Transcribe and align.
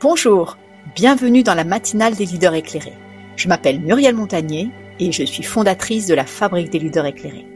Bonjour, 0.00 0.58
bienvenue 0.96 1.44
dans 1.44 1.54
la 1.54 1.64
matinale 1.64 2.16
des 2.16 2.26
leaders 2.26 2.54
éclairés. 2.54 2.98
Je 3.36 3.48
m'appelle 3.48 3.80
Muriel 3.80 4.14
Montagnier 4.14 4.70
et 4.98 5.12
je 5.12 5.22
suis 5.22 5.44
fondatrice 5.44 6.08
de 6.08 6.14
la 6.14 6.24
Fabrique 6.26 6.68
des 6.68 6.80
leaders 6.80 7.06
éclairés. 7.06 7.46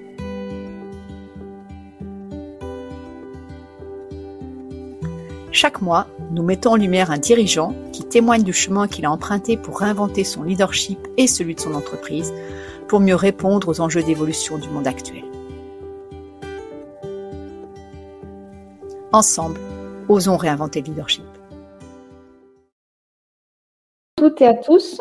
Chaque 5.51 5.83
mois, 5.83 6.07
nous 6.31 6.45
mettons 6.45 6.73
en 6.73 6.77
lumière 6.77 7.11
un 7.11 7.19
dirigeant 7.19 7.75
qui 7.93 8.05
témoigne 8.05 8.45
du 8.45 8.53
chemin 8.53 8.87
qu'il 8.87 9.05
a 9.05 9.11
emprunté 9.11 9.57
pour 9.57 9.81
réinventer 9.81 10.23
son 10.23 10.45
leadership 10.45 10.99
et 11.17 11.27
celui 11.27 11.57
de 11.57 11.61
son 11.61 11.75
entreprise 11.75 12.33
pour 12.87 13.01
mieux 13.01 13.17
répondre 13.17 13.69
aux 13.69 13.81
enjeux 13.81 14.05
d'évolution 14.05 14.59
du 14.59 14.69
monde 14.69 14.87
actuel. 14.87 15.25
Ensemble, 19.13 19.61
osons 20.09 20.37
réinventer 20.37 20.81
le 20.81 20.87
leadership 20.87 21.38
toutes 24.29 24.43
et 24.43 24.47
à 24.47 24.55
tous. 24.55 25.01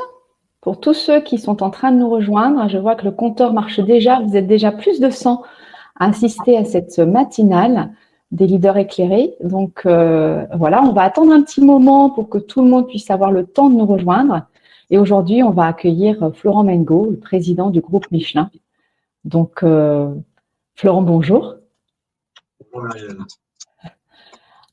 Pour 0.62 0.80
tous 0.80 0.94
ceux 0.94 1.22
qui 1.22 1.38
sont 1.38 1.62
en 1.62 1.70
train 1.70 1.91
de 1.91 1.98
nous 1.98 2.09
rejoindre, 2.09 2.70
je 2.70 2.77
vois 2.77 2.95
que 2.95 3.04
le 3.04 3.12
compteur 3.12 3.52
marche 3.52 3.80
déjà. 3.80 4.22
Vous 4.22 4.38
êtes 4.38 4.48
déjà 4.48 4.72
plus 4.72 4.99
de 4.99 5.09
100 5.09 5.44
à 5.99 6.08
assister 6.09 6.58
à 6.58 6.63
cette 6.63 6.98
matinale 6.99 7.91
des 8.32 8.48
leaders 8.48 8.77
éclairés. 8.77 9.35
Donc 9.44 9.82
euh, 9.85 10.45
voilà, 10.55 10.82
on 10.84 10.94
va 10.94 11.04
attendre 11.04 11.34
un 11.34 11.41
petit 11.41 11.62
moment 11.62 12.09
pour 12.09 12.30
que 12.30 12.38
tout 12.38 12.62
le 12.62 12.70
monde 12.70 12.88
puisse 12.88 13.12
avoir 13.12 13.32
le 13.32 13.45
temps 13.45 13.70
de 13.70 13.76
nous 13.76 13.85
rejoindre. 13.85 14.44
Et 14.90 14.98
aujourd'hui, 14.98 15.44
on 15.44 15.52
va 15.52 15.66
accueillir 15.66 16.32
Florent 16.34 16.63
Mengo, 16.63 17.09
le 17.12 17.18
président 17.18 17.70
du 17.70 17.82
groupe 17.82 18.09
Michelin. 18.12 18.49
Donc, 19.26 19.63
euh, 19.63 20.13
Florent, 20.76 21.02
bonjour. 21.02 21.55
Bonjour 22.73 23.27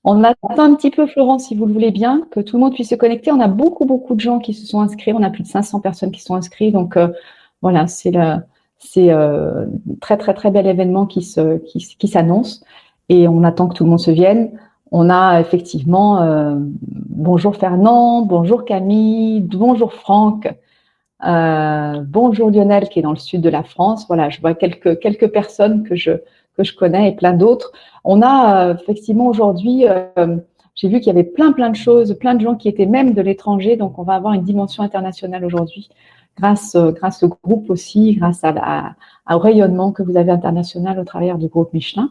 on 0.05 0.23
attend 0.23 0.59
un 0.59 0.75
petit 0.75 0.91
peu, 0.91 1.07
Florence, 1.07 1.47
si 1.49 1.57
vous 1.57 1.65
le 1.65 1.73
voulez 1.73 1.91
bien, 1.91 2.27
que 2.31 2.41
tout 2.41 2.57
le 2.57 2.63
monde 2.63 2.75
puisse 2.75 2.91
se 2.91 2.95
connecter. 2.95 3.33
On 3.33 3.41
a 3.41 3.49
beaucoup, 3.49 3.87
beaucoup 3.87 4.15
de 4.15 4.21
gens 4.21 4.39
qui 4.39 4.53
se 4.53 4.67
sont 4.67 4.83
inscrits. 4.83 5.15
On 5.15 5.23
a 5.23 5.31
plus 5.31 5.43
de 5.43 5.49
500 5.49 5.81
personnes 5.81 6.11
qui 6.13 6.21
sont 6.21 6.35
inscrites. 6.35 6.75
Donc, 6.75 6.97
euh, 6.99 7.09
voilà, 7.63 7.87
c'est 7.87 8.13
c'est 8.79 9.11
euh, 9.11 9.65
très, 10.03 10.19
très, 10.19 10.35
très 10.35 10.51
bel 10.51 10.67
événement 10.67 11.07
qui 11.07 11.23
s'annonce. 11.23 12.63
Et 13.09 13.29
on 13.29 13.45
attend 13.45 13.69
que 13.69 13.75
tout 13.75 13.85
le 13.85 13.91
monde 13.91 14.01
se 14.01 14.11
vienne. 14.11 14.59
On 14.91 15.09
a 15.09 15.41
effectivement 15.41 16.21
euh, 16.21 16.55
bonjour 16.61 17.57
Fernand, 17.57 18.23
bonjour 18.23 18.65
Camille, 18.67 19.41
bonjour 19.41 19.93
Franck, 19.95 20.55
bonjour 21.21 22.51
Lionel 22.51 22.89
qui 22.91 22.99
est 22.99 23.03
dans 23.03 23.11
le 23.11 23.17
sud 23.17 23.41
de 23.41 23.49
la 23.49 23.63
France. 23.63 24.07
Voilà, 24.07 24.29
je 24.29 24.41
vois 24.41 24.55
quelques, 24.55 25.01
quelques 25.01 25.29
personnes 25.29 25.83
que 25.83 25.97
je, 25.97 26.13
que 26.57 26.63
je 26.63 26.75
connais 26.75 27.09
et 27.09 27.13
plein 27.13 27.33
d'autres. 27.33 27.73
On 28.05 28.23
a 28.23 28.69
euh, 28.69 28.75
effectivement 28.75 29.27
aujourd'hui, 29.27 29.87
euh, 29.89 30.37
j'ai 30.75 30.89
vu 30.89 30.99
qu'il 30.99 31.07
y 31.09 31.11
avait 31.11 31.25
plein, 31.25 31.53
plein 31.53 31.71
de 31.71 31.77
choses, 31.77 32.17
plein 32.19 32.35
de 32.35 32.41
gens 32.41 32.55
qui 32.55 32.69
étaient 32.69 32.87
même 32.87 33.15
de 33.15 33.23
l'étranger. 33.23 33.77
Donc, 33.77 33.99
on 33.99 34.03
va 34.03 34.15
avoir 34.15 34.35
une 34.35 34.43
dimension 34.43 34.83
internationale 34.83 35.45
aujourd'hui 35.45 35.89
grâce, 36.39 36.75
euh, 36.75 36.93
grâce 36.93 37.23
au 37.23 37.29
groupe 37.29 37.71
aussi, 37.71 38.15
grâce 38.15 38.43
au 39.31 39.39
rayonnement 39.39 39.93
que 39.93 40.03
vous 40.03 40.17
avez 40.17 40.33
international 40.33 40.99
au 40.99 41.05
travers 41.05 41.39
du 41.39 41.49
groupe 41.49 41.73
Michelin. 41.73 42.11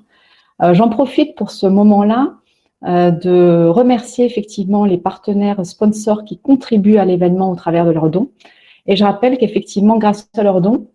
J'en 0.71 0.87
profite 0.87 1.35
pour 1.35 1.51
ce 1.51 1.67
moment-là 1.67 2.35
de 2.83 3.67
remercier 3.67 4.23
effectivement 4.23 4.85
les 4.85 4.97
partenaires 4.97 5.65
sponsors 5.65 6.23
qui 6.23 6.37
contribuent 6.37 6.97
à 6.97 7.05
l'événement 7.05 7.51
au 7.51 7.55
travers 7.55 7.85
de 7.85 7.91
leurs 7.91 8.09
dons. 8.09 8.29
Et 8.85 8.95
je 8.95 9.03
rappelle 9.03 9.37
qu'effectivement, 9.37 9.97
grâce 9.97 10.29
à 10.37 10.43
leurs 10.43 10.61
dons, 10.61 10.87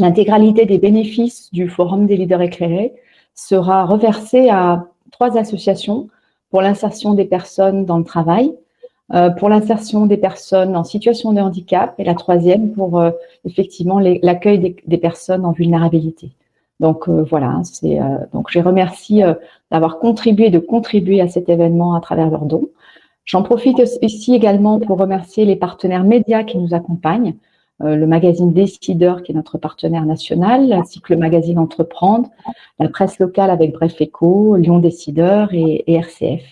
L'intégralité 0.00 0.64
des 0.64 0.78
bénéfices 0.78 1.52
du 1.52 1.68
Forum 1.68 2.06
des 2.06 2.16
leaders 2.16 2.42
éclairés 2.42 2.92
sera 3.38 3.84
reversée 3.84 4.50
à 4.50 4.84
trois 5.12 5.38
associations 5.38 6.08
pour 6.50 6.60
l'insertion 6.60 7.14
des 7.14 7.24
personnes 7.24 7.84
dans 7.84 7.98
le 7.98 8.04
travail, 8.04 8.52
euh, 9.14 9.30
pour 9.30 9.48
l'insertion 9.48 10.06
des 10.06 10.16
personnes 10.16 10.76
en 10.76 10.82
situation 10.82 11.32
de 11.32 11.40
handicap 11.40 11.94
et 11.98 12.04
la 12.04 12.14
troisième 12.14 12.72
pour 12.72 12.98
euh, 12.98 13.10
effectivement 13.44 14.00
l'accueil 14.00 14.76
des, 14.84 14.98
personnes 14.98 15.44
en 15.44 15.52
vulnérabilité. 15.52 16.32
Donc 16.80 17.08
euh, 17.08 17.22
voilà, 17.30 17.60
c'est 17.62 18.00
donc 18.32 18.50
je 18.50 18.58
remercie 18.58 19.22
d'avoir 19.70 20.00
contribué, 20.00 20.50
de 20.50 20.58
contribuer 20.58 21.20
à 21.20 21.28
cet 21.28 21.48
événement 21.48 21.94
à 21.94 22.00
travers 22.00 22.30
leurs 22.30 22.44
dons. 22.44 22.68
J'en 23.24 23.44
profite 23.44 23.80
ici 24.02 24.34
également 24.34 24.80
pour 24.80 24.98
remercier 24.98 25.44
les 25.44 25.56
partenaires 25.56 26.04
médias 26.04 26.42
qui 26.42 26.58
nous 26.58 26.74
accompagnent, 26.74 27.34
le 27.80 28.06
magazine 28.06 28.52
Décideur, 28.52 29.22
qui 29.22 29.32
est 29.32 29.34
notre 29.34 29.56
partenaire 29.58 30.04
national, 30.04 30.72
ainsi 30.72 31.00
que 31.00 31.12
le 31.12 31.18
magazine 31.18 31.58
Entreprendre, 31.58 32.28
la 32.78 32.88
presse 32.88 33.18
locale 33.18 33.50
avec 33.50 33.72
Bref 33.72 34.00
Éco, 34.00 34.56
Lyon 34.56 34.78
Décideur 34.78 35.50
et, 35.52 35.84
RCF. 35.86 36.42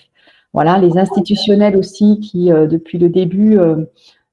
Voilà, 0.53 0.79
les 0.79 0.97
institutionnels 0.97 1.77
aussi 1.77 2.21
qui, 2.21 2.53
euh, 2.53 2.67
depuis 2.67 2.99
le 2.99 3.09
début, 3.09 3.59
euh, 3.59 3.85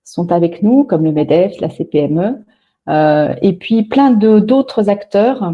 sont 0.04 0.32
avec 0.32 0.62
nous, 0.62 0.84
comme 0.84 1.04
le 1.04 1.12
MEDEF, 1.12 1.60
la 1.60 1.70
CPME, 1.70 2.44
et 3.42 3.54
puis 3.54 3.84
plein 3.84 4.12
d'autres 4.12 4.90
acteurs 4.90 5.54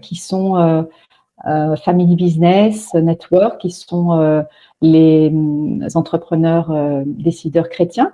qui 0.00 0.16
sont 0.16 0.86
Family 1.44 2.16
Business 2.16 2.94
Network, 2.94 3.60
qui 3.60 3.70
sont 3.70 4.42
les 4.80 5.30
entrepreneurs 5.94 6.72
décideurs 7.04 7.68
chrétiens, 7.68 8.12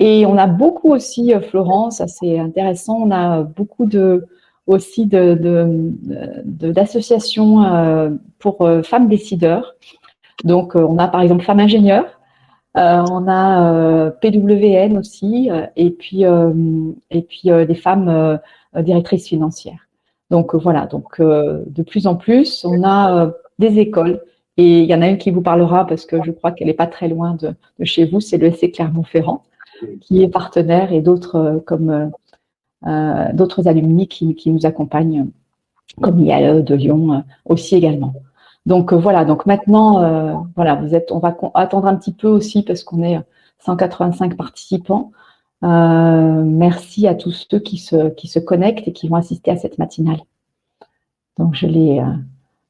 et 0.00 0.26
on 0.26 0.36
a 0.36 0.46
beaucoup 0.46 0.92
aussi, 0.92 1.32
euh, 1.34 1.40
Florence, 1.40 2.00
assez 2.00 2.38
intéressant, 2.38 2.98
on 3.00 3.10
a 3.10 3.42
beaucoup 3.42 3.86
de, 3.86 4.26
aussi 4.66 5.06
d'associations 5.06 7.62
de, 7.62 7.66
euh, 7.66 8.10
pour 8.38 8.62
euh, 8.62 8.82
femmes 8.82 9.08
décideurs. 9.08 9.74
Donc, 10.42 10.74
on 10.74 10.98
a 10.98 11.06
par 11.08 11.20
exemple 11.20 11.44
Femmes 11.44 11.60
ingénieurs, 11.60 12.18
on 12.74 13.28
a 13.28 14.10
PWN 14.20 14.98
aussi, 14.98 15.48
et 15.76 15.90
puis, 15.90 16.24
et 16.24 17.22
puis 17.22 17.42
des 17.44 17.74
femmes 17.76 18.40
directrices 18.76 19.28
financières. 19.28 19.86
Donc 20.30 20.56
voilà, 20.56 20.86
donc 20.86 21.20
de 21.20 21.82
plus 21.84 22.08
en 22.08 22.16
plus, 22.16 22.64
on 22.64 22.82
a 22.82 23.30
des 23.60 23.78
écoles. 23.78 24.20
Et 24.56 24.80
il 24.80 24.86
y 24.86 24.94
en 24.94 25.02
a 25.02 25.08
une 25.08 25.18
qui 25.18 25.30
vous 25.30 25.40
parlera 25.40 25.86
parce 25.86 26.04
que 26.04 26.20
je 26.24 26.32
crois 26.32 26.50
qu'elle 26.50 26.66
n'est 26.66 26.74
pas 26.74 26.88
très 26.88 27.06
loin 27.08 27.34
de, 27.34 27.54
de 27.78 27.84
chez 27.84 28.06
vous, 28.06 28.20
c'est 28.20 28.38
le 28.38 28.50
SC 28.50 28.72
Clermont-Ferrand 28.72 29.44
qui 30.00 30.22
est 30.22 30.28
partenaire 30.28 30.92
et 30.92 31.00
d'autres 31.00 31.36
euh, 31.36 31.58
comme 31.60 31.90
euh, 31.90 32.06
euh, 32.86 33.32
d'autres 33.32 33.66
alumni 33.66 34.08
qui, 34.08 34.36
nous 34.46 34.66
accompagnent, 34.66 35.28
comme 36.02 36.20
IAE 36.20 36.60
de 36.60 36.74
Lyon 36.74 37.24
aussi 37.46 37.76
également. 37.76 38.12
Donc 38.66 38.92
voilà, 38.92 39.24
donc 39.24 39.46
maintenant, 39.46 40.42
voilà, 40.54 40.74
vous 40.74 40.94
êtes, 40.94 41.10
on 41.10 41.18
va 41.18 41.34
attendre 41.54 41.86
un 41.86 41.96
petit 41.96 42.12
peu 42.12 42.28
aussi 42.28 42.62
parce 42.62 42.82
qu'on 42.82 43.02
est 43.02 43.18
185 43.60 44.36
participants. 44.36 45.12
merci 45.62 47.08
à 47.08 47.14
tous 47.14 47.46
ceux 47.50 47.58
qui 47.58 47.78
se, 47.78 48.10
qui 48.10 48.28
se 48.28 48.38
connectent 48.38 48.86
et 48.86 48.92
qui 48.92 49.08
vont 49.08 49.16
assister 49.16 49.50
à 49.50 49.56
cette 49.56 49.78
matinale. 49.78 50.20
Donc 51.38 51.54
je 51.54 51.66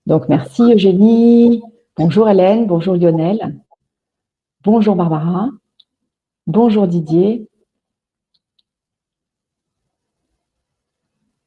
donc 0.06 0.28
merci 0.28 0.62
Eugénie. 0.75 1.60
Bonjour 1.97 2.28
Hélène. 2.28 2.66
Bonjour 2.66 2.94
Lionel. 2.94 3.56
Bonjour 4.62 4.94
Barbara. 4.94 5.48
Bonjour 6.47 6.87
Didier. 6.87 7.49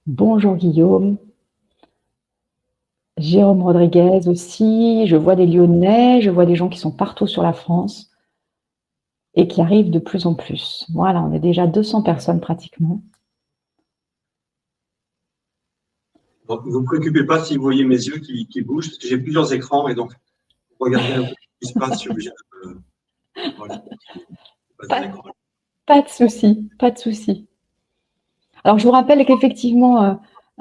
Bonjour 0.08 0.56
Guillaume. 0.56 1.18
Jérôme 3.18 3.62
Rodriguez 3.62 4.28
aussi. 4.28 5.06
Je 5.06 5.16
vois 5.16 5.36
des 5.36 5.46
Lyonnais, 5.46 6.22
je 6.22 6.32
vois 6.32 6.48
des 6.48 6.56
gens 6.56 6.68
qui 6.68 6.80
sont 6.80 6.92
partout 6.92 7.28
sur 7.28 7.44
la 7.44 7.54
France 7.54 8.10
et 9.36 9.48
qui 9.48 9.62
arrivent 9.62 9.92
de 9.92 10.00
plus 10.00 10.26
en 10.26 10.34
plus. 10.34 10.88
Voilà, 10.96 11.22
on 11.22 11.32
est 11.32 11.40
déjà 11.40 11.68
200 11.68 12.02
personnes 12.02 12.40
pratiquement. 12.40 13.04
ne 16.50 16.56
vous 16.56 16.84
préoccupez 16.84 17.24
pas 17.24 17.44
si 17.44 17.56
vous 17.56 17.62
voyez 17.62 17.86
mes 17.86 18.04
yeux 18.08 18.18
qui, 18.18 18.62
bougent, 18.64 18.88
parce 18.88 18.98
que 18.98 19.08
j'ai 19.08 19.20
plusieurs 19.20 19.54
écrans 19.54 19.88
et 19.90 19.94
donc 19.94 20.14
regardez 20.80 21.14
un 21.14 21.24
peu 21.24 21.36
ce 21.62 21.68
qui 21.68 21.74
se 21.74 21.80
passe. 21.80 22.00
sur 22.00 22.16
voilà. 23.58 23.84
Pas, 25.86 26.02
de 26.02 26.08
souci, 26.10 26.70
pas 26.78 26.92
de 26.92 26.98
souci. 26.98 27.48
Alors, 28.64 28.78
je 28.78 28.86
vous 28.86 28.92
rappelle 28.92 29.26
qu'effectivement, 29.26 30.04
euh, 30.04 30.14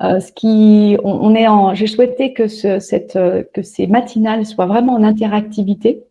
euh, 0.03 0.21
ce 0.21 0.33
qui, 0.33 0.97
on, 1.03 1.35
est 1.35 1.49
en, 1.49 1.75
j'ai 1.75 1.87
souhaité 1.87 2.33
que, 2.33 2.49
ce, 2.49 2.79
cette, 2.79 3.17
euh, 3.17 3.43
que 3.53 3.63
ces 3.63 3.87
matinales 3.87 4.47
soient 4.47 4.67
vraiment 4.67 4.95
en 4.95 5.03
interactivité. 5.03 6.05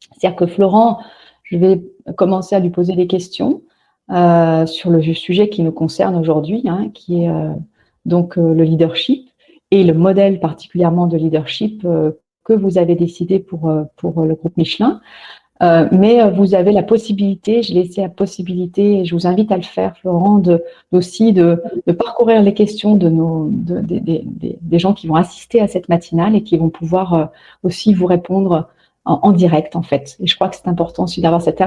C'est-à-dire 0.00 0.36
que 0.36 0.46
Florent, 0.46 0.98
je 1.44 1.56
vais 1.56 1.82
commencer 2.16 2.56
à 2.56 2.60
lui 2.60 2.70
poser 2.70 2.94
des 2.94 3.06
questions 3.06 3.62
sur 4.08 4.90
le 4.90 5.02
sujet 5.14 5.48
qui 5.48 5.62
nous 5.62 5.72
concerne 5.72 6.16
aujourd'hui, 6.16 6.62
hein, 6.66 6.90
qui 6.94 7.24
est 7.24 7.30
donc 8.04 8.36
le 8.36 8.62
leadership 8.62 9.28
et 9.72 9.82
le 9.82 9.94
modèle 9.94 10.38
particulièrement 10.38 11.08
de 11.08 11.16
leadership 11.16 11.84
que 12.44 12.52
vous 12.52 12.78
avez 12.78 12.94
décidé 12.94 13.40
pour, 13.40 13.68
pour 13.96 14.22
le 14.22 14.34
groupe 14.36 14.56
Michelin. 14.56 15.00
Euh, 15.62 15.88
mais 15.90 16.20
euh, 16.20 16.30
vous 16.30 16.54
avez 16.54 16.72
la 16.72 16.82
possibilité, 16.82 17.62
je 17.62 17.72
laissé 17.72 18.02
la 18.02 18.10
possibilité, 18.10 19.00
et 19.00 19.04
je 19.04 19.14
vous 19.14 19.26
invite 19.26 19.50
à 19.52 19.56
le 19.56 19.62
faire, 19.62 19.96
Florent, 19.96 20.38
de, 20.38 20.62
aussi 20.92 21.32
de, 21.32 21.62
de 21.86 21.92
parcourir 21.92 22.42
les 22.42 22.52
questions 22.52 22.94
de 22.94 23.08
nos, 23.08 23.48
de, 23.50 23.80
des 23.82 24.78
gens 24.78 24.92
qui 24.92 25.06
vont 25.06 25.14
assister 25.14 25.60
à 25.60 25.68
cette 25.68 25.88
matinale 25.88 26.36
et 26.36 26.42
qui 26.42 26.58
vont 26.58 26.68
pouvoir 26.68 27.14
euh, 27.14 27.24
aussi 27.62 27.94
vous 27.94 28.06
répondre 28.06 28.68
en, 29.06 29.32
direct 29.32 29.76
en 29.76 29.82
fait. 29.82 30.16
Et 30.20 30.26
je 30.26 30.34
crois 30.34 30.48
que 30.48 30.56
c'est 30.56 30.68
important 30.68 31.04
aussi 31.04 31.20
d'avoir 31.20 31.40
cette 31.40 31.62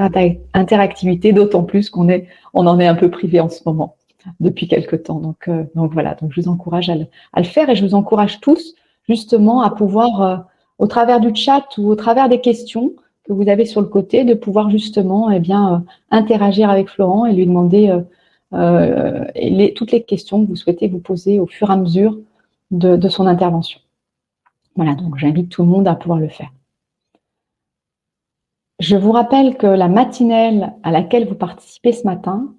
interactivité, 0.54 1.32
d'autant 1.32 1.62
plus 1.62 1.88
qu'on 1.88 2.08
est, 2.08 2.28
on 2.54 2.66
en 2.66 2.78
est 2.78 2.86
un 2.86 2.94
peu 2.94 3.10
privé 3.10 3.40
en 3.40 3.48
ce 3.48 3.62
moment 3.64 3.96
depuis 4.40 4.68
quelque 4.68 4.96
temps. 4.96 5.18
Donc, 5.18 5.48
euh, 5.48 5.64
donc 5.74 5.92
voilà, 5.92 6.14
donc 6.14 6.32
je 6.32 6.40
vous 6.42 6.48
encourage 6.48 6.90
à 6.90 6.94
le, 6.94 7.44
faire 7.44 7.70
et 7.70 7.74
je 7.74 7.84
vous 7.84 7.94
encourage 7.94 8.40
tous 8.40 8.74
justement 9.08 9.62
à 9.62 9.70
pouvoir, 9.70 10.22
euh, 10.22 10.36
au 10.78 10.86
travers 10.86 11.20
du 11.20 11.34
chat 11.34 11.64
ou 11.78 11.88
au 11.88 11.96
travers 11.96 12.28
des 12.28 12.40
questions 12.40 12.92
que 13.30 13.42
vous 13.42 13.48
avez 13.48 13.64
sur 13.64 13.80
le 13.80 13.86
côté, 13.86 14.24
de 14.24 14.34
pouvoir 14.34 14.70
justement 14.70 15.30
eh 15.30 15.40
bien, 15.40 15.74
euh, 15.74 15.78
interagir 16.10 16.70
avec 16.70 16.88
Florent 16.88 17.26
et 17.26 17.32
lui 17.32 17.46
demander 17.46 17.96
les, 18.52 19.72
toutes 19.74 19.92
les 19.92 20.02
questions 20.02 20.42
que 20.42 20.48
vous 20.48 20.56
souhaitez 20.56 20.88
vous 20.88 20.98
poser 20.98 21.38
au 21.38 21.46
fur 21.46 21.70
et 21.70 21.72
à 21.72 21.76
mesure 21.76 22.18
de, 22.70 23.08
son 23.08 23.26
intervention. 23.26 23.80
Voilà, 24.76 24.94
donc 24.94 25.16
j'invite 25.16 25.48
tout 25.50 25.62
le 25.62 25.68
monde 25.68 25.86
à 25.88 25.94
pouvoir 25.94 26.18
le 26.18 26.28
faire. 26.28 26.50
Je 28.80 28.96
vous 28.96 29.12
rappelle 29.12 29.56
que 29.56 29.66
la 29.66 29.88
matinelle 29.88 30.72
à 30.82 30.90
laquelle 30.90 31.28
vous 31.28 31.34
participez 31.34 31.92
ce 31.92 32.04
matin, 32.04 32.52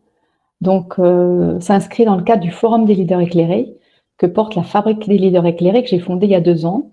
donc, 0.62 1.00
euh, 1.00 1.60
s'inscrit 1.60 2.06
dans 2.06 2.16
le 2.16 2.24
cadre 2.24 2.44
du 2.44 2.52
Forum 2.52 2.86
des 2.86 2.94
leaders 2.96 3.20
éclairés 3.20 3.76
que 4.18 4.28
porte 4.28 4.56
la 4.56 4.64
Fabrique 4.64 5.08
des 5.08 5.18
leaders 5.18 5.46
éclairés 5.48 5.82
que 5.82 5.90
j'ai 5.90 6.00
fondée 6.00 6.28
il 6.28 6.32
y 6.32 6.36
a 6.36 6.42
deux 6.42 6.66
ans. 6.68 6.92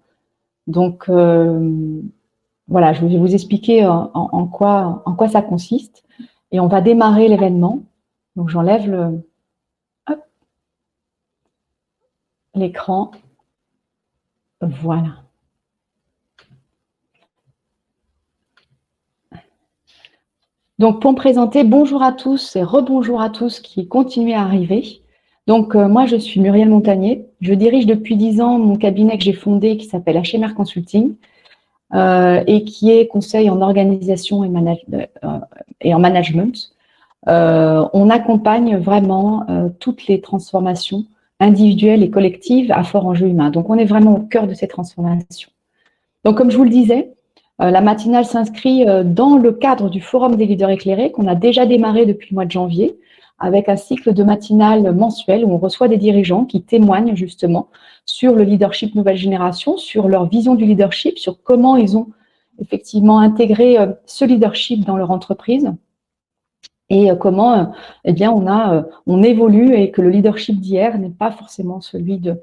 Donc, 0.67 1.11
euh, 1.11 2.01
voilà, 2.69 2.93
je 2.93 3.05
vais 3.05 3.19
vous 3.19 3.35
expliquer 3.35 3.87
en, 3.87 4.47
quoi, 4.47 5.03
en 5.07 5.15
quoi 5.15 5.29
ça 5.29 5.43
consiste. 5.43 6.05
Et 6.53 6.61
on 6.61 6.69
va 6.69 6.81
démarrer 6.81 7.29
l'événement. 7.29 7.81
Donc, 8.37 8.51
j'enlève 8.51 9.21
l'écran. 12.55 13.11
Voilà. 14.61 15.23
Donc, 20.79 21.01
pour 21.01 21.11
me 21.13 21.17
présenter, 21.17 21.65
bonjour 21.65 22.03
à 22.03 22.13
tous 22.13 22.55
et 22.55 22.63
rebonjour 22.63 23.21
à 23.21 23.31
tous 23.31 23.59
qui 23.61 23.89
continuent 23.89 24.35
à 24.35 24.43
arriver. 24.43 25.03
Donc, 25.49 25.75
euh, 25.75 25.89
moi, 25.89 26.07
je 26.07 26.17
suis 26.17 26.41
Muriel 26.41 26.69
Montagnier. 26.69 27.27
Je 27.41 27.55
dirige 27.55 27.87
depuis 27.87 28.17
dix 28.17 28.41
ans 28.41 28.59
mon 28.59 28.77
cabinet 28.77 29.19
que 29.19 29.25
j'ai 29.25 29.33
fondé 29.33 29.77
qui 29.77 29.87
s'appelle 29.87 30.23
HMR 30.23 30.55
Consulting 30.55 31.15
euh, 31.15 31.15
et 31.95 32.65
qui 32.65 32.91
est 32.91 33.07
conseil 33.07 33.49
en 33.51 33.61
organisation 33.61 34.45
et, 34.45 34.51
euh, 34.95 35.93
en 35.93 35.99
management. 35.99 36.73
on 37.27 38.11
accompagne 38.11 38.77
vraiment 38.79 39.47
toutes 39.81 40.07
les 40.07 40.21
transformations 40.21 41.05
individuelles 41.41 42.03
et 42.03 42.11
collectives 42.11 42.73
à 42.73 42.83
fort 42.83 43.07
enjeu 43.07 43.29
humain. 43.29 43.51
Donc, 43.51 43.71
on 43.71 43.77
est 43.77 43.85
vraiment 43.85 44.17
au 44.17 44.21
cœur 44.21 44.47
de 44.47 44.55
ces 44.55 44.69
transformations. 44.69 45.51
Donc, 46.25 46.37
comme 46.37 46.51
je 46.51 46.57
vous 46.57 46.65
le 46.65 46.71
disais, 46.71 47.13
euh, 47.61 47.71
la 47.71 47.81
matinale 47.81 48.25
s'inscrit 48.25 48.89
euh, 48.89 49.03
dans 49.03 49.37
le 49.37 49.53
cadre 49.53 49.91
du 49.91 50.01
Forum 50.01 50.37
des 50.37 50.47
leaders 50.47 50.71
éclairés 50.71 51.11
qu'on 51.11 51.27
a 51.27 51.35
déjà 51.35 51.67
démarré 51.67 52.07
depuis 52.07 52.29
le 52.31 52.35
mois 52.37 52.45
de 52.45 52.51
janvier 52.51 52.99
avec 53.41 53.69
un 53.69 53.77
cycle 53.77 54.13
de 54.15 54.23
matinale 54.23 54.93
mensuel 54.95 55.45
où 55.45 55.53
on 55.53 55.59
reçoit 55.59 55.89
des 55.89 55.97
dirigeants 55.97 56.45
qui 56.45 56.63
témoignent 56.63 57.15
justement 57.15 57.69
sur 58.09 58.35
le 58.35 58.43
leadership 58.43 58.95
nouvelle 58.95 59.17
génération, 59.17 59.77
sur 59.77 60.09
leur 60.09 60.29
vision 60.29 60.55
du 60.55 60.65
leadership, 60.65 61.19
sur 61.19 61.43
comment 61.43 61.77
ils 61.77 61.97
ont 61.97 62.09
effectivement 62.61 63.21
intégré 63.21 63.79
euh, 63.79 63.87
ce 64.07 64.25
leadership 64.25 64.85
dans 64.85 64.97
leur 64.97 65.11
entreprise. 65.11 65.73
Et 66.91 67.11
comment 67.21 67.75
eh 68.05 68.15
bien 68.15 68.33
on 68.33 68.47
a 68.47 68.87
on 69.07 69.23
évolue 69.23 69.75
et 69.75 69.91
que 69.91 70.01
le 70.01 70.09
leadership 70.09 70.59
d'hier 70.59 70.99
n'est 70.99 71.11
pas 71.11 71.31
forcément 71.31 71.83
celui 71.83 72.17
de 72.17 72.41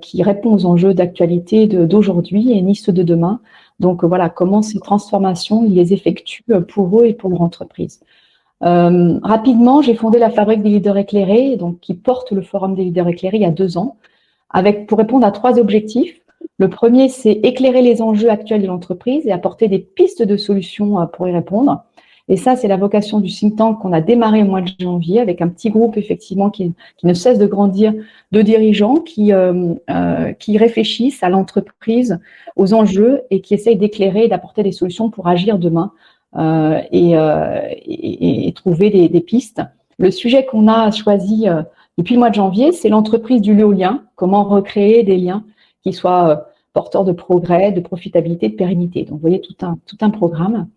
qui 0.00 0.22
répond 0.24 0.54
aux 0.54 0.66
enjeux 0.66 0.94
d'actualité 0.94 1.68
d'aujourd'hui 1.68 2.50
et 2.50 2.60
ni 2.60 2.74
ceux 2.74 2.92
de 2.92 3.04
demain. 3.04 3.40
Donc 3.78 4.02
voilà, 4.02 4.28
comment 4.30 4.62
ces 4.62 4.80
transformations, 4.80 5.64
ils 5.64 5.74
les 5.74 5.92
effectuent 5.92 6.42
pour 6.66 7.00
eux 7.00 7.06
et 7.06 7.14
pour 7.14 7.30
leur 7.30 7.42
entreprise. 7.42 8.00
Euh, 8.64 9.20
rapidement, 9.22 9.82
j'ai 9.82 9.94
fondé 9.94 10.18
la 10.18 10.30
Fabrique 10.30 10.62
des 10.62 10.70
leaders 10.70 10.96
éclairés, 10.96 11.56
donc 11.56 11.80
qui 11.80 11.94
porte 11.94 12.32
le 12.32 12.42
Forum 12.42 12.74
des 12.74 12.84
leaders 12.84 13.08
éclairés 13.08 13.36
il 13.36 13.42
y 13.42 13.46
a 13.46 13.50
deux 13.50 13.78
ans, 13.78 13.96
avec 14.50 14.86
pour 14.86 14.98
répondre 14.98 15.26
à 15.26 15.30
trois 15.30 15.58
objectifs. 15.58 16.20
Le 16.58 16.68
premier, 16.68 17.08
c'est 17.08 17.32
éclairer 17.32 17.82
les 17.82 18.02
enjeux 18.02 18.30
actuels 18.30 18.62
de 18.62 18.66
l'entreprise 18.66 19.26
et 19.26 19.32
apporter 19.32 19.68
des 19.68 19.78
pistes 19.78 20.22
de 20.22 20.36
solutions 20.36 21.00
euh, 21.00 21.06
pour 21.06 21.28
y 21.28 21.32
répondre. 21.32 21.84
Et 22.28 22.36
ça, 22.36 22.56
c'est 22.56 22.68
la 22.68 22.76
vocation 22.76 23.20
du 23.20 23.30
think 23.30 23.56
tank 23.56 23.80
qu'on 23.80 23.92
a 23.92 24.00
démarré 24.00 24.42
au 24.42 24.46
mois 24.46 24.60
de 24.60 24.70
janvier 24.78 25.20
avec 25.20 25.40
un 25.40 25.48
petit 25.48 25.70
groupe, 25.70 25.96
effectivement, 25.96 26.50
qui, 26.50 26.74
ne 27.02 27.14
cesse 27.14 27.38
de 27.38 27.46
grandir, 27.46 27.94
de 28.32 28.42
dirigeants 28.42 28.96
qui, 28.96 29.32
euh, 29.32 29.74
euh, 29.90 30.32
qui 30.32 30.58
réfléchissent 30.58 31.22
à 31.22 31.30
l'entreprise, 31.30 32.20
aux 32.56 32.74
enjeux 32.74 33.22
et 33.30 33.40
qui 33.40 33.54
essayent 33.54 33.76
d'éclairer 33.76 34.24
et 34.24 34.28
d'apporter 34.28 34.62
des 34.62 34.72
solutions 34.72 35.08
pour 35.08 35.26
agir 35.26 35.58
demain 35.58 35.92
euh, 36.36 36.80
et, 36.92 37.14
et, 38.48 38.52
trouver 38.52 38.90
des, 38.90 39.08
des, 39.08 39.20
pistes. 39.20 39.62
Le 39.98 40.10
sujet 40.10 40.44
qu'on 40.44 40.68
a 40.68 40.90
choisi 40.90 41.46
depuis 41.98 42.14
le 42.14 42.20
mois 42.20 42.30
de 42.30 42.36
janvier, 42.36 42.70
c'est 42.72 42.88
l'entreprise 42.88 43.42
du 43.42 43.54
l'éolien, 43.54 44.04
comment 44.14 44.44
recréer 44.44 45.02
des 45.02 45.16
liens 45.16 45.44
qui 45.82 45.92
soient 45.92 46.46
porteurs 46.72 47.04
de 47.04 47.12
progrès, 47.12 47.72
de 47.72 47.80
profitabilité, 47.80 48.48
de 48.48 48.54
pérennité. 48.54 49.02
Donc, 49.02 49.14
vous 49.14 49.18
voyez 49.18 49.40
tout 49.40 49.56
un, 49.62 49.78
tout 49.84 49.96
un 50.00 50.10
programme. 50.10 50.68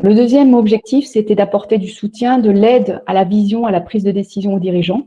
Le 0.00 0.12
deuxième 0.14 0.54
objectif, 0.54 1.06
c'était 1.06 1.36
d'apporter 1.36 1.78
du 1.78 1.88
soutien, 1.88 2.38
de 2.38 2.50
l'aide 2.50 3.00
à 3.06 3.14
la 3.14 3.22
vision, 3.22 3.64
à 3.64 3.70
la 3.70 3.80
prise 3.80 4.02
de 4.02 4.10
décision 4.10 4.54
aux 4.54 4.58
dirigeants. 4.58 5.06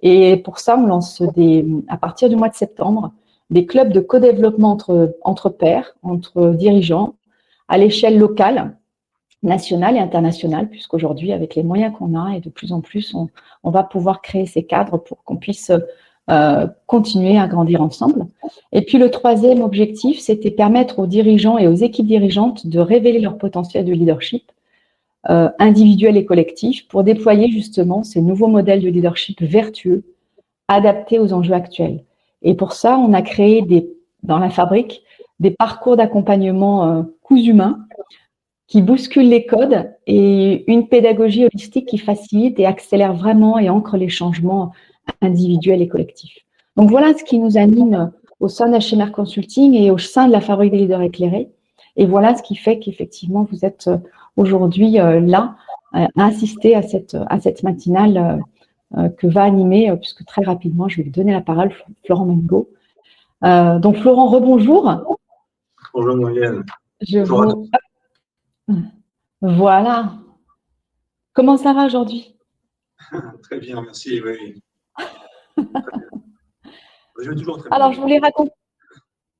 Et 0.00 0.38
pour 0.38 0.58
ça, 0.58 0.78
on 0.78 0.86
lance 0.86 1.22
des, 1.36 1.66
à 1.88 1.98
partir 1.98 2.30
du 2.30 2.36
mois 2.36 2.48
de 2.48 2.54
septembre 2.54 3.12
des 3.50 3.66
clubs 3.66 3.92
de 3.92 4.00
co-développement 4.00 4.72
entre, 4.72 5.16
entre 5.22 5.50
pairs, 5.50 5.94
entre 6.02 6.54
dirigeants, 6.54 7.14
à 7.68 7.76
l'échelle 7.76 8.18
locale, 8.18 8.76
nationale 9.44 9.96
et 9.96 10.00
internationale, 10.00 10.68
puisqu'aujourd'hui, 10.68 11.32
avec 11.32 11.54
les 11.54 11.62
moyens 11.62 11.94
qu'on 11.96 12.18
a 12.18 12.36
et 12.36 12.40
de 12.40 12.50
plus 12.50 12.72
en 12.72 12.80
plus, 12.80 13.14
on, 13.14 13.70
va 13.70 13.82
pouvoir 13.82 14.22
créer 14.22 14.46
ces 14.46 14.64
cadres 14.64 14.98
pour 14.98 15.22
qu'on 15.24 15.36
puisse 15.36 15.70
euh, 16.30 16.66
continuer 16.86 17.38
à 17.38 17.46
grandir 17.46 17.82
ensemble. 17.82 18.26
Et 18.72 18.82
puis 18.82 18.98
le 18.98 19.10
troisième 19.10 19.62
objectif, 19.62 20.18
c'était 20.18 20.50
permettre 20.50 20.98
aux 20.98 21.06
dirigeants 21.06 21.58
et 21.58 21.68
aux 21.68 21.74
équipes 21.74 22.06
dirigeantes 22.06 22.66
de 22.66 22.80
révéler 22.80 23.20
leur 23.20 23.38
potentiel 23.38 23.84
de 23.84 23.92
leadership 23.92 24.50
euh, 25.30 25.50
individuel 25.58 26.16
et 26.16 26.24
collectif 26.24 26.88
pour 26.88 27.04
déployer 27.04 27.50
justement 27.50 28.02
ces 28.02 28.20
nouveaux 28.20 28.48
modèles 28.48 28.82
de 28.82 28.88
leadership 28.88 29.42
vertueux 29.42 30.02
adaptés 30.68 31.18
aux 31.18 31.32
enjeux 31.32 31.54
actuels. 31.54 32.04
Et 32.42 32.54
pour 32.54 32.72
ça, 32.72 32.98
on 32.98 33.12
a 33.12 33.22
créé 33.22 33.62
des, 33.62 33.88
dans 34.22 34.38
la 34.38 34.50
fabrique 34.50 35.02
des 35.40 35.50
parcours 35.50 35.96
d'accompagnement 35.96 36.86
euh, 36.86 37.02
coups 37.22 37.46
humains 37.46 37.80
qui 38.66 38.82
bousculent 38.82 39.28
les 39.28 39.46
codes 39.46 39.90
et 40.06 40.70
une 40.72 40.88
pédagogie 40.88 41.44
holistique 41.46 41.86
qui 41.86 41.98
facilite 41.98 42.58
et 42.58 42.66
accélère 42.66 43.14
vraiment 43.14 43.58
et 43.58 43.68
ancre 43.68 43.96
les 43.96 44.08
changements 44.08 44.72
individuel 45.20 45.82
et 45.82 45.88
collectif. 45.88 46.32
Donc 46.76 46.90
voilà 46.90 47.14
ce 47.14 47.24
qui 47.24 47.38
nous 47.38 47.58
anime 47.58 48.10
au 48.40 48.48
sein 48.48 48.68
d'HMR 48.68 49.12
Consulting 49.12 49.74
et 49.74 49.90
au 49.90 49.98
sein 49.98 50.26
de 50.26 50.32
la 50.32 50.40
Fabrique 50.40 50.72
des 50.72 50.78
leaders 50.78 51.02
éclairés. 51.02 51.50
Et 51.96 52.06
voilà 52.06 52.34
ce 52.34 52.42
qui 52.42 52.56
fait 52.56 52.78
qu'effectivement, 52.78 53.46
vous 53.50 53.64
êtes 53.64 53.86
euh, 53.88 53.98
aujourd'hui 54.36 54.98
euh, 54.98 55.20
là 55.20 55.56
à 55.92 56.26
assister 56.26 56.74
à 56.74 56.82
cette, 56.82 57.16
à 57.28 57.38
cette 57.38 57.62
matinale 57.62 58.42
euh, 58.96 59.08
que 59.10 59.28
va 59.28 59.44
animer, 59.44 59.94
puisque 60.00 60.24
très 60.24 60.42
rapidement, 60.42 60.88
je 60.88 60.96
vais 60.96 61.02
lui 61.04 61.12
donner 61.12 61.32
la 61.32 61.40
parole, 61.40 61.70
Florent 62.04 62.24
Mengo. 62.24 62.68
donc 63.42 63.96
Florent, 63.98 64.26
rebonjour. 64.26 64.92
Bonjour. 65.94 66.30
Je 67.00 67.20
vous... 67.20 67.68
Voilà. 69.40 70.14
Comment 71.32 71.56
ça 71.56 71.72
va 71.72 71.86
aujourd'hui? 71.86 72.36
Très 73.42 73.58
bien, 73.58 73.82
merci. 73.82 74.20
Oui. 74.20 74.62
Alors, 77.70 77.92
je 77.92 78.00
voulais 78.00 78.18
raconter. 78.18 78.52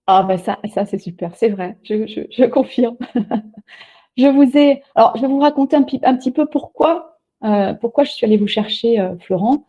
Ah, 0.07 0.23
ben 0.23 0.37
ça, 0.37 0.59
ça 0.73 0.85
c'est 0.85 0.99
super, 0.99 1.35
c'est 1.35 1.49
vrai, 1.49 1.78
je, 1.83 2.45
confirme. 2.47 2.99
je 4.16 4.26
vous 4.26 4.57
ai. 4.57 4.83
Alors, 4.95 5.16
je 5.16 5.23
vais 5.23 5.28
vous 5.28 5.38
raconter 5.40 5.76
un, 5.76 5.83
petit 5.83 6.31
peu 6.31 6.45
pourquoi, 6.47 7.19
euh, 7.43 7.73
pourquoi 7.75 8.04
je 8.04 8.11
suis 8.11 8.26
allée 8.26 8.37
vous 8.37 8.47
chercher, 8.47 9.00
euh, 9.00 9.16
Florent. 9.19 9.66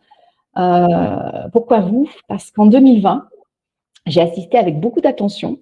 Euh, 0.58 1.48
pourquoi 1.52 1.80
vous? 1.80 2.10
Parce 2.28 2.50
qu'en 2.50 2.66
2020, 2.66 3.28
j'ai 4.06 4.20
assisté 4.20 4.58
avec 4.58 4.78
beaucoup 4.78 5.00
d'attention 5.00 5.58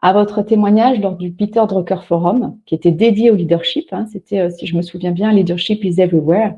à 0.00 0.12
votre 0.12 0.42
témoignage 0.42 1.00
lors 1.00 1.16
du 1.16 1.32
Peter 1.32 1.62
Drucker 1.68 2.02
Forum, 2.06 2.56
qui 2.66 2.74
était 2.74 2.92
dédié 2.92 3.30
au 3.30 3.34
leadership. 3.34 3.88
Hein. 3.92 4.06
C'était, 4.12 4.50
si 4.50 4.66
je 4.66 4.76
me 4.76 4.82
souviens 4.82 5.10
bien, 5.10 5.32
Leadership 5.32 5.84
is 5.84 6.00
Everywhere. 6.00 6.54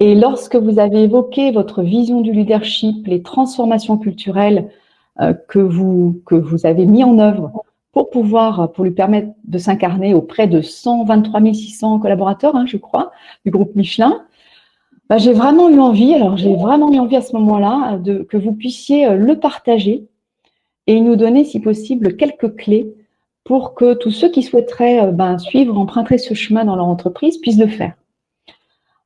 Et 0.00 0.16
lorsque 0.16 0.56
vous 0.56 0.80
avez 0.80 1.04
évoqué 1.04 1.52
votre 1.52 1.82
vision 1.82 2.20
du 2.22 2.32
leadership, 2.32 3.06
les 3.06 3.22
transformations 3.22 3.96
culturelles 3.98 4.68
euh, 5.20 5.32
que, 5.32 5.60
vous, 5.60 6.20
que 6.26 6.34
vous 6.34 6.66
avez 6.66 6.86
mis 6.86 7.04
en 7.04 7.18
œuvre 7.20 7.52
pour 7.92 8.10
pouvoir, 8.10 8.72
pour 8.72 8.84
lui 8.84 8.90
permettre 8.90 9.28
de 9.44 9.58
s'incarner 9.58 10.14
auprès 10.14 10.48
de 10.48 10.60
123 10.60 11.40
600 11.52 12.00
collaborateurs, 12.00 12.56
hein, 12.56 12.64
je 12.66 12.78
crois, 12.78 13.12
du 13.44 13.52
groupe 13.52 13.76
Michelin, 13.76 14.24
bah, 15.08 15.18
j'ai 15.18 15.34
vraiment 15.34 15.68
eu 15.68 15.78
envie, 15.78 16.14
alors 16.14 16.36
j'ai 16.36 16.56
vraiment 16.56 16.90
eu 16.90 16.98
envie 16.98 17.16
à 17.16 17.20
ce 17.20 17.36
moment-là, 17.36 18.00
que 18.28 18.36
vous 18.36 18.52
puissiez 18.52 19.06
euh, 19.06 19.16
le 19.16 19.38
partager 19.38 20.08
et 20.86 21.00
nous 21.00 21.16
donner, 21.16 21.44
si 21.44 21.60
possible, 21.60 22.16
quelques 22.16 22.56
clés 22.56 22.94
pour 23.44 23.74
que 23.74 23.94
tous 23.94 24.10
ceux 24.10 24.30
qui 24.30 24.42
souhaiteraient 24.42 25.06
euh, 25.06 25.10
ben, 25.10 25.38
suivre, 25.38 25.78
emprunter 25.78 26.18
ce 26.18 26.34
chemin 26.34 26.64
dans 26.64 26.76
leur 26.76 26.86
entreprise 26.86 27.38
puissent 27.38 27.58
le 27.58 27.66
faire. 27.66 27.94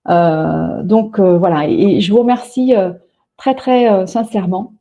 Euh, 0.08 0.82
donc 0.82 1.18
euh, 1.18 1.36
voilà, 1.36 1.68
et 1.68 2.00
je 2.00 2.12
vous 2.12 2.20
remercie 2.20 2.74
très 3.36 3.54
très 3.54 4.06
sincèrement 4.06 4.72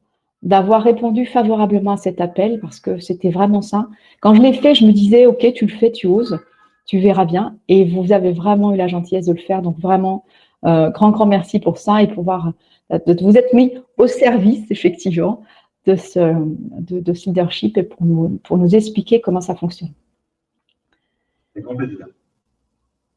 d'avoir 0.43 0.83
répondu 0.83 1.25
favorablement 1.25 1.93
à 1.93 1.97
cet 1.97 2.21
appel 2.21 2.59
parce 2.59 2.79
que 2.79 2.99
c'était 2.99 3.31
vraiment 3.31 3.61
ça. 3.61 3.87
Quand 4.21 4.35
je 4.35 4.41
l'ai 4.41 4.53
fait, 4.53 4.75
je 4.75 4.85
me 4.85 4.91
disais, 4.91 5.25
ok, 5.25 5.53
tu 5.53 5.65
le 5.65 5.71
fais, 5.71 5.91
tu 5.91 6.05
oses, 6.07 6.39
tu 6.85 6.99
verras 6.99 7.25
bien. 7.25 7.57
Et 7.67 7.83
vous 7.85 8.11
avez 8.11 8.31
vraiment 8.31 8.71
eu 8.71 8.77
la 8.77 8.87
gentillesse 8.87 9.25
de 9.25 9.33
le 9.33 9.39
faire. 9.39 9.63
Donc 9.63 9.79
vraiment, 9.79 10.23
grand, 10.63 11.09
grand 11.09 11.25
merci 11.25 11.59
pour 11.59 11.79
ça 11.79 12.03
et 12.03 12.07
pouvoir 12.07 12.53
de 12.91 13.23
vous 13.23 13.35
être 13.35 13.53
mis 13.53 13.73
au 13.97 14.05
service, 14.05 14.69
effectivement, 14.69 15.41
de 15.85 15.95
ce, 15.95 16.33
de, 16.79 17.13
ce 17.13 17.29
leadership 17.29 17.77
et 17.77 17.83
pour 17.83 18.03
nous, 18.03 18.39
pour 18.43 18.57
nous 18.57 18.75
expliquer 18.75 19.21
comment 19.21 19.41
ça 19.41 19.55
fonctionne. 19.55 19.93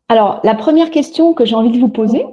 Alors, 0.08 0.40
la 0.44 0.54
première 0.54 0.90
question 0.90 1.34
que 1.34 1.44
j'ai 1.44 1.54
envie 1.54 1.72
de 1.72 1.80
vous 1.80 1.88
poser 1.88 2.24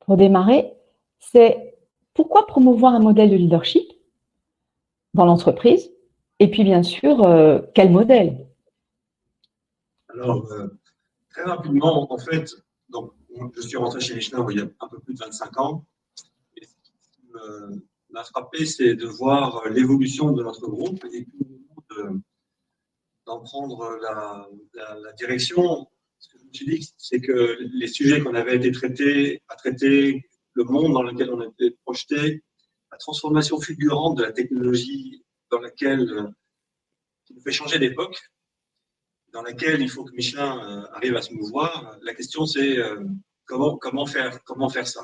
pour 0.00 0.16
démarrer, 0.16 0.72
c'est 1.18 1.74
pourquoi 2.12 2.46
promouvoir 2.46 2.94
un 2.94 3.00
modèle 3.00 3.30
de 3.30 3.36
leadership 3.36 3.92
dans 5.14 5.24
l'entreprise 5.24 5.90
Et 6.40 6.50
puis, 6.50 6.64
bien 6.64 6.82
sûr, 6.82 7.26
euh, 7.26 7.60
quel 7.74 7.90
modèle? 7.90 8.46
Alors, 10.08 10.44
euh, 10.52 10.68
très 11.30 11.42
rapidement, 11.42 12.12
en 12.12 12.18
fait, 12.18 12.50
donc, 12.90 13.12
je 13.56 13.62
suis 13.62 13.76
rentré 13.76 14.00
chez 14.00 14.14
Michelin 14.14 14.46
il 14.50 14.58
y 14.58 14.60
a 14.60 14.66
un 14.80 14.88
peu 14.88 14.98
plus 15.00 15.14
de 15.14 15.18
25 15.18 15.60
ans. 15.60 15.84
Et 16.56 16.64
ce 16.64 16.74
qui 17.12 17.20
me, 17.32 17.82
m'a 18.14 18.24
frappé, 18.24 18.64
c'est 18.64 18.94
de 18.94 19.06
voir 19.06 19.68
l'évolution 19.68 20.30
de 20.30 20.42
notre 20.42 20.68
groupe 20.68 21.04
et 21.12 21.26
d'en 23.26 23.40
prendre 23.40 23.98
la, 24.00 25.12
direction. 25.18 25.88
Ce 26.18 26.28
que 26.28 26.38
je 26.38 26.44
me 26.44 26.52
suis 26.52 26.66
dit, 26.66 26.94
c'est 26.96 27.20
que 27.20 27.58
les 27.60 27.88
sujets 27.88 28.20
qu'on 28.20 28.34
avait 28.34 28.56
été 28.56 28.70
traités, 28.70 29.42
à 29.48 29.56
traiter, 29.56 30.24
le 30.52 30.64
monde 30.64 30.92
dans 30.92 31.02
lequel 31.02 31.30
on 31.30 31.42
était 31.50 31.76
projeté, 31.84 32.44
la 32.92 32.98
transformation 32.98 33.60
fulgurante 33.60 34.18
de 34.18 34.22
la 34.22 34.32
technologie 34.32 35.24
dans 35.50 35.58
laquelle 35.58 36.32
qui 37.24 37.34
nous 37.34 37.42
fait 37.42 37.52
changer 37.52 37.80
d'époque, 37.80 38.16
dans 39.32 39.42
laquelle 39.42 39.80
il 39.82 39.90
faut 39.90 40.04
que 40.04 40.14
Michelin 40.14 40.52
euh, 40.58 40.86
arrive 40.92 41.16
à 41.16 41.22
se 41.22 41.32
mouvoir. 41.32 41.98
La 42.02 42.14
question, 42.14 42.46
c'est 42.46 42.78
euh, 42.78 43.02
comment, 43.46 44.06
faire, 44.06 44.42
comment 44.44 44.68
faire 44.68 44.86
ça? 44.86 45.02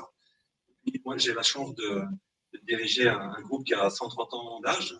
moi, 1.03 1.17
j'ai 1.17 1.33
la 1.33 1.43
chance 1.43 1.75
de, 1.75 2.01
de 2.53 2.59
diriger 2.59 3.07
un, 3.07 3.41
groupe 3.41 3.65
qui 3.65 3.73
a 3.73 3.89
130 3.89 4.33
ans 4.33 4.59
d'âge. 4.61 4.99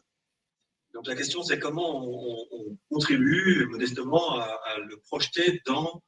Donc 0.94 1.08
la 1.08 1.16
question, 1.16 1.44
c'est 1.44 1.60
comment 1.60 2.04
on, 2.04 2.78
contribue 2.90 3.66
modestement 3.68 4.40
à, 4.40 4.78
le 4.80 5.00
projeter 5.00 5.62
dans 5.66 6.04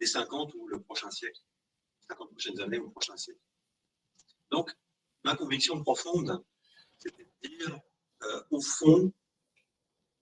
les 0.00 0.06
50 0.06 0.54
ou 0.54 0.68
le 0.68 0.80
prochain 0.80 1.10
siècle, 1.10 1.40
50 2.08 2.30
prochaines 2.30 2.60
années 2.60 2.78
ou 2.78 2.86
le 2.86 2.90
prochain 2.90 3.16
siècle. 3.16 3.40
Donc, 4.50 4.70
ma 5.24 5.34
conviction 5.34 5.82
profonde, 5.82 6.44
c'est 6.98 7.16
de 7.16 7.48
dire, 7.48 7.80
euh, 8.22 8.42
au 8.50 8.60
fond, 8.60 9.12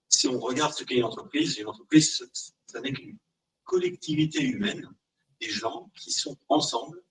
si 0.09 0.27
on 0.27 0.39
regarde 0.39 0.73
ce 0.73 0.83
qu'est 0.83 0.95
une 0.95 1.03
entreprise, 1.03 1.57
une 1.57 1.67
entreprise, 1.67 2.27
ça 2.65 2.81
n'est 2.81 2.93
qu'une 2.93 3.17
collectivité 3.63 4.41
humaine, 4.41 4.89
des 5.39 5.49
gens 5.49 5.89
qui 5.95 6.11
sont 6.11 6.37
ensemble, 6.49 7.01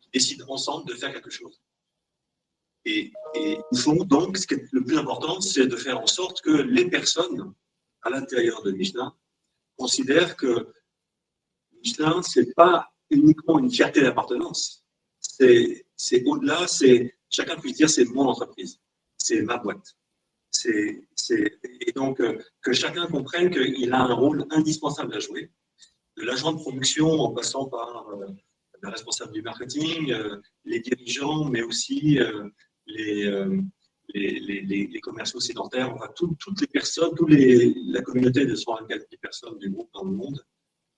qui 0.00 0.08
décident 0.10 0.46
ensemble 0.48 0.88
de 0.88 0.94
faire 0.94 1.12
quelque 1.12 1.30
chose. 1.30 1.60
Et, 2.86 3.12
et 3.34 3.58
il 3.72 4.06
donc, 4.06 4.38
ce 4.38 4.46
qui 4.46 4.54
est 4.54 4.68
le 4.72 4.84
plus 4.84 4.96
important, 4.96 5.40
c'est 5.40 5.66
de 5.66 5.76
faire 5.76 6.00
en 6.00 6.06
sorte 6.06 6.40
que 6.40 6.50
les 6.50 6.88
personnes 6.88 7.52
à 8.02 8.10
l'intérieur 8.10 8.62
de 8.62 8.70
Michelin 8.70 9.12
considèrent 9.76 10.36
que 10.36 10.72
Michelin, 11.82 12.22
ce 12.22 12.40
n'est 12.40 12.52
pas 12.52 12.88
uniquement 13.10 13.58
une 13.58 13.70
fierté 13.70 14.00
d'appartenance. 14.00 14.84
C'est 15.20 15.84
au-delà, 16.24 16.66
c'est 16.68 17.18
chacun 17.28 17.56
puisse 17.56 17.76
dire 17.76 17.90
c'est 17.90 18.04
mon 18.04 18.28
entreprise, 18.28 18.80
c'est 19.18 19.42
ma 19.42 19.58
boîte. 19.58 19.96
C'est 20.50 21.02
et 21.80 21.92
donc 21.92 22.20
euh, 22.20 22.38
que 22.62 22.72
chacun 22.72 23.06
comprenne 23.08 23.50
qu'il 23.50 23.92
a 23.92 24.00
un 24.00 24.14
rôle 24.14 24.46
indispensable 24.50 25.14
à 25.14 25.18
jouer, 25.18 25.50
de 26.16 26.22
l'agent 26.22 26.52
de 26.52 26.60
production 26.60 27.10
en 27.10 27.32
passant 27.32 27.66
par 27.66 28.08
euh, 28.08 28.26
le 28.80 28.88
responsable 28.88 29.32
du 29.32 29.42
marketing, 29.42 30.12
euh, 30.12 30.40
les 30.64 30.80
dirigeants, 30.80 31.44
mais 31.44 31.62
aussi 31.62 32.18
euh, 32.18 32.48
les, 32.86 33.50
commerciaux 35.02 35.40
sédentaires, 35.40 35.92
enfin, 35.94 36.08
toutes 36.16 36.60
les 36.60 36.66
personnes, 36.66 37.14
toute 37.14 37.30
la 37.30 38.02
communauté 38.02 38.46
de 38.46 38.54
124 38.54 39.06
personnes 39.20 39.58
du 39.58 39.70
groupe 39.70 39.90
dans 39.92 40.04
le 40.04 40.12
monde 40.12 40.44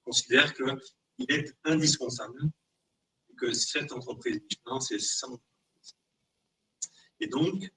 considèrent 0.04 0.54
qu'il 0.54 1.26
est 1.28 1.54
indispensable 1.64 2.50
que 3.37 3.52
cette 3.52 3.92
entreprise 3.92 4.40
c'est 4.80 5.00
ça. 5.00 5.28
Et 7.21 7.26
donc, 7.26 7.71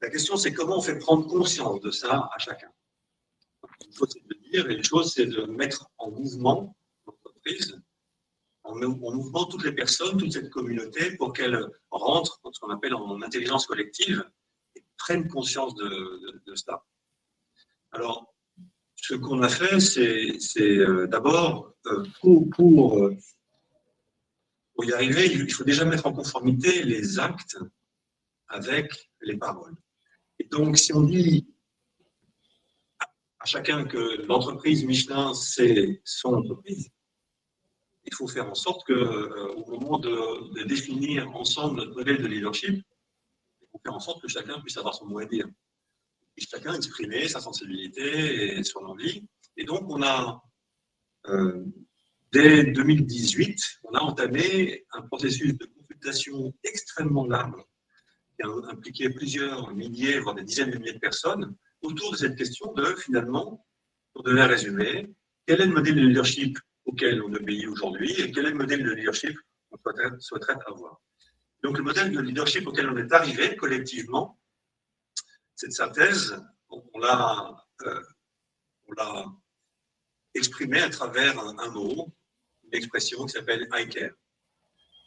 la 0.00 0.10
question, 0.10 0.36
c'est 0.36 0.52
comment 0.52 0.78
on 0.78 0.82
fait 0.82 0.98
prendre 0.98 1.26
conscience 1.26 1.80
de 1.80 1.90
ça 1.90 2.28
à 2.34 2.38
chacun. 2.38 2.70
Une 3.84 3.92
chose, 3.92 4.08
c'est 4.12 4.26
de 4.26 4.50
dire, 4.50 4.70
et 4.70 4.74
une 4.74 4.84
chose, 4.84 5.12
c'est 5.14 5.26
de 5.26 5.42
mettre 5.46 5.90
en 5.98 6.10
mouvement 6.10 6.76
l'entreprise 7.06 7.80
en 8.64 9.12
mouvement 9.12 9.44
toutes 9.44 9.64
les 9.64 9.72
personnes, 9.72 10.16
toute 10.16 10.32
cette 10.32 10.50
communauté 10.50 11.16
pour 11.16 11.32
qu'elles 11.32 11.60
rentrent 11.90 12.40
dans 12.42 12.52
ce 12.52 12.60
qu'on 12.60 12.70
appelle 12.70 12.94
en 12.94 13.20
intelligence 13.22 13.66
collective 13.66 14.24
et 14.74 14.84
prennent 14.96 15.28
conscience 15.28 15.74
de, 15.74 16.42
de, 16.46 16.54
cela. 16.54 16.82
Alors, 17.92 18.34
ce 18.96 19.14
qu'on 19.14 19.42
a 19.42 19.48
fait, 19.48 19.80
c'est 19.80 20.78
euh, 20.78 21.06
d'abord, 21.06 21.74
euh, 21.86 22.04
pour, 22.20 22.98
euh, 22.98 23.14
pour, 24.74 24.84
y 24.84 24.92
arriver, 24.92 25.30
il 25.30 25.52
faut 25.52 25.64
déjà 25.64 25.84
mettre 25.84 26.06
en 26.06 26.12
conformité 26.12 26.82
les 26.82 27.18
actes 27.18 27.58
avec 28.48 29.10
les 29.20 29.36
paroles. 29.36 29.76
Et 30.38 30.44
donc, 30.44 30.78
si 30.78 30.92
on 30.94 31.02
dit 31.02 31.46
à 33.38 33.44
chacun 33.44 33.84
que 33.84 34.22
l'entreprise 34.26 34.86
Michelin, 34.86 35.34
c'est 35.34 36.00
son 36.02 36.34
entreprise, 36.34 36.90
il 38.06 38.14
faut 38.14 38.28
faire 38.28 38.48
en 38.48 38.54
sorte 38.54 38.86
que, 38.86 38.92
euh, 38.92 39.54
au 39.54 39.78
moment 39.78 39.98
de, 39.98 40.64
définir 40.64 41.34
ensemble 41.34 41.76
notre 41.76 41.94
modèle 41.94 42.22
de 42.22 42.26
leadership, 42.26 42.84
il 43.60 43.66
faut 43.72 43.80
faire 43.82 43.94
en 43.94 44.00
sorte 44.00 44.22
que 44.22 44.28
chacun 44.28 44.60
puisse 44.60 44.76
avoir 44.76 44.94
son 44.94 45.06
mot 45.06 45.18
à 45.18 45.26
dire. 45.26 45.46
Chacun 46.36 46.74
exprimer 46.74 47.28
sa 47.28 47.40
sensibilité 47.40 48.58
et 48.58 48.64
son 48.64 48.80
envie. 48.80 49.26
Et 49.56 49.64
donc, 49.64 49.88
on 49.88 50.02
a, 50.02 50.42
euh, 51.28 51.64
dès 52.32 52.64
2018, 52.64 53.80
on 53.84 53.94
a 53.94 54.00
entamé 54.00 54.84
un 54.92 55.02
processus 55.02 55.56
de 55.56 55.66
consultation 55.66 56.52
extrêmement 56.64 57.26
large 57.26 57.62
qui 58.36 58.46
a 58.46 58.50
impliqué 58.68 59.10
plusieurs 59.10 59.72
milliers, 59.74 60.18
voire 60.18 60.34
des 60.34 60.42
dizaines 60.42 60.70
de 60.70 60.78
milliers 60.78 60.94
de 60.94 60.98
personnes 60.98 61.54
autour 61.82 62.12
de 62.12 62.16
cette 62.16 62.36
question 62.36 62.72
de, 62.72 62.84
finalement, 62.96 63.64
pour 64.12 64.24
devait 64.24 64.46
résumer, 64.46 65.08
quel 65.46 65.60
est 65.60 65.66
le 65.66 65.72
modèle 65.72 65.94
de 65.94 66.00
leadership 66.00 66.58
auquel 66.84 67.22
on 67.22 67.32
obéit 67.32 67.66
aujourd'hui 67.66 68.12
et 68.20 68.30
quel 68.30 68.46
est 68.46 68.50
le 68.50 68.56
modèle 68.56 68.82
de 68.82 68.90
leadership 68.92 69.36
qu'on 69.70 70.20
souhaiterait, 70.20 70.56
avoir. 70.66 71.00
Donc, 71.62 71.78
le 71.78 71.84
modèle 71.84 72.12
de 72.12 72.20
leadership 72.20 72.66
auquel 72.66 72.88
on 72.88 72.96
est 72.96 73.12
arrivé 73.12 73.56
collectivement, 73.56 74.38
cette 75.54 75.72
synthèse, 75.72 76.36
on 76.68 76.98
l'a 76.98 77.56
euh, 77.82 78.02
exprimé 80.34 80.80
à 80.80 80.90
travers 80.90 81.38
un, 81.38 81.70
mot, 81.70 82.12
une 82.64 82.74
expression 82.74 83.24
qui 83.24 83.32
s'appelle 83.32 83.68
I 83.72 83.88
care. 83.88 84.12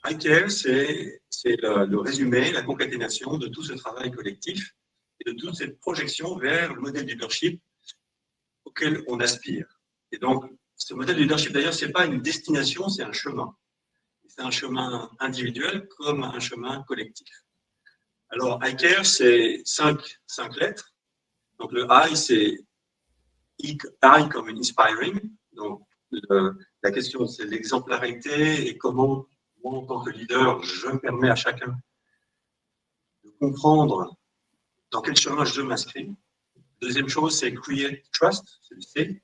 I 0.05 0.17
care, 0.17 0.49
c'est 0.49 1.21
le, 1.45 1.85
le, 1.85 1.99
résumé, 1.99 2.51
la 2.51 2.63
concaténation 2.63 3.37
de 3.37 3.47
tout 3.47 3.63
ce 3.63 3.73
travail 3.73 4.11
collectif 4.11 4.73
et 5.19 5.31
de 5.31 5.37
toute 5.37 5.55
cette 5.55 5.79
projection 5.79 6.37
vers 6.37 6.73
le 6.73 6.81
modèle 6.81 7.05
de 7.05 7.11
leadership 7.11 7.61
auquel 8.63 9.03
on 9.07 9.19
aspire. 9.19 9.67
Et 10.11 10.17
donc, 10.17 10.45
ce 10.77 10.93
modèle 10.93 11.15
de 11.15 11.21
leadership, 11.21 11.51
d'ailleurs, 11.51 11.73
ce 11.73 11.85
n'est 11.85 11.91
pas 11.91 12.05
une 12.05 12.21
destination, 12.21 12.87
c'est 12.87 13.03
un 13.03 13.11
chemin. 13.11 13.55
C'est 14.27 14.41
un 14.41 14.51
chemin 14.51 15.09
individuel 15.19 15.87
comme 15.97 16.23
un 16.23 16.39
chemin 16.39 16.83
collectif. 16.83 17.27
Alors, 18.29 18.59
I 18.63 18.75
care, 18.75 19.05
c'est 19.05 19.61
cinq, 19.65 20.19
cinq 20.27 20.55
lettres. 20.57 20.93
Donc, 21.59 21.71
le 21.71 21.87
I, 21.89 22.15
c'est 22.15 22.59
I 23.59 23.77
comme 24.29 24.49
inspiring. 24.49 25.19
Donc, 25.53 25.81
la 26.11 26.91
question, 26.91 27.25
c'est 27.25 27.45
l'exemplarité 27.45 28.67
et 28.67 28.77
comment, 28.77 29.25
moi, 29.63 29.79
en 29.79 29.85
tant 29.85 30.03
que 30.03 30.11
leader, 30.11 30.61
je 30.61 30.95
permets 30.97 31.31
à 31.31 31.35
chacun 31.35 31.75
de 33.23 33.29
comprendre 33.39 34.15
dans 34.91 35.01
quel 35.01 35.17
chemin 35.17 35.43
je 35.43 35.61
m'inscris. 35.61 36.15
Deuxième 36.79 37.09
chose, 37.09 37.39
c'est 37.39 37.51
create 37.55 38.03
trust, 38.11 38.59
c'est 38.61 38.75
le 38.75 38.81
C 38.81 39.23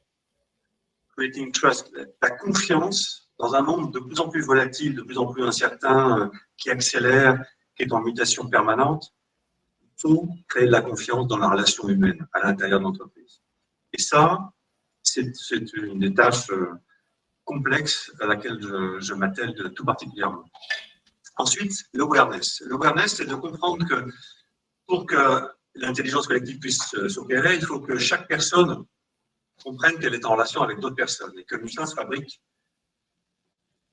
creating 1.15 1.51
trust, 1.51 1.91
la 2.21 2.29
confiance 2.31 3.29
dans 3.39 3.55
un 3.55 3.61
monde 3.61 3.93
de 3.93 3.99
plus 3.99 4.19
en 4.19 4.29
plus 4.29 4.41
volatile, 4.41 4.95
de 4.95 5.01
plus 5.01 5.17
en 5.17 5.27
plus 5.27 5.43
incertain, 5.43 6.19
euh, 6.19 6.29
qui 6.57 6.69
accélère, 6.69 7.43
qui 7.75 7.83
est 7.83 7.91
en 7.91 8.01
mutation 8.01 8.47
permanente. 8.47 9.13
Faut 9.97 10.27
créer 10.47 10.65
de 10.65 10.71
la 10.71 10.81
confiance 10.81 11.27
dans 11.27 11.37
la 11.37 11.49
relation 11.49 11.87
humaine 11.87 12.27
à 12.33 12.39
l'intérieur 12.41 12.79
de 12.79 12.85
l'entreprise. 12.85 13.41
Et 13.91 14.01
ça, 14.01 14.51
c'est 15.01 15.31
une 15.73 15.99
des 15.99 16.13
tâches 16.13 16.49
complexe 17.45 18.11
à 18.21 18.27
laquelle 18.27 18.59
je, 18.61 19.13
m'attelle 19.13 19.53
tout 19.75 19.85
particulièrement. 19.85 20.43
Ensuite, 21.37 21.73
l'awareness. 21.93 22.63
L'awareness, 22.65 23.15
c'est 23.15 23.25
de 23.25 23.35
comprendre 23.35 23.85
que 23.87 24.11
pour 24.87 25.05
que 25.05 25.47
l'intelligence 25.75 26.27
collective 26.27 26.59
puisse 26.59 26.95
s'opérer, 27.07 27.55
il 27.55 27.65
faut 27.65 27.79
que 27.79 27.97
chaque 27.97 28.27
personne 28.27 28.85
comprenne 29.63 29.97
qu'elle 29.99 30.13
est 30.13 30.25
en 30.25 30.33
relation 30.33 30.61
avec 30.61 30.79
d'autres 30.79 30.95
personnes 30.95 31.37
et 31.37 31.43
que 31.45 31.55
Michelin 31.55 31.85
se 31.85 31.95
fabrique 31.95 32.41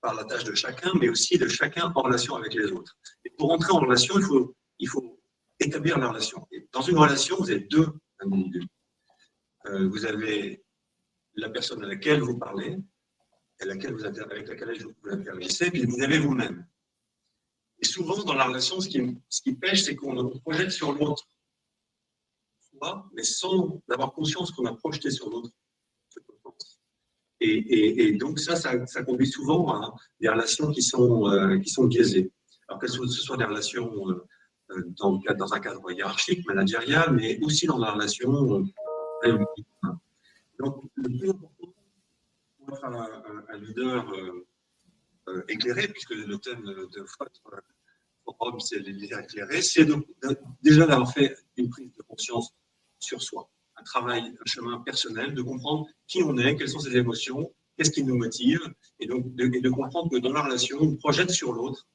par 0.01 0.15
la 0.15 0.25
tâche 0.25 0.45
de 0.45 0.55
chacun, 0.55 0.93
mais 0.99 1.09
aussi 1.09 1.39
de 1.39 1.49
chacun 1.49 1.93
en 1.95 2.03
relation 2.03 2.35
avec 2.35 2.55
les 2.55 2.73
autres. 2.73 2.97
Et 3.25 3.31
pour 3.31 3.53
entrer 3.53 3.73
en 3.73 3.81
relation, 3.81 4.19
il 4.19 4.25
faut, 4.25 4.57
il 4.79 4.89
faut 4.89 5.21
établir 5.59 5.99
la 5.99 6.09
relation. 6.09 6.47
Et 6.53 6.69
dans 6.73 6.83
une 6.83 6.99
relation, 6.99 7.37
vous 7.37 7.51
avez 7.51 7.61
deux 7.61 7.89
individus. 8.19 8.67
Euh, 9.67 9.89
vous 9.89 10.07
avez 10.07 10.65
la 11.35 11.51
personne 11.51 11.85
à 11.85 11.89
laquelle 11.89 12.21
vous 12.21 12.39
parlez, 12.39 12.77
vous 12.77 13.67
avec 13.67 13.83
laquelle 13.83 13.93
vous 13.93 14.07
interagissez, 14.07 15.71
puis 15.71 15.85
vous 15.85 16.03
avez 16.03 16.19
vous-même. 16.19 16.67
Et 17.81 17.85
souvent, 17.85 18.23
dans 18.25 18.35
la 18.35 18.45
relation, 18.45 18.81
ce 18.81 18.89
qui, 18.89 19.19
ce 19.29 19.43
qui 19.43 19.55
pêche, 19.55 19.83
c'est 19.83 19.97
qu'on 19.97 20.39
projette 20.41 20.71
sur 20.71 20.93
l'autre, 20.93 21.29
mais 23.13 23.23
sans 23.23 23.81
avoir 23.91 24.13
conscience 24.13 24.51
qu'on 24.53 24.67
a 24.67 24.75
projeté 24.75 25.11
sur 25.11 25.31
l'autre. 25.31 25.51
Et, 27.43 28.13
donc 28.13 28.39
ça, 28.39 28.55
ça, 28.57 29.03
conduit 29.03 29.27
souvent 29.27 29.73
à 29.73 29.95
des 30.21 30.29
relations 30.29 30.71
qui 30.71 30.83
sont, 30.83 31.27
euh, 31.27 31.59
qui 31.59 31.71
sont 31.71 31.85
biaisées. 31.85 32.31
Alors 32.69 32.79
que 32.79 32.87
ce 32.87 33.07
soit 33.07 33.39
des 33.39 33.45
relations 33.45 34.11
euh, 34.11 34.27
euh, 34.73 34.83
dans, 34.99 35.21
dans 35.37 35.55
un 35.55 35.61
cadre 35.61 35.91
hiérarchique, 35.91 36.47
managérial, 36.47 37.13
mais 37.13 37.39
aussi 37.43 37.67
dans 37.67 37.79
la 37.79 37.93
relation. 37.93 38.31
donc, 40.59 40.85
le 40.97 41.19
plus 41.19 41.31
important, 41.31 41.75
être 42.69 42.85
un, 42.85 43.59
leader 43.59 44.09
euh, 44.13 44.47
euh, 45.29 45.43
éclairé, 45.49 45.89
puisque 45.89 46.15
le 46.15 46.39
thème 46.39 46.63
de 46.63 47.01
votre 47.01 47.63
forum, 48.25 48.61
c'est 48.61 48.79
les 48.79 49.05
éclairés, 49.05 49.63
c'est 49.63 49.87
déjà 50.63 50.87
d'avoir 50.87 51.13
fait 51.13 51.37
une 51.57 51.69
prise 51.69 51.93
de 51.97 52.03
conscience 52.03 52.55
sur 53.01 53.23
soi, 53.23 53.51
un 53.77 53.83
travail, 53.83 54.23
un 54.23 54.47
chemin 54.47 54.79
personnel, 54.81 55.35
de 55.35 55.43
comprendre 55.43 55.87
qui 56.07 56.23
on 56.23 56.37
est, 56.39 56.57
quelles 56.57 56.69
sont 56.69 56.81
ses 56.81 56.97
émotions, 56.97 57.53
qu'est-ce 57.77 57.91
qui 57.91 58.05
nous 58.05 58.17
motive, 58.17 58.61
et 58.99 59.07
donc 59.07 59.35
de, 59.35 59.47
de 59.47 59.71
comprendre 59.71 60.11
que 60.11 60.19
dans 60.19 60.33
la 60.33 60.43
relation, 60.43 60.79
on 60.81 60.97
projette 60.97 61.31
sur 61.31 61.53
l'autre 61.53 61.87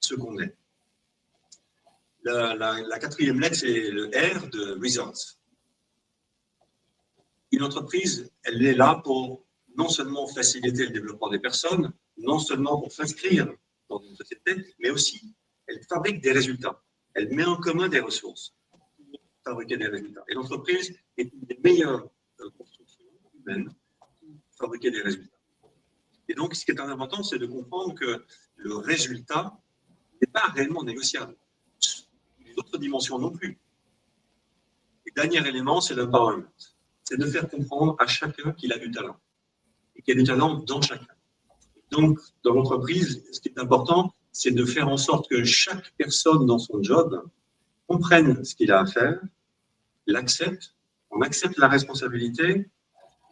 ce 0.00 0.14
qu'on 0.14 0.38
est. 0.38 0.54
La, 2.24 2.54
la, 2.54 2.98
quatrième 2.98 3.40
lettre, 3.40 3.56
c'est 3.56 3.90
le 3.90 4.06
R 4.08 4.48
de 4.50 4.78
Results. 4.82 5.38
Une 7.52 7.62
entreprise, 7.62 8.30
elle 8.42 8.64
est 8.66 8.74
là 8.74 9.00
pour 9.02 9.44
non 9.76 9.88
seulement 9.88 10.26
faciliter 10.26 10.86
le 10.86 10.92
développement 10.92 11.30
des 11.30 11.38
personnes, 11.38 11.92
non 12.18 12.38
seulement 12.38 12.80
pour 12.80 12.92
s'inscrire 12.92 13.48
dans 13.88 14.00
une 14.00 14.16
société, 14.16 14.74
mais 14.80 14.90
aussi 14.90 15.34
elle 15.68 15.80
fabrique 15.88 16.20
des 16.20 16.32
résultats. 16.32 16.82
Elle 17.14 17.32
met 17.34 17.44
en 17.44 17.56
commun 17.56 17.88
des 17.88 18.00
ressources 18.00 18.54
fabriquer 19.48 19.76
des 19.76 19.86
résultats. 19.86 20.24
Et 20.28 20.34
l'entreprise 20.34 20.94
est 21.16 21.32
une 21.32 21.40
des 21.40 21.58
meilleures 21.64 22.08
euh, 22.40 22.50
constructions 22.56 23.04
humaines 23.34 23.70
pour 23.98 24.38
fabriquer 24.58 24.90
des 24.90 25.00
résultats. 25.00 25.36
Et 26.28 26.34
donc, 26.34 26.54
ce 26.54 26.64
qui 26.64 26.72
est 26.72 26.80
important, 26.80 27.22
c'est 27.22 27.38
de 27.38 27.46
comprendre 27.46 27.94
que 27.94 28.24
le 28.56 28.76
résultat 28.76 29.58
n'est 30.20 30.30
pas 30.30 30.46
réellement 30.54 30.84
négociable. 30.84 31.34
Les 32.44 32.54
autres 32.58 32.78
dimensions 32.78 33.18
non 33.18 33.30
plus. 33.30 33.58
Et 35.06 35.10
dernier 35.12 35.46
élément, 35.48 35.80
c'est 35.80 35.94
l'empowerment. 35.94 36.48
C'est 37.04 37.16
de 37.16 37.26
faire 37.26 37.48
comprendre 37.48 37.96
à 37.98 38.06
chacun 38.06 38.52
qu'il 38.52 38.72
a 38.72 38.78
du 38.78 38.90
talent 38.90 39.18
et 39.96 40.02
qu'il 40.02 40.14
y 40.14 40.18
a 40.18 40.20
du 40.20 40.26
talent 40.26 40.56
dans 40.56 40.82
chacun. 40.82 41.06
Donc, 41.90 42.18
dans 42.44 42.52
l'entreprise, 42.52 43.24
ce 43.32 43.40
qui 43.40 43.48
est 43.48 43.58
important, 43.58 44.12
c'est 44.30 44.50
de 44.50 44.64
faire 44.66 44.88
en 44.88 44.98
sorte 44.98 45.30
que 45.30 45.42
chaque 45.44 45.90
personne 45.96 46.44
dans 46.44 46.58
son 46.58 46.82
job 46.82 47.24
comprenne 47.86 48.44
ce 48.44 48.54
qu'il 48.54 48.70
a 48.70 48.80
à 48.80 48.86
faire, 48.86 49.18
l'accepte, 50.12 50.74
on 51.10 51.22
accepte 51.22 51.58
la 51.58 51.68
responsabilité 51.68 52.70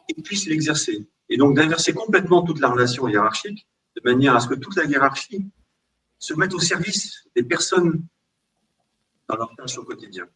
et 0.09 0.23
puisse 0.23 0.47
l'exercer. 0.47 1.09
Et 1.29 1.37
donc 1.37 1.57
d'inverser 1.57 1.93
complètement 1.93 2.43
toute 2.43 2.61
la 2.61 2.69
relation 2.69 3.09
hiérarchique 3.09 3.67
de 3.97 4.01
manière 4.05 4.37
à 4.37 4.41
ce 4.41 4.49
que 4.49 4.55
toute 4.55 4.77
la 4.77 4.85
hiérarchie 4.85 5.51
se 6.19 6.35
mette 6.35 6.55
au 6.55 6.61
service 6.61 7.29
des 7.35 7.43
personnes 7.43 8.07
dans 9.29 9.37
leur 9.37 9.55
tâche 9.57 9.77
au 9.79 9.85
quotidien. 9.85 10.27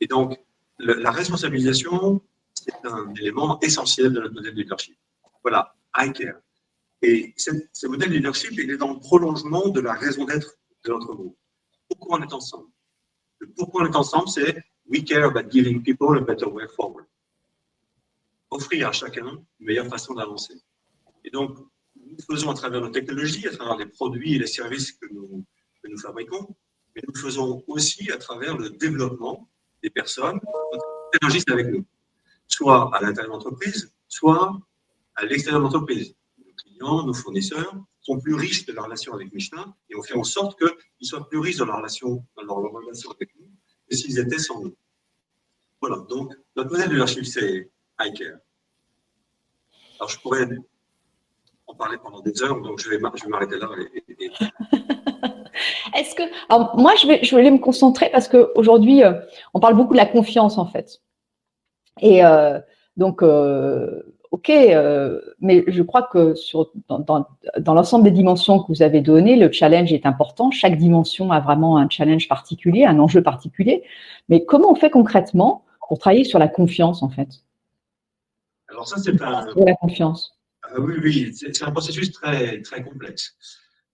Et 0.00 0.06
donc, 0.06 0.38
la 0.78 1.10
responsabilisation, 1.10 2.20
c'est 2.54 2.74
un 2.84 3.14
élément 3.14 3.58
essentiel 3.60 4.12
de 4.12 4.20
notre 4.20 4.34
modèle 4.34 4.54
de 4.54 4.60
leadership. 4.60 4.96
Voilà, 5.42 5.74
I 5.96 6.12
care. 6.12 6.40
Et 7.02 7.34
ce 7.36 7.86
modèle 7.86 8.10
de 8.10 8.14
leadership, 8.14 8.52
il 8.52 8.70
est 8.70 8.76
dans 8.76 8.92
le 8.92 8.98
prolongement 8.98 9.68
de 9.68 9.80
la 9.80 9.94
raison 9.94 10.24
d'être 10.24 10.56
de 10.84 10.90
notre 10.90 11.14
groupe. 11.14 11.38
Pourquoi 11.88 12.18
on 12.18 12.22
est 12.22 12.32
ensemble? 12.32 12.68
Le 13.38 13.48
pourquoi 13.48 13.82
on 13.82 13.86
est 13.86 13.96
ensemble, 13.96 14.28
c'est 14.28 14.62
We 14.88 15.02
care 15.04 15.24
about 15.24 15.50
giving 15.50 15.82
people 15.82 16.16
a 16.16 16.20
better 16.20 16.48
way 16.48 16.66
forward. 16.76 17.06
Offrir 18.50 18.88
à 18.88 18.92
chacun 18.92 19.26
une 19.60 19.66
meilleure 19.66 19.88
façon 19.88 20.14
d'avancer. 20.14 20.54
Et 21.24 21.30
donc, 21.30 21.56
nous 21.96 22.18
faisons 22.28 22.50
à 22.50 22.54
travers 22.54 22.80
nos 22.80 22.90
technologies, 22.90 23.46
à 23.46 23.52
travers 23.52 23.76
les 23.76 23.86
produits 23.86 24.34
et 24.34 24.38
les 24.38 24.46
services 24.46 24.92
que 24.92 25.06
nous, 25.12 25.44
fabriquons, 25.98 26.54
mais 26.94 27.02
nous 27.06 27.14
faisons 27.14 27.64
aussi 27.66 28.10
à 28.10 28.18
travers 28.18 28.56
le 28.56 28.70
développement 28.70 29.48
des 29.82 29.90
personnes 29.90 30.40
qui 30.40 31.16
interagissent 31.16 31.48
avec 31.48 31.68
nous, 31.68 31.84
soit 32.46 32.94
à 32.94 33.00
l'intérieur 33.00 33.38
de 33.38 33.44
l'entreprise, 33.44 33.92
soit 34.08 34.58
à 35.14 35.24
l'extérieur 35.24 35.60
de 35.60 35.64
l'entreprise. 35.64 36.14
Nos 36.38 36.52
clients, 36.54 37.06
nos 37.06 37.14
fournisseurs 37.14 37.74
sont 38.00 38.18
plus 38.20 38.34
riches 38.34 38.66
de 38.66 38.72
la 38.72 38.82
relation 38.82 39.14
avec 39.14 39.32
Michelin 39.32 39.74
et 39.88 39.96
on 39.96 40.02
fait 40.02 40.14
en 40.14 40.24
sorte 40.24 40.58
qu'ils 40.58 41.06
soient 41.06 41.28
plus 41.28 41.38
riches 41.38 41.56
dans 41.56 41.66
leur 41.66 41.76
relation, 41.76 42.24
dans 42.36 42.42
leur 42.42 42.72
relation 42.72 43.10
avec 43.10 43.30
nous 43.38 43.41
s'ils 43.94 44.18
étaient 44.18 44.38
sans 44.38 44.60
nous. 44.60 44.74
Voilà, 45.80 45.96
donc 46.08 46.32
notre 46.56 46.70
modèle 46.70 46.88
de 46.88 46.94
leadership, 46.94 47.24
c'est 47.24 47.70
iCare. 48.00 48.38
Alors 49.98 50.08
je 50.08 50.18
pourrais 50.18 50.48
en 51.66 51.74
parler 51.74 51.96
pendant 52.02 52.20
des 52.20 52.42
heures, 52.42 52.60
donc 52.60 52.80
je 52.80 52.90
vais, 52.90 52.98
m'arrêter 52.98 53.56
là. 53.58 53.68
Est-ce 55.96 56.14
que. 56.14 56.22
Alors, 56.48 56.76
moi, 56.78 56.94
je 57.00 57.06
vais, 57.06 57.22
je 57.22 57.36
vais 57.36 57.50
me 57.50 57.58
concentrer 57.58 58.10
parce 58.10 58.28
qu'aujourd'hui, 58.28 59.02
euh, 59.04 59.14
on 59.54 59.60
parle 59.60 59.74
beaucoup 59.74 59.92
de 59.92 59.98
la 59.98 60.06
confiance, 60.06 60.58
en 60.58 60.66
fait. 60.66 61.00
Et 62.00 62.24
euh, 62.24 62.58
donc, 62.96 63.22
euh, 63.22 64.02
OK, 64.32 64.48
euh, 64.48 65.20
mais 65.40 65.62
je 65.66 65.82
crois 65.82 66.04
que 66.04 66.34
sur, 66.34 66.72
dans, 66.88 67.26
l'ensemble 67.66 68.04
des 68.04 68.10
dimensions 68.10 68.62
que 68.62 68.68
vous 68.68 68.80
avez 68.80 69.02
données, 69.02 69.36
le 69.36 69.52
challenge 69.52 69.92
est 69.92 70.06
important. 70.06 70.50
Chaque 70.50 70.78
dimension 70.78 71.30
a 71.30 71.40
vraiment 71.40 71.76
un 71.76 71.86
challenge 71.90 72.28
particulier, 72.28 72.86
un 72.86 72.98
enjeu 72.98 73.22
particulier. 73.22 73.84
Mais 74.30 74.46
comment 74.46 74.72
on 74.72 74.74
fait 74.74 74.88
concrètement 74.88 75.66
pour 75.86 75.98
travailler 75.98 76.24
sur 76.24 76.38
la 76.38 76.48
confiance, 76.48 77.02
en 77.02 77.10
fait? 77.10 77.28
Alors 78.68 78.88
ça, 78.88 78.96
c'est 78.96 79.20
un... 79.20 79.44
la 79.54 79.74
confiance. 79.74 80.40
Ah 80.62 80.80
oui, 80.80 80.94
oui, 81.02 81.34
c'est 81.34 81.62
un 81.62 81.70
processus 81.70 82.10
très, 82.10 82.62
très 82.62 82.82
complexe. 82.82 83.36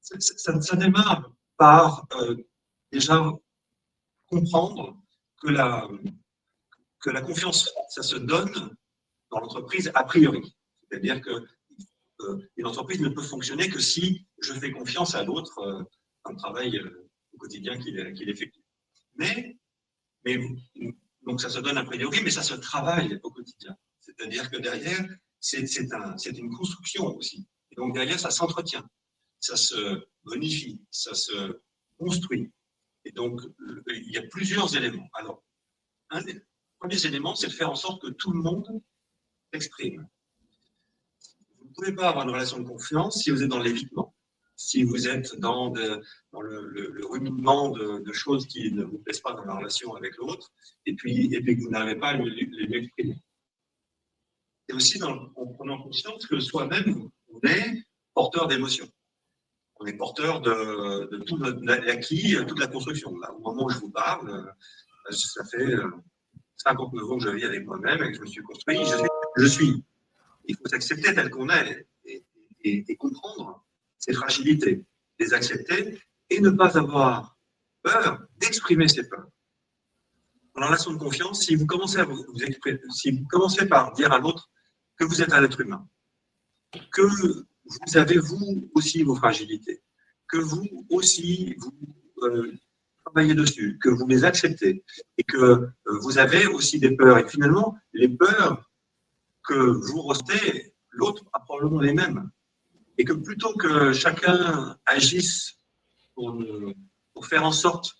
Ça, 0.01 0.77
démarre 0.77 1.33
par 1.57 2.07
euh, 2.21 2.37
déjà 2.93 3.21
comprendre 4.29 4.97
que 5.43 5.51
la, 5.51 5.89
que 7.01 7.11
la 7.11 7.23
confiance, 7.23 7.69
ça 7.89 8.05
se 8.05 8.17
donne 8.17 8.77
dans 9.31 9.41
l'entreprise 9.41 9.91
a 9.95 10.05
priori. 10.05 10.57
C'est-à-dire 10.91 11.21
que 11.21 11.47
euh, 12.21 12.39
une 12.57 12.67
entreprise 12.67 13.01
ne 13.01 13.09
peut 13.09 13.23
fonctionner 13.23 13.69
que 13.69 13.79
si 13.79 14.27
je 14.41 14.53
fais 14.55 14.73
confiance 14.73 15.15
à 15.15 15.23
l'autre 15.23 15.59
euh, 15.59 15.83
dans 16.25 16.33
le 16.33 16.37
travail 16.37 16.77
euh, 16.77 17.09
au 17.33 17.39
quotidien 17.39 17.79
qu'il 17.79 18.29
effectue. 18.29 18.61
Mais, 19.15 19.57
mais, 20.25 20.39
donc 21.23 21.41
ça 21.41 21.51
se 21.51 21.61
donne 21.61 21.79
a 21.79 21.85
priori, 21.85 22.21
mais 22.23 22.31
ça 22.31 22.43
se 22.43 22.55
travaille 22.55 23.21
au 23.23 23.31
quotidien. 23.31 23.77
C'est-à-dire 24.01 24.51
que 24.51 24.57
derrière, 24.57 25.07
c'est 25.41 25.93
un, 25.93 26.17
une 26.17 26.51
construction 26.57 27.15
aussi. 27.17 27.49
Et 27.71 27.77
donc 27.77 27.95
derrière, 27.95 28.19
ça 28.19 28.31
s'entretient, 28.31 28.89
ça 29.39 29.57
se 29.57 30.05
bonifie, 30.25 30.83
ça 30.91 31.15
se 31.15 31.61
construit. 31.99 32.51
Et 33.05 33.13
donc, 33.13 33.41
il 33.89 34.11
y 34.11 34.19
a 34.19 34.23
plusieurs 34.23 34.77
éléments. 34.77 35.09
Alors, 35.15 35.45
un 36.11 36.23
des 36.23 36.43
premiers 36.79 37.07
éléments, 37.07 37.35
c'est 37.35 37.49
de 37.49 37.53
faire 37.53 37.71
en 37.71 37.77
sorte 37.77 38.03
que 38.03 38.09
tout 38.09 38.33
le 38.33 38.41
monde 38.41 38.83
exprime. 39.53 40.07
Vous 41.61 41.69
ne 41.69 41.75
pouvez 41.75 41.93
pas 41.95 42.09
avoir 42.09 42.25
une 42.25 42.35
relation 42.35 42.59
de 42.59 42.69
confiance 42.69 43.23
si 43.23 43.31
vous 43.31 43.43
êtes 43.43 43.49
dans 43.49 43.61
l'évitement, 43.61 44.15
si 44.57 44.83
vous 44.83 45.09
êtes 45.09 45.37
dans, 45.37 45.73
le, 45.73 46.03
le, 46.33 47.07
ruminement 47.07 47.71
de, 47.71 48.13
choses 48.13 48.47
qui 48.47 48.73
ne 48.73 48.85
vous 48.85 48.99
plaisent 48.99 49.21
pas 49.21 49.35
dans 49.35 49.45
la 49.45 49.55
relation 49.55 49.95
avec 49.95 50.17
l'autre, 50.17 50.53
et 50.87 50.95
puis, 50.95 51.29
que 51.31 51.63
vous 51.63 51.71
n'arrivez 51.71 51.99
pas 51.99 52.09
à 52.09 52.17
les 52.17 52.77
exprimer. 52.77 53.23
Et 54.69 54.75
aussi 54.75 55.03
en 55.03 55.47
prenant 55.55 55.83
conscience 55.83 56.27
que 56.27 56.41
soi-même, 56.41 57.09
on 57.29 57.41
est 57.49 57.85
porteur 58.15 58.49
d'émotions. 58.49 58.89
On 59.81 59.87
est 59.87 59.97
porteur 59.97 60.41
de, 60.41 61.25
tout 61.25 61.37
l'acquis, 61.37 62.37
toute 62.47 62.59
la 62.59 62.67
construction. 62.67 63.17
Là, 63.19 63.33
au 63.33 63.39
moment 63.39 63.67
où 63.67 63.71
je 63.71 63.79
vous 63.79 63.91
parle, 63.91 64.53
ça 65.11 65.45
fait 65.45 65.77
59 66.57 67.03
euh, 67.03 67.13
ans 67.13 67.19
que 67.19 67.25
je 67.25 67.31
vis 67.31 67.45
avec 67.45 67.65
moi-même 67.65 68.03
et 68.03 68.11
que 68.11 68.17
je 68.17 68.21
me 68.23 68.27
suis 68.27 68.43
construit. 68.43 68.79
Je 69.37 69.47
suis. 69.47 69.85
Il 70.45 70.57
faut 70.57 70.67
s'accepter 70.67 71.15
tel 71.15 71.31
qu'on 71.31 71.49
est 71.51 71.87
et, 72.65 72.97
comprendre 72.97 73.65
ses 73.99 74.13
fragilités, 74.13 74.85
les 75.19 75.35
accepter 75.35 75.99
et 76.31 76.41
ne 76.41 76.51
pas 76.51 76.77
avoir 76.79 77.37
peur 77.83 78.23
d'exprimer 78.39 78.89
ses 78.89 79.09
peurs. 79.09 79.29
La 80.57 80.67
relation 80.67 80.93
de 80.93 80.99
confiance, 80.99 81.45
si 81.45 81.55
vous 81.55 81.67
commencez, 81.67 81.99
à 81.99 82.05
vous, 82.05 82.25
exprimer, 82.43 82.81
si 82.91 83.13
vous 83.13 83.25
commencez 83.29 83.67
par 83.67 83.93
dire 83.93 84.13
à 84.13 84.19
l'autre 84.19 84.51
que 84.97 85.05
vous 85.05 85.23
êtes 85.23 85.33
un 85.33 85.45
être 85.45 85.61
humain, 85.61 85.89
que 86.93 87.03
vous 87.03 87.97
avez 87.97 88.19
vous 88.19 88.69
aussi 88.75 89.05
vos 89.05 89.15
fragilités, 89.15 89.83
que 90.27 90.39
vous 90.39 90.87
aussi 90.91 91.55
vous 91.59 92.25
euh, 92.25 92.53
travaillez 93.05 93.35
dessus, 93.35 93.79
que 93.81 93.89
vous 93.89 94.07
les 94.07 94.25
acceptez 94.25 94.85
et 95.17 95.23
que 95.23 95.37
euh, 95.37 95.71
vous 96.03 96.19
avez 96.19 96.47
aussi 96.47 96.79
des 96.79 96.97
peurs. 96.97 97.19
Et 97.19 97.29
finalement, 97.29 97.77
les 97.93 98.09
peurs 98.09 98.69
que 99.49 99.55
vous 99.55 100.03
restez, 100.03 100.75
l'autre 100.91 101.25
a 101.33 101.41
probablement 101.41 101.81
les 101.81 101.95
mêmes. 101.95 102.31
Et 102.99 103.05
que 103.05 103.15
plutôt 103.15 103.55
que 103.55 103.93
chacun 103.93 104.77
agisse 104.87 105.59
pour, 106.15 106.37
faire 107.23 107.45
en 107.45 107.53
sorte 107.53 107.97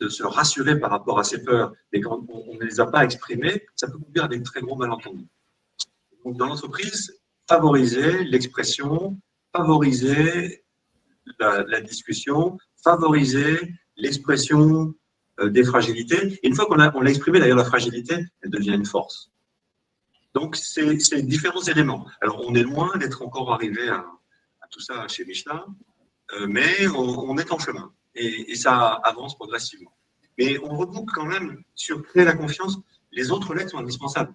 de 0.00 0.08
se 0.08 0.22
rassurer 0.22 0.78
par 0.78 0.90
rapport 0.90 1.18
à 1.18 1.24
ses 1.24 1.42
peurs 1.42 1.72
et 1.92 2.00
qu'on 2.00 2.20
ne 2.20 2.64
les 2.64 2.80
a 2.80 2.86
pas 2.86 3.04
exprimées, 3.04 3.66
ça 3.74 3.86
peut 3.86 3.98
conduire 3.98 4.24
à 4.24 4.28
des 4.28 4.42
très 4.42 4.60
gros 4.60 4.76
malentendus. 4.76 5.28
Donc, 6.24 6.36
dans 6.36 6.46
l'entreprise, 6.46 7.18
favoriser 7.48 8.24
l'expression, 8.24 9.18
favoriser 9.54 10.64
la, 11.38 11.80
discussion, 11.80 12.58
favoriser 12.82 13.74
l'expression 13.96 14.94
euh, 15.40 15.48
des 15.48 15.64
fragilités. 15.64 16.38
Une 16.42 16.54
fois 16.54 16.66
qu'on 16.66 16.80
a, 16.80 16.94
on 16.94 17.06
a 17.06 17.08
exprimé 17.08 17.40
d'ailleurs 17.40 17.56
la 17.56 17.64
fragilité, 17.64 18.16
elle 18.42 18.50
devient 18.50 18.74
une 18.74 18.86
force. 18.86 19.30
Donc, 20.34 20.56
c'est 20.56 21.22
différents 21.22 21.62
éléments. 21.62 22.06
Alors, 22.20 22.40
on 22.46 22.54
est 22.54 22.62
loin 22.62 22.96
d'être 22.98 23.22
encore 23.22 23.52
arrivé 23.52 23.88
à, 23.88 24.06
tout 24.70 24.80
ça 24.80 25.08
chez 25.08 25.24
Michelin, 25.24 25.66
euh, 26.34 26.46
mais 26.46 26.86
on, 26.94 27.36
est 27.38 27.50
en 27.50 27.58
chemin 27.58 27.92
et, 28.14 28.54
ça 28.54 28.92
avance 29.02 29.34
progressivement. 29.34 29.92
Mais 30.38 30.58
on 30.60 30.76
reboucle 30.76 31.12
quand 31.12 31.26
même 31.26 31.62
sur 31.74 32.02
créer 32.04 32.24
la 32.24 32.34
confiance. 32.34 32.78
Les 33.10 33.32
autres 33.32 33.52
lettres 33.52 33.72
sont 33.72 33.78
indispensables. 33.78 34.32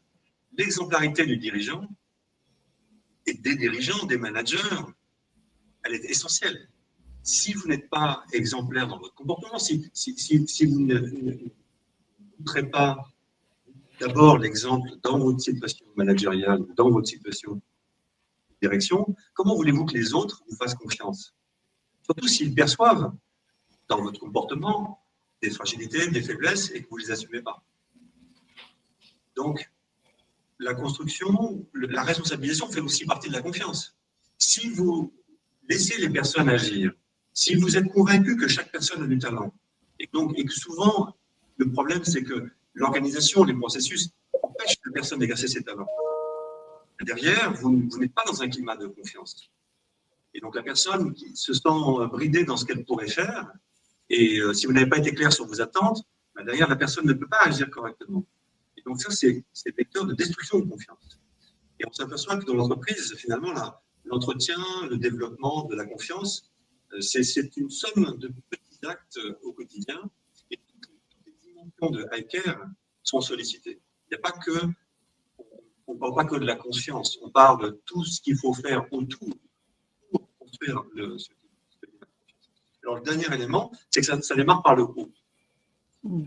L'exemplarité 0.57 1.25
du 1.25 1.37
dirigeant 1.37 1.87
et 3.25 3.33
des 3.33 3.55
dirigeants, 3.55 4.05
des 4.05 4.17
managers, 4.17 4.57
elle 5.83 5.93
est 5.93 6.05
essentielle. 6.05 6.69
Si 7.23 7.53
vous 7.53 7.67
n'êtes 7.67 7.89
pas 7.89 8.23
exemplaire 8.33 8.87
dans 8.87 8.99
votre 8.99 9.15
comportement, 9.15 9.57
si, 9.57 9.89
si, 9.93 10.17
si, 10.17 10.65
vous 10.65 10.81
ne, 10.81 10.99
montrez 12.37 12.69
pas 12.69 12.97
d'abord 13.99 14.37
l'exemple 14.37 14.89
dans 15.01 15.19
votre 15.19 15.39
situation 15.39 15.85
managériale, 15.95 16.63
dans 16.75 16.89
votre 16.89 17.07
situation 17.07 17.55
de 17.55 17.61
direction, 18.61 19.15
comment 19.33 19.55
voulez-vous 19.55 19.85
que 19.85 19.93
les 19.93 20.13
autres 20.13 20.43
vous 20.49 20.55
fassent 20.55 20.75
confiance? 20.75 21.33
Surtout 22.03 22.27
s'ils 22.27 22.53
perçoivent 22.53 23.11
dans 23.87 24.01
votre 24.01 24.19
comportement 24.19 25.01
des 25.41 25.49
fragilités, 25.49 26.07
des 26.09 26.21
faiblesses 26.21 26.71
et 26.71 26.81
que 26.83 26.89
vous 26.89 26.97
ne 26.97 27.03
les 27.03 27.11
assumez 27.11 27.41
pas. 27.41 27.63
Donc, 29.35 29.69
la 30.59 30.73
construction, 30.73 31.67
la 31.73 32.03
responsabilisation 32.03 32.69
fait 32.69 32.79
aussi 32.79 33.05
partie 33.05 33.27
de 33.27 33.33
la 33.33 33.41
confiance. 33.41 33.97
Si 34.37 34.69
vous 34.69 35.13
laissez 35.67 35.99
les 35.99 36.09
personnes 36.09 36.49
agir, 36.49 36.93
si 37.33 37.55
vous 37.55 37.75
êtes 37.75 37.91
convaincu 37.91 38.37
que 38.37 38.47
chaque 38.47 38.71
personne 38.71 39.03
a 39.03 39.07
du 39.07 39.19
talent, 39.19 39.53
et, 39.99 40.09
donc, 40.13 40.35
que 40.35 40.53
souvent, 40.53 41.15
le 41.57 41.71
problème, 41.71 42.03
c'est 42.03 42.23
que 42.23 42.49
l'organisation, 42.75 43.43
les 43.43 43.53
processus 43.53 44.09
empêchent 44.43 44.77
la 44.85 44.91
personne 44.91 45.19
d'exercer 45.19 45.47
ses 45.47 45.63
talents. 45.63 45.87
Derrière, 47.01 47.53
vous, 47.53 47.89
n'êtes 47.97 48.13
pas 48.13 48.23
dans 48.25 48.41
un 48.41 48.49
climat 48.49 48.77
de 48.77 48.87
confiance. 48.87 49.49
Et 50.33 50.39
donc, 50.39 50.55
la 50.55 50.63
personne 50.63 51.13
qui 51.13 51.35
se 51.35 51.53
sent 51.53 52.07
bridée 52.11 52.43
dans 52.43 52.57
ce 52.57 52.65
qu'elle 52.65 52.85
pourrait 52.85 53.07
faire, 53.07 53.51
et 54.09 54.39
euh, 54.39 54.53
si 54.53 54.67
vous 54.67 54.73
n'avez 54.73 54.89
pas 54.89 54.97
été 54.97 55.13
clair 55.13 55.33
sur 55.33 55.47
vos 55.47 55.61
attentes, 55.61 56.03
ben 56.35 56.45
derrière, 56.45 56.69
la 56.69 56.75
personne 56.75 57.05
ne 57.05 57.13
peut 57.13 57.27
pas 57.27 57.43
agir 57.45 57.69
correctement. 57.69 58.25
Donc 58.85 59.01
ça, 59.01 59.09
c'est 59.11 59.43
vecteur 59.75 60.05
de 60.05 60.13
destruction 60.13 60.59
de 60.59 60.69
confiance. 60.69 61.19
Et 61.79 61.87
on 61.87 61.91
s'aperçoit 61.91 62.37
que 62.37 62.45
dans 62.45 62.53
l'entreprise, 62.53 63.15
finalement, 63.15 63.51
l'entretien, 64.05 64.57
le 64.89 64.97
développement 64.97 65.65
de 65.65 65.75
la 65.75 65.85
confiance, 65.85 66.51
euh, 66.93 67.01
c'est 67.01 67.57
une 67.57 67.69
somme 67.69 68.17
de 68.17 68.31
petits 68.49 68.85
actes 68.85 69.17
euh, 69.17 69.39
au 69.43 69.53
quotidien. 69.53 69.99
De 71.81 72.07
high 72.13 72.27
sont 73.03 73.21
sollicitées. 73.21 73.79
Il 74.05 74.11
n'y 74.11 74.17
a 74.17 74.19
pas 74.19 74.31
que, 74.31 74.51
on 75.87 75.93
ne 75.93 75.99
parle 75.99 76.15
pas 76.15 76.25
que 76.25 76.35
de 76.35 76.45
la 76.45 76.55
conscience, 76.55 77.17
on 77.21 77.29
parle 77.29 77.63
de 77.63 77.81
tout 77.85 78.03
ce 78.03 78.21
qu'il 78.21 78.37
faut 78.37 78.53
faire 78.53 78.85
autour 78.91 79.35
pour 80.11 80.29
construire 80.39 80.83
le, 80.93 81.17
ce 81.17 81.29
Alors 82.83 82.97
le 82.97 83.01
dernier 83.01 83.33
élément, 83.33 83.71
c'est 83.89 84.01
que 84.01 84.05
ça, 84.05 84.21
ça, 84.21 84.35
démarre 84.35 84.63
par 84.63 84.75
le 84.75 84.83
haut. 84.83 85.11
Mm. 86.03 86.25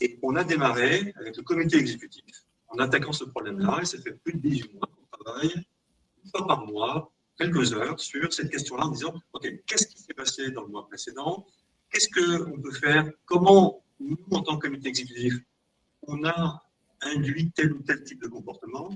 Et 0.00 0.18
on 0.22 0.36
a 0.36 0.44
démarré 0.44 1.12
avec 1.16 1.36
le 1.36 1.42
comité 1.42 1.78
exécutif 1.78 2.46
en 2.68 2.78
attaquant 2.78 3.12
ce 3.12 3.24
problème-là, 3.24 3.80
et 3.82 3.84
ça 3.84 4.00
fait 4.00 4.12
plus 4.12 4.34
de 4.34 4.38
18 4.38 4.74
mois 4.74 4.88
qu'on 4.88 5.18
travaille, 5.18 5.54
une 6.24 6.30
fois 6.30 6.46
par 6.46 6.66
mois, 6.66 7.12
quelques 7.38 7.72
heures, 7.72 7.98
sur 7.98 8.32
cette 8.32 8.50
question-là, 8.50 8.86
en 8.86 8.90
disant, 8.90 9.14
OK, 9.32 9.48
qu'est-ce 9.66 9.86
qui 9.86 9.98
s'est 9.98 10.14
passé 10.14 10.50
dans 10.50 10.62
le 10.62 10.68
mois 10.68 10.86
précédent? 10.86 11.46
Qu'est-ce 11.90 12.08
qu'on 12.08 12.60
peut 12.60 12.72
faire? 12.72 13.10
Comment, 13.24 13.84
nous, 14.00 14.18
en 14.30 14.42
tant 14.42 14.58
que 14.58 14.66
comité 14.66 14.88
exécutif, 14.88 15.34
on 16.02 16.24
a 16.24 16.62
induit 17.02 17.50
tel 17.52 17.72
ou 17.72 17.82
tel 17.82 18.02
type 18.04 18.22
de 18.22 18.28
comportement 18.28 18.90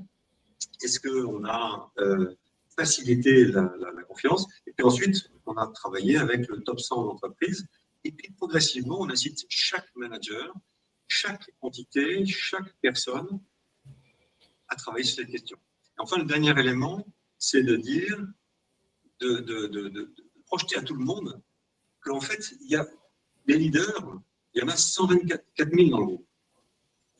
Est-ce 0.83 1.01
qu'on 1.01 1.45
a 1.45 1.93
euh, 1.99 2.35
facilité 2.77 3.47
la, 3.47 3.69
confiance? 4.09 4.47
Et 4.67 4.73
puis 4.73 4.85
ensuite, 4.85 5.31
on 5.47 5.57
a 5.57 5.67
travaillé 5.69 6.17
avec 6.17 6.49
le 6.49 6.61
top 6.63 6.81
100 6.81 7.05
d'entreprise. 7.05 7.67
Et 8.05 8.13
puis 8.13 8.33
progressivement, 8.33 9.01
on 9.01 9.11
incite 9.11 9.45
chaque 9.49 9.89
manager 9.95 10.55
chaque 11.11 11.51
entité, 11.61 12.25
chaque 12.25 12.73
personne 12.81 13.41
à 14.69 14.77
travailler 14.77 15.05
sur 15.05 15.17
cette 15.17 15.31
question. 15.31 15.59
enfin, 15.99 16.19
le 16.19 16.25
dernier 16.25 16.59
élément, 16.59 17.05
c'est 17.37 17.63
de 17.65 17.77
dire, 17.77 18.17
de, 19.19 20.15
projeter 20.47 20.79
à 20.79 20.83
tout 20.83 20.95
le 20.95 21.05
monde 21.05 21.43
qu'en 22.01 22.21
fait, 22.21 22.55
il 22.61 22.71
y 22.71 22.77
a 22.77 22.87
les 23.47 23.57
leaders, 23.57 24.21
il 24.55 24.63
y 24.63 24.65
en 24.65 24.69
a 24.69 24.77
124 24.77 25.45
000 25.57 25.91
dans 25.91 26.01
le 26.01 26.07
groupe. 26.07 26.27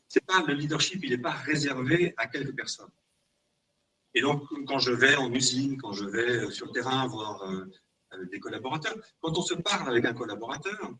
C'est 0.07 0.25
pas 0.25 0.43
le 0.45 0.53
leadership, 0.53 1.03
il 1.03 1.11
n'est 1.11 1.17
pas 1.17 1.31
réservé 1.31 2.13
à 2.17 2.27
quelques 2.27 2.55
personnes. 2.55 2.91
Et 4.13 4.21
donc, 4.21 4.43
quand 4.67 4.79
je 4.79 4.91
vais 4.91 5.15
en 5.15 5.33
usine, 5.33 5.77
quand 5.77 5.93
je 5.93 6.05
vais 6.05 6.51
sur 6.51 6.65
le 6.65 6.73
terrain 6.73 7.07
voir 7.07 7.41
euh, 7.43 7.65
des 8.29 8.39
collaborateurs, 8.39 8.95
quand 9.21 9.37
on 9.37 9.41
se 9.41 9.53
parle 9.53 9.89
avec 9.89 10.03
un 10.03 10.13
collaborateur, 10.13 10.91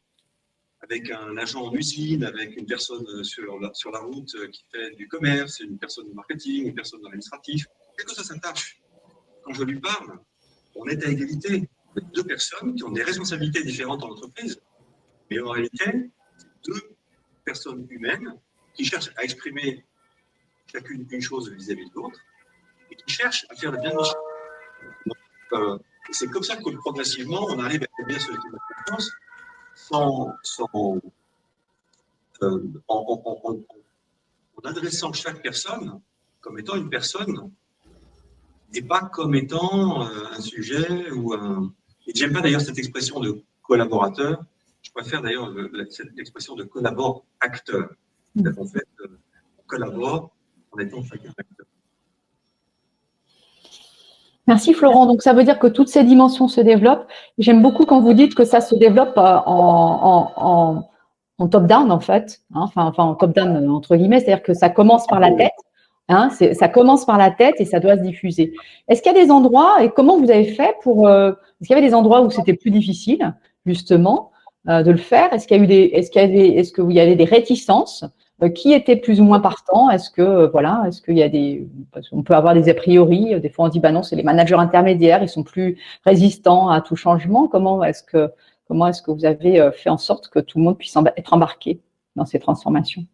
avec 0.82 1.12
un 1.12 1.36
agent 1.38 1.62
en 1.62 1.74
usine, 1.74 2.24
avec 2.24 2.56
une 2.56 2.66
personne 2.66 3.24
sur 3.24 3.60
la, 3.60 4.00
route 4.00 4.50
qui 4.52 4.66
fait 4.72 4.96
du 4.96 5.08
commerce, 5.08 5.60
une 5.60 5.78
personne 5.78 6.08
du 6.08 6.14
marketing, 6.14 6.68
une 6.68 6.76
personne 6.76 7.06
administrative, 7.06 7.66
quelle 7.98 8.08
que 8.08 8.14
sa 8.14 8.40
tâche. 8.40 8.82
Quand 9.44 9.54
je 9.54 9.64
lui 9.64 9.80
parle, 9.80 10.20
on 10.76 10.88
est 10.88 11.04
à 11.04 11.10
égalité. 11.10 11.70
Deux 12.14 12.24
personnes 12.24 12.74
qui 12.76 12.86
ont 12.86 12.92
des 12.92 13.04
responsabilités 13.04 13.64
différentes 13.64 14.00
dans 14.00 14.08
l'entreprise, 14.08 14.62
mais 15.30 15.42
en 15.42 15.50
réalité, 15.50 16.10
deux 16.66 16.96
personnes 17.44 17.86
humaines 17.90 18.38
qui 18.74 18.86
cherchent 18.86 19.12
à 19.18 19.24
exprimer 19.24 19.86
chacune 20.72 21.06
une 21.10 21.22
chose 21.22 21.52
vis-à-vis 21.52 21.90
de 21.90 21.96
l'autre 21.96 22.20
et 22.90 22.96
qui 22.96 23.12
cherchent 23.12 23.46
à 23.50 23.56
faire 23.56 23.72
le 23.72 23.80
bien 23.80 23.92
de 23.92 25.12
euh, 25.54 25.78
C'est 26.12 26.30
comme 26.30 26.44
ça 26.44 26.56
que 26.58 26.70
progressivement, 26.78 27.46
on 27.50 27.60
arrive 27.60 27.84
à 27.84 28.04
bien 28.06 28.20
se 28.20 28.32
de 28.32 28.38
confiance 28.38 29.12
sans, 29.76 30.34
euh, 32.42 32.60
en, 32.88 33.64
adressant 34.64 35.12
chaque 35.12 35.42
personne 35.42 36.00
comme 36.40 36.60
étant 36.60 36.76
une 36.76 36.90
personne 36.90 37.52
et 38.74 38.82
pas 38.82 39.02
comme 39.02 39.36
étant 39.36 40.04
euh, 40.06 40.26
un 40.32 40.42
sujet 40.42 41.12
ou 41.12 41.34
un. 41.34 41.74
Et 42.08 42.14
j'aime 42.16 42.34
pas 42.34 42.42
d'ailleurs 42.42 42.62
cette 42.62 42.78
expression 42.78 43.20
de 43.20 43.44
collaborateur. 43.62 44.44
Je 44.82 44.92
préfère 44.92 45.22
d'ailleurs 45.22 45.52
l'expression 46.16 46.56
de 46.56 46.64
collabore-acteur. 46.64 47.90
En 48.38 48.66
fait, 48.66 48.88
euh, 49.02 49.20
on 49.60 49.64
collabore 49.68 50.32
en 50.72 50.80
étant 50.80 51.04
chacun 51.04 51.30
acteur. 51.38 51.66
Merci 54.48 54.74
Florent. 54.74 55.06
Donc 55.06 55.22
ça 55.22 55.34
veut 55.34 55.44
dire 55.44 55.60
que 55.60 55.68
toutes 55.68 55.88
ces 55.88 56.04
dimensions 56.04 56.48
se 56.48 56.62
développent. 56.62 57.08
J'aime 57.38 57.62
beaucoup 57.62 57.86
quand 57.86 58.02
vous 58.02 58.14
dites 58.14 58.36
que 58.36 58.44
ça 58.44 58.60
se 58.62 58.76
développe 58.76 59.18
euh, 59.18 59.40
en, 59.46 60.88
top-down 61.50 61.92
en 61.92 62.00
fait, 62.00 62.42
hein. 62.54 62.62
enfin, 62.62 62.86
enfin 62.86 63.04
en 63.04 63.16
top-down 63.16 63.56
euh, 63.56 63.72
entre 63.72 63.96
guillemets, 63.96 64.20
c'est-à-dire 64.20 64.44
que 64.44 64.54
ça 64.54 64.70
commence 64.70 65.08
par 65.08 65.20
la 65.20 65.32
tête. 65.32 65.54
Hein, 66.10 66.30
ça 66.30 66.68
commence 66.68 67.06
par 67.06 67.18
la 67.18 67.32
tête 67.32 67.56
et 67.60 67.66
ça 67.66 67.80
doit 67.80 67.96
se 67.96 68.02
diffuser. 68.02 68.54
Est-ce 68.90 69.02
qu'il 69.02 69.14
y 69.14 69.16
a 69.16 69.24
des 69.24 69.32
endroits 69.32 69.82
et 69.82 69.90
comment 69.90 70.18
vous 70.18 70.30
avez 70.30 70.46
fait 70.46 70.76
pour 70.84 71.08
euh, 71.08 71.32
Est-ce 71.32 71.68
qu'il 71.68 71.76
y 71.76 71.80
avait 71.80 71.88
des 71.88 71.94
endroits 71.94 72.22
où 72.22 72.30
c'était 72.30 72.56
plus 72.56 72.72
difficile 72.72 73.34
justement 73.66 74.31
de 74.66 74.92
le 74.92 74.98
faire 74.98 75.34
Est-ce 75.34 75.48
qu'il 75.48 75.58
y 75.58 75.60
a 75.60 75.64
eu 75.64 75.68
des 75.68 75.92
Est-ce 75.94 76.12
qu'il 76.12 76.22
y 76.22 76.26
avait 76.26 76.50
Est-ce 76.50 76.72
que 76.72 76.82
vous 76.82 76.92
y 76.92 77.00
avait 77.00 77.16
des 77.16 77.26
réticences 77.26 78.06
qui 78.56 78.74
était 78.74 78.96
plus 78.96 79.22
ou 79.22 79.24
moins 79.24 79.40
partant 79.40 79.90
Est-ce 79.90 80.10
que 80.10 80.50
voilà, 80.52 80.84
est-ce 80.88 81.02
qu'il 81.02 81.18
y 81.18 81.24
a 81.24 81.30
des, 81.30 81.68
on 82.12 82.24
peut 82.24 82.34
avoir 82.34 82.54
des 82.54 82.70
a 82.70 82.74
priori. 82.74 83.40
Des 83.40 83.50
fois, 83.50 83.66
on 83.66 83.70
dit 83.70 83.80
bah 83.80 83.92
non, 83.92 84.04
c'est 84.04 84.16
les 84.16 84.24
managers 84.24 84.56
intermédiaires, 84.56 85.22
ils 85.22 85.30
sont 85.30 85.44
plus 85.44 85.78
résistants 86.06 86.70
à 86.70 86.82
tout 86.82 86.96
changement. 86.96 87.48
Comment 87.48 87.84
est-ce 87.84 88.04
que 88.04 88.32
comment 88.68 88.88
est-ce 88.88 89.02
que 89.02 89.12
vous 89.12 89.26
avez 89.26 89.70
fait 89.74 89.90
en 89.90 89.98
sorte 89.98 90.30
que 90.30 90.40
tout 90.40 90.58
le 90.58 90.64
monde 90.64 90.78
puisse 90.78 90.96
être 91.18 91.34
embarqué 91.34 91.82
dans 92.16 92.26
ces 92.26 92.40
transformations? 92.40 93.06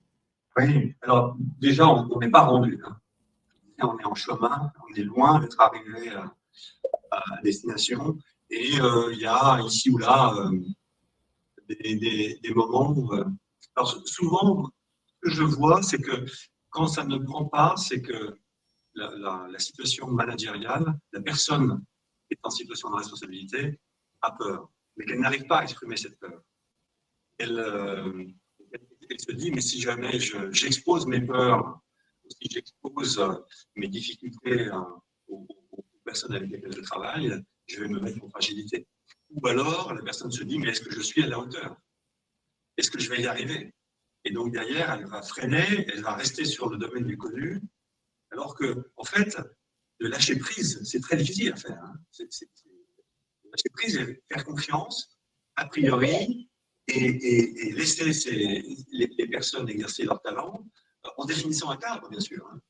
Oui, 0.57 0.95
alors 1.01 1.35
déjà, 1.59 1.87
on 1.87 2.19
n'est 2.19 2.29
pas 2.29 2.45
rendu. 2.45 2.81
Hein. 2.85 2.97
On 3.83 3.97
est 3.99 4.05
en 4.05 4.15
chemin, 4.15 4.71
on 4.89 4.95
est 4.99 5.03
loin 5.03 5.39
d'être 5.39 5.59
arrivé 5.59 6.09
à, 7.11 7.41
destination. 7.43 8.17
Et 8.49 8.79
euh, 8.81 9.13
il 9.13 9.19
y 9.19 9.25
a 9.25 9.59
ici 9.65 9.89
ou 9.89 9.97
là 9.97 10.33
euh, 11.69 12.39
des, 12.41 12.53
moments 12.55 12.91
où. 12.91 13.13
Euh, 13.13 13.25
alors 13.75 14.07
souvent, 14.07 14.71
ce 15.05 15.13
que 15.21 15.29
je 15.29 15.43
vois, 15.43 15.81
c'est 15.83 16.01
que 16.01 16.25
quand 16.69 16.87
ça 16.87 17.03
ne 17.03 17.17
prend 17.17 17.45
pas, 17.45 17.75
c'est 17.77 18.01
que 18.01 18.37
la, 18.95 19.59
situation 19.59 20.07
managériale, 20.07 20.97
la 21.11 21.21
personne 21.21 21.83
qui 22.27 22.33
est 22.33 22.39
en 22.43 22.49
situation 22.49 22.89
de 22.89 22.95
responsabilité, 22.95 23.79
a 24.21 24.31
peur, 24.31 24.71
mais 24.95 25.05
qu'elle 25.05 25.19
n'arrive 25.19 25.45
pas 25.45 25.59
à 25.59 25.63
exprimer 25.63 25.97
cette 25.97 26.19
peur. 26.19 26.41
Elle, 27.37 27.59
elle 29.09 29.19
se 29.19 29.31
dit, 29.31 29.51
mais 29.51 29.61
si 29.61 29.79
jamais 29.79 30.19
j'expose 30.51 31.05
mes 31.05 31.21
peurs, 31.21 31.79
si 32.29 32.49
j'expose 32.49 33.21
mes 33.75 33.87
difficultés 33.87 34.69
aux, 35.27 35.47
personnes 36.03 36.33
avec 36.33 36.49
lesquelles 36.49 36.75
je 36.75 36.81
travaille, 36.81 37.43
je 37.67 37.81
vais 37.81 37.89
me 37.89 37.99
mettre 37.99 38.23
en 38.23 38.29
fragilité. 38.29 38.87
Ou 39.29 39.47
alors, 39.47 39.93
la 39.93 40.01
personne 40.03 40.31
se 40.31 40.43
dit, 40.43 40.57
mais 40.59 40.69
est-ce 40.69 40.81
que 40.81 40.91
je 40.91 41.01
suis 41.01 41.23
à 41.23 41.27
la 41.27 41.39
hauteur? 41.39 41.77
Est-ce 42.77 42.91
que 42.91 42.99
je 42.99 43.09
vais 43.09 43.21
y 43.21 43.27
arriver? 43.27 43.73
Et 44.23 44.31
donc, 44.31 44.51
derrière, 44.51 44.91
elle 44.93 45.05
va 45.05 45.21
freiner, 45.21 45.85
elle 45.91 46.01
va 46.01 46.15
rester 46.15 46.45
sur 46.45 46.69
le 46.69 46.77
domaine 46.77 47.05
du 47.05 47.17
connu, 47.17 47.61
alors 48.31 48.55
que, 48.55 48.91
en 48.95 49.03
fait, 49.03 49.37
de 49.99 50.07
lâcher 50.07 50.37
prise, 50.37 50.81
c'est 50.83 50.99
très 51.01 51.17
difficile 51.17 51.53
à 51.53 51.55
faire. 51.55 51.81
Hein. 51.81 51.95
lâcher 52.19 53.69
prise 53.73 53.97
et 53.97 54.23
faire 54.31 54.45
confiance, 54.45 55.17
a 55.55 55.65
priori, 55.65 56.49
et, 56.87 57.73
laisser 57.73 58.05
les, 58.91 59.27
personnes 59.27 59.69
exercer 59.69 60.03
leur 60.03 60.21
talent 60.21 60.65
en 61.17 61.25
définissant 61.25 61.69
un 61.69 61.77
cadre, 61.77 62.09
bien 62.09 62.19
sûr. 62.19 62.45
Hein. 62.51 62.61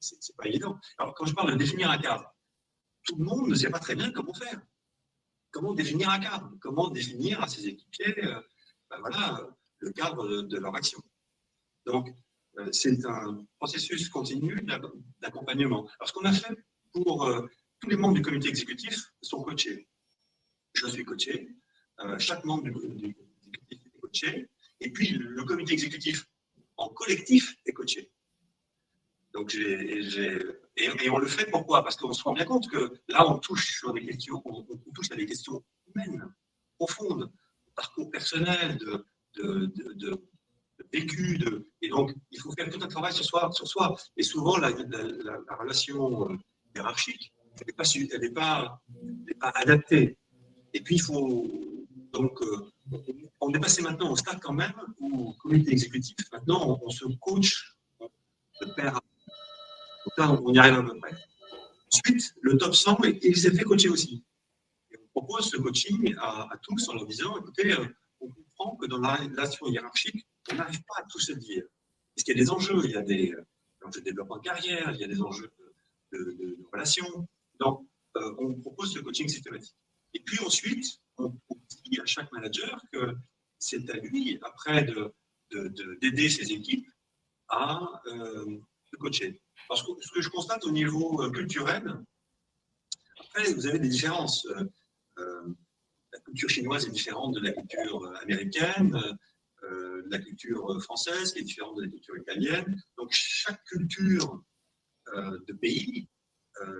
C'est 0.00 0.36
pas 0.36 0.46
évident. 0.46 0.78
Alors, 0.98 1.14
quand 1.14 1.26
je 1.26 1.34
parle 1.34 1.52
de 1.52 1.56
définir 1.56 1.90
un 1.90 1.98
cadre, 1.98 2.34
tout 3.04 3.16
le 3.16 3.24
monde 3.24 3.48
ne 3.48 3.54
sait 3.54 3.70
pas 3.70 3.78
très 3.78 3.94
bien 3.94 4.12
comment 4.12 4.34
faire. 4.34 4.60
Comment 5.50 5.72
définir 5.72 6.10
un 6.10 6.18
cadre 6.18 6.52
Comment 6.60 6.88
définir 6.90 7.42
à 7.42 7.48
ses 7.48 7.66
équipiers 7.66 8.24
euh, 8.24 8.40
ben 8.90 8.98
voilà, 9.00 9.48
le 9.78 9.92
cadre 9.92 10.42
de, 10.42 10.58
leur 10.58 10.74
action 10.74 11.00
Donc, 11.86 12.08
euh, 12.58 12.68
c'est 12.72 13.04
un 13.06 13.44
processus 13.58 14.08
continu 14.08 14.60
d'accompagnement. 15.20 15.88
Alors, 15.98 16.08
ce 16.08 16.12
qu'on 16.12 16.24
a 16.24 16.32
fait 16.32 16.54
pour 16.92 17.24
euh, 17.24 17.46
tous 17.80 17.90
les 17.90 17.96
membres 17.96 18.14
du 18.14 18.22
comité 18.22 18.48
exécutif 18.48 19.12
sont 19.22 19.42
coachés. 19.42 19.88
Je 20.74 20.86
suis 20.86 21.04
coaché, 21.04 21.48
chaque 22.18 22.44
membre 22.44 22.64
du, 22.64 22.72
comité 22.72 23.14
exécutif 23.40 23.86
est 23.86 24.00
coaché, 24.00 24.50
et 24.80 24.90
puis 24.90 25.08
le 25.10 25.44
comité 25.44 25.72
exécutif 25.72 26.26
en 26.76 26.88
collectif 26.88 27.56
est 27.66 27.72
coaché. 27.72 28.10
Et, 30.76 31.10
on 31.10 31.18
le 31.18 31.26
fait 31.26 31.50
pourquoi? 31.50 31.82
Parce 31.82 31.96
qu'on 31.96 32.12
se 32.12 32.22
rend 32.22 32.32
bien 32.32 32.44
compte 32.44 32.68
que 32.68 32.92
là, 33.08 33.28
on 33.28 33.38
touche 33.38 33.82
à 33.84 35.16
des 35.16 35.26
questions 35.26 35.62
humaines, 35.88 36.24
profondes, 36.78 37.30
parcours 37.74 38.10
personnel, 38.10 38.78
de, 38.78 39.04
de, 39.36 40.22
vécu, 40.92 41.38
et 41.82 41.88
donc 41.88 42.14
il 42.30 42.40
faut 42.40 42.52
faire 42.52 42.70
tout 42.70 42.82
un 42.82 42.88
travail 42.88 43.12
sur 43.12 43.24
soi. 43.66 43.96
Et 44.16 44.22
souvent, 44.22 44.56
la, 44.56 44.70
relation 45.58 46.28
hiérarchique, 46.74 47.32
elle 47.60 48.20
n'est 48.20 48.30
pas, 48.30 48.80
adaptée. 49.40 50.16
Et 50.72 50.80
puis, 50.80 50.96
il 50.96 51.02
faut 51.02 51.46
donc 52.12 52.40
euh, 52.42 52.70
on 53.40 53.52
est 53.52 53.60
passé 53.60 53.82
maintenant 53.82 54.10
au 54.10 54.16
stade 54.16 54.40
quand 54.40 54.52
même 54.52 54.72
où, 54.98 55.32
comité 55.34 55.72
exécutif, 55.72 56.16
maintenant, 56.32 56.78
on, 56.82 56.90
se 56.90 57.04
coach 57.20 57.76
de 58.60 58.66
père 60.16 60.42
on 60.42 60.52
y 60.52 60.58
arrive 60.58 60.74
à 60.74 60.82
peu 60.82 60.98
près. 61.00 61.14
Ensuite, 61.92 62.34
le 62.42 62.56
top 62.56 62.74
100, 62.74 62.98
il 63.22 63.36
s'est 63.36 63.52
fait 63.52 63.64
coacher 63.64 63.88
aussi. 63.88 64.22
On 65.14 65.20
propose 65.20 65.50
ce 65.50 65.56
coaching 65.56 66.14
à, 66.18 66.50
tous 66.62 66.88
en 66.88 66.94
leur 66.94 67.06
disant, 67.06 67.38
écoutez, 67.38 67.72
euh, 67.72 67.86
on 68.20 68.28
comprend 68.28 68.76
que 68.76 68.86
dans 68.86 68.98
la 68.98 69.14
relation 69.14 69.66
hiérarchique, 69.68 70.26
on 70.52 70.56
n'arrive 70.56 70.82
pas 70.82 71.02
à 71.02 71.06
tout 71.10 71.18
se 71.18 71.32
dire. 71.32 71.64
Parce 72.14 72.24
qu'il 72.24 72.36
y 72.36 72.40
a 72.40 72.42
des 72.42 72.50
enjeux, 72.50 72.80
il 72.84 72.90
y 72.90 72.96
a 72.96 73.02
des 73.02 73.32
euh, 73.32 73.46
enjeux 73.84 74.00
de 74.00 74.04
développement 74.04 74.36
de 74.36 74.42
carrière, 74.42 74.90
il 74.92 75.00
y 75.00 75.04
a 75.04 75.08
des 75.08 75.20
enjeux 75.22 75.50
de, 76.12 76.18
de, 76.18 76.58
relations. 76.72 77.26
Donc, 77.58 77.88
euh, 78.16 78.34
on 78.38 78.54
propose 78.54 78.92
ce 78.92 78.98
coaching 78.98 79.28
systématique. 79.28 79.74
Et 80.14 80.20
puis 80.20 80.38
ensuite, 80.44 81.00
on, 81.16 81.34
dit 81.84 82.00
à 82.00 82.06
chaque 82.06 82.30
manager 82.32 82.80
que 82.92 83.14
c'est 83.58 83.88
à 83.90 83.96
lui, 83.96 84.38
après, 84.42 84.84
d'aider 85.50 86.10
de, 86.10 86.28
ses 86.28 86.52
équipes 86.52 86.88
à 87.48 88.02
se 88.04 88.96
coacher. 88.96 89.40
Parce 89.68 89.82
que 89.82 89.92
ce 90.00 90.10
que 90.12 90.20
je 90.20 90.28
constate 90.28 90.64
au 90.64 90.70
niveau 90.70 91.22
euh, 91.22 91.30
culturel, 91.30 91.94
après, 93.20 93.52
vous 93.52 93.66
avez 93.66 93.78
des 93.78 93.88
différences. 93.88 94.46
Euh, 94.46 94.64
euh, 95.18 95.54
la 96.12 96.20
culture 96.20 96.48
chinoise 96.48 96.86
est 96.86 96.90
différente 96.90 97.34
de 97.34 97.40
la 97.40 97.52
culture 97.52 98.16
américaine, 98.22 98.98
de 99.62 100.10
la 100.10 100.18
culture 100.18 100.82
française 100.82 101.34
est 101.36 101.42
différente 101.42 101.76
de 101.76 101.82
la 101.82 101.88
culture 101.88 102.16
italienne. 102.16 102.80
Donc, 102.96 103.10
chaque 103.12 103.62
culture 103.64 104.42
de 105.14 105.52
pays, 105.52 106.08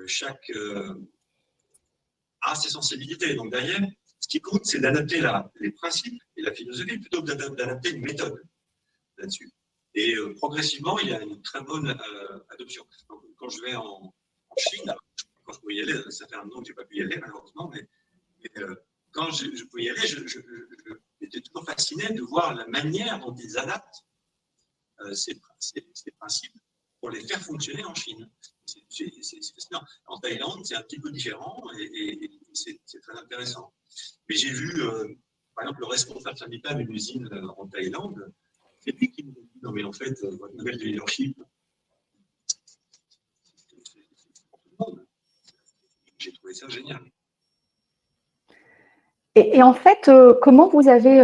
chaque 0.06 0.50
a 2.40 2.54
ses 2.54 2.70
sensibilités. 2.70 3.34
Donc, 3.34 3.50
derrière, 3.50 3.86
ce 4.18 4.28
qui 4.28 4.40
compte, 4.40 4.64
c'est 4.64 4.80
d'adapter 4.80 5.20
les 5.60 5.72
principes 5.72 6.22
et 6.36 6.42
la 6.42 6.54
philosophie 6.54 6.98
plutôt 6.98 7.22
que 7.22 7.32
d'adapter 7.32 7.90
une 7.90 8.02
méthode 8.02 8.42
là-dessus. 9.18 9.50
Et 9.98 10.14
euh, 10.14 10.32
progressivement, 10.34 10.96
il 11.00 11.08
y 11.08 11.12
a 11.12 11.20
une 11.20 11.42
très 11.42 11.60
bonne 11.60 11.90
euh, 11.90 12.38
adoption. 12.50 12.86
quand 13.36 13.48
je 13.48 13.60
vais 13.62 13.74
en, 13.74 14.14
Chine, 14.56 14.94
quand 15.44 15.52
je 15.52 15.58
pouvais 15.58 15.74
y 15.74 15.82
aller, 15.82 16.00
ça 16.10 16.28
fait 16.28 16.36
un 16.36 16.48
an 16.50 16.60
que 16.60 16.66
je 16.66 16.70
n'ai 16.70 16.76
pas 16.76 16.84
pu 16.84 16.98
y 16.98 17.00
aller 17.00 17.18
malheureusement, 17.18 17.68
mais, 17.74 17.88
euh, 18.58 18.76
quand 19.10 19.28
je, 19.32 19.64
pouvais 19.64 19.84
y 19.84 19.90
aller, 19.90 20.06
j'étais 21.20 21.40
toujours 21.40 21.64
fasciné 21.64 22.12
de 22.12 22.22
voir 22.22 22.54
la 22.54 22.66
manière 22.68 23.18
dont 23.18 23.34
ils 23.34 23.58
adaptent 23.58 24.04
ces, 25.14 25.34
principes 26.16 26.58
pour 27.00 27.10
les 27.10 27.26
faire 27.26 27.40
fonctionner 27.40 27.84
en 27.84 27.94
Chine. 27.94 28.30
C'est 28.66 29.10
fascinant. 29.54 29.82
En 30.06 30.20
Thaïlande, 30.20 30.64
c'est 30.64 30.76
un 30.76 30.82
petit 30.82 31.00
peu 31.00 31.10
différent 31.10 31.60
et, 31.80 32.30
c'est 32.52 33.00
très 33.02 33.18
intéressant. 33.18 33.72
Mais 34.28 34.36
j'ai 34.36 34.50
vu, 34.50 34.80
par 35.54 35.64
exemple, 35.64 35.80
le 35.80 35.86
responsable 35.86 36.38
syndical 36.38 36.76
d'une 36.76 36.92
usine 36.94 37.28
en 37.56 37.66
Thaïlande, 37.66 38.32
lui 38.92 39.10
qui 39.10 39.24
nous 39.24 39.32
dit 39.32 39.48
non, 39.62 39.72
mais 39.72 39.84
en 39.84 39.92
fait, 39.92 40.22
euh, 40.22 40.36
votre 40.38 40.54
modèle 40.54 40.78
de 40.78 40.84
leadership, 40.84 41.42
j'ai 46.18 46.32
trouvé 46.32 46.54
ça 46.54 46.68
génial. 46.68 47.00
Et, 49.34 49.62
en 49.62 49.74
fait, 49.74 50.08
euh, 50.08 50.34
comment 50.42 50.68
vous 50.68 50.88
avez. 50.88 51.20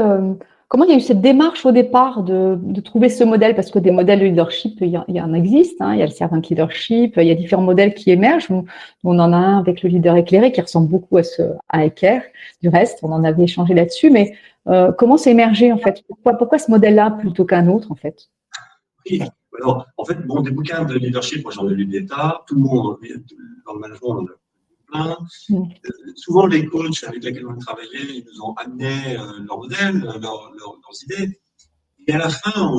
Comment 0.69 0.85
il 0.85 0.91
y 0.91 0.95
a 0.95 0.97
eu 0.97 1.01
cette 1.01 1.21
démarche 1.21 1.65
au 1.67 1.73
départ 1.73 2.23
de, 2.23 2.59
trouver 2.81 3.09
ce 3.09 3.23
modèle? 3.23 3.55
Parce 3.55 3.71
que 3.71 3.79
des 3.79 3.91
modèles 3.91 4.21
de 4.21 4.25
leadership, 4.25 4.79
il 4.81 4.89
y, 5.09 5.21
en 5.21 5.35
existe. 5.35 5.81
Hein, 5.81 5.95
il 5.95 6.01
y 6.01 6.03
a 6.03 6.07
le 6.07 6.11
servant 6.11 6.41
leadership, 6.49 7.15
il 7.17 7.25
y 7.25 7.31
a 7.31 7.35
différents 7.35 7.63
modèles 7.63 7.95
qui 7.95 8.11
émergent. 8.11 8.49
On, 9.05 9.19
en 9.19 9.33
a 9.33 9.37
un 9.37 9.59
avec 9.59 9.83
le 9.83 9.89
leader 9.89 10.17
éclairé 10.17 10.53
qui 10.53 10.61
ressemble 10.61 10.89
beaucoup 10.89 11.17
à 11.17 11.23
ce 11.23 11.43
Ecker. 11.73 12.21
Du 12.63 12.69
reste, 12.69 13.01
on 13.03 13.13
en 13.13 13.25
avait 13.25 13.45
échangé 13.45 13.75
là-dessus. 13.75 14.11
Mais 14.11 14.37
euh, 14.69 14.93
comment 14.93 15.17
c'est 15.17 15.31
émergé 15.31 15.73
en 15.73 15.79
fait? 15.79 16.03
Pourquoi, 16.23 16.59
ce 16.59 16.71
modèle-là 16.71 17.11
plutôt 17.11 17.45
qu'un 17.45 17.69
autre 17.69 17.93
en 17.93 17.97
fait? 17.97 18.31
Oui, 19.11 19.23
alors 19.61 19.87
en 19.99 20.05
fait, 20.05 20.27
bon, 20.27 20.41
des 20.41 20.51
bouquins 20.51 20.85
de 20.85 20.95
leadership, 20.95 21.45
moi 21.45 21.53
j'en 21.55 21.69
ai 21.69 21.75
lu 21.75 21.85
des 21.85 22.07
tas, 22.07 22.43
tout 22.47 22.55
le 22.55 22.63
monde, 22.63 22.97
le 23.03 23.79
management, 23.79 24.11
en 24.11 24.25
a 24.25 24.29
Euh, 24.95 25.15
souvent, 26.15 26.47
les 26.47 26.67
coachs 26.67 27.03
avec 27.05 27.25
lesquels 27.25 27.47
on 27.47 27.55
a 27.55 27.59
travaillé, 27.59 28.19
ils 28.19 28.25
nous 28.25 28.41
ont 28.43 28.55
amené 28.55 29.19
euh, 29.19 29.41
leur 29.41 29.59
modèle, 29.59 30.01
leurs 30.21 31.03
idées. 31.03 31.41
Et 32.07 32.13
à 32.13 32.19
la 32.19 32.29
fin, 32.29 32.71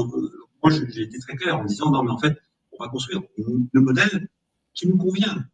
moi 0.63 0.71
j'ai 0.71 1.01
été 1.01 1.19
très 1.19 1.35
clair 1.35 1.57
en 1.57 1.65
disant 1.65 1.91
non, 1.91 2.03
mais 2.03 2.11
en 2.11 2.17
fait, 2.17 2.37
on 2.71 2.83
va 2.83 2.89
construire 2.89 3.21
le 3.37 3.81
modèle 3.81 4.29
qui 4.73 4.87
nous 4.87 4.97
convient 4.97 5.45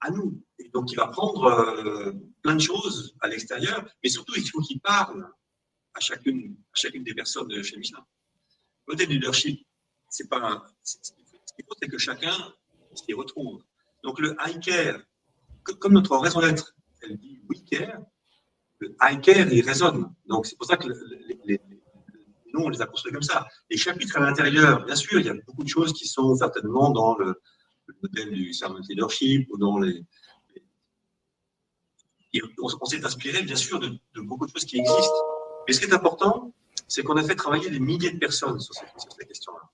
à 0.00 0.10
nous. 0.10 0.42
Et 0.58 0.68
donc, 0.70 0.92
il 0.92 0.96
va 0.96 1.06
prendre 1.08 2.14
plein 2.42 2.54
de 2.54 2.60
choses 2.60 3.14
à 3.20 3.28
l'extérieur, 3.28 3.86
mais 4.02 4.10
surtout, 4.10 4.34
il 4.36 4.48
faut 4.48 4.60
qu'il 4.60 4.80
parle 4.80 5.30
à 5.94 6.00
chacune, 6.00 6.56
à 6.72 6.76
chacune 6.76 7.04
des 7.04 7.14
personnes 7.14 7.62
chez 7.62 7.76
Michelin. 7.76 8.04
Le 8.86 8.92
modèle 8.92 9.08
leadership, 9.08 9.66
c'est 10.08 10.28
pas 10.28 10.66
ce 10.82 10.96
qu'il 11.56 11.64
faut, 11.64 11.74
c'est 11.80 11.88
que 11.88 11.98
chacun 11.98 12.34
s'y 12.94 13.12
retrouve. 13.12 13.62
Donc 14.02 14.20
le 14.20 14.36
I 14.46 14.58
care, 14.60 15.00
comme 15.74 15.92
notre 15.92 16.16
raison 16.16 16.40
d'être, 16.40 16.74
elle 17.02 17.16
dit 17.16 17.40
we 17.48 17.62
care, 17.64 18.00
le 18.78 18.94
I 19.00 19.20
care, 19.20 19.52
il 19.52 19.66
résonne. 19.66 20.12
Donc 20.26 20.46
c'est 20.46 20.56
pour 20.56 20.66
ça 20.66 20.76
que 20.76 20.88
le, 20.88 21.58
nous, 22.52 22.60
on 22.60 22.68
les 22.68 22.80
a 22.80 22.86
construits 22.86 23.12
comme 23.12 23.22
ça. 23.22 23.46
Les 23.70 23.76
chapitres 23.76 24.16
à 24.16 24.20
l'intérieur, 24.20 24.84
bien 24.84 24.96
sûr, 24.96 25.20
il 25.20 25.26
y 25.26 25.28
a 25.28 25.34
beaucoup 25.46 25.64
de 25.64 25.68
choses 25.68 25.92
qui 25.92 26.06
sont 26.06 26.34
certainement 26.34 26.90
dans 26.90 27.16
le, 27.16 27.40
modèle 28.02 28.32
du 28.32 28.52
servant 28.52 28.80
leadership 28.88 29.48
ou 29.50 29.56
dans 29.56 29.78
les. 29.78 30.04
on, 32.60 32.84
s'est 32.84 33.04
inspiré, 33.04 33.42
bien 33.42 33.56
sûr, 33.56 33.80
de, 33.80 33.98
beaucoup 34.16 34.46
de 34.46 34.50
choses 34.50 34.66
qui 34.66 34.78
existent. 34.78 35.24
Mais 35.66 35.72
ce 35.72 35.80
qui 35.80 35.86
est 35.86 35.94
important, 35.94 36.54
c'est 36.86 37.02
qu'on 37.02 37.16
a 37.16 37.24
fait 37.24 37.34
travailler 37.34 37.70
des 37.70 37.80
milliers 37.80 38.10
de 38.10 38.18
personnes 38.18 38.60
sur 38.60 38.74
cette, 38.74 38.88
sur 38.98 39.10
cette 39.12 39.26
question-là. 39.26 39.70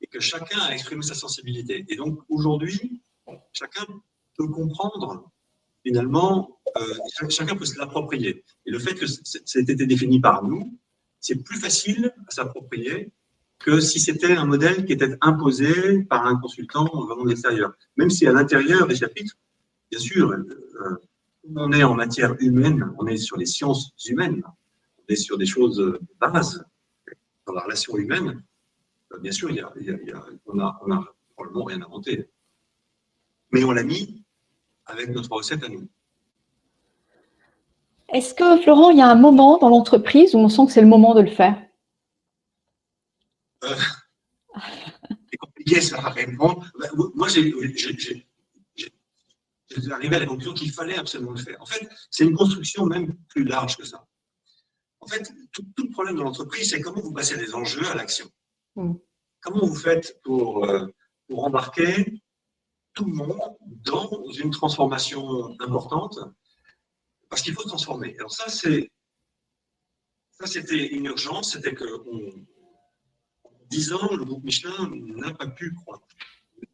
Et 0.00 0.06
que 0.06 0.20
chacun 0.20 0.60
a 0.60 0.72
exprimé 0.72 1.02
sa 1.02 1.14
sensibilité. 1.14 1.84
Et 1.88 1.96
donc, 1.96 2.20
aujourd'hui, 2.28 3.02
chacun 3.52 3.84
peut 4.36 4.48
comprendre 4.48 5.30
finalement, 5.86 6.58
euh, 6.78 7.28
chacun 7.28 7.54
peut 7.54 7.64
se 7.64 7.78
l'approprier. 7.78 8.44
Et 8.66 8.70
le 8.72 8.78
fait 8.80 8.94
que 8.94 9.06
c'était 9.06 9.72
été 9.74 9.86
défini 9.86 10.18
par 10.20 10.42
nous, 10.42 10.76
c'est 11.20 11.36
plus 11.36 11.60
facile 11.60 12.12
à 12.26 12.30
s'approprier 12.32 13.12
que 13.60 13.78
si 13.80 14.00
c'était 14.00 14.32
un 14.32 14.46
modèle 14.46 14.84
qui 14.84 14.92
était 14.92 15.16
imposé 15.20 16.02
par 16.02 16.26
un 16.26 16.36
consultant 16.40 16.86
vraiment 17.06 17.22
de 17.22 17.28
l'extérieur. 17.28 17.72
Même 17.96 18.10
si 18.10 18.26
à 18.26 18.32
l'intérieur 18.32 18.88
des 18.88 18.96
chapitres, 18.96 19.36
bien 19.90 20.00
sûr, 20.00 20.32
euh, 20.32 20.96
on 21.54 21.70
est 21.70 21.84
en 21.84 21.94
matière 21.94 22.34
humaine, 22.40 22.92
on 22.98 23.06
est 23.06 23.16
sur 23.16 23.36
les 23.36 23.46
sciences 23.46 23.92
humaines, 24.08 24.42
on 24.98 25.04
est 25.12 25.16
sur 25.16 25.38
des 25.38 25.46
choses 25.46 25.76
de 25.76 26.00
base 26.20 26.64
dans 27.46 27.54
la 27.54 27.62
relation 27.62 27.96
humaine. 27.96 28.42
Euh, 29.12 29.18
bien 29.20 29.32
sûr, 29.32 29.50
il 29.52 29.60
a, 29.60 29.72
on, 30.46 30.58
a, 30.58 30.80
on 30.84 30.90
a 30.90 31.14
probablement 31.36 31.64
rien 31.64 31.80
inventé. 31.80 32.28
Mais 33.52 33.62
on 33.62 33.70
l'a 33.70 33.84
mis 33.84 34.25
avec 34.86 35.10
notre 35.10 35.30
recette 35.32 35.62
à 35.64 35.68
nous. 35.68 35.88
Est-ce 38.12 38.34
que, 38.34 38.62
Florent, 38.62 38.90
il 38.90 38.98
y 38.98 39.02
a 39.02 39.08
un 39.08 39.16
moment 39.16 39.58
dans 39.58 39.68
l'entreprise 39.68 40.34
où 40.34 40.38
on 40.38 40.48
sent 40.48 40.66
que 40.66 40.72
c'est 40.72 40.80
le 40.80 40.86
moment 40.86 41.14
de 41.14 41.22
le 41.22 41.30
faire? 41.30 41.60
Euh, 43.64 43.74
C'est 45.30 45.36
compliqué 45.38 45.80
ça 45.80 46.00
répondre. 46.00 46.64
Ben, 46.78 46.88
moi, 47.14 47.28
j'ai 47.28 47.52
arrivé 49.90 50.16
à 50.16 50.20
la 50.20 50.26
conclusion 50.26 50.54
qu'il 50.54 50.72
fallait 50.72 50.96
absolument 50.96 51.32
le 51.32 51.38
faire. 51.38 51.60
En 51.60 51.66
fait, 51.66 51.88
c'est 52.10 52.24
une 52.24 52.36
construction 52.36 52.86
même 52.86 53.14
plus 53.28 53.44
large 53.44 53.76
que 53.76 53.84
ça. 53.84 54.06
En 55.00 55.06
fait, 55.06 55.32
tout, 55.52 55.64
le 55.78 55.90
problème 55.90 56.16
de 56.16 56.22
l'entreprise, 56.22 56.70
c'est 56.70 56.80
comment 56.80 57.00
vous 57.00 57.12
passez 57.12 57.36
des 57.36 57.54
enjeux 57.54 57.86
à 57.88 57.94
l'action. 57.94 58.30
Mm. 58.76 58.94
Comment 59.40 59.66
vous 59.66 59.74
faites 59.74 60.20
pour, 60.22 60.64
euh, 60.64 60.86
pour 61.28 61.44
embarquer 61.44 62.22
tout 62.96 63.04
le 63.04 63.12
monde 63.12 63.38
dans 63.60 64.10
une 64.32 64.50
transformation 64.50 65.54
importante, 65.60 66.18
parce 67.28 67.42
qu'il 67.42 67.54
faut 67.54 67.62
transformer. 67.62 68.16
Alors 68.18 68.32
ça, 68.32 68.48
c'est 68.48 68.90
ça, 70.40 70.46
c'était 70.46 70.88
une 70.88 71.06
urgence, 71.06 71.52
c'était 71.52 71.74
que 71.74 71.84
en 71.84 73.50
10 73.70 73.92
ans, 73.92 74.14
le 74.14 74.24
groupe 74.24 74.44
Michelin 74.44 74.90
n'a 74.90 75.32
pas 75.32 75.46
pu 75.46 75.72
croître, 75.74 76.06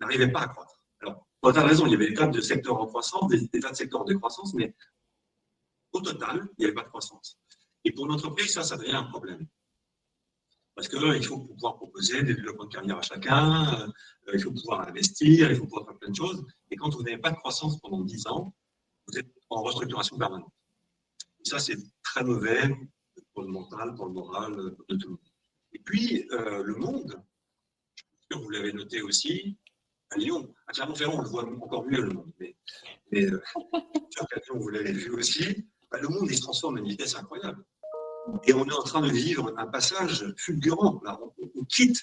n'arrivait 0.01 0.33
pas 0.33 0.43
à 0.43 0.49
croître. 0.49 0.83
Alors, 1.01 1.27
tu 1.43 1.59
as 1.59 1.65
raison, 1.65 1.87
il 1.87 1.93
y 1.93 1.95
avait 1.95 2.09
des 2.09 2.15
tas 2.15 2.29
de 2.29 2.41
secteurs 2.41 2.81
en 2.81 2.87
croissance, 2.87 3.29
des, 3.29 3.61
tas 3.61 3.71
de 3.71 3.77
secteurs 3.77 4.01
en 4.01 4.05
décroissance, 4.05 4.55
mais 4.55 4.75
au 5.93 6.01
total, 6.01 6.49
il 6.57 6.61
n'y 6.61 6.65
avait 6.67 6.75
pas 6.75 6.85
de 6.85 6.89
croissance. 6.89 7.39
Et 7.85 7.93
pour 7.93 8.07
l'entreprise, 8.07 8.53
ça, 8.53 8.63
ça 8.63 8.77
devient 8.77 8.93
un 8.93 9.05
problème. 9.05 9.47
Parce 10.75 10.89
qu'il 10.89 11.25
faut 11.25 11.39
pouvoir 11.39 11.77
proposer 11.77 12.23
des 12.23 12.35
développements 12.35 12.65
de 12.65 12.73
carrière 12.73 12.99
à 12.99 13.03
chacun, 13.03 13.91
euh, 14.29 14.33
il 14.33 14.41
faut 14.43 14.53
pouvoir 14.53 14.89
investir, 14.89 15.51
il 15.51 15.57
faut 15.57 15.65
pouvoir 15.65 15.87
faire 15.87 15.99
plein 15.99 16.11
de 16.11 16.17
choses. 16.17 16.47
Et 16.71 16.77
quand 16.77 16.95
vous 16.95 17.03
n'avez 17.03 17.19
pas 17.19 17.31
de 17.31 17.37
croissance 17.37 17.79
pendant 17.81 18.01
10 18.03 18.27
ans, 18.29 18.55
vous 19.07 19.19
êtes 19.19 19.31
en 19.51 19.63
restructuration 19.63 20.17
permanente. 20.17 20.53
Et 21.45 21.49
ça, 21.49 21.59
c'est 21.59 21.77
très 22.03 22.25
mauvais 22.25 22.75
pour 23.35 23.43
le 23.43 23.49
mental, 23.49 23.95
pour 23.95 24.07
le 24.07 24.13
moral 24.13 24.55
de 24.89 24.97
tout 24.97 25.09
le 25.09 25.11
monde. 25.11 25.19
Et 25.73 25.79
puis, 25.79 26.27
euh, 26.33 26.63
le 26.63 26.75
monde, 26.77 27.23
je 27.97 28.03
suis 28.03 28.27
sûr 28.31 28.39
que 28.39 28.45
vous 28.45 28.51
l'avez 28.51 28.73
noté 28.73 29.03
aussi, 29.03 29.59
à 30.11 30.17
Lyon, 30.19 30.55
à 30.67 30.73
Clermont-Ferrand, 30.73 31.19
on 31.19 31.23
le 31.23 31.29
voit 31.29 31.45
encore 31.45 31.85
mieux, 31.87 32.03
le 32.03 32.11
monde. 32.11 32.33
Mais, 32.39 32.57
mais 33.11 33.25
euh, 33.25 33.43
à 33.65 34.39
Lyon, 34.47 34.59
vous 34.59 34.69
l'avez 34.69 34.93
vu 34.93 35.11
aussi, 35.11 35.67
bah, 35.91 35.99
le 36.01 36.09
monde, 36.09 36.29
il 36.31 36.37
se 36.37 36.43
transforme 36.43 36.77
à 36.77 36.81
une 36.81 36.89
vitesse 36.89 37.17
incroyable. 37.17 37.65
Et 38.45 38.53
on 38.55 38.65
est 38.65 38.73
en 38.73 38.83
train 38.83 39.01
de 39.01 39.11
vivre 39.11 39.53
un 39.57 39.67
passage 39.67 40.33
fulgurant. 40.37 41.01
on, 41.55 41.65
quitte 41.65 42.01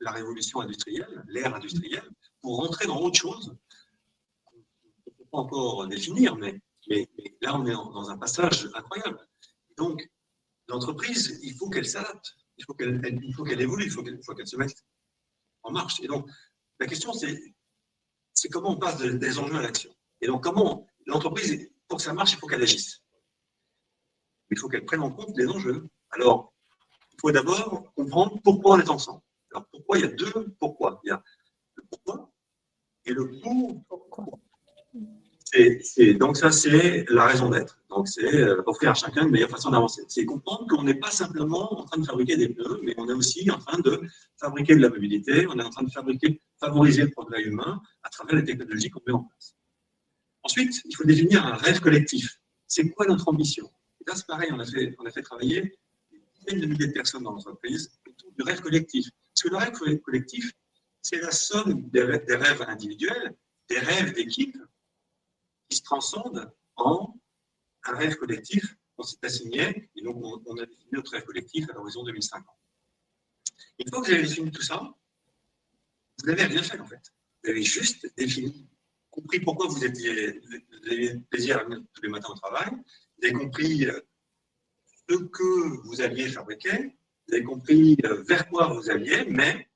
la 0.00 0.10
révolution 0.10 0.60
industrielle, 0.60 1.24
l'ère 1.28 1.54
industrielle, 1.54 2.08
pour 2.40 2.56
rentrer 2.56 2.86
dans 2.86 3.00
autre 3.00 3.18
chose 3.18 3.56
qu'on 4.44 4.56
ne 4.56 5.12
peut 5.16 5.24
pas 5.30 5.38
encore 5.38 5.86
définir, 5.86 6.36
mais, 6.36 6.60
là, 7.40 7.56
on 7.56 7.66
est 7.66 7.72
dans 7.72 8.10
un 8.10 8.18
passage 8.18 8.68
incroyable. 8.74 9.26
Donc, 9.76 10.08
l'entreprise, 10.68 11.38
il 11.42 11.54
faut 11.54 11.70
qu'elle 11.70 11.86
s'adapte, 11.86 12.36
il 12.58 12.64
faut 12.64 12.74
qu'elle 12.74 13.60
évolue, 13.60 13.84
il 13.84 13.90
faut 13.90 14.02
qu'elle 14.02 14.46
se 14.46 14.56
mette 14.56 14.84
en 15.62 15.72
marche. 15.72 16.00
Et 16.00 16.08
donc, 16.08 16.28
la 16.80 16.86
question, 16.86 17.12
c'est 17.12 18.48
comment 18.50 18.70
on 18.70 18.78
passe 18.78 18.98
des 18.98 19.38
enjeux 19.38 19.56
à 19.56 19.62
l'action. 19.62 19.94
Et 20.20 20.26
donc, 20.26 20.42
comment 20.42 20.86
l'entreprise, 21.06 21.70
pour 21.88 21.98
que 21.98 22.04
ça 22.04 22.12
marche, 22.12 22.32
il 22.32 22.38
faut 22.38 22.46
qu'elle 22.46 22.62
agisse 22.62 23.01
il 24.52 24.58
faut 24.58 24.68
qu'elle 24.68 24.84
prenne 24.84 25.00
en 25.00 25.10
compte 25.10 25.36
les 25.36 25.48
enjeux. 25.48 25.88
Alors, 26.10 26.52
il 27.12 27.20
faut 27.20 27.32
d'abord 27.32 27.92
comprendre 27.94 28.38
pourquoi 28.44 28.76
on 28.76 28.80
est 28.80 28.90
ensemble. 28.90 29.22
Alors, 29.50 29.66
pourquoi 29.70 29.98
il 29.98 30.02
y 30.02 30.04
a 30.04 30.12
deux 30.12 30.54
pourquoi? 30.58 31.00
Il 31.04 31.08
y 31.08 31.12
a 31.12 31.22
le 31.74 31.84
pourquoi 31.90 32.30
et 33.04 33.12
le 33.12 33.30
pourquoi? 33.88 34.24
donc, 36.18 36.36
ça, 36.36 36.50
c'est 36.50 37.04
la 37.10 37.26
raison 37.26 37.50
d'être. 37.50 37.78
Donc, 37.90 38.08
c'est 38.08 38.34
euh, 38.34 38.62
offrir 38.66 38.90
à 38.90 38.94
chacun 38.94 39.24
une 39.24 39.30
meilleure 39.30 39.50
façon 39.50 39.70
d'avancer. 39.70 40.02
C'est 40.08 40.24
comprendre 40.24 40.66
qu'on 40.66 40.82
n'est 40.82 40.94
pas 40.94 41.10
simplement 41.10 41.78
en 41.78 41.84
train 41.84 42.00
de 42.00 42.06
fabriquer 42.06 42.36
des 42.36 42.48
pneus, 42.48 42.80
mais 42.82 42.94
on 42.96 43.08
est 43.08 43.12
aussi 43.12 43.50
en 43.50 43.58
train 43.58 43.78
de 43.80 44.00
fabriquer 44.38 44.74
de 44.76 44.80
la 44.80 44.88
mobilité, 44.88 45.46
on 45.48 45.58
est 45.58 45.62
en 45.62 45.68
train 45.68 45.82
de 45.82 45.90
fabriquer, 45.90 46.40
favoriser 46.58 47.02
le 47.02 47.10
progrès 47.10 47.42
humain 47.42 47.82
à 48.02 48.08
travers 48.08 48.36
les 48.36 48.44
technologies 48.44 48.88
qu'on 48.88 49.02
met 49.06 49.12
en 49.12 49.24
place. 49.24 49.54
Ensuite, 50.42 50.80
il 50.86 50.96
faut 50.96 51.04
définir 51.04 51.46
un 51.46 51.54
rêve 51.54 51.80
collectif. 51.80 52.40
C'est 52.66 52.88
quoi 52.90 53.06
notre 53.06 53.28
ambition? 53.28 53.70
Et 54.02 54.10
là, 54.10 54.16
c'est 54.16 54.26
pareil, 54.26 54.50
on 54.52 54.58
a, 54.58 54.64
fait, 54.64 54.96
on 54.98 55.22
travailler 55.22 55.78
des 56.10 56.22
dizaines 56.34 56.60
de 56.60 56.66
milliers 56.66 56.88
de 56.88 56.92
personnes 56.92 57.22
dans 57.22 57.30
l'entreprise 57.30 57.92
autour 58.08 58.32
du 58.32 58.42
rêve 58.42 58.60
collectif. 58.60 59.06
Parce 59.32 59.42
que 59.42 59.48
le 59.48 59.56
rêve 59.56 60.00
collectif, 60.00 60.52
c'est 61.00 61.20
la 61.20 61.30
somme 61.30 61.88
des 61.90 62.02
rêves, 62.02 62.64
individuels, 62.66 63.36
des 63.68 63.78
rêves 63.78 64.12
d'équipe 64.12 64.56
qui 65.68 65.76
se 65.76 65.82
transcendent 65.84 66.52
en 66.74 67.16
un 67.84 67.96
rêve 67.96 68.16
collectif 68.16 68.76
qu'on 68.96 69.04
s'est 69.04 69.18
assigné. 69.22 69.88
Et 69.94 70.02
donc, 70.02 70.16
on, 70.46 70.56
a 70.58 70.66
défini 70.66 70.88
notre 70.90 71.12
rêve 71.12 71.24
collectif 71.24 71.70
à 71.70 71.74
l'horizon 71.74 72.02
2050. 72.02 72.44
Une 73.78 73.88
fois 73.88 74.00
que 74.00 74.06
vous 74.06 74.12
avez 74.14 74.22
défini 74.22 74.50
tout 74.50 74.62
ça, 74.62 74.82
vous 76.18 76.26
n'avez 76.26 76.44
rien 76.44 76.62
fait 76.62 76.80
en 76.80 76.86
fait. 76.86 77.12
Vous 77.44 77.50
avez 77.50 77.62
juste 77.62 78.12
défini, 78.16 78.68
compris 79.10 79.38
pourquoi 79.38 79.68
vous, 79.68 79.84
avez 79.84 80.40
plaisir 81.30 81.58
à 81.58 81.64
venir 81.64 81.82
tous 81.92 82.02
les 82.02 82.08
matins 82.08 82.30
au 82.30 82.34
travail, 82.34 82.70
avez 83.24 83.32
compris 83.32 83.86
euh, 83.86 84.00
ce 85.08 85.16
que 85.16 85.86
vous 85.86 86.00
alliez 86.00 86.28
fabriquer, 86.28 86.96
vous 87.28 87.34
avez 87.34 87.44
compris 87.44 87.96
euh, 88.04 88.22
vers 88.24 88.48
quoi 88.48 88.68
vous 88.68 88.90
alliez, 88.90 89.24
mais 89.28 89.68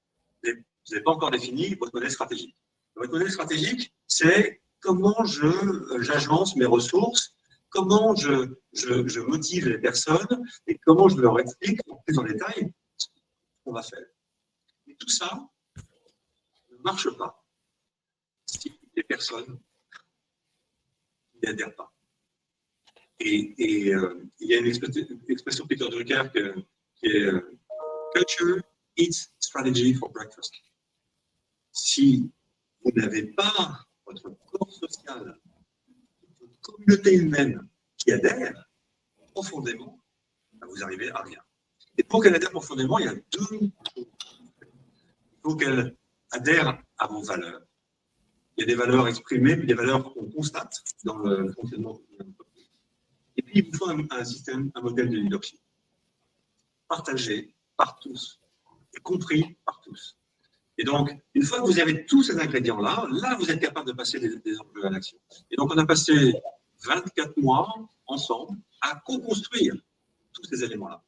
vous 0.43 0.53
n'avez 0.91 1.03
pas 1.03 1.13
encore 1.13 1.31
défini 1.31 1.75
votre 1.75 1.95
modèle 1.95 2.11
stratégique. 2.11 2.57
Votre 2.95 3.13
modèle 3.13 3.31
stratégique, 3.31 3.95
c'est 4.07 4.63
comment 4.81 5.17
euh, 5.43 6.03
j'agence 6.03 6.57
mes 6.57 6.65
ressources, 6.65 7.35
comment 7.69 8.15
je, 8.15 8.55
je, 8.73 9.21
motive 9.21 9.69
les 9.69 9.79
personnes 9.79 10.45
et 10.67 10.79
comment 10.79 11.09
je 11.09 11.21
leur 11.21 11.39
explique 11.41 11.81
plus 12.07 12.19
en 12.19 12.23
détail 12.23 12.73
ce 12.97 13.07
qu'on 13.65 13.73
va 13.73 13.83
faire. 13.83 14.07
Tout 14.99 15.09
ça 15.09 15.47
ne 16.71 16.77
marche 16.79 17.11
pas 17.19 17.45
si 18.47 18.73
les 18.95 19.03
personnes 19.03 19.59
n'y 21.43 21.49
adhèrent 21.49 21.75
pas. 21.75 21.96
Et, 23.21 23.95
euh, 23.95 24.23
il 24.41 24.49
y 24.49 24.55
a 24.55 24.59
une 24.59 24.67
expression 24.67 25.65
de 25.65 25.69
Peter 25.69 25.89
Drucker 25.89 26.25
qui 26.97 27.07
est 27.07 27.23
euh, 27.23 27.59
Culture 28.15 28.63
eats 28.97 29.29
strategy 29.39 29.95
for 29.95 30.11
breakfast. 30.11 30.53
Si 31.73 32.31
vous 32.83 32.91
n'avez 32.93 33.25
pas 33.25 33.85
votre 34.07 34.31
corps 34.51 34.73
social, 34.73 35.39
votre 36.41 36.61
communauté 36.61 37.15
humaine 37.15 37.69
qui 37.97 38.13
adhère 38.13 38.69
profondément, 39.33 40.01
ben, 40.53 40.67
vous 40.69 40.83
arrivez 40.83 41.11
à 41.11 41.23
rien. 41.23 41.41
Et 41.99 42.05
pour 42.05 42.23
qu'elle 42.23 42.35
adhère 42.35 42.51
profondément, 42.51 42.99
il 42.99 43.07
y 43.07 43.09
a 43.09 43.15
deux 43.15 43.59
choses. 43.59 43.71
Il 43.97 45.41
faut 45.43 45.57
qu'elle 45.57 45.97
adhère 46.31 46.83
à 46.99 47.07
vos 47.07 47.23
valeurs. 47.23 47.63
Il 48.57 48.63
y 48.63 48.65
a 48.65 48.67
des 48.67 48.75
valeurs 48.75 49.09
exprimées, 49.09 49.57
puis 49.57 49.67
des 49.67 49.75
valeurs 49.75 50.13
qu'on 50.15 50.31
constate 50.31 50.75
dans 51.05 51.19
le 51.19 51.53
fonctionnement 51.53 52.01
de 52.19 52.46
et 53.37 53.43
puis, 53.43 53.61
il 53.61 53.71
vous 53.71 53.77
faut 53.77 53.91
un, 53.91 54.25
système, 54.25 54.71
un 54.75 54.81
modèle 54.81 55.11
de 55.11 55.17
leadership 55.17 55.61
partagé 56.89 57.55
par 57.77 57.99
tous 57.99 58.41
et 58.97 59.01
compris 59.01 59.57
par 59.65 59.81
tous. 59.83 60.19
Et 60.79 60.85
donc, 60.85 61.11
une 61.35 61.43
fois 61.43 61.61
que 61.61 61.67
vous 61.67 61.79
avez 61.79 62.07
tous 62.07 62.23
ces 62.23 62.39
ingrédients-là, 62.39 63.07
là, 63.11 63.37
vous 63.39 63.51
êtes 63.51 63.61
capable 63.61 63.89
de 63.89 63.93
passer 63.93 64.21
des, 64.21 64.59
enjeux 64.59 64.87
à 64.87 64.91
l'action. 64.91 65.19
Et 65.51 65.57
donc, 65.57 65.73
on 65.75 65.79
a 65.79 65.87
passé 65.87 66.35
24 66.85 67.37
mois 67.39 67.75
ensemble 68.07 68.59
à 68.83 69.01
co-construire 69.05 69.75
tous 70.33 70.45
ces 70.45 70.65
éléments-là. 70.65 71.03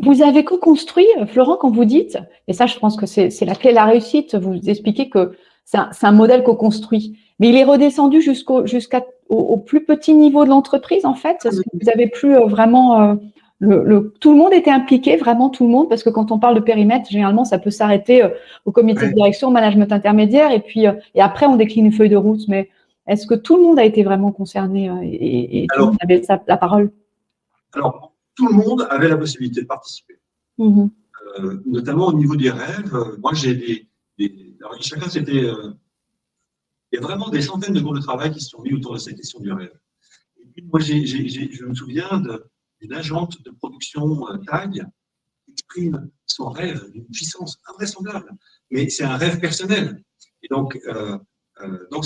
Vous 0.00 0.22
avez 0.22 0.44
co-construit, 0.44 1.06
Florent, 1.28 1.56
quand 1.56 1.70
vous 1.70 1.84
dites, 1.84 2.18
et 2.48 2.52
ça 2.52 2.66
je 2.66 2.78
pense 2.78 2.96
que 2.96 3.06
c'est 3.06 3.44
la 3.44 3.54
clé 3.54 3.70
de 3.70 3.76
la 3.76 3.86
réussite, 3.86 4.34
vous 4.34 4.58
expliquez 4.68 5.08
que 5.08 5.36
c'est 5.64 5.78
un, 6.02 6.12
modèle 6.12 6.42
co-construit, 6.42 7.18
mais 7.38 7.48
il 7.48 7.56
est 7.56 7.64
redescendu 7.64 8.20
jusqu'au 8.20 8.66
jusqu'à 8.66 9.04
au, 9.28 9.56
plus 9.56 9.84
petit 9.84 10.14
niveau 10.14 10.44
de 10.44 10.50
l'entreprise 10.50 11.04
en 11.06 11.14
fait. 11.14 11.48
Vous 11.72 11.88
avez 11.88 12.08
plus 12.08 12.36
euh, 12.36 12.46
vraiment 12.46 13.00
euh, 13.00 13.14
le, 13.58 14.12
tout 14.20 14.32
le 14.32 14.38
monde 14.38 14.52
était 14.52 14.70
impliqué, 14.70 15.16
vraiment 15.16 15.48
tout 15.48 15.64
le 15.64 15.70
monde, 15.70 15.88
parce 15.88 16.02
que 16.02 16.10
quand 16.10 16.30
on 16.30 16.38
parle 16.38 16.54
de 16.54 16.60
périmètre, 16.60 17.08
généralement 17.08 17.44
ça 17.44 17.58
peut 17.58 17.70
s'arrêter 17.70 18.22
euh, 18.22 18.28
au 18.64 18.72
comité 18.72 19.08
de 19.08 19.14
direction, 19.14 19.48
au 19.48 19.50
management 19.50 19.90
intermédiaire, 19.92 20.52
et 20.52 20.60
puis 20.60 20.84
et 21.14 21.20
après 21.20 21.46
on 21.46 21.56
décline 21.56 21.86
une 21.86 21.92
feuille 21.92 22.10
de 22.10 22.16
route. 22.16 22.46
Mais 22.48 22.70
est-ce 23.06 23.26
que 23.26 23.34
tout 23.34 23.56
le 23.56 23.62
monde 23.62 23.78
a 23.78 23.84
été 23.84 24.02
vraiment 24.02 24.32
concerné 24.32 24.90
et, 25.02 25.66
tout 25.74 25.80
le 25.80 25.86
monde 25.86 25.96
avait 26.00 26.22
la 26.46 26.56
parole? 26.56 26.90
Alors 27.74 28.12
tout 28.36 28.48
le 28.48 28.54
monde 28.54 28.86
avait 28.90 29.08
la 29.08 29.16
possibilité 29.16 29.62
de 29.62 29.66
participer. 29.66 30.14
Euh, 30.60 31.62
notamment 31.66 32.08
au 32.08 32.12
niveau 32.12 32.36
des 32.36 32.50
rêves. 32.50 32.94
Moi, 33.18 33.32
j'ai 33.34 33.54
des, 34.18 34.56
alors, 34.60 34.76
chacun 34.80 35.08
c'était. 35.08 35.50
Euh, 36.94 36.98
il 36.98 37.00
y 37.00 37.04
a 37.04 37.06
vraiment 37.06 37.28
des 37.28 37.42
centaines 37.42 37.74
de 37.74 37.80
groupes 37.80 37.96
de 37.96 38.02
travail 38.02 38.32
qui 38.32 38.40
se 38.40 38.50
sont 38.50 38.62
mis 38.62 38.72
autour 38.72 38.94
de 38.94 38.98
cette 38.98 39.16
question 39.16 39.40
du 39.40 39.52
rêve. 39.52 39.78
Et 40.38 40.46
puis, 40.46 40.62
moi, 40.64 40.80
je 40.80 41.66
me 41.66 41.74
souviens 41.74 42.22
d'une 42.80 42.92
agente 42.92 43.42
de 43.42 43.50
production 43.50 44.24
TAG 44.46 44.86
qui 45.44 45.52
exprime 45.52 46.10
son 46.26 46.50
rêve 46.50 46.90
d'une 46.90 47.06
puissance 47.06 47.58
invraisemblable. 47.68 48.30
Mais 48.70 48.88
c'est 48.88 49.04
un 49.04 49.16
rêve 49.16 49.40
personnel. 49.40 50.02
Et 50.42 50.48
donc, 50.48 50.78
donc 51.90 52.04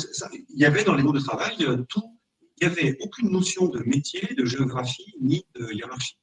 il 0.51 0.59
y 0.59 0.65
avait 0.65 0.85
dans 0.85 0.95
les 0.95 1.03
groupes 1.03 1.17
de 1.17 1.21
travail 1.21 1.57
tout 1.89 2.19
il 2.61 2.67
n'y 2.67 2.73
avait 2.73 2.97
aucune 3.01 3.31
notion 3.31 3.69
de 3.69 3.79
métier, 3.85 4.35
de 4.35 4.45
géographie, 4.45 5.15
ni 5.21 5.47
de 5.55 5.73
hiérarchie. 5.73 6.19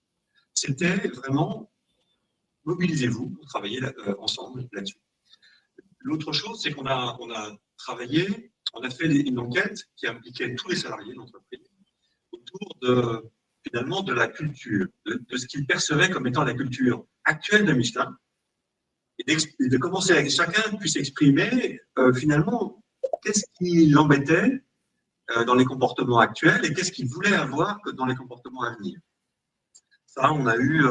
C'était 0.54 1.08
vraiment 1.08 1.72
mobilisez-vous 2.66 3.30
pour 3.30 3.46
travailler 3.46 3.82
euh, 3.84 4.16
ensemble 4.20 4.68
là-dessus. 4.74 5.00
L'autre 6.00 6.34
chose, 6.34 6.62
c'est 6.62 6.72
qu'on 6.72 6.86
a, 6.86 7.18
on 7.20 7.32
a 7.32 7.56
travaillé, 7.78 8.52
on 8.74 8.82
a 8.82 8.90
fait 8.90 9.08
une 9.08 9.40
enquête 9.40 9.86
qui 9.96 10.08
impliquait 10.08 10.56
tous 10.56 10.70
les 10.70 10.76
salariés 10.76 11.14
de 11.14 11.18
l'entreprise 11.18 11.60
autour 12.32 12.76
de, 12.82 13.24
finalement, 13.64 14.02
de 14.02 14.14
la 14.14 14.28
culture, 14.28 14.88
de, 15.06 15.38
ce 15.38 15.46
qu'ils 15.48 15.66
percevaient 15.66 16.10
comme 16.10 16.28
étant 16.28 16.44
la 16.44 16.54
culture 16.54 17.06
actuelle 17.24 17.66
de 17.66 17.74
Michelin, 17.74 18.18
et, 19.20 19.36
de 19.36 19.78
commencer 19.78 20.12
à 20.12 20.28
chacun 20.30 20.76
puisse 20.78 20.98
exprimer 20.98 21.80
euh, 21.98 22.14
finalement 22.14 22.84
qu'est-ce 23.24 23.46
qui 23.58 23.88
l'embêtait 23.88 24.62
euh, 25.32 25.46
dans 25.46 25.56
les 25.56 25.66
comportements 25.66 26.20
actuels 26.20 26.66
et 26.66 26.74
qu'est-ce 26.74 26.92
qu'ils 26.92 27.08
voulaient 27.08 27.36
avoir 27.36 27.80
dans 27.94 28.06
les 28.06 28.16
comportements 28.16 28.64
à 28.64 28.76
venir. 28.76 29.00
Ça, 30.06 30.32
on 30.34 30.46
a 30.48 30.58
eu 30.58 30.84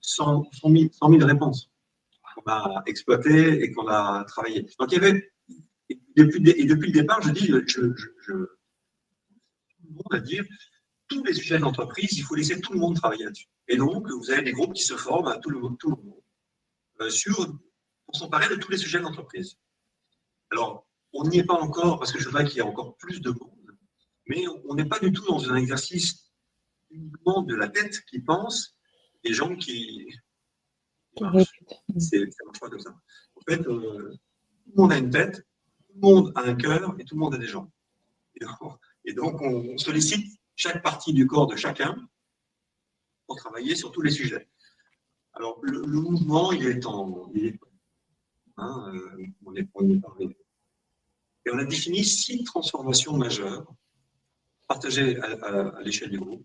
100, 0.00 0.50
000, 0.64 1.26
réponses 1.26 1.70
qu'on 2.34 2.50
a 2.50 2.82
exploitées 2.86 3.62
et 3.62 3.72
qu'on 3.72 3.88
a 3.88 4.24
travaillées. 4.24 4.66
Donc, 4.78 4.92
il 4.92 5.02
y 5.02 5.04
avait, 5.04 5.32
depuis, 6.16 6.50
et 6.50 6.64
depuis 6.64 6.92
le 6.92 7.00
départ, 7.00 7.22
je 7.22 7.30
dis, 7.30 7.46
je, 7.46 7.60
je, 7.66 7.94
je 8.20 8.34
tout 9.96 10.14
à 10.14 10.20
dire, 10.20 10.44
tous 11.08 11.24
les 11.24 11.34
sujets 11.34 11.58
d'entreprise, 11.58 12.12
il 12.12 12.22
faut 12.22 12.34
laisser 12.34 12.60
tout 12.60 12.72
le 12.72 12.78
monde 12.78 12.96
travailler 12.96 13.24
là-dessus. 13.24 13.48
Et 13.68 13.76
donc, 13.76 14.08
vous 14.08 14.30
avez 14.30 14.42
des 14.42 14.52
groupes 14.52 14.74
qui 14.74 14.82
se 14.82 14.94
forment 14.96 15.28
à 15.28 15.38
tout 15.38 15.50
le 15.50 15.58
monde, 15.58 15.78
tout 15.78 15.90
le 15.90 16.02
monde 16.02 16.22
euh, 17.00 17.10
sur, 17.10 17.36
pour 18.04 18.16
s'emparer 18.16 18.48
de 18.48 18.60
tous 18.60 18.70
les 18.70 18.78
sujets 18.78 19.00
d'entreprise. 19.00 19.56
Alors, 20.50 20.86
on 21.12 21.26
n'y 21.28 21.38
est 21.38 21.44
pas 21.44 21.54
encore 21.54 21.98
parce 21.98 22.12
que 22.12 22.20
je 22.20 22.28
vois 22.28 22.44
qu'il 22.44 22.58
y 22.58 22.60
a 22.60 22.66
encore 22.66 22.96
plus 22.96 23.20
de 23.20 23.30
monde, 23.30 23.76
mais 24.26 24.44
on 24.68 24.74
n'est 24.74 24.84
pas 24.84 24.98
du 24.98 25.12
tout 25.12 25.24
dans 25.26 25.50
un 25.50 25.56
exercice 25.56 26.30
uniquement 26.90 27.42
de 27.42 27.54
la 27.54 27.68
tête 27.68 28.04
qui 28.06 28.20
pense, 28.20 28.78
des 29.24 29.32
gens 29.32 29.56
qui. 29.56 30.08
C'est 31.98 32.26
pas 32.60 32.68
comme 32.68 32.80
ça. 32.80 32.94
En 33.34 33.40
fait, 33.48 33.66
euh, 33.66 34.12
tout 34.64 34.72
le 34.76 34.82
monde 34.82 34.92
a 34.92 34.98
une 34.98 35.10
tête, 35.10 35.36
tout 35.36 35.42
le 36.00 36.06
monde 36.06 36.32
a 36.34 36.42
un 36.42 36.54
cœur 36.54 36.94
et 36.98 37.04
tout 37.04 37.14
le 37.14 37.20
monde 37.20 37.34
a 37.34 37.38
des 37.38 37.46
jambes. 37.46 37.70
Et 39.04 39.12
donc, 39.14 39.40
on, 39.40 39.76
sollicite 39.78 40.38
chaque 40.54 40.82
partie 40.82 41.12
du 41.12 41.26
corps 41.26 41.46
de 41.46 41.56
chacun 41.56 41.96
pour 43.26 43.36
travailler 43.36 43.74
sur 43.74 43.90
tous 43.90 44.02
les 44.02 44.10
sujets. 44.10 44.48
Alors, 45.32 45.58
le, 45.62 45.82
mouvement, 45.82 46.52
il 46.52 46.66
est 46.66 46.86
en. 46.86 47.30
Hein, 48.60 48.92
euh, 48.92 49.26
on 49.44 49.54
est, 49.54 49.60
est 49.60 50.38
et 51.46 51.50
on 51.52 51.58
a 51.58 51.64
défini 51.64 52.04
six 52.04 52.42
transformations 52.44 53.16
majeures 53.16 53.64
partagées 54.66 55.18
à, 55.20 55.80
l'échelle 55.82 56.10
du 56.10 56.18
groupe 56.18 56.44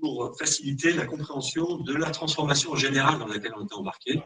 pour 0.00 0.36
faciliter 0.38 0.92
la 0.92 1.06
compréhension 1.06 1.78
de 1.78 1.94
la 1.94 2.10
transformation 2.10 2.74
générale 2.74 3.18
dans 3.18 3.26
laquelle 3.26 3.52
on 3.56 3.64
était 3.64 3.74
embarqué. 3.74 4.22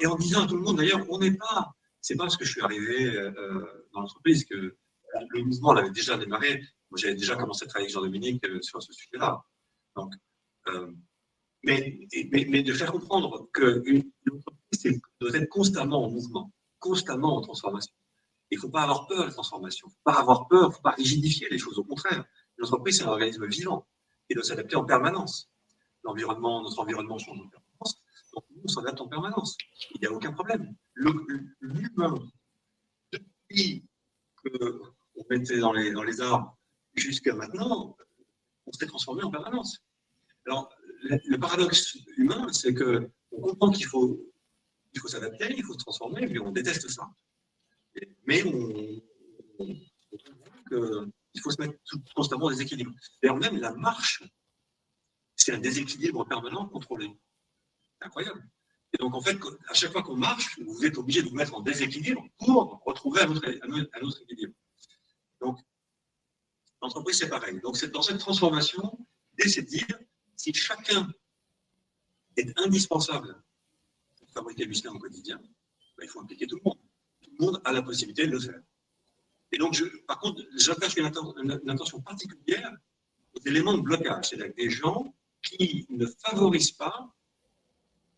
Et 0.00 0.06
en 0.06 0.16
disant 0.16 0.44
à 0.44 0.46
tout 0.46 0.56
le 0.56 0.62
monde, 0.62 0.76
d'ailleurs, 0.76 1.04
on 1.08 1.18
n'est 1.18 1.36
pas, 1.36 1.74
c'est 2.00 2.16
pas 2.16 2.24
parce 2.24 2.36
que 2.36 2.44
je 2.44 2.52
suis 2.52 2.60
arrivé 2.62 3.16
euh, 3.16 3.86
dans 3.92 4.00
l'entreprise 4.00 4.44
que 4.44 4.76
le 5.30 5.42
mouvement 5.42 5.72
l'avait 5.72 5.90
déjà 5.90 6.16
démarré. 6.16 6.62
Moi, 6.90 6.98
j'avais 6.98 7.14
déjà 7.14 7.36
commencé 7.36 7.64
à 7.64 7.68
travailler 7.68 7.86
avec 7.86 7.94
Jean-Dominique 7.94 8.44
euh, 8.46 8.60
sur 8.62 8.82
ce 8.82 8.92
sujet-là. 8.92 9.44
Donc, 9.96 10.14
euh, 10.68 10.90
mais, 11.62 12.08
de 12.62 12.72
faire 12.72 12.92
comprendre 12.92 13.48
qu'une 13.52 14.10
entreprise 14.30 15.00
doit 15.20 15.34
être 15.34 15.48
constamment 15.48 16.04
en 16.04 16.10
mouvement, 16.10 16.52
constamment 16.78 17.36
en 17.36 17.40
transformation. 17.42 17.94
Il 18.50 18.56
ne 18.56 18.62
faut 18.62 18.70
pas 18.70 18.82
avoir 18.82 19.06
peur 19.06 19.20
de 19.20 19.26
la 19.26 19.32
transformation. 19.32 19.86
Il 19.88 19.90
ne 19.90 19.94
faut 19.94 20.02
pas 20.04 20.20
avoir 20.20 20.48
peur, 20.48 20.64
il 20.64 20.68
ne 20.68 20.72
faut 20.72 20.82
pas 20.82 20.92
rigidifier 20.92 21.48
les 21.50 21.58
choses. 21.58 21.78
Au 21.78 21.84
contraire, 21.84 22.24
l'entreprise, 22.56 22.98
c'est 22.98 23.04
un 23.04 23.08
organisme 23.08 23.46
vivant 23.46 23.86
et 24.28 24.34
doit 24.34 24.42
s'adapter 24.42 24.76
en 24.76 24.84
permanence. 24.84 25.50
L'environnement, 26.02 26.62
notre 26.62 26.78
environnement 26.80 27.18
change 27.18 27.38
en 27.38 27.48
permanence. 27.48 27.69
On 28.64 28.68
s'adapte 28.68 29.00
en 29.00 29.08
permanence. 29.08 29.56
Il 29.94 30.00
n'y 30.00 30.06
a 30.06 30.12
aucun 30.12 30.32
problème. 30.32 30.74
L'humain, 30.94 32.14
depuis 33.12 33.84
qu'on 34.36 35.24
était 35.30 35.58
dans 35.58 35.72
les, 35.72 36.20
arbres 36.20 36.58
jusqu'à 36.94 37.34
maintenant, 37.34 37.96
on 38.66 38.72
s'est 38.72 38.86
transformé 38.86 39.22
en 39.22 39.30
permanence. 39.30 39.78
Alors, 40.46 40.72
le, 41.02 41.36
paradoxe 41.36 41.96
humain, 42.16 42.52
c'est 42.52 42.74
qu'on 42.74 43.40
comprend 43.40 43.70
qu'il 43.70 43.86
faut, 43.86 44.20
il 44.92 45.00
faut 45.00 45.08
s'adapter, 45.08 45.54
il 45.56 45.64
faut 45.64 45.74
se 45.74 45.78
transformer, 45.78 46.26
mais 46.26 46.38
on 46.38 46.50
déteste 46.52 46.88
ça. 46.88 47.08
Mais 48.26 48.42
on, 48.44 49.02
qu'il 51.32 51.40
faut 51.42 51.50
se 51.50 51.60
mettre 51.60 51.74
constamment 52.14 52.46
en 52.46 52.50
déséquilibre. 52.50 52.92
D'ailleurs, 53.22 53.36
même 53.36 53.56
la 53.58 53.72
marche, 53.74 54.22
c'est 55.36 55.52
un 55.52 55.58
déséquilibre 55.58 56.26
permanent 56.26 56.66
contrôlé. 56.68 57.10
C'est 58.00 58.06
incroyable. 58.06 58.48
Et 58.92 58.98
donc, 58.98 59.14
en 59.14 59.20
fait, 59.20 59.38
à 59.68 59.74
chaque 59.74 59.92
fois 59.92 60.02
qu'on 60.02 60.16
marche, 60.16 60.58
vous 60.60 60.84
êtes 60.84 60.98
obligé 60.98 61.22
de 61.22 61.28
vous 61.28 61.36
mettre 61.36 61.54
en 61.54 61.60
déséquilibre 61.60 62.26
pour 62.38 62.82
retrouver 62.84 63.20
un 63.22 63.30
autre, 63.30 64.22
équilibre. 64.22 64.54
Donc, 65.40 65.58
l'entreprise, 66.82 67.18
c'est 67.18 67.28
pareil. 67.28 67.60
Donc, 67.60 67.80
dans 67.90 68.02
cette 68.02 68.18
transformation, 68.18 68.98
l'idée, 69.38 69.50
c'est 69.50 69.62
de 69.62 69.68
dire, 69.68 69.86
si 70.36 70.52
chacun 70.52 71.08
est 72.36 72.58
indispensable 72.58 73.40
pour 74.16 74.28
fabriquer 74.30 74.66
du 74.66 74.88
au 74.88 74.98
quotidien, 74.98 75.38
ben, 75.96 76.04
il 76.04 76.08
faut 76.08 76.20
impliquer 76.20 76.46
tout 76.46 76.56
le 76.56 76.62
monde 76.64 76.78
monde 77.40 77.60
a 77.64 77.72
la 77.72 77.82
possibilité 77.82 78.26
de 78.26 78.32
le 78.32 78.40
faire. 78.40 78.60
Et 79.52 79.58
donc, 79.58 79.74
je, 79.74 79.84
par 80.06 80.18
contre, 80.20 80.42
j'attache 80.56 80.96
une, 80.96 81.06
attention 81.06 82.00
particulière 82.00 82.72
aux 83.34 83.40
éléments 83.46 83.76
de 83.76 83.82
blocage, 83.82 84.28
c'est-à-dire 84.28 84.54
des 84.54 84.70
gens 84.70 85.14
qui 85.42 85.86
ne 85.88 86.06
favorisent 86.06 86.72
pas 86.72 87.12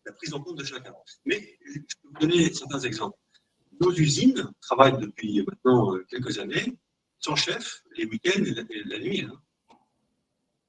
la 0.05 0.11
prise 0.13 0.33
en 0.33 0.41
compte 0.41 0.57
de 0.57 0.63
chacun. 0.63 0.93
Mais 1.25 1.57
je 1.65 1.79
peux 1.79 2.09
vous 2.09 2.19
donner 2.19 2.53
certains 2.53 2.79
exemples. 2.79 3.17
Nos 3.79 3.91
usines 3.91 4.51
travaillent 4.61 4.97
depuis 4.97 5.43
maintenant 5.47 5.95
euh, 5.95 6.05
quelques 6.09 6.37
années 6.39 6.77
sans 7.19 7.35
chef 7.35 7.83
les 7.97 8.05
week-ends 8.05 8.43
et 8.43 8.83
la, 8.85 8.99
nuit. 8.99 9.21
Hein. 9.21 9.39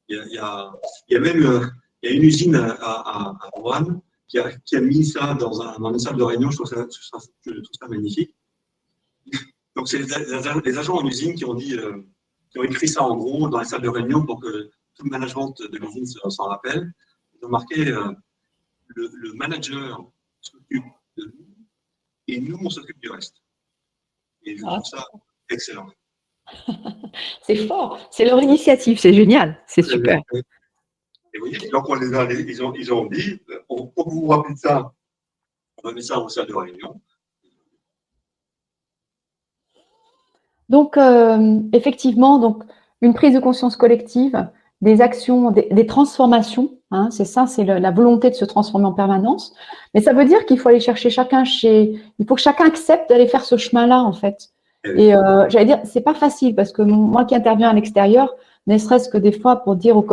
Il, 0.08 0.16
y 0.30 0.38
a, 0.38 0.72
même 1.10 1.42
euh, 1.42 1.66
il 2.02 2.10
y 2.10 2.12
a 2.12 2.16
une 2.16 2.22
usine 2.22 2.54
à, 2.54 2.72
à, 2.72 3.36
à 3.40 3.50
Rouen 3.54 4.02
qui 4.28 4.38
a, 4.38 4.80
mis 4.80 5.04
ça 5.04 5.34
dans, 5.34 5.60
un, 5.60 5.78
dans 5.78 5.92
une 5.92 5.98
salle 5.98 6.16
de 6.16 6.22
réunion. 6.22 6.50
Je 6.50 6.56
trouve 6.56 6.68
ça, 6.68 6.86
je 7.46 7.50
trouve 7.50 7.76
ça 7.78 7.88
magnifique. 7.88 8.34
Donc, 9.76 9.88
c'est 9.88 9.98
les, 9.98 10.78
agents 10.78 10.96
en 10.96 11.06
usine 11.06 11.34
qui 11.34 11.44
ont 11.44 11.54
dit, 11.54 11.76
euh, 11.76 12.02
qui 12.50 12.58
ont 12.58 12.62
écrit 12.62 12.88
ça 12.88 13.02
en 13.02 13.16
gros 13.16 13.48
dans 13.48 13.58
les 13.58 13.64
salles 13.64 13.82
de 13.82 13.88
réunion 13.88 14.24
pour 14.24 14.40
que 14.40 14.70
tout 14.94 15.04
le 15.04 15.10
management 15.10 15.54
de 15.60 15.78
l'usine 15.78 16.06
s'en 16.06 16.44
rappelle. 16.44 16.92
Ils 17.34 17.46
ont 17.46 17.50
le, 18.88 19.32
manager 19.34 20.10
s'occupe 20.40 20.84
de 21.16 21.24
nous 21.24 21.46
et 22.28 22.40
nous, 22.40 22.58
on 22.62 22.70
s'occupe 22.70 22.98
du 23.00 23.10
reste. 23.10 23.36
Et 24.44 24.56
je 24.56 24.62
trouve 24.64 24.84
ça 24.84 25.06
excellent. 25.50 25.88
c'est 27.42 27.66
fort, 27.66 27.98
c'est 28.10 28.24
leur 28.24 28.42
initiative, 28.42 28.98
c'est 28.98 29.14
génial, 29.14 29.62
c'est 29.66 29.82
super. 29.82 30.20
Et 30.32 31.38
vous 31.38 31.46
voyez, 31.46 31.68
donc 31.70 31.88
on 31.88 31.94
les 31.94 32.14
a, 32.14 32.30
ils, 32.30 32.62
ont, 32.62 32.72
ils 32.74 32.92
ont 32.92 33.06
dit, 33.06 33.40
pour 33.66 33.92
vous 33.96 34.26
rappeler 34.28 34.54
ça, 34.56 34.92
on 35.82 35.88
va 35.88 35.94
mettre 35.94 36.06
ça 36.06 36.20
en 36.20 36.28
salle 36.28 36.46
de 36.46 36.54
réunion. 36.54 37.00
Donc, 40.68 40.96
euh, 40.96 41.60
effectivement, 41.72 42.38
donc, 42.38 42.62
une 43.00 43.14
prise 43.14 43.34
de 43.34 43.40
conscience 43.40 43.76
collective, 43.76 44.48
des 44.80 45.00
actions, 45.00 45.50
des, 45.50 45.86
transformations 45.86 46.78
Hein, 46.94 47.08
c'est 47.10 47.24
ça, 47.24 47.46
c'est 47.48 47.64
la 47.64 47.90
volonté 47.90 48.30
de 48.30 48.36
se 48.36 48.44
transformer 48.44 48.86
en 48.86 48.92
permanence. 48.92 49.52
Mais 49.94 50.00
ça 50.00 50.12
veut 50.12 50.24
dire 50.24 50.46
qu'il 50.46 50.58
faut 50.60 50.68
aller 50.68 50.78
chercher 50.78 51.10
chacun 51.10 51.42
chez. 51.42 52.00
Il 52.20 52.26
faut 52.26 52.36
que 52.36 52.40
chacun 52.40 52.66
accepte 52.66 53.10
d'aller 53.10 53.26
faire 53.26 53.44
ce 53.44 53.56
chemin-là, 53.56 54.00
en 54.00 54.12
fait. 54.12 54.50
Et 54.96 55.14
euh, 55.14 55.48
j'allais 55.48 55.64
dire, 55.64 55.80
c'est 55.82 56.02
pas 56.02 56.14
facile 56.14 56.54
parce 56.54 56.70
que 56.70 56.82
moi 56.82 57.24
qui 57.24 57.34
interviens 57.34 57.70
à 57.70 57.72
l'extérieur, 57.72 58.28
ne 58.68 58.78
serait-ce 58.78 59.08
que 59.08 59.18
des 59.18 59.32
fois 59.32 59.56
pour 59.56 59.74
dire 59.74 59.96
aux 59.96 60.06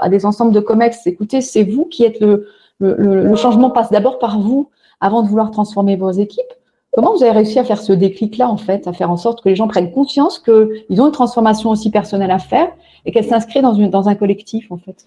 à 0.00 0.08
des 0.08 0.24
ensembles 0.24 0.52
de 0.52 0.60
COMEX, 0.60 1.06
écoutez, 1.06 1.42
c'est 1.42 1.64
vous 1.64 1.84
qui 1.84 2.04
êtes 2.04 2.20
le, 2.20 2.48
le, 2.78 2.94
le 3.30 3.36
changement 3.36 3.70
passe 3.70 3.90
d'abord 3.90 4.18
par 4.18 4.40
vous 4.40 4.70
avant 5.00 5.22
de 5.22 5.28
vouloir 5.28 5.50
transformer 5.50 5.96
vos 5.96 6.10
équipes. 6.10 6.52
Comment 6.94 7.12
vous 7.14 7.22
avez 7.22 7.32
réussi 7.32 7.58
à 7.58 7.64
faire 7.64 7.82
ce 7.82 7.92
déclic-là, 7.92 8.48
en 8.48 8.56
fait, 8.56 8.88
à 8.88 8.94
faire 8.94 9.10
en 9.10 9.18
sorte 9.18 9.42
que 9.42 9.48
les 9.50 9.56
gens 9.56 9.68
prennent 9.68 9.92
conscience 9.92 10.38
qu'ils 10.38 11.02
ont 11.02 11.06
une 11.06 11.12
transformation 11.12 11.68
aussi 11.68 11.90
personnelle 11.90 12.30
à 12.30 12.38
faire 12.38 12.70
et 13.04 13.12
qu'elle 13.12 13.26
s'inscrit 13.26 13.60
dans, 13.60 13.74
dans 13.74 14.08
un 14.08 14.14
collectif, 14.14 14.72
en 14.72 14.78
fait? 14.78 15.06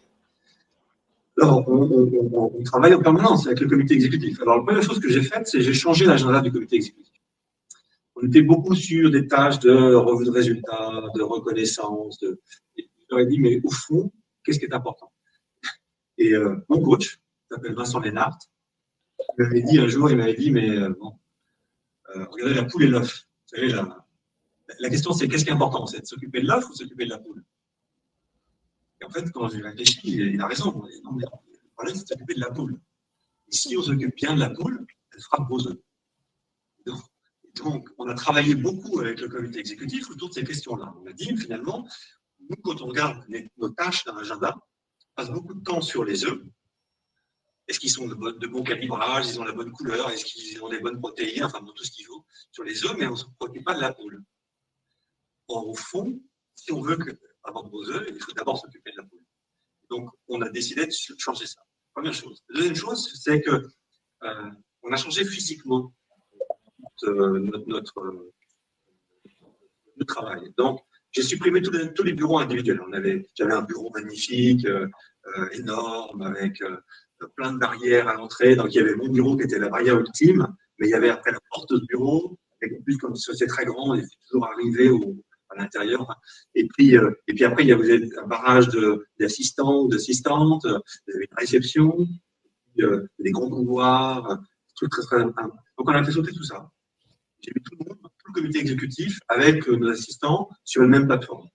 Alors, 1.42 1.68
on, 1.68 2.64
travaille 2.64 2.94
en 2.94 3.02
permanence 3.02 3.48
avec 3.48 3.62
le 3.62 3.68
comité 3.68 3.96
exécutif. 3.96 4.40
Alors, 4.42 4.58
la 4.58 4.64
première 4.64 4.84
chose 4.84 5.00
que 5.00 5.10
j'ai 5.10 5.24
faite, 5.24 5.48
c'est 5.48 5.62
j'ai 5.62 5.74
changé 5.74 6.06
l'agenda 6.06 6.40
du 6.40 6.52
comité 6.52 6.76
exécutif. 6.76 7.12
On 8.16 8.28
était 8.28 8.44
beaucoup 8.44 8.76
sur 8.76 9.10
des 9.10 9.28
tâches 9.28 9.58
de 9.60 9.96
revue 9.96 10.26
de 10.26 10.30
résultats, 10.30 11.02
de 11.16 11.24
reconnaissance. 11.24 12.20
De... 12.20 12.40
dit, 13.28 13.40
mais 13.40 13.60
au 13.64 13.72
fond, 13.72 14.12
qu'est-ce 14.44 14.60
qui 14.60 14.66
est 14.66 14.74
important? 14.74 15.12
Et 16.20 16.34
euh, 16.34 16.58
mon 16.70 16.80
coach, 16.80 17.16
qui 17.16 17.22
s'appelle 17.50 17.74
Vincent 17.74 18.00
Lénart, 18.00 18.38
il 19.20 19.44
m'avait 19.44 19.64
dit 19.64 19.80
un 19.80 19.88
jour, 19.88 20.12
il 20.12 20.18
m'avait 20.18 20.36
dit, 20.36 20.52
mais 20.52 20.70
euh, 20.70 20.90
bon, 21.00 21.14
euh, 22.16 22.26
regardez 22.30 22.54
la 22.54 22.66
poule 22.66 22.84
et 22.84 22.88
l'œuf. 22.88 23.26
Vous 23.52 23.58
savez, 23.58 23.74
la, 24.80 24.90
question, 24.90 25.12
c'est 25.14 25.28
qu'est-ce 25.28 25.44
qui 25.44 25.50
est 25.50 25.54
important? 25.54 25.88
C'est 25.88 26.02
de 26.02 26.06
s'occuper 26.06 26.42
de 26.42 26.48
l'œuf 26.48 26.70
ou 26.70 26.74
s'occuper 26.76 27.06
de 27.06 27.10
la 27.10 27.18
poule? 27.18 27.44
Et 29.02 29.06
en 29.06 29.10
fait, 29.10 29.30
quand 29.32 29.50
j'ai 29.50 29.62
réfléchi, 29.62 30.00
il 30.04 30.42
a 30.42 30.48
raison. 30.48 30.84
Non, 31.04 31.14
mais 31.14 31.26
problème, 31.76 31.96
c'est 31.96 32.04
de 32.04 32.08
s'occuper 32.08 32.36
de 32.36 32.40
la 32.40 32.52
poule. 32.52 32.80
Et 33.48 33.56
si 33.56 33.76
on 33.76 33.82
s'occupe 33.82 34.16
bien 34.16 34.36
de 34.36 34.40
la 34.40 34.50
poule, 34.50 34.86
elle 35.14 35.22
fera 35.22 35.44
gros 35.44 35.68
œufs. 35.68 35.78
Donc, 37.56 37.90
on 37.98 38.08
a 38.08 38.14
travaillé 38.14 38.56
beaucoup 38.56 39.00
avec 39.00 39.20
le 39.20 39.28
comité 39.28 39.60
exécutif 39.60 40.10
autour 40.10 40.30
de 40.30 40.36
ces 40.36 40.44
questions-là. 40.44 40.94
On 41.02 41.06
a 41.08 41.14
dit, 41.14 41.36
finalement, 41.36 41.88
nous, 42.50 42.56
quand 42.64 42.82
on 42.82 42.88
regarde 42.88 43.26
nos 43.58 43.70
tâches 43.70 44.06
dans 44.06 44.16
l'agenda, 44.16 44.56
on 44.58 45.16
passe 45.16 45.32
beaucoup 45.32 45.54
de 45.54 45.64
temps 45.64 45.82
sur 45.82 46.06
les 46.06 46.24
œufs, 46.24 46.42
est-ce 47.72 47.80
qu'ils 47.80 47.90
sont 47.90 48.06
de, 48.08 48.48
bon, 48.48 48.64
calibrage 48.64 49.30
Ils 49.30 49.40
ont 49.40 49.46
la 49.46 49.54
bonne 49.54 49.72
couleur 49.72 50.10
Est-ce 50.10 50.26
qu'ils 50.26 50.62
ont 50.62 50.70
les 50.70 50.80
bonnes 50.80 51.00
protéines 51.00 51.46
Enfin, 51.46 51.64
tout 51.64 51.84
ce 51.86 51.92
qu'il 51.92 52.06
faut 52.06 52.26
sur 52.52 52.66
les 52.66 52.84
œufs, 52.84 52.98
mais 52.98 53.08
on 53.08 53.12
ne 53.12 53.16
se 53.16 53.26
préoccupe 53.40 53.64
pas 53.64 53.76
de 53.76 53.80
la 53.80 53.94
poule. 53.94 54.22
Or, 55.48 55.70
au 55.70 55.74
fond, 55.74 56.22
si 56.54 56.74
on 56.74 56.82
veut 56.82 56.98
que, 56.98 57.12
avoir 57.44 57.64
de 57.64 57.90
œufs, 57.92 58.08
il 58.10 58.22
faut 58.22 58.32
d'abord 58.34 58.58
s'occuper 58.58 58.92
de 58.92 58.98
la 58.98 59.04
poule. 59.04 59.24
Donc, 59.90 60.10
on 60.28 60.42
a 60.42 60.50
décidé 60.50 60.86
de 60.86 60.92
changer 61.18 61.46
ça. 61.46 61.62
Première 61.94 62.14
chose. 62.14 62.42
Deuxième 62.54 62.76
chose, 62.76 63.12
c'est 63.22 63.42
que 63.42 63.68
euh, 64.24 64.50
on 64.84 64.92
a 64.92 64.96
changé 64.96 65.26
physiquement 65.26 65.94
euh, 67.04 67.40
notre, 67.40 67.68
notre, 67.68 68.04
travail. 70.08 70.52
Donc, 70.58 70.80
j'ai 71.12 71.22
supprimé 71.22 71.62
tous 71.62 72.04
les, 72.04 72.14
bureaux 72.14 72.40
individuels. 72.40 72.82
On 72.88 72.94
avait, 72.94 73.28
j'avais 73.36 73.54
un 73.54 73.62
bureau 73.62 73.92
magnifique, 73.94 74.66
euh, 74.66 74.88
énorme, 75.52 76.22
avec 76.24 76.64
plein 77.36 77.54
de 77.54 77.60
barrières 77.60 78.08
à 78.08 78.16
l'entrée. 78.16 78.56
Donc, 78.56 78.74
il 78.74 78.78
y 78.78 78.80
avait 78.80 78.96
mon 78.96 79.10
bureau 79.10 79.38
qui 79.38 79.44
était 79.44 79.60
la 79.60 79.70
barrière 79.70 80.00
ultime, 80.00 80.48
mais 80.80 80.88
il 80.88 80.92
y 80.92 80.96
avait 80.96 81.10
après 81.10 81.32
la 81.32 81.40
porte 81.52 81.72
de 81.72 81.86
bureau. 81.88 82.40
Et 82.62 82.76
en 82.76 82.82
plus, 82.82 82.98
comme 82.98 83.16
c'est 83.16 83.46
très 83.48 83.66
grand, 83.66 83.94
il 83.94 84.02
faut 84.02 84.20
toujours 84.28 84.48
arriver 84.48 84.90
au, 84.90 85.18
à 85.52 85.56
l'intérieur. 85.56 86.20
Et 86.56 86.68
puis, 86.68 86.98
euh, 86.98 87.12
et 87.28 87.34
puis 87.34 87.44
après, 87.44 87.64
il 87.64 87.70
y 87.70 87.72
avait 87.72 88.02
un 88.18 88.28
barrage 88.28 88.68
d'assistants 89.20 89.84
ou 89.84 89.88
d'assistantes, 89.90 90.66
une 90.66 91.26
réception, 91.38 92.08
euh, 92.80 93.08
des 93.20 93.32
grands 93.32 93.50
couloirs, 93.50 94.40
trucs 94.76 94.92
très, 94.92 95.04
très, 95.04 95.24
Donc, 95.24 95.34
on 95.78 95.88
a 95.88 96.04
fait 96.04 96.12
sauter 96.12 96.32
tout 96.32 96.44
ça. 96.44 96.70
J'ai 97.42 97.52
mis 97.56 97.64
tout 97.64 97.76
le 97.80 98.34
comité 98.34 98.60
exécutif 98.60 99.20
avec 99.28 99.68
nos 99.68 99.90
assistants 99.90 100.50
sur 100.64 100.84
une 100.84 100.90
même 100.90 101.08
plateforme. 101.08 101.48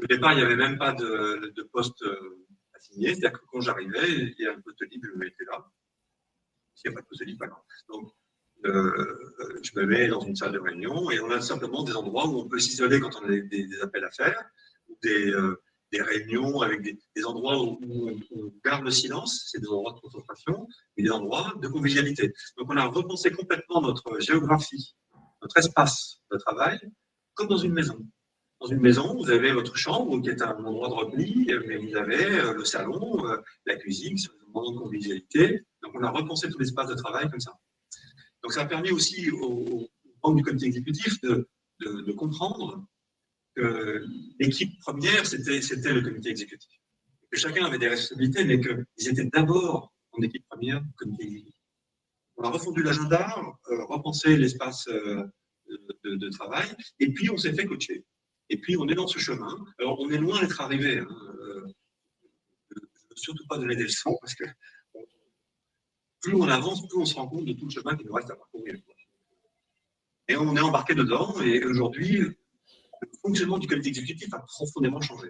Au 0.00 0.06
départ, 0.06 0.32
il 0.32 0.36
n'y 0.36 0.42
avait 0.42 0.56
même 0.56 0.78
pas 0.78 0.92
de, 0.92 1.52
de 1.56 1.62
poste 1.72 2.02
euh, 2.02 2.46
c'est-à-dire 2.80 3.32
que 3.32 3.44
quand 3.50 3.60
j'arrivais, 3.60 4.08
il 4.08 4.34
y 4.38 4.46
a 4.46 4.52
un 4.52 4.60
poste 4.60 4.82
libre, 4.90 5.08
je 5.12 5.18
mettais 5.18 5.44
là. 5.44 5.64
S'il 6.74 6.90
n'y 6.90 6.94
a 6.94 6.98
pas 6.98 7.02
de 7.02 7.06
poste 7.06 7.24
libre, 7.24 7.38
pas 7.40 7.46
grave. 7.48 7.62
Donc, 7.88 8.08
euh, 8.08 8.27
je 8.64 9.78
me 9.78 9.86
mets 9.86 10.08
dans 10.08 10.20
une 10.20 10.36
salle 10.36 10.52
de 10.52 10.58
réunion 10.58 11.10
et 11.10 11.20
on 11.20 11.30
a 11.30 11.40
simplement 11.40 11.82
des 11.82 11.94
endroits 11.94 12.26
où 12.26 12.40
on 12.40 12.48
peut 12.48 12.58
s'isoler 12.58 13.00
quand 13.00 13.10
on 13.22 13.26
a 13.26 13.36
des, 13.36 13.80
appels 13.82 14.04
à 14.04 14.10
faire, 14.10 14.42
euh, 15.06 15.56
des 15.92 16.02
réunions 16.02 16.60
avec 16.60 16.82
des, 16.82 17.24
endroits 17.24 17.62
où, 17.62 17.78
on, 17.82 18.52
garde 18.64 18.84
le 18.84 18.90
silence, 18.90 19.48
c'est 19.50 19.60
des 19.60 19.68
endroits 19.68 19.92
de 19.92 20.00
concentration, 20.00 20.66
mais 20.96 21.04
des 21.04 21.10
endroits 21.10 21.54
de 21.62 21.68
convivialité. 21.68 22.32
Donc 22.58 22.68
on 22.70 22.76
a 22.76 22.86
repensé 22.86 23.30
complètement 23.30 23.80
notre 23.80 24.20
géographie, 24.20 24.96
notre 25.40 25.56
espace 25.56 26.20
de 26.30 26.36
travail, 26.36 26.78
comme 27.34 27.48
dans 27.48 27.56
une 27.56 27.72
maison. 27.72 27.98
Dans 28.60 28.66
une 28.66 28.80
maison, 28.80 29.16
vous 29.16 29.30
avez 29.30 29.52
votre 29.52 29.76
chambre 29.76 30.20
qui 30.20 30.30
est 30.30 30.42
un 30.42 30.64
endroit 30.64 30.88
de 30.88 30.94
repli, 30.94 31.48
mais 31.68 31.76
vous 31.76 31.96
avez 31.96 32.24
euh, 32.40 32.54
le 32.54 32.64
salon, 32.64 33.24
euh, 33.26 33.36
la 33.66 33.76
cuisine, 33.76 34.18
c'est 34.18 34.30
un 34.30 34.52
moment 34.52 34.72
de 34.72 34.78
convivialité. 34.78 35.62
Donc, 35.80 35.92
on 35.94 36.02
a 36.02 36.10
repensé 36.10 36.50
tout 36.50 36.58
l'espace 36.58 36.88
de 36.88 36.96
travail 36.96 37.30
comme 37.30 37.38
ça. 37.38 37.52
Donc, 38.42 38.52
ça 38.52 38.62
a 38.62 38.66
permis 38.66 38.90
aussi 38.90 39.30
aux 39.30 39.88
membres 40.22 40.36
du 40.36 40.42
comité 40.42 40.66
exécutif 40.66 41.20
de, 41.22 41.48
comprendre 42.12 42.86
que 43.54 44.04
l'équipe 44.38 44.78
première, 44.80 45.26
c'était 45.26 45.92
le 45.92 46.02
comité 46.02 46.30
exécutif. 46.30 46.80
Que 47.30 47.38
chacun 47.38 47.66
avait 47.66 47.78
des 47.78 47.88
responsabilités, 47.88 48.44
mais 48.44 48.60
qu'ils 48.60 49.08
étaient 49.08 49.26
d'abord 49.26 49.92
en 50.12 50.22
équipe 50.22 50.44
première, 50.48 50.82
comité 50.96 51.24
exécutif. 51.24 51.54
On 52.36 52.44
a 52.44 52.50
refondu 52.50 52.82
l'agenda, 52.82 53.36
euh, 53.70 53.84
repensé 53.84 54.36
l'espace 54.36 54.86
de, 54.86 55.30
de, 56.04 56.28
travail, 56.30 56.68
et 57.00 57.12
puis 57.12 57.30
on 57.30 57.36
s'est 57.36 57.52
fait 57.52 57.66
coacher. 57.66 58.04
Et 58.48 58.58
puis, 58.58 58.76
on 58.76 58.88
est 58.88 58.94
dans 58.94 59.06
ce 59.06 59.18
chemin. 59.18 59.56
Alors, 59.78 60.00
on 60.00 60.08
est 60.10 60.18
loin 60.18 60.40
d'être 60.40 60.60
arrivé. 60.60 60.98
Hein. 60.98 61.08
Euh, 61.40 61.66
surtout 63.18 63.46
pas 63.48 63.58
donner 63.58 63.76
des 63.76 63.84
leçons 63.84 64.16
parce 64.20 64.34
que 64.34 64.44
plus 66.20 66.34
on 66.34 66.48
avance, 66.48 66.86
plus 66.86 66.98
on 66.98 67.04
se 67.04 67.14
rend 67.14 67.28
compte 67.28 67.44
de 67.44 67.52
tout 67.52 67.66
le 67.66 67.70
chemin 67.70 67.96
qui 67.96 68.04
nous 68.04 68.12
reste 68.12 68.30
à 68.30 68.36
parcourir. 68.36 68.74
Et 70.28 70.36
on 70.36 70.54
est 70.56 70.60
embarqué 70.60 70.94
dedans. 70.94 71.40
Et 71.40 71.64
aujourd'hui, 71.64 72.18
le 72.18 73.08
fonctionnement 73.22 73.58
du 73.58 73.66
comité 73.66 73.88
exécutif 73.88 74.32
a 74.34 74.40
profondément 74.40 75.00
changé. 75.00 75.28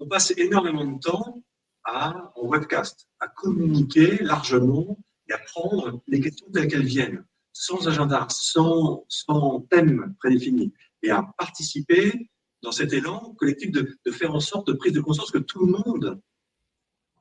On 0.00 0.06
passe 0.06 0.32
énormément 0.36 0.84
de 0.84 0.98
temps 0.98 1.42
en 1.84 2.30
webcast, 2.36 3.08
à 3.20 3.28
communiquer 3.28 4.18
largement 4.22 4.98
et 5.28 5.32
à 5.32 5.38
prendre 5.38 6.00
les 6.06 6.20
questions 6.20 6.46
telles 6.52 6.68
qu'elles 6.68 6.84
viennent, 6.84 7.24
sans 7.52 7.88
agenda, 7.88 8.26
sans 8.28 9.60
thème 9.70 10.14
prédéfini 10.20 10.72
et 11.02 11.10
à 11.10 11.22
participer 11.38 12.30
dans 12.62 12.72
cet 12.72 12.92
élan 12.92 13.34
collectif 13.38 13.72
de, 13.72 13.98
faire 14.12 14.34
en 14.34 14.40
sorte 14.40 14.68
de 14.68 14.72
prise 14.72 14.92
de 14.92 15.00
conscience 15.00 15.30
que 15.30 15.38
tout 15.38 15.66
le 15.66 15.72
monde 15.72 16.20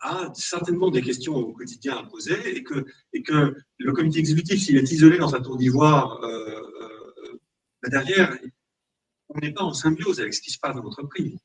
a 0.02 0.32
certainement 0.34 0.89
des 0.89 1.02
questions 1.02 1.36
au 1.36 1.54
quotidien 1.54 1.97
à 1.97 2.04
poser 2.04 2.58
et 2.58 2.64
que, 2.64 2.86
et 3.14 3.22
que 3.22 3.56
le 3.78 3.93
comité 3.93 4.20
exécutif, 4.20 4.62
s'il 4.62 4.78
est 4.78 4.91
isolé 4.91 5.18
dans 5.18 5.30
sa 5.30 5.39
tour 5.39 5.58
d'ivoire, 5.58 6.22
euh, 6.24 6.60
euh, 6.60 7.39
bah 7.84 7.89
derrière, 7.89 8.38
on 9.30 9.39
n'est 9.39 9.54
pas 9.54 9.64
en 9.64 9.74
symbiose 9.74 10.20
avec 10.20 10.34
ce 10.34 10.41
qui 10.41 10.52
se 10.52 10.60
passe 10.60 10.76
dans 10.76 10.84
l'entreprise. 10.84 11.38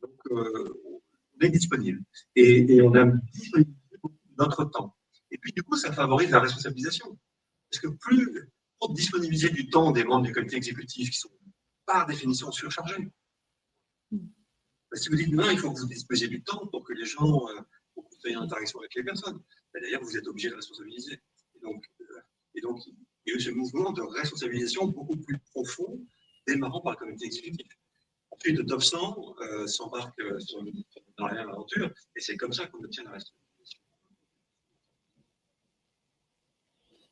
Donc, 0.00 0.18
euh, 0.30 0.98
on 1.34 1.44
est 1.44 1.50
disponible. 1.50 2.02
Et, 2.36 2.76
et 2.76 2.82
on 2.82 2.94
a 2.94 3.04
disponible 3.34 3.74
notre 4.38 4.64
temps. 4.64 4.96
Et 5.30 5.38
puis, 5.38 5.52
du 5.52 5.62
coup, 5.62 5.76
ça 5.76 5.92
favorise 5.92 6.30
la 6.30 6.40
responsabilisation. 6.40 7.18
Parce 7.70 7.82
que 7.82 7.88
plus, 7.88 8.48
pour 8.78 8.94
disponibiliser 8.94 9.50
du 9.50 9.68
temps 9.68 9.90
des 9.90 10.04
membres 10.04 10.26
du 10.26 10.32
comité 10.32 10.56
exécutif 10.56 11.10
qui 11.10 11.18
sont 11.18 11.30
par 11.84 12.06
définition 12.06 12.52
surchargé. 12.52 13.08
Si 14.94 15.08
vous 15.08 15.16
dites 15.16 15.32
non, 15.32 15.50
il 15.50 15.58
faut 15.58 15.72
que 15.72 15.80
vous 15.80 15.86
disposiez 15.86 16.28
du 16.28 16.42
temps 16.42 16.66
pour 16.68 16.84
que 16.84 16.92
les 16.92 17.04
gens, 17.04 17.48
euh, 17.48 17.60
ayez 18.26 18.34
une 18.34 18.42
interaction 18.42 18.78
avec 18.80 18.94
les 18.94 19.04
personnes. 19.04 19.42
D'ailleurs, 19.74 20.02
vous 20.02 20.16
êtes 20.16 20.26
obligé 20.26 20.50
de 20.50 20.54
responsabiliser. 20.54 21.14
Et 21.14 21.60
donc, 21.62 21.84
euh, 22.00 22.04
et 22.54 22.60
donc, 22.60 22.80
il 22.86 23.30
y 23.30 23.32
a 23.32 23.36
eu 23.36 23.40
ce 23.40 23.50
mouvement 23.50 23.92
de 23.92 24.02
responsabilisation 24.02 24.86
beaucoup 24.86 25.16
plus 25.16 25.38
profond, 25.52 26.04
démarrant 26.46 26.80
par 26.80 26.92
le 26.92 26.98
comité 26.98 27.26
exécutif. 27.26 27.66
Ensuite, 28.30 28.56
de 28.56 28.62
top 28.62 28.82
100 28.82 29.36
euh, 29.40 29.66
s'embarque 29.66 30.20
dans 31.16 31.26
l'aventure, 31.26 31.92
et 32.16 32.20
c'est 32.20 32.36
comme 32.36 32.52
ça 32.52 32.66
qu'on 32.66 32.82
obtient 32.84 33.04
la 33.04 33.12
responsabilisation. 33.12 33.80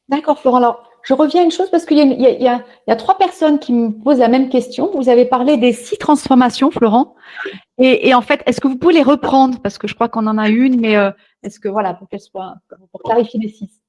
D'accord, 0.09 0.41
Florent. 0.41 0.79
Je 1.07 1.15
reviens 1.15 1.43
à 1.43 1.45
une 1.45 1.53
chose 1.53 1.71
parce 1.71 1.85
qu'il 1.85 1.99
y, 1.99 2.49
a 2.49 2.97
trois 2.97 3.17
personnes 3.17 3.61
qui 3.61 3.73
me 3.73 3.91
posent 3.91 4.19
la 4.19 4.29
même 4.29 4.49
question. 4.49 4.91
Vous 4.93 5.09
avez 5.09 5.25
parlé 5.25 5.57
des 5.57 5.73
six 5.73 5.99
transformations, 5.99 6.73
Florent. 6.73 7.15
Et, 7.79 8.13
en 8.13 8.23
fait, 8.23 8.43
est-ce 8.47 8.61
que 8.61 8.67
vous 8.67 8.77
pouvez 8.77 8.95
les 8.95 9.05
reprendre? 9.05 9.63
Parce 9.63 9.79
que 9.79 9.87
je 9.87 9.95
crois 9.95 10.09
qu'on 10.09 10.27
en 10.27 10.37
a 10.37 10.49
une, 10.49 10.81
mais 10.81 10.97
euh, 10.97 11.13
est-ce 11.45 11.61
que, 11.61 11.69
voilà, 11.69 11.95
pour 11.95 12.09
qu'elle 12.09 12.21
soit, 12.21 12.57
pour 12.91 13.03
clarifier 13.03 13.39
les 13.39 13.51
six. 13.51 13.81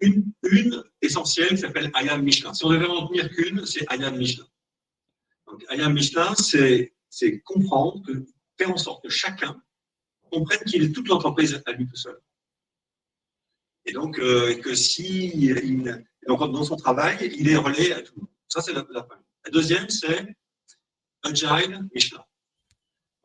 Une, 0.00 0.84
essentielle 1.02 1.58
s'appelle 1.58 1.90
Ayam 1.94 2.22
Michelin. 2.22 2.54
Si 2.54 2.64
on 2.64 2.70
devait 2.70 2.86
en 2.86 3.08
tenir 3.08 3.28
qu'une, 3.30 3.66
c'est 3.66 3.84
Ayam 3.90 4.16
Michelin. 4.16 4.46
Donc, 5.48 5.64
Ayam 5.68 5.92
Michelin, 5.92 6.32
c'est 6.36 7.40
comprendre 7.40 8.02
faire 8.56 8.70
en 8.70 8.76
sorte 8.76 9.02
que 9.02 9.08
chacun 9.08 9.60
comprenne 10.30 10.60
qu'il 10.60 10.84
est 10.84 10.92
toute 10.92 11.08
l'entreprise 11.08 11.60
à 11.66 11.72
lui 11.72 11.86
tout 11.86 11.96
seul. 11.96 12.20
Et 13.88 13.92
donc, 13.92 14.18
euh, 14.18 14.54
que 14.56 14.74
si 14.74 15.30
il, 15.34 16.06
dans 16.26 16.64
son 16.64 16.76
travail, 16.76 17.32
il 17.38 17.48
est 17.48 17.56
relais 17.56 17.92
à 17.92 18.02
tout 18.02 18.12
le 18.16 18.20
monde. 18.20 18.30
Ça, 18.46 18.60
c'est 18.60 18.74
la, 18.74 18.84
première. 18.84 19.24
La 19.46 19.50
deuxième, 19.50 19.88
c'est 19.88 20.26
Agile 21.24 21.88
Michelin. 21.94 22.22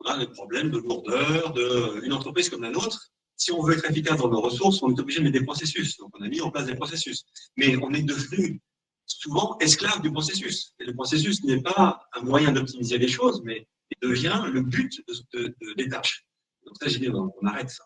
On 0.00 0.06
a 0.06 0.18
des 0.18 0.26
problèmes 0.26 0.70
de 0.70 0.78
lourdeur, 0.78 1.52
d'une 1.52 2.14
entreprise 2.14 2.48
comme 2.48 2.62
la 2.62 2.70
nôtre. 2.70 3.10
Si 3.36 3.52
on 3.52 3.62
veut 3.62 3.76
être 3.76 3.90
efficace 3.90 4.16
dans 4.16 4.30
nos 4.30 4.40
ressources, 4.40 4.82
on 4.82 4.94
est 4.94 4.98
obligé 4.98 5.18
de 5.18 5.24
mettre 5.24 5.38
des 5.38 5.44
processus. 5.44 5.98
Donc, 5.98 6.10
on 6.18 6.24
a 6.24 6.28
mis 6.28 6.40
en 6.40 6.50
place 6.50 6.64
des 6.64 6.76
processus. 6.76 7.24
Mais 7.58 7.76
on 7.76 7.92
est 7.92 8.02
devenu 8.02 8.62
souvent 9.04 9.58
esclave 9.58 10.00
du 10.00 10.10
processus. 10.10 10.72
Et 10.80 10.84
le 10.84 10.94
processus 10.94 11.44
n'est 11.44 11.60
pas 11.60 12.00
un 12.14 12.22
moyen 12.22 12.52
d'optimiser 12.52 12.96
les 12.96 13.08
choses, 13.08 13.42
mais 13.44 13.68
il 13.90 14.08
devient 14.08 14.44
le 14.50 14.62
but 14.62 15.02
de, 15.34 15.54
des 15.76 15.88
tâches. 15.88 16.24
Donc 16.64 16.76
ça, 16.80 16.88
j'ai 16.88 17.00
dit, 17.00 17.10
on, 17.10 17.30
arrête 17.46 17.68
ça. 17.68 17.84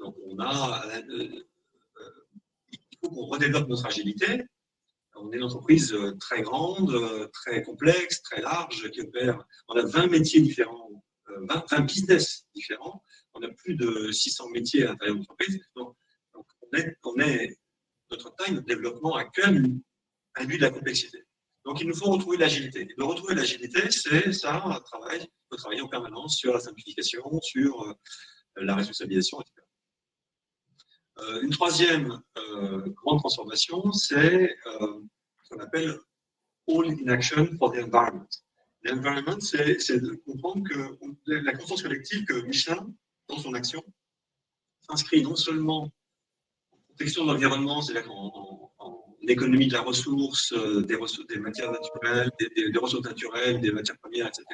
Donc 0.00 0.16
on 0.26 0.36
a, 0.40 0.84
euh, 0.86 1.02
euh, 1.10 1.44
faut 3.02 3.10
qu'on 3.10 3.26
redéveloppe 3.26 3.68
notre 3.68 3.86
agilité. 3.86 4.44
On 5.14 5.30
est 5.32 5.36
une 5.36 5.42
entreprise 5.42 5.92
euh, 5.92 6.16
très 6.18 6.42
grande, 6.42 7.30
très 7.32 7.62
complexe, 7.62 8.22
très 8.22 8.40
large, 8.40 8.90
qui 8.90 9.00
opère. 9.00 9.44
On 9.68 9.74
a 9.74 9.84
20 9.84 10.06
métiers 10.08 10.40
différents, 10.40 11.04
20, 11.48 11.80
business 11.82 12.46
différents. 12.54 13.02
On 13.34 13.42
a 13.42 13.48
plus 13.48 13.76
de 13.76 14.10
600 14.10 14.50
métiers 14.50 14.84
à 14.84 14.90
l'intérieur 14.90 15.16
de 15.16 15.20
l'entreprise. 15.20 15.60
Donc, 15.76 15.96
on, 17.04 17.18
est, 17.18 17.58
notre 18.10 18.34
taille, 18.36 18.54
notre 18.54 18.66
développement 18.66 19.16
actuel 19.16 19.64
induit 20.36 20.56
de 20.56 20.62
la 20.62 20.70
complexité. 20.70 21.24
Donc, 21.64 21.80
il 21.80 21.86
nous 21.86 21.94
faut 21.94 22.10
retrouver 22.10 22.38
l'agilité. 22.38 22.86
De 22.96 23.02
retrouver 23.02 23.34
l'agilité, 23.34 23.90
c'est 23.90 24.32
ça, 24.32 24.62
un 24.64 24.80
travail. 24.80 25.20
Il 25.22 25.46
faut 25.50 25.56
travailler 25.56 25.82
en 25.82 25.88
permanence 25.88 26.36
sur 26.36 26.52
la 26.52 26.60
simplification, 26.60 27.22
sur 27.42 27.82
euh, 27.82 27.94
la 28.56 28.74
responsabilisation, 28.74 29.40
etc. 29.40 29.61
Euh, 31.18 31.42
une 31.42 31.50
troisième 31.50 32.20
euh, 32.38 32.88
grande 33.04 33.18
transformation, 33.18 33.92
c'est 33.92 34.56
ce 34.64 35.48
qu'on 35.50 35.60
appelle 35.60 35.98
All 36.68 36.90
in 36.90 37.08
Action 37.08 37.48
for 37.58 37.72
the 37.72 37.78
Environment. 37.78 38.28
L'environment, 38.84 39.38
c'est 39.40 40.00
de 40.00 40.14
comprendre 40.26 40.64
que 40.68 40.96
la 41.26 41.52
conscience 41.54 41.82
collective 41.82 42.24
que 42.24 42.42
Michelin, 42.42 42.92
dans 43.28 43.38
son 43.38 43.54
action, 43.54 43.82
s'inscrit 44.88 45.22
non 45.22 45.36
seulement 45.36 45.84
en 46.72 46.78
protection 46.88 47.24
de 47.24 47.32
l'environnement, 47.32 47.80
c'est-à-dire 47.80 48.10
en, 48.10 48.72
l'économie 49.22 49.68
de 49.68 49.74
la 49.74 49.82
ressource, 49.82 50.52
euh, 50.52 50.82
des, 50.82 50.96
ressources, 50.96 51.28
des 51.28 51.38
matières 51.38 51.70
naturelles, 51.70 52.30
des, 52.40 52.78
ressources 52.78 53.04
naturelles, 53.04 53.60
des 53.60 53.70
matières 53.70 53.96
premières, 53.98 54.26
etc. 54.26 54.44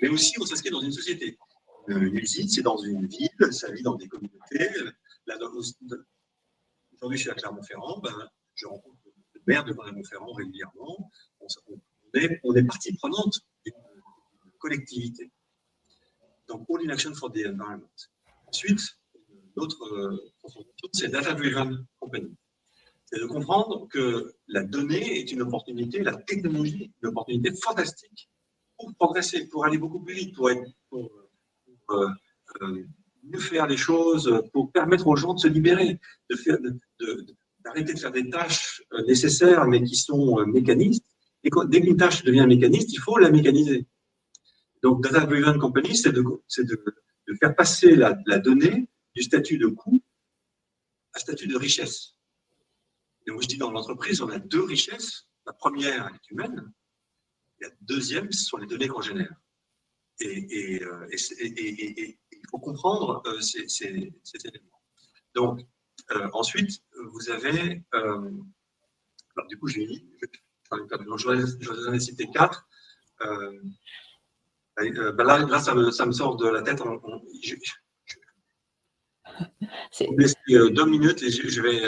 Mais 0.00 0.08
aussi, 0.08 0.32
on 0.40 0.46
s'inscrit 0.46 0.70
dans 0.70 0.80
une 0.80 0.92
société. 0.92 1.36
Euh, 1.90 2.00
une 2.00 2.16
usine, 2.16 2.48
c'est 2.48 2.62
dans 2.62 2.78
une 2.78 3.06
ville, 3.06 3.52
ça 3.52 3.70
vit 3.70 3.82
dans 3.82 3.96
des 3.96 4.08
communautés. 4.08 4.68
Aujourd'hui, 6.92 7.18
je 7.18 7.22
suis 7.22 7.30
à 7.30 7.34
Clermont-Ferrand, 7.34 8.00
ben, 8.00 8.30
je 8.54 8.66
rencontre 8.66 8.98
le 9.34 9.40
maire 9.46 9.64
de 9.64 9.72
Clermont-Ferrand 9.72 10.32
régulièrement. 10.32 11.10
On, 12.42 12.54
est, 12.54 12.64
partie 12.64 12.94
prenante 12.96 13.40
d'une 13.64 13.74
collectivité. 14.58 15.30
Donc, 16.48 16.66
All 16.68 16.86
in 16.86 16.90
Action 16.90 17.14
for 17.14 17.30
the 17.30 17.46
Environment. 17.46 17.88
Ensuite, 18.46 18.80
l'autre 19.56 19.82
euh, 19.94 20.32
c'est 20.92 21.08
Data 21.08 21.34
Driven 21.34 21.86
Company 22.00 22.36
c'est 23.10 23.20
de 23.20 23.26
comprendre 23.26 23.88
que 23.88 24.36
la 24.46 24.62
donnée 24.62 25.18
est 25.18 25.32
une 25.32 25.42
opportunité, 25.42 26.02
la 26.02 26.14
technologie 26.14 26.84
est 26.84 27.02
une 27.02 27.08
opportunité 27.08 27.50
fantastique 27.60 28.30
pour 28.76 28.94
progresser, 28.94 29.48
pour 29.48 29.64
aller 29.64 29.78
beaucoup 29.78 30.00
plus 30.00 30.14
vite, 30.14 30.34
pour, 30.34 30.50
être, 30.50 30.70
euh, 30.92 32.08
euh, 32.62 32.86
mieux 33.22 33.38
faire 33.38 33.66
les 33.66 33.76
choses, 33.76 34.42
pour 34.52 34.72
permettre 34.72 35.06
aux 35.06 35.16
gens 35.16 35.34
de 35.34 35.40
se 35.40 35.48
libérer, 35.48 35.98
de 36.30 36.36
faire, 36.36 36.58
d'arrêter 37.64 37.94
de, 37.94 37.98
faire 37.98 38.12
des 38.12 38.28
tâches 38.28 38.82
euh, 38.92 39.04
nécessaires 39.06 39.66
mais 39.66 39.82
qui 39.82 39.96
sont 39.96 40.44
mécanistes. 40.46 41.04
Et 41.44 41.50
dès 41.68 41.80
qu'une 41.80 41.96
tâche 41.96 42.22
devient 42.22 42.46
mécaniste, 42.46 42.92
il 42.92 42.98
faut 42.98 43.16
la 43.18 43.30
mécaniser. 43.30 43.86
Donc, 44.82 45.02
Data 45.02 45.26
Driven 45.26 45.58
Company, 45.58 45.96
c'est 45.96 46.12
de, 46.12 46.22
de, 46.22 47.34
faire 47.40 47.54
passer 47.54 47.94
la, 47.96 48.16
la 48.26 48.38
donnée 48.38 48.88
du 49.14 49.22
statut 49.22 49.58
de 49.58 49.66
coût 49.66 50.00
à 51.14 51.18
statut 51.18 51.46
de 51.46 51.56
richesse. 51.56 52.16
Et 53.26 53.30
moi, 53.30 53.42
je 53.42 53.48
dis 53.48 53.58
dans 53.58 53.70
l'entreprise, 53.70 54.20
on 54.22 54.28
a 54.28 54.38
deux 54.38 54.64
richesses. 54.64 55.28
La 55.46 55.52
première, 55.52 56.08
est 56.08 56.30
humaine. 56.30 56.72
La 57.60 57.68
deuxième, 57.82 58.30
ce 58.32 58.44
sont 58.44 58.56
les 58.56 58.66
données 58.66 58.88
qu'on 58.88 59.02
génère. 59.02 59.34
Et, 60.20 60.82
euh, 60.82 61.08
il 62.42 62.48
faut 62.50 62.58
comprendre 62.58 63.22
euh, 63.26 63.40
ces, 63.40 63.86
éléments. 63.86 64.80
Donc, 65.34 65.60
euh, 66.12 66.28
ensuite, 66.32 66.82
vous 67.12 67.30
avez. 67.30 67.82
alors, 67.92 68.22
du 69.48 69.58
coup, 69.58 69.68
j'ai 69.68 69.86
mis. 69.86 70.06
Je 70.70 71.90
vais 71.90 72.00
citer 72.00 72.28
quatre. 72.30 72.66
Ben 74.76 75.24
là, 75.24 75.38
là 75.38 75.58
ça, 75.58 75.74
me, 75.74 75.90
ça, 75.90 76.06
me, 76.06 76.12
sort 76.12 76.36
de 76.36 76.48
la 76.48 76.62
tête. 76.62 76.82
je, 77.42 77.54
je, 79.92 80.04
laisser 80.16 80.36
deux 80.48 80.86
minutes 80.86 81.22
et 81.22 81.30
je, 81.30 81.60
vais 81.60 81.80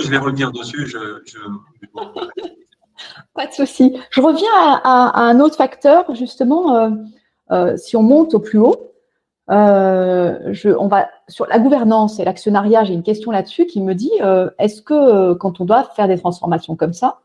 je 0.00 0.10
vais 0.10 0.18
revenir 0.18 0.52
dessus. 0.52 0.86
Je, 0.86 1.20
Pas 3.34 3.46
de 3.46 3.52
souci. 3.52 3.98
Je 4.10 4.20
reviens 4.20 4.80
à, 4.84 5.20
un 5.20 5.40
autre 5.40 5.56
facteur, 5.56 6.14
justement, 6.14 6.76
euh, 6.76 6.90
euh, 7.50 7.76
si 7.76 7.96
on 7.96 8.02
monte 8.02 8.34
au 8.34 8.40
plus 8.40 8.58
haut. 8.58 8.91
Euh, 9.52 10.54
on 10.78 10.88
va 10.88 11.08
sur 11.28 11.46
la 11.46 11.58
gouvernance 11.58 12.18
et 12.18 12.24
l'actionnariat. 12.24 12.84
J'ai 12.84 12.94
une 12.94 13.02
question 13.02 13.30
là-dessus 13.30 13.66
qui 13.66 13.80
me 13.80 13.94
dit 13.94 14.12
est-ce 14.58 14.82
que 14.82 15.34
quand 15.34 15.60
on 15.60 15.64
doit 15.64 15.84
faire 15.94 16.08
des 16.08 16.18
transformations 16.18 16.74
comme 16.74 16.94
ça, 16.94 17.18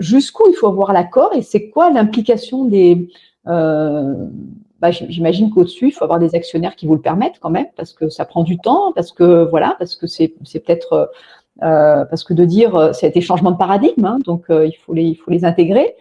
jusqu'où 0.00 0.44
il 0.48 0.54
faut 0.54 0.66
avoir 0.66 0.92
l'accord 0.92 1.32
et 1.34 1.42
c'est 1.42 1.70
quoi 1.70 1.90
l'implication 1.90 2.64
des 2.64 3.08
bah, 3.44 4.90
j'imagine 4.90 5.50
qu'au-dessus, 5.50 5.88
il 5.88 5.90
faut 5.92 6.04
avoir 6.04 6.18
des 6.18 6.34
actionnaires 6.34 6.76
qui 6.76 6.86
vous 6.86 6.94
le 6.94 7.00
permettent 7.00 7.38
quand 7.40 7.48
même, 7.48 7.68
parce 7.76 7.94
que 7.94 8.10
ça 8.10 8.26
prend 8.26 8.42
du 8.42 8.58
temps, 8.58 8.92
parce 8.92 9.10
que 9.10 9.48
voilà, 9.48 9.74
parce 9.78 9.96
que 9.96 10.06
c'est 10.06 10.28
peut-être 10.28 11.10
euh, 11.62 12.04
parce 12.04 12.22
que 12.22 12.34
de 12.34 12.44
dire 12.44 12.74
euh, 12.74 12.92
ça 12.92 13.06
a 13.06 13.08
été 13.08 13.22
changement 13.22 13.50
de 13.50 13.56
paradigme, 13.56 14.04
hein, 14.04 14.18
donc 14.24 14.44
euh, 14.50 14.66
il, 14.66 14.76
faut 14.76 14.92
les, 14.92 15.04
il 15.04 15.14
faut 15.14 15.30
les 15.30 15.44
intégrer. 15.44 15.94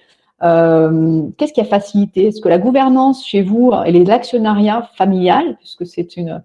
Qu'est-ce 1.37 1.53
qui 1.53 1.61
a 1.61 1.65
facilité? 1.65 2.27
Est-ce 2.27 2.41
que 2.41 2.49
la 2.49 2.57
gouvernance 2.57 3.25
chez 3.25 3.41
vous 3.41 3.71
et 3.85 3.91
l'actionnariat 4.03 4.89
familial, 4.95 5.57
puisque 5.57 5.85
c'est 5.85 6.17
une 6.17 6.43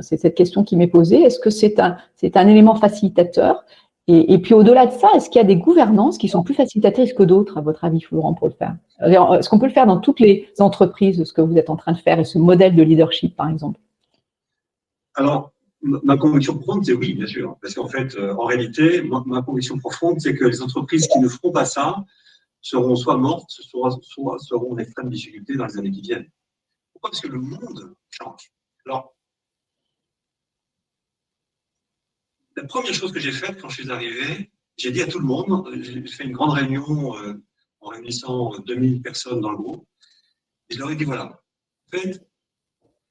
c'est 0.00 0.16
cette 0.16 0.34
question 0.34 0.64
qui 0.64 0.76
m'est 0.76 0.86
posée, 0.86 1.20
est-ce 1.20 1.38
que 1.38 1.50
c'est 1.50 1.78
un, 1.78 1.98
c'est 2.14 2.36
un 2.36 2.48
élément 2.48 2.74
facilitateur? 2.74 3.64
Et, 4.08 4.38
puis 4.38 4.54
au-delà 4.54 4.86
de 4.86 4.92
ça, 4.92 5.08
est-ce 5.16 5.28
qu'il 5.28 5.40
y 5.40 5.44
a 5.44 5.46
des 5.46 5.56
gouvernances 5.56 6.16
qui 6.16 6.28
sont 6.28 6.44
plus 6.44 6.54
facilitatrices 6.54 7.12
que 7.12 7.24
d'autres, 7.24 7.58
à 7.58 7.60
votre 7.60 7.84
avis, 7.84 8.00
Florent, 8.00 8.34
pour 8.34 8.46
le 8.46 8.54
faire? 8.54 8.76
Est-ce 9.00 9.48
qu'on 9.48 9.58
peut 9.58 9.66
le 9.66 9.72
faire 9.72 9.86
dans 9.86 9.98
toutes 9.98 10.20
les 10.20 10.48
entreprises, 10.60 11.22
ce 11.22 11.32
que 11.32 11.42
vous 11.42 11.58
êtes 11.58 11.70
en 11.70 11.76
train 11.76 11.92
de 11.92 11.98
faire, 11.98 12.20
et 12.20 12.24
ce 12.24 12.38
modèle 12.38 12.76
de 12.76 12.82
leadership, 12.82 13.34
par 13.36 13.50
exemple? 13.50 13.80
Alors, 15.16 15.52
Ma 15.82 16.16
conviction 16.16 16.58
profonde, 16.58 16.84
c'est 16.84 16.94
oui, 16.94 17.14
bien 17.14 17.26
sûr. 17.26 17.56
Parce 17.60 17.74
qu'en 17.74 17.88
fait, 17.88 18.16
euh, 18.16 18.34
en 18.34 18.44
réalité, 18.44 19.02
ma, 19.02 19.42
conviction 19.42 19.78
profonde, 19.78 20.20
c'est 20.20 20.34
que 20.34 20.44
les 20.44 20.62
entreprises 20.62 21.06
qui 21.06 21.20
ne 21.20 21.28
feront 21.28 21.52
pas 21.52 21.64
ça 21.64 22.04
seront 22.60 22.96
soit 22.96 23.16
mortes, 23.16 23.50
soit, 23.50 23.98
soit 24.02 24.38
seront 24.38 24.72
en 24.72 24.78
extrême 24.78 25.10
difficulté 25.10 25.56
dans 25.56 25.66
les 25.66 25.78
années 25.78 25.90
qui 25.90 26.00
viennent. 26.00 26.30
Pourquoi? 26.92 27.10
Parce 27.10 27.20
que 27.20 27.28
le 27.28 27.40
monde 27.40 27.94
change. 28.10 28.52
Alors, 28.86 29.14
la 32.56 32.64
première 32.64 32.94
chose 32.94 33.12
que 33.12 33.20
j'ai 33.20 33.32
faite 33.32 33.60
quand 33.60 33.68
je 33.68 33.82
suis 33.82 33.90
arrivé, 33.90 34.50
j'ai 34.76 34.90
dit 34.90 35.02
à 35.02 35.06
tout 35.06 35.18
le 35.18 35.26
monde, 35.26 35.68
j'ai 35.82 36.06
fait 36.06 36.24
une 36.24 36.32
grande 36.32 36.52
réunion 36.52 37.16
euh, 37.18 37.42
en 37.80 37.88
réunissant 37.88 38.58
2000 38.60 39.02
personnes 39.02 39.40
dans 39.40 39.50
le 39.50 39.56
groupe, 39.56 39.88
et 40.68 40.74
je 40.74 40.78
leur 40.78 40.90
ai 40.90 40.96
dit 40.96 41.04
voilà, 41.04 41.42
en 41.86 41.90
fait, 41.90 42.26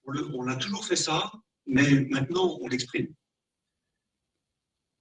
on 0.05 0.47
a 0.47 0.55
toujours 0.55 0.85
fait 0.85 0.95
ça, 0.95 1.31
mais 1.65 2.05
maintenant 2.09 2.57
on 2.61 2.67
l'exprime. 2.67 3.13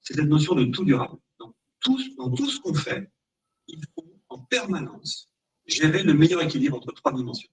C'est 0.01 0.15
cette 0.15 0.29
notion 0.29 0.55
de 0.55 0.67
tout 0.67 0.85
durable. 0.85 1.17
Dans 1.39 1.55
tout, 1.81 1.99
dans 2.17 2.31
tout 2.31 2.49
ce 2.49 2.61
qu'on 2.61 2.75
fait, 2.75 3.11
il 3.69 3.83
faut 3.95 4.04
permanence 4.51 5.31
gérer 5.67 6.03
le 6.03 6.15
meilleur 6.15 6.43
équilibre 6.43 6.77
entre 6.77 6.93
trois 6.93 7.13
dimensions. 7.13 7.51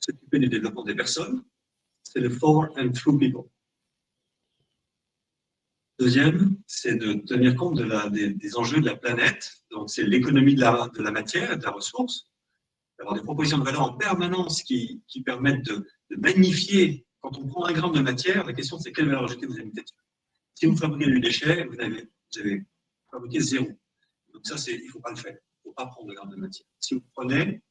S'occuper 0.00 0.38
du 0.38 0.48
développement 0.48 0.84
des 0.84 0.94
personnes, 0.94 1.44
c'est 2.02 2.20
le 2.20 2.30
for 2.30 2.68
and 2.76 2.92
through 2.92 3.18
people. 3.18 3.44
Deuxième, 5.98 6.56
c'est 6.66 6.96
de 6.96 7.12
tenir 7.12 7.54
compte 7.54 7.78
des, 7.78 8.56
enjeux 8.56 8.80
de 8.80 8.86
la 8.86 8.96
planète. 8.96 9.62
Donc, 9.70 9.90
c'est 9.90 10.02
l'économie 10.02 10.54
de 10.54 10.62
la, 10.62 11.10
matière, 11.10 11.58
de 11.58 11.62
la 11.62 11.70
ressource. 11.70 12.24
D'avoir 12.98 13.14
des 13.14 13.22
propositions 13.22 13.58
de 13.58 13.64
valeur 13.64 13.82
en 13.82 13.92
permanence 13.92 14.62
qui, 14.62 15.02
permettent 15.26 15.64
de, 15.66 15.86
magnifier. 16.16 17.06
Quand 17.20 17.36
on 17.36 17.46
prend 17.46 17.66
un 17.66 17.72
gramme 17.72 17.92
de 17.92 18.00
matière, 18.00 18.46
la 18.46 18.54
question 18.54 18.78
c'est 18.78 18.92
quelle 18.92 19.06
valeur 19.06 19.24
ajoutée 19.24 19.46
vous 19.46 19.58
avez 19.58 19.70
dessus? 19.70 19.94
Si 20.54 20.64
vous 20.64 20.76
fabriquez 20.76 21.10
du 21.10 21.20
déchet, 21.20 21.64
vous 21.66 21.78
avez 21.78 22.64
fabriqué 23.10 23.40
zéro. 23.40 23.68
Donc 24.32 24.46
ça, 24.46 24.56
il 24.70 24.86
ne 24.86 24.90
faut 24.90 25.00
pas 25.00 25.10
le 25.10 25.16
faire. 25.16 25.32
Il 25.32 25.68
ne 25.68 25.70
faut 25.70 25.74
pas 25.74 25.86
prendre 25.86 26.08
de 26.08 26.14
gramme 26.14 26.30
de 26.30 26.36
matière. 26.36 26.66
Si 26.78 26.94
vous 26.94 27.02
prenez, 27.12 27.62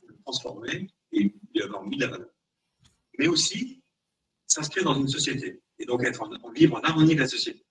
vous 0.00 0.08
le 0.08 0.18
transformez, 0.22 0.88
et 1.12 1.34
lui 1.54 1.62
avoir 1.62 1.84
mis 1.84 1.96
de 1.96 2.04
la 2.04 2.10
valeur. 2.10 2.30
Mais 3.18 3.28
aussi 3.28 3.82
s'inscrire 4.46 4.84
dans 4.84 4.94
une 4.94 5.08
société 5.08 5.62
et 5.78 5.86
donc 5.86 6.04
être 6.04 6.22
en, 6.22 6.52
vivre 6.52 6.76
en 6.76 6.80
harmonie 6.80 7.10
avec 7.10 7.20
la 7.20 7.28
société. 7.28 7.64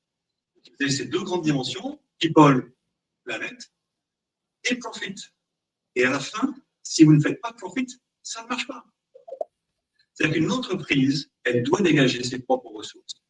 Vous 0.55 0.71
avez 0.79 0.91
ces 0.91 1.05
deux 1.05 1.23
grandes 1.23 1.43
dimensions, 1.43 2.01
people, 2.19 2.73
planète, 3.23 3.71
et 4.69 4.75
profit. 4.75 5.15
Et 5.95 6.03
à 6.05 6.11
la 6.11 6.19
fin, 6.19 6.55
si 6.81 7.03
vous 7.03 7.13
ne 7.13 7.21
faites 7.21 7.39
pas 7.41 7.53
profit, 7.53 7.87
ça 8.21 8.43
ne 8.43 8.47
marche 8.47 8.67
pas. 8.67 8.85
C'est-à-dire 10.13 10.37
qu'une 10.37 10.51
entreprise, 10.51 11.29
elle 11.43 11.63
doit 11.63 11.81
dégager 11.81 12.23
ses 12.23 12.39
propres 12.39 12.71
ressources 12.71 13.24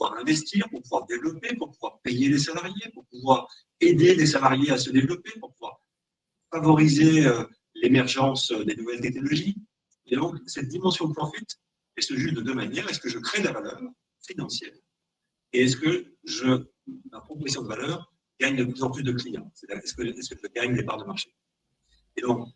pouvoir 0.00 0.18
investir, 0.18 0.68
pour 0.70 0.82
pouvoir 0.82 1.06
développer, 1.06 1.54
pour 1.56 1.70
pouvoir 1.72 2.00
payer 2.00 2.28
les 2.28 2.38
salariés, 2.38 2.88
pour 2.94 3.04
pouvoir 3.06 3.46
aider 3.80 4.14
les 4.14 4.26
salariés 4.26 4.70
à 4.70 4.78
se 4.78 4.90
développer, 4.90 5.30
pour 5.38 5.52
pouvoir 5.52 5.80
favoriser 6.50 7.26
euh, 7.26 7.44
l'émergence 7.74 8.50
des 8.50 8.74
nouvelles 8.76 9.00
technologies. 9.00 9.56
Et 10.06 10.16
donc, 10.16 10.36
cette 10.46 10.68
dimension 10.68 11.12
profit, 11.12 11.44
elle 11.96 12.02
se 12.02 12.14
juge 12.14 12.32
de 12.32 12.40
deux 12.40 12.54
manières. 12.54 12.88
Est-ce 12.88 13.00
que 13.00 13.10
je 13.10 13.18
crée 13.18 13.40
de 13.40 13.44
la 13.44 13.52
valeur 13.52 13.78
financière 14.26 14.72
Et 15.52 15.64
est-ce 15.64 15.76
que 15.76 16.16
je, 16.24 16.64
ma 17.12 17.20
proposition 17.20 17.62
de 17.62 17.68
valeur 17.68 18.10
gagne 18.40 18.56
de 18.56 18.64
plus 18.64 18.82
en 18.82 18.90
plus 18.90 19.02
de 19.02 19.12
clients? 19.12 19.52
Est-ce 19.68 19.94
que, 19.94 20.04
je 20.04 20.52
gagne 20.54 20.74
des 20.74 20.82
parts 20.82 20.98
de 20.98 21.04
marché? 21.04 21.30
Et 22.16 22.22
donc, 22.22 22.48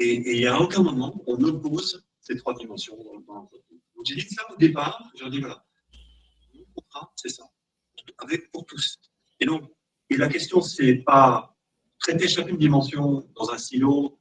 et, 0.00 0.14
il 0.14 0.38
n'y 0.38 0.46
a 0.46 0.60
aucun 0.60 0.82
moment 0.82 1.22
on 1.26 1.42
oppose 1.44 2.04
ces 2.20 2.36
trois 2.36 2.54
dimensions 2.54 2.96
dans, 3.26 3.34
l'entreprise. 3.34 3.80
J'ai 4.04 4.16
dit 4.16 4.28
ça 4.28 4.42
au 4.52 4.56
départ, 4.56 5.10
j'ai 5.14 5.30
dit 5.30 5.40
voilà, 5.40 5.65
c'est 7.14 7.28
ça, 7.28 7.44
avec 8.18 8.50
pour 8.50 8.64
tous. 8.66 8.98
Et 9.40 9.46
donc, 9.46 9.70
et 10.10 10.16
la 10.16 10.28
question, 10.28 10.60
c'est 10.60 10.96
pas 10.96 11.56
traiter 11.98 12.28
chacune 12.28 12.56
dimension 12.56 13.28
dans 13.34 13.50
un 13.50 13.58
silo 13.58 14.18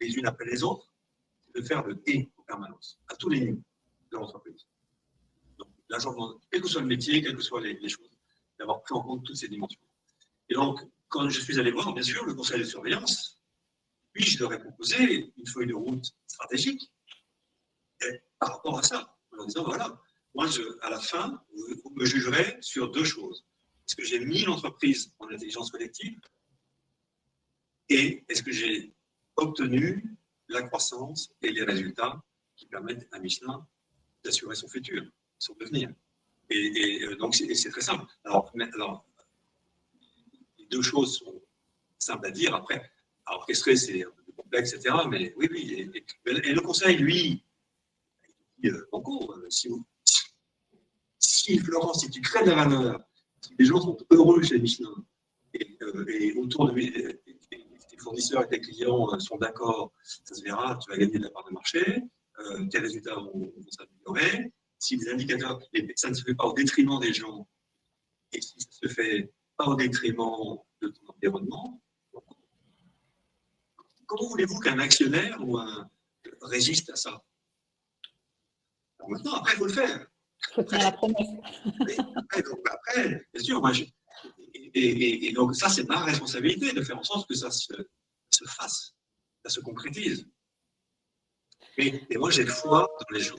les 0.00 0.14
unes 0.14 0.26
après 0.26 0.44
les 0.46 0.62
autres, 0.62 0.92
c'est 1.40 1.60
de 1.60 1.66
faire 1.66 1.84
le 1.84 2.00
et 2.06 2.30
en 2.36 2.42
permanence, 2.42 3.00
à 3.08 3.16
tous 3.16 3.28
les 3.28 3.40
niveaux 3.40 3.62
de 4.12 4.16
l'entreprise. 4.16 4.66
Donc, 5.58 5.68
quel 6.50 6.60
que 6.60 6.68
soit 6.68 6.82
le 6.82 6.86
métier, 6.86 7.22
quelles 7.22 7.36
que 7.36 7.42
soient 7.42 7.60
les, 7.60 7.88
choses, 7.88 8.10
d'avoir 8.58 8.82
pris 8.82 8.94
en 8.94 9.02
compte 9.02 9.24
toutes 9.24 9.36
ces 9.36 9.48
dimensions. 9.48 9.80
Et 10.48 10.54
donc, 10.54 10.80
quand 11.08 11.28
je 11.28 11.40
suis 11.40 11.58
allé 11.58 11.70
voir, 11.70 11.92
bien 11.92 12.02
sûr, 12.02 12.24
le 12.24 12.34
conseil 12.34 12.60
de 12.60 12.64
surveillance, 12.64 13.42
puis 14.12 14.24
je 14.24 14.38
leur 14.38 14.52
ai 14.52 14.60
proposé 14.60 15.32
une 15.36 15.46
feuille 15.46 15.66
de 15.66 15.74
route 15.74 16.14
stratégique 16.26 16.92
par 18.38 18.56
rapport 18.56 18.78
à 18.78 18.82
ça, 18.82 19.16
en 19.38 19.44
disant 19.44 19.64
voilà, 19.64 20.00
moi, 20.34 20.46
je, 20.46 20.62
à 20.82 20.90
la 20.90 21.00
fin, 21.00 21.42
vous 21.84 21.90
me 21.94 22.04
jugerez 22.04 22.58
sur 22.60 22.90
deux 22.90 23.04
choses. 23.04 23.46
Est-ce 23.86 23.96
que 23.96 24.04
j'ai 24.04 24.20
mis 24.20 24.44
l'entreprise 24.44 25.12
en 25.18 25.28
intelligence 25.28 25.70
collective 25.70 26.20
et 27.88 28.24
est-ce 28.28 28.42
que 28.42 28.52
j'ai 28.52 28.92
obtenu 29.36 30.04
la 30.48 30.62
croissance 30.62 31.32
et 31.42 31.50
les 31.50 31.62
résultats 31.62 32.22
qui 32.56 32.66
permettent 32.66 33.08
à 33.12 33.18
Michelin 33.18 33.66
d'assurer 34.24 34.54
son 34.54 34.68
futur, 34.68 35.04
son 35.38 35.54
devenir. 35.54 35.90
Et, 36.50 37.04
euh, 37.04 37.16
donc, 37.16 37.34
c'est 37.34 37.70
très 37.70 37.80
simple. 37.80 38.04
Alors, 38.24 38.52
les 40.58 40.66
deux 40.66 40.82
choses 40.82 41.18
sont 41.18 41.42
simples 41.98 42.26
à 42.26 42.30
dire. 42.30 42.54
Après, 42.54 42.90
à 43.26 43.34
orchestrer, 43.34 43.76
c'est 43.76 44.04
un 44.04 44.10
peu 44.10 44.32
complexe, 44.32 44.72
etc. 44.72 44.96
Mais 45.08 45.34
oui, 45.36 45.48
oui. 45.50 45.90
Et, 46.26 46.52
le 46.52 46.60
conseil, 46.60 46.96
lui, 46.96 47.44
il 48.28 48.70
dit, 48.70 48.70
euh, 48.70 48.88
euh, 48.92 49.50
si, 49.50 49.68
si, 51.48 51.58
Florence, 51.58 52.00
si 52.00 52.10
tu 52.10 52.20
crées 52.20 52.44
de 52.44 52.50
la 52.50 52.56
valeur, 52.56 53.00
si 53.40 53.54
les 53.58 53.64
gens 53.64 53.80
sont 53.80 53.96
heureux 54.10 54.42
chez 54.42 54.58
Michelin, 54.58 54.94
et, 55.54 55.78
et 56.08 56.32
autour 56.34 56.70
de 56.70 56.78
fournisseurs 57.98 58.44
et 58.44 58.48
tes 58.48 58.60
clients 58.60 59.12
euh, 59.12 59.18
sont 59.18 59.38
d'accord, 59.38 59.92
ça 60.02 60.34
se 60.34 60.42
verra, 60.42 60.78
tu 60.78 60.90
vas 60.90 60.98
gagner 60.98 61.18
de 61.18 61.24
la 61.24 61.30
part 61.30 61.46
de 61.48 61.52
marché, 61.52 62.02
euh, 62.38 62.66
tes 62.68 62.78
résultats 62.78 63.14
vont, 63.14 63.52
s'améliorer. 63.70 64.52
Si 64.78 64.96
les 64.96 65.08
indicateurs, 65.08 65.58
ça 65.96 66.10
ne 66.10 66.14
se 66.14 66.22
fait 66.22 66.34
pas 66.34 66.44
au 66.44 66.52
détriment 66.52 67.00
des 67.00 67.12
gens, 67.12 67.48
et 68.32 68.40
si 68.40 68.60
ça 68.60 68.68
ne 68.82 68.88
se 68.88 68.94
fait 68.94 69.32
pas 69.56 69.66
au 69.66 69.74
détriment 69.74 70.58
de 70.82 70.88
ton 70.88 71.12
environnement, 71.14 71.82
comment 74.06 74.28
voulez-vous 74.28 74.60
qu'un 74.60 74.78
actionnaire 74.78 75.38
ou 75.40 75.58
un 75.58 75.90
résiste 76.42 76.90
à 76.90 76.96
ça? 76.96 77.24
Maintenant, 79.08 79.32
après, 79.32 79.54
il 79.54 79.58
faut 79.58 79.66
le 79.66 79.72
faire. 79.72 80.06
Après, 82.70 83.26
bien 83.32 83.42
sûr, 83.42 83.60
moi, 83.60 83.72
et, 84.74 85.32
donc 85.32 85.54
ça, 85.54 85.68
c'est 85.68 85.88
ma 85.88 86.04
responsabilité 86.04 86.72
de 86.72 86.82
faire 86.82 86.98
en 86.98 87.02
sorte 87.02 87.28
que 87.28 87.34
ça 87.34 87.50
se, 87.50 87.72
se 88.30 88.44
fasse, 88.44 88.94
ça 89.44 89.50
se 89.50 89.60
concrétise. 89.60 90.26
Et, 91.76 92.16
moi, 92.16 92.30
j'ai 92.30 92.46
foi 92.46 92.88
dans 93.00 93.16
les 93.16 93.22
gens. 93.22 93.38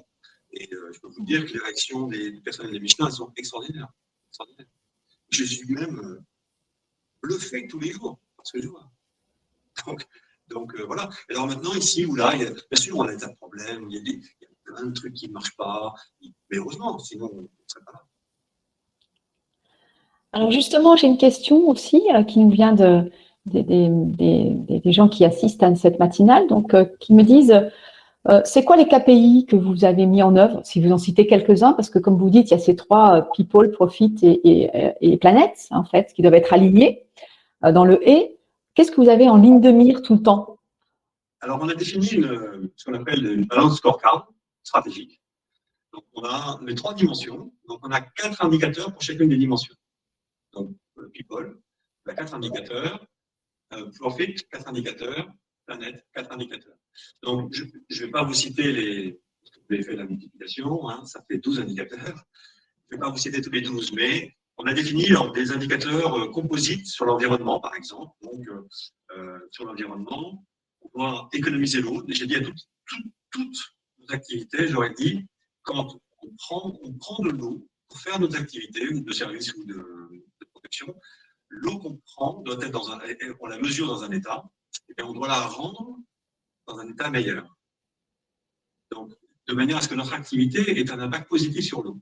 Et 0.52 0.74
euh, 0.74 0.92
je 0.94 1.00
peux 1.00 1.10
vous 1.10 1.26
dire 1.26 1.46
que 1.46 1.54
les 1.54 1.60
réactions 1.60 2.08
des, 2.08 2.42
personnels 2.42 2.72
des 2.72 2.80
Michelin 2.80 3.12
sont 3.12 3.32
extraordinaires. 3.36 3.92
Je 5.30 5.44
suis 5.44 5.72
même 5.72 6.00
euh, 6.00 6.20
bluffé 7.22 7.68
tous 7.68 7.80
les 7.80 7.92
jours 7.92 8.20
parce 8.36 8.52
que 8.52 8.62
je 8.62 8.68
vois. 8.68 8.90
Donc, 9.86 10.06
donc 10.48 10.74
euh, 10.76 10.86
voilà. 10.86 11.10
Alors 11.30 11.46
maintenant, 11.46 11.74
ici 11.76 12.06
ou 12.06 12.16
là, 12.16 12.36
bien 12.36 12.54
sûr, 12.74 12.98
on 12.98 13.04
a 13.04 13.16
des 13.16 13.34
problèmes, 13.36 13.90
il 13.90 13.96
y, 13.96 14.00
a 14.00 14.02
des, 14.02 14.22
plein 14.74 14.86
de 14.86 14.94
trucs 14.94 15.14
qui 15.14 15.28
ne 15.28 15.34
marchent 15.34 15.58
pas, 15.58 15.94
mais 16.22 16.58
heureusement, 16.58 16.98
sinon 17.00 17.30
on 17.34 17.42
ne 17.42 17.48
serait 17.68 17.84
pas 17.86 17.92
là. 17.94 18.00
Alors 20.32 20.52
justement, 20.52 20.96
j'ai 20.96 21.08
une 21.08 21.18
question 21.18 21.68
aussi 21.70 22.04
qui 22.28 22.40
nous 22.40 22.52
vient 22.52 22.74
de, 22.74 23.12
des, 23.46 24.92
gens 24.92 25.10
qui 25.10 25.26
assistent 25.26 25.64
à 25.64 25.74
cette 25.76 26.00
matinale, 26.00 26.48
donc 26.48 26.74
euh, 26.74 26.86
qui 27.00 27.14
me 27.14 27.24
disent 27.24 27.70
euh, 28.30 28.42
c'est 28.46 28.64
quoi 28.64 28.76
les 28.76 28.88
KPI 28.88 29.46
que 29.48 29.56
vous 29.56 29.86
avez 29.86 30.06
mis 30.06 30.22
en 30.22 30.36
œuvre, 30.36 30.62
si 30.64 30.82
vous 30.82 30.92
en 30.92 30.98
citez 30.98 31.26
quelques-uns, 31.26 31.74
parce 31.74 31.90
que 31.90 32.00
comme 32.00 32.18
vous 32.18 32.30
dites, 32.30 32.50
il 32.50 32.52
y 32.52 32.58
a 32.58 32.60
ces 32.60 32.76
trois 32.76 33.18
euh, 33.18 33.22
people, 33.34 33.72
profit 33.72 34.16
et, 34.22 34.70
et, 35.02 35.18
planète, 35.18 35.68
en 35.72 35.84
fait, 35.84 36.14
qui 36.14 36.22
doivent 36.22 36.36
être 36.36 36.54
alignés 36.54 37.06
dans 37.62 37.86
le 37.86 38.08
et. 38.08 38.36
Qu'est-ce 38.76 38.92
que 38.92 39.02
vous 39.02 39.10
avez 39.10 39.28
en 39.28 39.36
ligne 39.36 39.60
de 39.60 39.72
mire 39.72 40.02
tout 40.02 40.14
le 40.14 40.22
temps? 40.22 40.58
Alors, 41.42 41.60
on 41.62 41.68
a 41.68 41.74
défini 41.74 42.08
une, 42.12 42.70
ce 42.76 42.86
qu'on 42.86 42.94
appelle 42.94 43.26
une 43.26 43.46
balance 43.46 43.78
scorecard 43.78 44.30
stratégique. 44.70 45.22
Donc, 45.94 46.06
on 46.14 46.24
a 46.24 46.60
les 46.66 46.76
trois 46.76 46.94
dimensions. 46.94 47.54
Donc, 47.68 47.80
on 47.84 47.92
a 47.92 48.02
quatre 48.02 48.44
indicateurs 48.44 48.94
pour 48.94 49.02
chacune 49.02 49.30
des 49.30 49.38
dimensions. 49.38 49.76
Donc, 50.54 50.76
people, 51.14 51.60
on 52.06 52.12
a 52.12 52.16
quatre 52.16 52.34
indicateurs 52.34 53.06
euh, 53.74 53.92
profit, 54.00 54.36
quatre 54.52 54.68
indicateurs, 54.68 55.28
planète, 55.66 56.06
quatre 56.14 56.32
indicateurs. 56.32 56.78
Donc, 57.22 57.54
je 57.54 57.64
ne 57.64 58.06
vais 58.06 58.12
pas 58.12 58.24
vous 58.24 58.34
citer 58.34 58.72
les. 58.72 59.20
Vous 59.42 59.76
avez 59.76 59.84
fait 59.84 59.96
la 59.96 60.06
multiplication, 60.06 60.90
hein, 60.90 61.06
ça 61.06 61.24
fait 61.30 61.38
12 61.38 61.60
indicateurs. 61.60 62.24
Je 62.90 62.96
ne 62.96 62.98
vais 62.98 63.00
pas 63.00 63.10
vous 63.12 63.18
citer 63.18 63.42
tous 63.42 63.52
les 63.52 63.62
12, 63.62 63.94
mais 63.94 64.36
on 64.58 64.66
a 64.66 64.74
défini 64.74 65.06
des 65.36 65.52
indicateurs 65.52 66.16
euh, 66.16 66.32
composites 66.32 66.88
sur 66.88 67.06
l'environnement, 67.06 67.60
par 67.60 67.76
exemple. 67.76 68.12
Donc, 68.24 68.44
euh, 69.16 69.40
sur 69.52 69.66
l'environnement, 69.66 70.44
on 70.82 70.90
doit 70.98 71.30
économiser 71.34 71.82
l'eau. 71.82 72.04
J'ai 72.08 72.26
dit 72.26 72.36
à 72.36 72.42
toutes, 72.42 73.60
activités, 74.12 74.68
j'aurais 74.68 74.94
dit, 74.94 75.26
quand 75.64 76.00
on 76.22 76.34
prend, 76.98 77.24
de 77.24 77.30
l'eau 77.30 77.68
pour 77.88 78.00
faire 78.00 78.20
nos 78.20 78.36
activités 78.36 78.92
de 78.92 79.12
service 79.12 79.54
ou 79.56 79.66
de, 79.66 79.74
de 79.74 80.48
protection, 80.52 80.96
l'eau 81.50 81.80
qu'on 81.80 81.98
prend 81.98 82.42
doit 82.42 82.56
être 82.56 82.72
dans 82.72 82.92
un, 82.92 83.00
on 83.40 83.48
la 83.48 83.60
mesure 83.60 83.88
dans 83.88 84.04
un 84.04 84.12
état, 84.12 84.44
et 84.90 84.94
bien 84.96 85.06
on 85.06 85.14
doit 85.14 85.28
la 85.28 85.42
rendre 85.42 85.98
dans 86.68 86.78
un 86.80 86.88
état 86.90 87.10
meilleur. 87.10 87.58
Donc, 88.92 89.14
de 89.48 89.54
manière 89.54 89.78
à 89.78 89.82
ce 89.82 89.90
que 89.90 89.96
notre 89.96 90.14
activité 90.14 90.80
ait 90.80 90.92
un 90.92 91.00
impact 91.00 91.28
positif 91.28 91.66
sur 91.66 91.82
l'eau. 91.82 92.00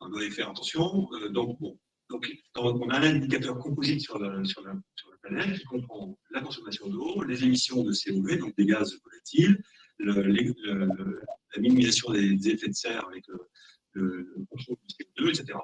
On 0.00 0.08
doit 0.08 0.24
y 0.24 0.30
faire 0.30 0.50
attention. 0.50 1.08
Euh, 1.14 1.28
donc, 1.28 1.58
bon, 1.60 1.78
donc, 2.10 2.26
on 2.54 2.88
a 2.90 2.98
un 2.98 3.02
indicateur 3.02 3.58
composite 3.58 4.00
sur 4.00 4.18
la, 4.18 4.44
sur, 4.44 4.62
la, 4.62 4.74
sur 4.96 5.10
la, 5.10 5.16
planète 5.18 5.58
qui 5.58 5.64
comprend 5.64 6.18
la 6.30 6.42
consommation 6.42 6.88
d'eau, 6.88 7.22
les 7.22 7.44
émissions 7.44 7.82
de 7.82 7.92
CO2, 7.92 8.38
donc 8.38 8.54
des 8.56 8.66
gaz 8.66 8.98
volatiles, 9.02 9.62
la 10.00 11.60
minimisation 11.60 12.12
des, 12.12 12.48
effets 12.48 12.68
de 12.68 12.74
serre 12.74 13.06
avec 13.08 13.24
le, 13.28 13.48
le 13.92 14.46
contrôle 14.50 14.76
du 14.82 15.04
CO2, 15.24 15.28
etc. 15.30 15.58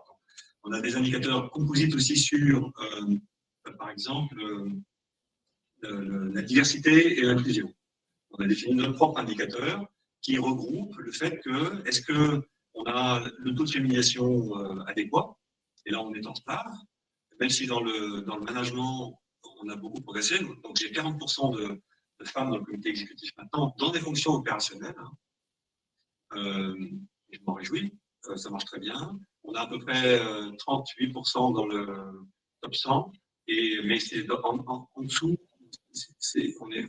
On 0.62 0.72
a 0.72 0.81
des 0.81 0.97
indicateurs 0.97 1.51
composites 1.51 1.95
aussi 1.95 2.16
sur, 2.16 2.72
euh, 2.81 3.72
par 3.78 3.91
exemple, 3.91 4.41
euh, 5.85 6.33
la 6.35 6.43
diversité 6.43 7.18
et 7.18 7.22
l'inclusion. 7.22 7.72
On 8.33 8.45
a 8.45 8.47
défini 8.47 8.74
notre 8.74 8.95
propre 8.95 9.18
indicateur 9.18 9.87
qui 10.20 10.39
regroupe 10.39 10.97
le 10.99 11.12
fait 11.12 11.41
que 11.41 11.87
est-ce 11.89 12.03
que 12.03 12.43
on 12.74 12.85
a 12.85 13.24
le 13.39 13.55
taux 13.55 13.64
de 13.64 13.70
féminisation 13.70 14.57
euh, 14.59 14.85
adéquat? 14.87 15.37
Et 15.87 15.91
là, 15.91 16.03
on 16.03 16.14
est 16.14 16.26
en 16.26 16.33
retard. 16.33 16.70
Même 17.41 17.49
si 17.49 17.66
dans 17.66 17.81
le, 17.81 18.20
dans 18.20 18.37
le 18.37 18.45
management, 18.45 19.18
on 19.62 19.68
a 19.70 19.76
beaucoup 19.76 20.01
progressé. 20.03 20.39
Donc, 20.39 20.76
j'ai 20.78 20.93
40% 20.93 21.57
de, 21.57 21.81
femmes 22.24 22.50
dans 22.50 22.58
le 22.58 22.64
comité 22.64 22.90
exécutif 22.90 23.30
maintenant, 23.36 23.74
dans 23.78 23.90
des 23.90 24.00
fonctions 24.00 24.32
opérationnelles. 24.32 24.96
Hein. 24.98 26.74
je 27.32 27.38
m'en 27.46 27.54
réjouis. 27.54 27.92
ça 28.36 28.50
marche 28.50 28.64
très 28.66 28.80
bien. 28.80 29.18
On 29.44 29.54
a 29.54 29.60
à 29.62 29.66
peu 29.66 29.78
près 29.78 30.18
38% 30.18 31.50
euh, 31.50 31.54
dans 31.54 31.66
le 31.66 32.26
top 32.60 32.74
100, 32.74 33.12
et, 33.48 33.80
mais 33.84 33.98
c'est 33.98 34.30
en, 34.30 34.58
en, 34.94 35.02
dessous, 35.02 35.36
on 36.60 36.70
est 36.70 36.88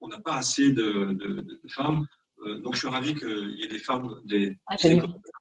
on 0.00 0.08
n'a 0.08 0.20
pas 0.20 0.36
assez 0.36 0.72
de, 0.72 1.60
femmes. 1.68 2.06
Euh, 2.44 2.60
donc, 2.60 2.74
je 2.74 2.80
suis 2.80 2.88
ravi 2.88 3.14
qu'il 3.14 3.56
y 3.58 3.64
ait 3.64 3.68
des 3.68 3.80
femmes, 3.80 4.20
des 4.24 4.56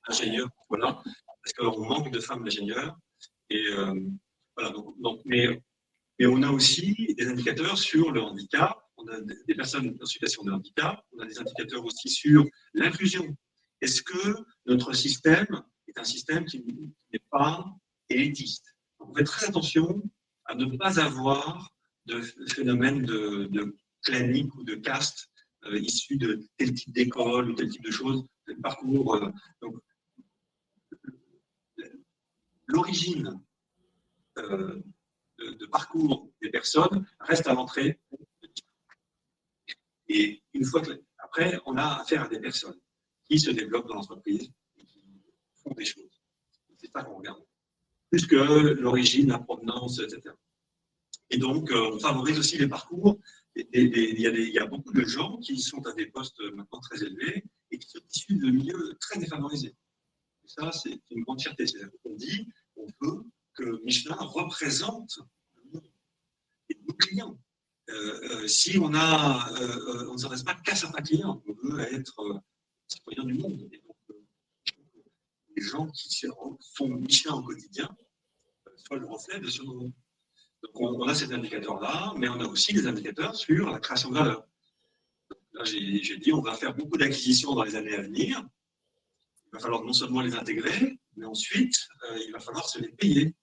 ingénieurs, 0.07 0.49
voilà, 0.67 1.03
parce 1.43 1.53
qu'on 1.57 1.85
manque 1.85 2.11
de 2.11 2.19
femmes 2.19 2.43
ingénieurs. 2.43 2.97
Et 3.49 3.65
voilà, 4.55 4.73
donc, 4.99 5.21
mais, 5.25 5.61
mais 6.20 6.26
on 6.26 6.41
a 6.43 6.49
aussi 6.51 7.15
des 7.18 7.28
indicateurs 7.28 7.78
sur 7.78 8.11
le 8.11 8.22
handicap. 8.22 8.78
On 8.97 9.07
a 9.07 9.20
des 9.22 9.55
personnes 9.55 9.95
en 10.01 10.05
situation 10.05 10.43
de 10.43 10.51
handicap. 10.51 10.99
On 11.13 11.20
a 11.20 11.26
des 11.26 11.38
indicateurs 11.38 11.86
aussi 11.86 12.09
sur 12.09 12.45
l'inclusion. 12.74 13.36
Est-ce 13.82 14.01
que 14.01 14.36
notre 14.65 14.93
système 14.93 15.63
est 15.88 15.99
un 15.99 16.03
système 16.03 16.45
qui 16.45 16.63
n'est 17.13 17.22
pas 17.30 17.65
élitiste? 18.09 18.65
On 18.99 19.13
fait 19.13 19.24
très 19.24 19.45
attention 19.47 20.01
à 20.45 20.55
ne 20.55 20.65
pas 20.78 20.99
avoir 20.99 21.70
de 22.05 22.22
phénomène 22.49 23.03
de, 23.03 23.47
de 23.51 23.76
clanique 24.03 24.53
ou 24.55 24.63
de 24.63 24.76
caste 24.76 25.30
euh, 25.65 25.78
issu 25.80 26.18
de 26.18 26.47
tel 26.57 26.74
type 26.74 26.93
d'école 26.93 27.51
ou 27.51 27.53
tel 27.53 27.70
type 27.70 27.84
de 27.84 27.91
choses, 27.91 28.26
parcours. 28.63 29.15
Euh, 29.15 29.32
l'origine 32.68 33.39
euh, 34.38 34.82
de, 35.38 35.65
parcours 35.65 36.31
des 36.41 36.49
personnes 36.49 37.05
reste 37.19 37.47
à 37.47 37.53
l'entrée. 37.53 37.99
Et 40.09 40.41
une 40.53 40.65
fois 40.65 40.81
que, 40.81 40.91
après, 41.17 41.59
on 41.65 41.77
a 41.77 42.01
affaire 42.01 42.23
à 42.23 42.27
des 42.27 42.39
personnes 42.39 42.79
qui 43.25 43.39
se 43.39 43.51
développent 43.51 43.88
dans 43.88 43.95
l'entreprise 43.95 44.49
et 44.77 44.85
qui 44.85 45.03
font 45.63 45.73
des 45.73 45.85
choses. 45.85 46.21
C'est 46.77 46.91
ça 46.91 47.03
qu'on 47.03 47.17
regarde. 47.17 47.43
Plus 48.09 48.25
que 48.25 48.35
l'origine, 48.35 49.29
la 49.29 49.39
provenance, 49.39 49.99
etc. 49.99 50.33
Et 51.29 51.38
donc, 51.38 51.71
euh, 51.71 51.91
on 51.93 51.99
favorise 51.99 52.39
aussi 52.39 52.57
les 52.57 52.67
parcours. 52.67 53.19
Il 53.55 54.19
y, 54.19 54.59
a 54.59 54.65
beaucoup 54.67 54.93
de 54.93 55.03
gens 55.03 55.38
qui 55.38 55.59
sont 55.59 55.85
à 55.88 55.93
des 55.93 56.05
postes 56.05 56.39
maintenant 56.53 56.79
très 56.79 57.03
élevés 57.03 57.43
et 57.71 57.79
qui 57.79 57.89
sont 57.89 57.99
issus 58.13 58.35
de 58.35 58.49
milieux 58.49 58.95
très 58.99 59.19
défavorisés. 59.19 59.75
Et 60.43 60.47
ça, 60.47 60.71
c'est 60.71 61.01
une 61.09 61.23
grande 61.23 61.41
fierté. 61.41 61.65
C'est-à-dire 61.65 61.89
qu'on 62.03 62.15
dit, 62.15 62.47
on 62.75 62.85
veut 63.01 63.23
que 63.58 63.84
Michelin 63.84 64.16
représente 64.16 65.20
nos 65.74 66.93
clients. 66.93 67.38
Euh, 67.89 68.43
euh, 68.43 68.47
si 68.47 68.78
on 68.78 68.93
a, 68.93 69.49
on 70.10 70.14
ne 70.14 70.18
s'adresse 70.18 70.43
pas 70.43 70.55
qu'à 70.55 70.76
certains 70.76 71.01
clients, 71.01 71.41
on 71.47 71.53
veut 71.53 71.80
être 71.93 72.41
citoyen 72.88 73.24
du 73.24 73.34
monde. 73.36 73.70
Les 75.55 75.64
gens 75.64 75.88
qui 75.88 76.28
font 76.76 76.89
Michelin 76.89 77.36
au 77.36 77.43
quotidien 77.43 77.89
soient 78.76 78.97
le 78.97 79.08
reflet 79.08 79.39
de 79.39 79.47
ce 79.47 79.64
monde. 79.64 79.91
Donc 80.64 80.82
on, 80.82 81.08
a 81.08 81.16
cet 81.16 81.32
indicateur-là, 81.32 82.14
mais 82.18 82.30
on 82.30 82.39
a 82.39 82.45
aussi 82.45 82.74
des 82.74 82.88
indicateurs 82.88 83.36
sur 83.36 83.70
la 83.70 83.80
création 83.80 84.10
de 84.10 84.16
valeur. 84.16 84.47
Là, 85.53 85.64
j'ai 85.64 86.18
dit, 86.18 86.32
on 86.32 86.41
va 86.41 86.55
faire 86.55 86.76
beaucoup 86.76 86.97
d'acquisitions 86.97 87.53
dans 87.55 87.64
les 87.64 87.76
années 87.76 87.95
à 87.95 88.01
venir. 88.01 88.43
Il 89.45 89.49
va 89.53 89.60
falloir 89.60 89.84
non 89.84 89.93
seulement 89.93 90.22
les 90.22 90.36
intégrer, 90.36 90.99
mais 91.16 91.26
ensuite, 91.26 91.76
euh, 92.10 92.20
il 92.26 92.32
va 92.32 92.39
falloir 92.39 92.68
se 92.68 92.80
les 92.80 92.89
payer. 92.89 93.34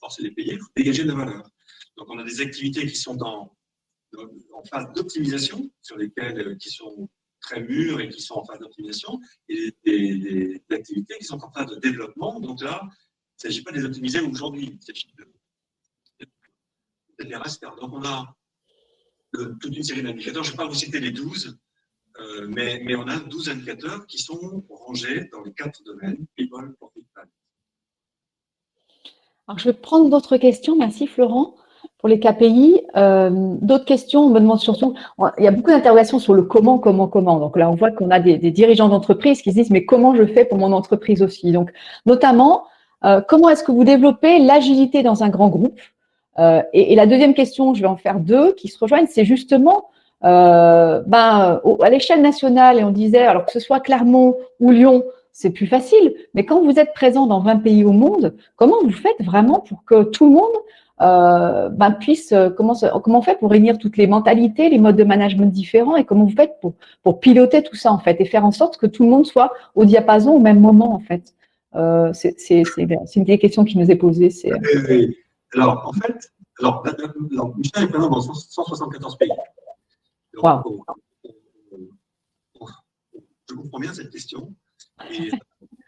Pour 0.00 0.12
se 0.12 0.22
les 0.22 0.30
payer, 0.32 0.54
il 0.54 0.82
dégager 0.82 1.04
de 1.04 1.08
la 1.08 1.14
valeur. 1.14 1.50
Donc, 1.96 2.10
on 2.10 2.18
a 2.18 2.24
des 2.24 2.40
activités 2.40 2.86
qui 2.86 2.96
sont 2.96 3.22
en, 3.22 3.56
phase 4.70 4.92
d'optimisation, 4.94 5.70
sur 5.80 5.96
lesquelles 5.96 6.40
euh, 6.40 6.54
qui 6.56 6.70
sont 6.70 7.08
très 7.40 7.60
mûres 7.60 8.00
et 8.00 8.08
qui 8.08 8.20
sont 8.20 8.34
en 8.34 8.44
phase 8.44 8.58
d'optimisation, 8.58 9.20
et 9.48 9.74
des, 9.84 10.62
activités 10.70 11.18
qui 11.18 11.24
sont 11.24 11.42
en 11.42 11.52
phase 11.52 11.66
de 11.66 11.76
développement. 11.76 12.40
Donc 12.40 12.62
là, 12.62 12.80
il 12.82 12.86
ne 12.86 13.50
s'agit 13.50 13.62
pas 13.62 13.70
de 13.72 13.78
les 13.78 13.84
optimiser 13.84 14.20
aujourd'hui, 14.20 14.78
il 14.80 14.82
s'agit 14.82 15.12
de 15.18 15.26
donc 17.18 17.92
on 17.92 18.04
a 18.04 18.36
euh, 19.36 19.54
toute 19.60 19.76
une 19.76 19.82
série 19.82 20.02
d'indicateurs. 20.02 20.44
Je 20.44 20.50
ne 20.50 20.52
vais 20.52 20.56
pas 20.56 20.68
vous 20.68 20.74
citer 20.74 21.00
les 21.00 21.12
12, 21.12 21.58
euh, 22.18 22.46
mais, 22.48 22.94
on 22.94 23.06
a 23.08 23.18
12 23.18 23.48
indicateurs 23.50 24.06
qui 24.06 24.18
sont 24.18 24.64
rangés 24.68 25.24
dans 25.32 25.42
les 25.42 25.52
quatre 25.52 25.82
domaines, 25.82 26.26
people, 26.36 26.74
profit. 26.76 27.04
Alors, 29.48 29.58
je 29.58 29.64
vais 29.66 29.72
prendre 29.72 30.10
d'autres 30.10 30.36
questions. 30.36 30.76
Merci 30.76 31.06
Florent 31.06 31.54
pour 31.98 32.08
les 32.08 32.20
KPI. 32.20 32.82
Euh, 32.96 33.30
d'autres 33.32 33.84
questions, 33.84 34.24
on 34.24 34.30
me 34.30 34.40
demande 34.40 34.60
surtout, 34.60 34.94
il 35.38 35.44
y 35.44 35.48
a 35.48 35.50
beaucoup 35.50 35.70
d'interrogations 35.70 36.18
sur 36.18 36.34
le 36.34 36.42
comment, 36.42 36.78
comment, 36.78 37.08
comment. 37.08 37.38
Donc 37.38 37.56
là, 37.56 37.70
on 37.70 37.74
voit 37.74 37.90
qu'on 37.90 38.10
a 38.10 38.20
des, 38.20 38.38
dirigeants 38.38 38.88
d'entreprise 38.88 39.42
qui 39.42 39.50
se 39.50 39.56
disent, 39.56 39.70
mais 39.70 39.84
comment 39.84 40.14
je 40.14 40.26
fais 40.26 40.44
pour 40.44 40.58
mon 40.58 40.72
entreprise 40.72 41.22
aussi? 41.22 41.52
Donc, 41.52 41.72
notamment, 42.04 42.64
comment 43.28 43.48
est-ce 43.48 43.62
que 43.62 43.72
vous 43.72 43.84
développez 43.84 44.40
l'agilité 44.40 45.02
dans 45.02 45.22
un 45.22 45.28
grand 45.28 45.48
groupe? 45.48 45.80
Euh, 46.38 46.62
et, 46.72 46.94
la 46.94 47.06
deuxième 47.06 47.34
question, 47.34 47.74
je 47.74 47.80
vais 47.80 47.86
en 47.86 47.96
faire 47.96 48.20
deux 48.20 48.52
qui 48.52 48.68
se 48.68 48.78
rejoignent, 48.78 49.06
c'est 49.08 49.24
justement 49.24 49.88
euh, 50.24 51.02
ben, 51.06 51.60
à 51.80 51.90
l'échelle 51.90 52.22
nationale, 52.22 52.78
et 52.78 52.84
on 52.84 52.90
disait, 52.90 53.22
alors 53.22 53.46
que 53.46 53.52
ce 53.52 53.60
soit 53.60 53.80
Clermont 53.80 54.36
ou 54.60 54.70
Lyon, 54.70 55.04
c'est 55.38 55.50
plus 55.50 55.66
facile, 55.66 56.14
mais 56.32 56.46
quand 56.46 56.64
vous 56.64 56.78
êtes 56.78 56.94
présent 56.94 57.26
dans 57.26 57.40
20 57.40 57.58
pays 57.58 57.84
au 57.84 57.92
monde, 57.92 58.34
comment 58.56 58.80
vous 58.82 58.90
faites 58.90 59.22
vraiment 59.22 59.60
pour 59.60 59.84
que 59.84 60.04
tout 60.04 60.24
le 60.24 60.30
monde 60.30 60.54
euh, 61.02 61.68
ben, 61.68 61.90
puisse, 61.90 62.32
comment, 62.56 62.72
comment 63.04 63.18
on 63.18 63.22
fait 63.22 63.38
pour 63.38 63.50
réunir 63.50 63.76
toutes 63.76 63.98
les 63.98 64.06
mentalités, 64.06 64.70
les 64.70 64.78
modes 64.78 64.96
de 64.96 65.04
management 65.04 65.52
différents, 65.52 65.94
et 65.94 66.06
comment 66.06 66.24
vous 66.24 66.34
faites 66.34 66.58
pour, 66.62 66.72
pour 67.02 67.20
piloter 67.20 67.62
tout 67.62 67.76
ça, 67.76 67.92
en 67.92 67.98
fait, 67.98 68.18
et 68.18 68.24
faire 68.24 68.46
en 68.46 68.50
sorte 68.50 68.78
que 68.78 68.86
tout 68.86 69.04
le 69.04 69.10
monde 69.10 69.26
soit 69.26 69.52
au 69.74 69.84
diapason 69.84 70.30
au 70.30 70.40
même 70.40 70.58
moment, 70.58 70.94
en 70.94 71.00
fait? 71.00 71.34
C'est 72.14 72.62
une 73.16 73.24
des 73.24 73.38
questions 73.38 73.66
qui 73.66 73.76
nous 73.76 73.90
est 73.90 73.96
posée. 73.96 74.30
C'est 74.30 74.52
alors, 75.52 75.86
en 75.86 75.92
fait, 75.92 76.32
alors, 76.60 76.82
Michelin 77.58 77.82
est 77.82 77.88
présent 77.88 78.08
dans 78.08 78.22
174 78.22 79.18
pays. 79.18 79.28
je 80.32 80.40
comprends 83.54 83.78
bien 83.78 83.92
cette 83.92 84.08
question. 84.08 84.54
Et, 85.10 85.30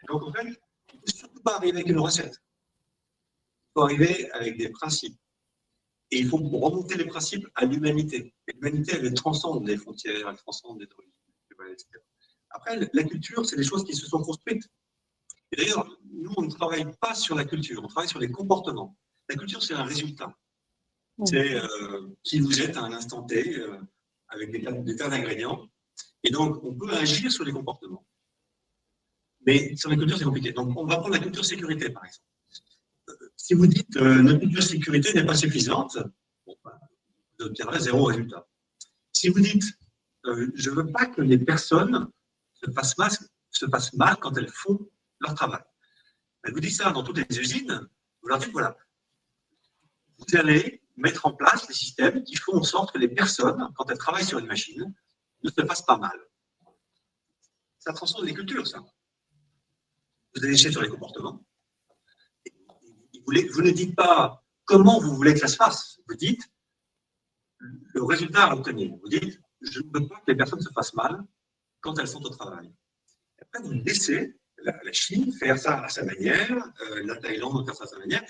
donc, 0.07 0.23
en 0.23 0.33
fait, 0.33 0.43
il 0.43 0.49
ne 0.49 0.99
faut 0.99 1.17
surtout 1.17 1.41
pas 1.41 1.57
arriver 1.57 1.77
avec 1.77 1.89
une 1.89 1.99
recette. 1.99 2.35
Il 2.35 3.71
faut 3.73 3.81
arriver 3.83 4.31
avec 4.31 4.57
des 4.57 4.69
principes. 4.69 5.17
Et 6.11 6.19
il 6.19 6.27
faut 6.27 6.37
remonter 6.37 6.97
les 6.97 7.05
principes 7.05 7.47
à 7.55 7.65
l'humanité. 7.65 8.33
L'humanité, 8.47 8.93
elle 8.95 9.13
transcende 9.13 9.67
les 9.67 9.77
frontières, 9.77 10.27
elle 10.27 10.37
transcende 10.37 10.79
les 10.79 10.87
origines, 10.97 11.73
etc. 11.73 11.87
Après, 12.51 12.79
la 12.93 13.03
culture, 13.03 13.45
c'est 13.45 13.57
des 13.57 13.63
choses 13.63 13.83
qui 13.83 13.93
se 13.93 14.07
sont 14.07 14.21
construites. 14.21 14.67
Et 15.51 15.57
d'ailleurs, 15.57 15.87
nous, 16.11 16.33
on 16.37 16.43
ne 16.43 16.51
travaille 16.51 16.85
pas 16.99 17.13
sur 17.13 17.35
la 17.35 17.45
culture, 17.45 17.81
on 17.83 17.87
travaille 17.87 18.09
sur 18.09 18.19
les 18.19 18.31
comportements. 18.31 18.97
La 19.29 19.35
culture, 19.35 19.61
c'est 19.61 19.75
un 19.75 19.83
résultat. 19.83 20.35
C'est 21.25 21.55
euh, 21.55 22.07
qui 22.23 22.39
vous 22.39 22.61
êtes 22.61 22.77
à 22.77 22.81
un 22.81 22.93
instant 22.93 23.23
T 23.23 23.57
euh, 23.59 23.77
avec 24.29 24.51
des 24.51 24.95
tas, 24.95 25.09
d'ingrédients. 25.09 25.67
Et 26.23 26.31
donc, 26.31 26.63
on 26.63 26.73
peut 26.73 26.91
agir 26.93 27.31
sur 27.31 27.43
les 27.43 27.51
comportements. 27.51 28.05
Mais 29.45 29.75
sur 29.75 29.89
la 29.89 29.95
culture, 29.95 30.17
c'est 30.17 30.25
compliqué. 30.25 30.51
Donc, 30.51 30.77
on 30.77 30.85
va 30.85 30.97
prendre 30.97 31.13
la 31.13 31.19
culture 31.19 31.45
sécurité, 31.45 31.89
par 31.89 32.05
exemple. 32.05 32.25
Euh, 33.09 33.31
si 33.35 33.53
vous 33.53 33.67
dites 33.67 33.95
euh, 33.97 34.21
notre 34.21 34.39
culture 34.39 34.63
sécurité 34.63 35.13
n'est 35.13 35.25
pas 35.25 35.35
suffisante, 35.35 35.97
ben, 36.45 36.71
vous 37.39 37.45
obtiendrez 37.45 37.79
zéro 37.79 38.05
résultat. 38.05 38.47
Si 39.11 39.29
vous 39.29 39.39
dites 39.39 39.63
je 40.53 40.69
ne 40.69 40.75
veux 40.75 40.91
pas 40.91 41.05
que 41.05 41.21
les 41.21 41.37
personnes 41.37 42.09
se 42.53 42.69
fassent, 42.71 42.97
mal, 42.97 43.09
se 43.51 43.65
fassent 43.67 43.93
mal 43.93 44.17
quand 44.17 44.37
elles 44.37 44.49
font 44.49 44.79
leur 45.21 45.33
travail, 45.33 45.63
ben, 46.43 46.53
vous 46.53 46.59
dites 46.59 46.75
ça 46.75 46.91
dans 46.91 47.03
toutes 47.03 47.17
les 47.17 47.39
usines, 47.39 47.87
vous 48.21 48.27
leur 48.27 48.37
dites 48.37 48.51
voilà, 48.51 48.77
vous 50.17 50.37
allez 50.37 50.81
mettre 50.97 51.25
en 51.25 51.33
place 51.33 51.65
des 51.67 51.73
systèmes 51.73 52.23
qui 52.23 52.35
font 52.35 52.57
en 52.57 52.63
sorte 52.63 52.91
que 52.91 52.97
les 52.97 53.07
personnes, 53.07 53.71
quand 53.75 53.89
elles 53.89 53.97
travaillent 53.97 54.25
sur 54.25 54.39
une 54.39 54.47
machine, 54.47 54.93
ne 55.43 55.49
se 55.49 55.65
fassent 55.65 55.85
pas 55.85 55.97
mal. 55.97 56.19
Ça 57.79 57.93
transforme 57.93 58.25
les 58.25 58.33
cultures, 58.33 58.67
ça. 58.67 58.83
Vous 60.35 60.43
allez 60.43 60.55
chercher 60.55 60.71
sur 60.71 60.81
les 60.81 60.89
comportements. 60.89 61.43
Vous, 63.25 63.61
ne 63.61 63.71
dites 63.71 63.95
pas 63.95 64.43
comment 64.65 64.99
vous 64.99 65.15
voulez 65.15 65.33
que 65.33 65.39
ça 65.39 65.47
se 65.47 65.55
fasse. 65.55 65.99
Vous 66.07 66.15
dites 66.15 66.41
le 67.59 68.03
résultat 68.03 68.45
à 68.45 68.55
obtenir. 68.55 68.95
Vous 69.01 69.09
dites 69.09 69.39
je 69.61 69.79
ne 69.79 69.85
veux 69.85 70.07
pas 70.07 70.15
que 70.15 70.31
les 70.31 70.35
personnes 70.35 70.61
se 70.61 70.71
fassent 70.71 70.93
mal 70.93 71.21
quand 71.81 71.97
elles 71.99 72.07
sont 72.07 72.23
au 72.23 72.29
travail. 72.29 72.71
Après, 73.41 73.61
vous 73.61 73.73
laissez 73.73 74.35
la, 74.57 74.73
Chine 74.91 75.33
faire 75.33 75.57
ça 75.57 75.83
à 75.83 75.89
sa 75.89 76.03
manière, 76.03 76.51
euh, 76.81 77.03
la 77.05 77.17
Thaïlande 77.17 77.65
faire 77.65 77.75
ça 77.75 77.83
à 77.83 77.87
sa 77.87 77.99
manière, 77.99 78.23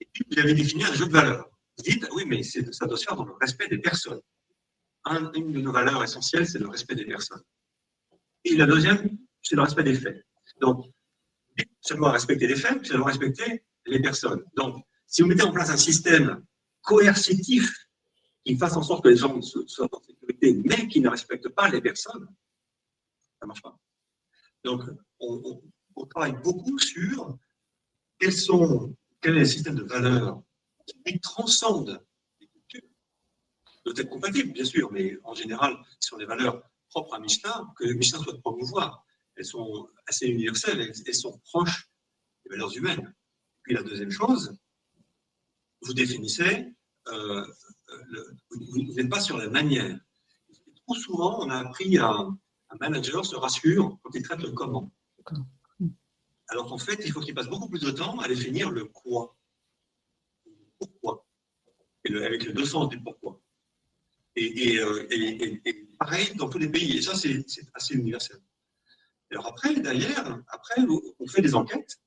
et 0.00 0.08
puis, 0.12 0.24
vous 0.30 0.38
avez 0.38 0.54
défini 0.54 0.84
un 0.84 0.92
jeu 0.94 1.06
de 1.06 1.12
valeurs. 1.12 1.50
Vous 1.76 1.84
dites, 1.84 2.06
oui, 2.12 2.24
mais 2.26 2.42
ça 2.42 2.86
doit 2.86 2.96
se 2.96 3.04
faire 3.04 3.16
dans 3.16 3.24
le 3.24 3.34
respect 3.40 3.68
des 3.68 3.78
personnes. 3.78 4.20
une 5.34 5.52
de 5.52 5.60
nos 5.60 5.72
valeurs 5.72 6.02
essentielles, 6.02 6.46
c'est 6.46 6.58
le 6.58 6.68
respect 6.68 6.94
des 6.94 7.04
personnes. 7.04 7.42
Et 8.44 8.56
la 8.56 8.66
deuxième, 8.66 9.18
c'est 9.42 9.56
le 9.56 9.62
respect 9.62 9.82
des 9.82 9.94
faits. 9.94 10.24
Donc, 10.60 10.86
seulement 11.80 12.10
respecter 12.10 12.46
les 12.46 12.56
faits, 12.56 12.86
c'est 12.86 12.96
respecter 12.96 13.64
les 13.86 14.00
personnes. 14.00 14.44
Donc, 14.56 14.84
si 15.06 15.22
vous 15.22 15.28
mettez 15.28 15.42
en 15.42 15.52
place 15.52 15.70
un 15.70 15.76
système 15.76 16.44
coercitif 16.82 17.72
qui 18.44 18.56
fasse 18.56 18.76
en 18.76 18.82
sorte 18.82 19.04
que 19.04 19.08
les 19.08 19.16
gens 19.16 19.40
soient 19.42 19.88
en 19.92 20.02
sécurité, 20.02 20.60
mais 20.64 20.88
qui 20.88 21.00
ne 21.00 21.08
respecte 21.08 21.48
pas 21.48 21.68
les 21.68 21.80
personnes, 21.80 22.26
ça 23.38 23.44
ne 23.44 23.48
marche 23.48 23.62
pas. 23.62 23.78
Donc, 24.64 24.82
on, 25.18 25.62
travaille 26.08 26.40
beaucoup 26.42 26.78
sur 26.78 27.36
quels 28.18 28.32
sont 28.32 28.96
quel 29.20 29.36
est 29.36 29.40
le 29.40 29.44
système 29.44 29.74
de 29.74 29.82
valeurs 29.82 30.42
qui 31.04 31.20
transcende 31.20 32.02
les 32.40 32.46
cultures 32.46 32.88
doit 33.84 33.94
être 33.96 34.08
compatible, 34.08 34.52
bien 34.52 34.64
sûr, 34.64 34.90
mais 34.90 35.18
en 35.24 35.34
général, 35.34 35.76
sont 36.00 36.16
les 36.16 36.24
valeurs 36.24 36.62
propres 36.88 37.14
à 37.14 37.18
Michelin 37.18 37.72
que 37.76 37.84
Michelin 37.92 38.22
souhaite 38.22 38.40
promouvoir. 38.40 39.04
Elles 39.36 39.44
sont 39.44 39.88
assez 40.06 40.26
universelles, 40.26 40.92
elles, 41.06 41.14
sont 41.14 41.38
proches 41.44 41.90
des 42.44 42.50
valeurs 42.50 42.76
humaines. 42.76 43.14
Puis 43.62 43.74
la 43.74 43.82
deuxième 43.82 44.10
chose, 44.10 44.56
vous 45.82 45.94
définissez, 45.94 46.66
euh, 47.08 47.46
vous 48.50 48.94
n'êtes 48.94 49.08
pas 49.08 49.20
sur 49.20 49.38
la 49.38 49.48
manière. 49.48 49.98
Trop 50.86 50.94
souvent, 50.94 51.44
on 51.44 51.50
a 51.50 51.58
appris 51.58 51.96
à 51.98 52.10
un 52.10 52.76
manager 52.80 53.24
se 53.24 53.36
rassure 53.36 53.98
quand 54.02 54.10
il 54.14 54.22
traite 54.22 54.42
le 54.42 54.52
comment. 54.52 54.92
Alors 56.48 56.66
qu'en 56.66 56.78
fait, 56.78 57.00
il 57.04 57.12
faut 57.12 57.20
qu'il 57.20 57.34
passe 57.34 57.48
beaucoup 57.48 57.68
plus 57.68 57.80
de 57.80 57.90
temps 57.90 58.18
à 58.18 58.28
définir 58.28 58.70
le 58.70 58.84
quoi. 58.84 59.36
Pourquoi? 60.78 61.24
Et 62.04 62.14
avec 62.14 62.44
le 62.44 62.52
deux 62.52 62.64
sens 62.64 62.88
du 62.88 63.00
pourquoi. 63.00 63.40
Euh, 64.38 65.06
et, 65.10 65.88
pareil 65.98 66.34
dans 66.36 66.48
tous 66.48 66.58
les 66.58 66.68
pays. 66.68 66.98
Et 66.98 67.02
ça, 67.02 67.14
c'est 67.14 67.44
assez 67.74 67.94
universel. 67.94 68.38
Alors 69.30 69.46
après, 69.46 69.74
d'ailleurs, 69.74 70.40
après, 70.48 70.82
on 71.18 71.26
fait 71.26 71.42
des 71.42 71.54
enquêtes. 71.54 72.00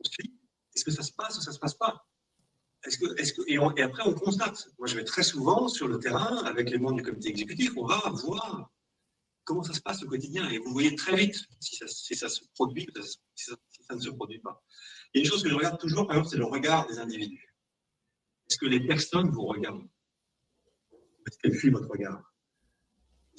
On 0.00 0.04
se 0.04 0.10
dit, 0.22 0.34
est-ce 0.74 0.84
que 0.84 0.90
ça 0.90 1.02
se 1.02 1.12
passe 1.12 1.38
ou 1.38 1.40
ça 1.40 1.50
ne 1.50 1.54
se 1.54 1.60
passe 1.60 1.74
pas? 1.74 2.06
Est-ce 2.84 2.98
que, 2.98 3.42
que, 3.42 3.50
et, 3.50 3.82
après, 3.82 4.04
on 4.06 4.14
constate. 4.14 4.68
Moi, 4.78 4.86
je 4.86 4.94
vais 4.94 5.04
très 5.04 5.24
souvent 5.24 5.68
sur 5.68 5.88
le 5.88 5.98
terrain 5.98 6.44
avec 6.44 6.70
les 6.70 6.78
membres 6.78 6.96
du 6.96 7.02
comité 7.02 7.28
exécutif. 7.28 7.72
On 7.76 7.84
va 7.84 7.98
voir 8.10 8.70
comment 9.44 9.64
ça 9.64 9.72
se 9.72 9.80
passe 9.80 10.02
au 10.04 10.06
quotidien. 10.06 10.48
Et 10.50 10.58
vous 10.58 10.72
voyez 10.72 10.94
très 10.94 11.16
vite 11.16 11.36
si 11.58 11.76
ça, 11.76 12.28
se 12.28 12.40
produit 12.54 12.86
ou 12.94 13.02
si 13.02 13.50
ça, 13.50 13.94
ne 13.94 14.00
se 14.00 14.10
produit 14.10 14.38
pas. 14.38 14.62
Il 15.12 15.18
y 15.18 15.20
a 15.22 15.24
une 15.24 15.30
chose 15.30 15.42
que 15.42 15.48
je 15.48 15.54
regarde 15.54 15.80
toujours, 15.80 16.06
par 16.06 16.16
exemple, 16.16 16.30
c'est 16.30 16.38
le 16.38 16.44
regard 16.44 16.86
des 16.86 16.98
individus. 16.98 17.56
Est-ce 18.48 18.58
que 18.58 18.66
les 18.66 18.86
personnes 18.86 19.30
vous 19.30 19.46
regardent? 19.46 19.88
Est-ce 21.26 21.38
qu'elles 21.38 21.54
fuient 21.54 21.70
votre 21.70 21.88
regard? 21.88 22.27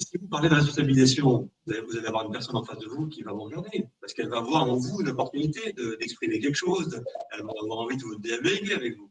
Si 0.00 0.16
vous 0.16 0.28
parlez 0.28 0.48
de 0.48 0.54
responsabilisation, 0.54 1.50
vous 1.66 1.72
allez, 1.96 2.06
avoir 2.06 2.24
une 2.26 2.32
personne 2.32 2.56
en 2.56 2.64
face 2.64 2.78
de 2.78 2.86
vous 2.86 3.06
qui 3.08 3.22
va 3.22 3.32
vous 3.32 3.42
regarder, 3.42 3.86
parce 4.00 4.14
qu'elle 4.14 4.28
va 4.28 4.40
voir 4.40 4.64
en 4.64 4.76
vous 4.76 5.00
une 5.00 5.08
opportunité 5.08 5.74
d'exprimer 6.00 6.40
quelque 6.40 6.56
chose, 6.56 7.02
elle 7.32 7.42
va 7.42 7.52
avoir 7.62 7.80
envie 7.80 7.96
de 7.96 8.02
vous 8.02 8.18
dialoguer 8.18 8.72
avec 8.74 8.96
vous. 8.96 9.10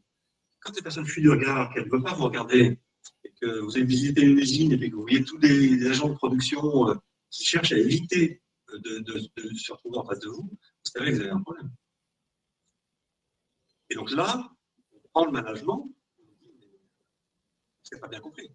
Quand 0.60 0.74
cette 0.74 0.82
personne 0.82 1.06
fuit 1.06 1.22
du 1.22 1.30
regard, 1.30 1.72
qu'elle 1.72 1.86
ne 1.86 1.90
veut 1.90 2.02
pas 2.02 2.14
vous 2.14 2.24
regarder, 2.24 2.78
et 3.24 3.32
que 3.40 3.60
vous 3.60 3.76
avez 3.76 3.86
visité 3.86 4.22
une 4.22 4.38
usine 4.38 4.72
et 4.72 4.90
que 4.90 4.96
vous 4.96 5.02
voyez 5.02 5.24
tous 5.24 5.38
les, 5.38 5.86
agents 5.86 6.08
de 6.08 6.14
production 6.14 6.88
euh, 6.88 6.94
qui 7.30 7.44
cherchent 7.44 7.72
à 7.72 7.78
éviter 7.78 8.42
de, 8.72 9.18
se 9.56 9.72
retrouver 9.72 9.98
en 9.98 10.04
face 10.04 10.20
de 10.20 10.28
vous, 10.28 10.42
vous 10.42 10.58
savez 10.84 11.12
que 11.12 11.16
vous 11.16 11.22
avez 11.22 11.30
un 11.30 11.40
problème. 11.40 11.70
Et 13.90 13.94
donc 13.94 14.10
là, 14.10 14.50
on 14.92 15.08
prend 15.12 15.24
le 15.24 15.32
management, 15.32 15.90
c'est 17.82 18.00
pas 18.00 18.08
bien 18.08 18.20
compris. 18.20 18.50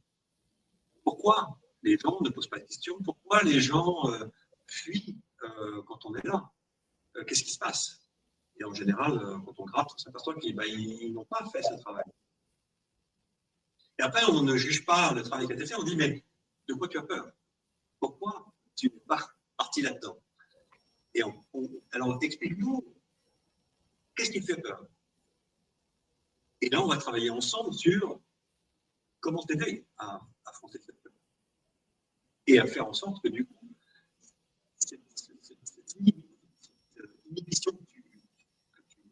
Pourquoi 1.04 1.60
les 1.86 1.98
gens 1.98 2.20
ne 2.22 2.30
posent 2.30 2.50
pas 2.50 2.60
de 2.60 2.66
questions. 2.66 2.98
Pourquoi 3.04 3.42
les 3.44 3.62
gens 3.62 4.10
euh, 4.10 4.28
fuient 4.68 5.18
euh, 5.44 5.84
quand 5.84 6.06
on 6.06 6.16
est 6.16 6.26
là? 6.26 6.52
Qu'est-ce 7.28 7.44
qui 7.44 7.52
se 7.52 7.60
passe? 7.60 8.02
Et 8.60 8.66
en 8.66 8.74
général, 8.74 9.18
quand 9.46 9.60
on 9.60 9.66
gratte, 9.66 9.90
on 9.94 9.98
s'aperçoit 9.98 10.36
qu'ils 10.36 10.56
bah, 10.56 10.64
n'ont 11.12 11.26
pas 11.26 11.46
fait 11.50 11.62
ce 11.62 11.74
travail. 11.76 12.04
Et 13.98 14.02
après, 14.02 14.26
on 14.26 14.42
ne 14.42 14.58
juge 14.58 14.86
pas 14.86 15.14
le 15.14 15.24
travail 15.24 15.46
qui 15.46 15.54
a 15.54 15.56
été 15.56 15.66
fait, 15.66 15.76
on 15.76 15.84
dit, 15.84 15.96
mais 15.96 16.26
de 16.68 16.74
quoi 16.74 16.88
tu 16.90 16.98
as 16.98 17.04
peur? 17.04 17.32
Pourquoi 18.00 18.46
tu 18.76 18.88
es 18.88 18.94
parti 19.56 19.82
là-dedans? 19.82 20.20
Et 21.14 21.22
alors, 21.92 22.18
explique-nous, 22.22 22.86
qu'est-ce 24.16 24.32
qui 24.32 24.42
te 24.42 24.54
fait 24.54 24.62
peur? 24.62 24.86
Et 26.60 26.70
là, 26.70 26.82
on 26.82 26.88
va 26.88 26.98
travailler 26.98 27.30
ensemble 27.30 27.74
sur 27.74 28.20
comment 29.22 29.44
t'aider 29.44 29.86
à, 29.98 30.22
affronter 30.46 30.80
cette. 30.80 31.05
Et 32.48 32.60
à 32.60 32.66
faire 32.66 32.88
en 32.88 32.94
sorte 32.94 33.24
que, 33.24 33.28
du 33.28 33.46
coup, 33.46 33.68
cette, 34.78 35.00
inhibition 37.30 37.72
que 37.72 38.82
tu, 38.90 39.04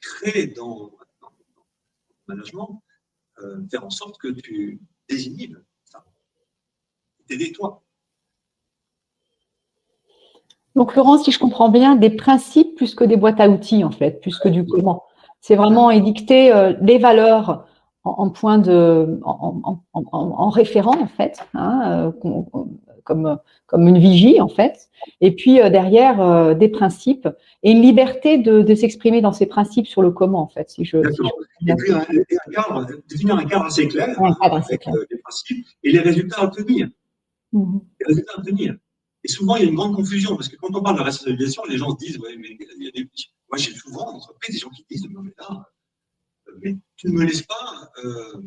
crées 0.00 0.46
dans, 0.48 0.90
le 0.90 2.34
management, 2.34 2.82
euh, 3.40 3.60
faire 3.70 3.84
en 3.84 3.90
sorte 3.90 4.18
que 4.18 4.28
tu 4.28 4.80
désinhibes 5.08 5.58
ça. 5.84 6.04
T'aider 7.26 7.52
toi. 7.52 7.82
Donc, 10.76 10.94
Laurent, 10.94 11.18
si 11.18 11.32
je 11.32 11.38
comprends 11.38 11.68
bien, 11.68 11.96
des 11.96 12.10
principes 12.10 12.76
plus 12.76 12.94
que 12.94 13.04
des 13.04 13.16
boîtes 13.16 13.40
à 13.40 13.48
outils, 13.48 13.84
en 13.84 13.90
fait, 13.90 14.20
plus 14.20 14.38
que 14.38 14.48
du 14.48 14.64
comment. 14.64 15.04
C'est 15.40 15.56
vraiment 15.56 15.90
édicter 15.90 16.52
euh, 16.52 16.74
les 16.80 16.98
valeurs 16.98 17.66
en, 18.04 18.30
point 18.30 18.58
de, 18.58 19.20
en, 19.22 20.48
référent, 20.48 20.98
en 21.00 21.06
fait, 21.06 21.38
hein, 21.54 22.12
euh, 22.24 22.30
comme, 23.04 23.38
comme 23.66 23.88
une 23.88 23.98
vigie, 23.98 24.40
en 24.40 24.48
fait. 24.48 24.88
Et 25.20 25.34
puis, 25.34 25.56
derrière, 25.56 26.54
des 26.56 26.68
principes 26.68 27.28
et 27.62 27.72
une 27.72 27.82
liberté 27.82 28.38
de, 28.38 28.74
s'exprimer 28.74 29.20
dans 29.20 29.32
ces 29.32 29.46
principes 29.46 29.86
sur 29.86 30.02
le 30.02 30.10
comment, 30.10 30.42
en 30.42 30.48
fait. 30.48 30.70
Si 30.70 30.84
je, 30.84 30.98
et 31.66 31.74
puis, 31.74 31.92
un, 31.92 32.04
cadre, 32.52 32.86
définir 33.08 33.36
un 33.36 33.44
cadre 33.44 33.66
assez 33.66 33.86
clair 33.86 34.16
avec 34.40 34.88
euh, 34.88 35.04
les 35.10 35.18
principes 35.18 35.66
et 35.82 35.92
les 35.92 36.00
résultats 36.00 36.40
à 36.40 36.44
obtenir. 36.44 36.88
Mhm. 37.52 37.80
Les 38.00 38.06
résultats 38.06 38.32
à 38.36 38.38
obtenir. 38.38 38.76
Et 39.24 39.28
souvent, 39.28 39.56
il 39.56 39.64
y 39.64 39.66
a 39.66 39.68
une 39.68 39.74
grande 39.74 39.94
confusion 39.94 40.36
parce 40.36 40.48
que 40.48 40.56
quand 40.56 40.74
on 40.74 40.82
parle 40.82 40.96
de 40.96 41.02
responsabilisation, 41.02 41.62
les 41.68 41.76
gens 41.76 41.90
se 41.90 42.04
disent 42.04 42.18
ouais, 42.18 42.36
mais 42.38 42.56
il 42.58 42.84
y 42.84 42.88
a 42.88 42.90
des... 42.92 43.10
Moi, 43.50 43.58
j'ai 43.58 43.74
souvent 43.74 44.08
en 44.08 44.16
entreprise 44.16 44.54
des 44.54 44.60
gens 44.60 44.70
qui 44.70 44.86
disent 44.90 45.06
mais 45.10 45.30
là, 45.38 45.48
euh, 45.50 45.54
mais 46.60 46.76
tu 46.96 47.08
ne 47.08 47.12
me 47.12 47.24
laisses 47.24 47.42
pas 47.42 47.92
euh, 48.04 48.42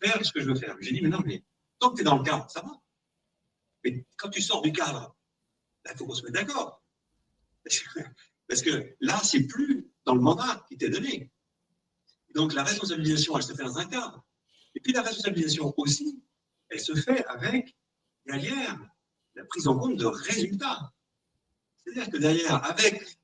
faire 0.00 0.24
ce 0.24 0.32
que 0.32 0.40
je 0.40 0.46
veux 0.46 0.54
faire. 0.54 0.76
J'ai 0.80 0.92
dit 0.92 1.00
mais 1.00 1.08
non, 1.08 1.20
mais 1.24 1.44
tant 1.78 1.90
que 1.90 1.96
tu 1.96 2.00
es 2.02 2.04
dans 2.04 2.18
le 2.18 2.24
cadre, 2.24 2.50
ça 2.50 2.60
va. 2.62 2.72
Mais 3.84 4.04
quand 4.16 4.28
tu 4.28 4.42
sors 4.42 4.62
du 4.62 4.72
cadre, 4.72 5.16
il 5.90 5.96
faut 5.96 6.06
qu'on 6.06 6.14
se 6.14 6.22
mette 6.24 6.34
d'accord. 6.34 6.82
Parce 8.48 8.62
que 8.62 8.94
là, 9.00 9.20
c'est 9.22 9.46
plus 9.46 9.86
dans 10.04 10.14
le 10.14 10.20
mandat 10.20 10.64
qui 10.68 10.76
t'est 10.76 10.88
donné. 10.88 11.30
Donc 12.34 12.54
la 12.54 12.62
responsabilisation, 12.62 13.36
elle 13.36 13.42
se 13.42 13.54
fait 13.54 13.64
dans 13.64 13.78
un 13.78 13.86
cadre. 13.86 14.24
Et 14.74 14.80
puis 14.80 14.92
la 14.92 15.02
responsabilisation 15.02 15.74
aussi, 15.76 16.22
elle 16.68 16.80
se 16.80 16.94
fait 16.94 17.24
avec, 17.26 17.76
derrière, 18.26 18.78
la 19.34 19.44
prise 19.44 19.66
en 19.68 19.78
compte 19.78 19.96
de 19.96 20.06
résultats. 20.06 20.92
C'est-à-dire 21.76 22.10
que 22.10 22.18
derrière, 22.18 22.64
avec 22.64 23.18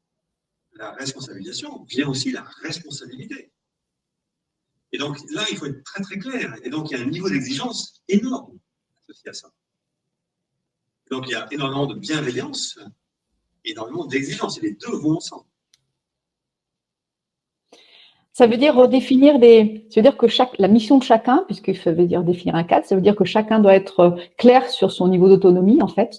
la 0.73 0.93
responsabilisation, 0.93 1.85
vient 1.85 2.09
aussi 2.09 2.33
la 2.33 2.43
responsabilité. 2.63 3.53
Et 4.95 4.99
donc 4.99 5.19
là, 5.33 5.43
il 5.51 5.57
faut 5.57 5.67
être 5.67 5.83
très 5.83 6.03
très 6.03 6.19
clair. 6.19 6.55
Et 6.63 6.71
donc 6.71 6.91
il 6.91 6.97
y 6.97 7.01
a 7.01 7.03
un 7.03 7.11
niveau 7.11 7.29
d'exigence 7.29 8.01
énorme 8.09 8.57
associé 9.03 9.31
à 9.31 9.33
ça. 9.33 9.49
Donc 11.11 11.25
il 11.27 11.33
y 11.33 11.35
a 11.35 11.49
énormément 11.51 11.87
de 11.87 11.97
bienveillance 11.97 12.79
énormément 13.65 14.05
d'exigence. 14.07 14.59
Et 14.59 14.63
les 14.63 14.73
deux 14.73 14.97
vont 14.97 15.17
ensemble. 15.17 15.45
Ça 18.33 18.47
veut 18.47 18.57
dire 18.57 18.75
redéfinir 18.75 19.39
des. 19.39 19.87
Ça 19.91 20.01
veut 20.01 20.03
dire 20.03 20.17
que 20.17 20.27
chaque, 20.27 20.57
la 20.59 20.69
mission 20.69 20.99
de 20.99 21.05
chacun, 21.05 21.45
puisque 21.47 21.75
ça 21.77 21.93
veut 21.93 22.07
dire 22.07 22.23
définir 22.23 22.55
un 22.55 22.65
cadre, 22.65 22.87
ça 22.87 22.95
veut 22.95 23.01
dire 23.01 23.17
que 23.17 23.25
chacun 23.25 23.61
doit 23.61 23.75
être 23.75 24.17
clair 24.39 24.69
sur 24.69 24.93
son 24.93 25.09
niveau 25.09 25.29
d'autonomie, 25.29 25.81
en 25.83 25.89
fait, 25.89 26.19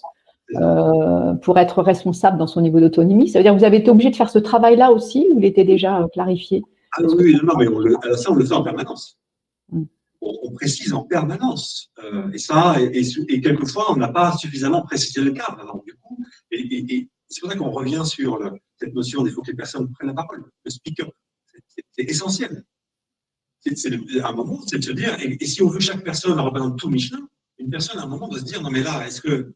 euh, 0.55 1.33
pour 1.35 1.57
être 1.59 1.81
responsable 1.81 2.37
dans 2.37 2.47
son 2.47 2.61
niveau 2.61 2.79
d'autonomie. 2.79 3.29
Ça 3.29 3.39
veut 3.39 3.43
dire 3.43 3.53
que 3.53 3.59
vous 3.59 3.65
avez 3.65 3.77
été 3.77 3.89
obligé 3.89 4.11
de 4.11 4.15
faire 4.15 4.29
ce 4.29 4.39
travail-là 4.39 4.91
aussi, 4.91 5.27
ou 5.33 5.39
il 5.39 5.45
était 5.45 5.65
déjà 5.65 6.01
euh, 6.01 6.07
clarifié? 6.07 6.63
Ah 6.97 7.01
oui, 7.17 7.37
non, 7.43 7.57
mais 7.57 7.67
on 7.67 8.15
ça, 8.15 8.31
on 8.31 8.35
le 8.35 8.45
fait 8.45 8.53
en 8.53 8.63
permanence. 8.63 9.19
Mm. 9.69 9.83
On, 10.21 10.51
précise 10.53 10.93
en 10.93 11.03
permanence. 11.03 11.91
Euh, 12.03 12.31
et 12.31 12.37
ça, 12.37 12.77
et, 12.79 13.41
quelquefois, 13.41 13.91
on 13.91 13.97
n'a 13.97 14.07
pas 14.07 14.35
suffisamment 14.37 14.81
précisé 14.83 15.21
le 15.21 15.31
cadre. 15.31 15.59
Alors, 15.59 15.83
du 15.83 15.93
coup, 15.95 16.17
et, 16.51 17.09
c'est 17.27 17.41
pour 17.41 17.51
ça 17.51 17.57
qu'on 17.57 17.69
revient 17.69 18.03
sur 18.05 18.39
cette 18.79 18.93
notion 18.93 19.23
qu'il 19.23 19.33
faut 19.33 19.41
que 19.41 19.51
les 19.51 19.57
personnes 19.57 19.91
prennent 19.91 20.07
la 20.07 20.13
parole, 20.13 20.45
le 20.63 20.71
speaker. 20.71 21.11
C'est 21.91 22.03
essentiel. 22.03 22.63
C'est 23.59 23.93
à 24.21 24.29
un 24.29 24.33
moment, 24.33 24.61
c'est 24.65 24.79
de 24.79 24.83
se 24.83 24.91
dire, 24.91 25.17
et, 25.19 25.45
si 25.45 25.61
on 25.61 25.69
veut 25.69 25.79
chaque 25.79 26.03
personne 26.03 26.39
représenter 26.39 26.77
tout 26.77 26.89
Michelin, 26.89 27.27
une 27.57 27.69
personne 27.69 27.99
à 27.99 28.03
un 28.03 28.07
moment 28.07 28.27
doit 28.27 28.39
se 28.39 28.45
dire, 28.45 28.61
non 28.61 28.69
mais 28.69 28.83
là, 28.83 29.05
est-ce 29.05 29.21
que 29.21 29.29
euh, 29.29 29.53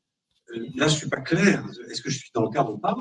là 0.76 0.88
je 0.88 0.96
suis 0.96 1.10
pas 1.10 1.22
clair, 1.22 1.66
est-ce 1.90 2.02
que 2.02 2.10
je 2.10 2.18
suis 2.18 2.32
dans 2.34 2.44
le 2.44 2.50
cadre 2.50 2.74
ou 2.74 2.78
pas 2.78 2.96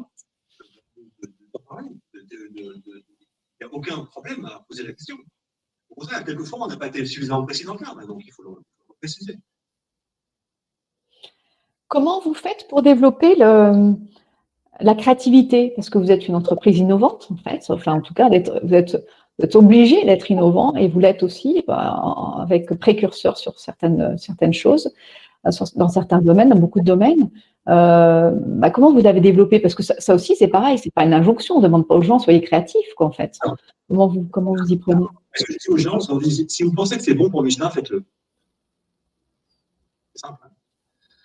Il 3.61 3.66
n'y 3.66 3.72
a 3.72 3.74
aucun 3.74 4.04
problème 4.04 4.44
à 4.44 4.64
poser 4.68 4.84
la 4.84 4.92
question. 4.92 5.16
Au 5.90 5.94
contraire, 5.94 6.24
quelquefois, 6.24 6.61
on 6.62 6.66
n'a 6.68 6.76
pas 6.76 6.86
été 6.86 7.04
suffisamment 7.04 7.44
précis 7.44 7.64
dans 7.64 7.74
le 7.74 7.80
cadre, 7.80 8.06
donc 8.06 8.22
il 8.24 8.32
faut 8.32 8.42
le 8.42 8.50
préciser. 9.00 9.38
Comment 11.88 12.20
vous 12.20 12.34
faites 12.34 12.68
pour 12.68 12.82
développer 12.82 13.34
la 13.36 14.94
créativité, 14.94 15.72
parce 15.74 15.90
que 15.90 15.98
vous 15.98 16.12
êtes 16.12 16.28
une 16.28 16.34
entreprise 16.34 16.78
innovante, 16.78 17.28
en 17.30 17.36
fait, 17.36 17.64
enfin, 17.70 17.94
en 17.94 18.00
tout 18.00 18.14
cas, 18.14 18.28
vous 18.28 18.74
êtes, 18.74 18.96
obligé 19.54 20.04
d'être 20.04 20.30
innovant 20.30 20.74
et 20.74 20.88
vous 20.88 21.00
l'êtes 21.00 21.22
aussi 21.22 21.64
bah, 21.66 21.80
avec 22.40 22.68
précurseur 22.78 23.38
sur 23.38 23.59
certaines, 23.59 24.18
certaines 24.18 24.52
choses, 24.52 24.92
euh, 25.47 25.51
dans 25.76 25.89
certains 25.89 26.20
domaines, 26.20 26.51
dans 26.51 26.59
beaucoup 26.59 26.80
de 26.80 26.84
domaines. 26.84 27.30
Euh, 27.68 28.32
bah, 28.34 28.70
comment 28.70 28.93
vous 28.93 29.07
avez 29.07 29.20
développé? 29.20 29.61
Parce 29.61 29.74
que 29.74 29.82
ça, 29.82 30.14
aussi, 30.14 30.36
c'est 30.36 30.49
pareil, 30.49 30.78
c'est 30.78 30.93
pas 30.93 31.05
une 31.05 31.12
injonction, 31.12 31.57
on 31.57 31.59
ne 31.59 31.64
demande 31.64 31.86
pas 31.86 31.97
aux 31.97 32.03
gens, 32.03 32.18
soyez 32.18 32.41
créatifs, 32.41 32.95
quoi, 32.97 33.07
en 33.07 33.12
fait. 33.12 33.39
Comment 33.89 34.07
vous, 34.07 34.24
comment 34.24 34.55
vous 34.55 34.72
y 34.72 34.76
prenez? 34.76 35.05
Ce 35.34 35.45
que 35.45 35.53
je 35.53 35.59
dis 35.59 35.68
aux 35.68 35.76
gens, 35.76 35.99
si 36.01 36.62
vous 36.62 36.72
pensez 36.72 36.97
que 36.97 37.03
c'est 37.03 37.14
bon 37.14 37.30
pour 37.30 37.43
Michelin, 37.43 37.68
faites-le. 37.70 38.05
C'est 40.14 40.26
simple. 40.26 40.41
Hein. 40.45 40.51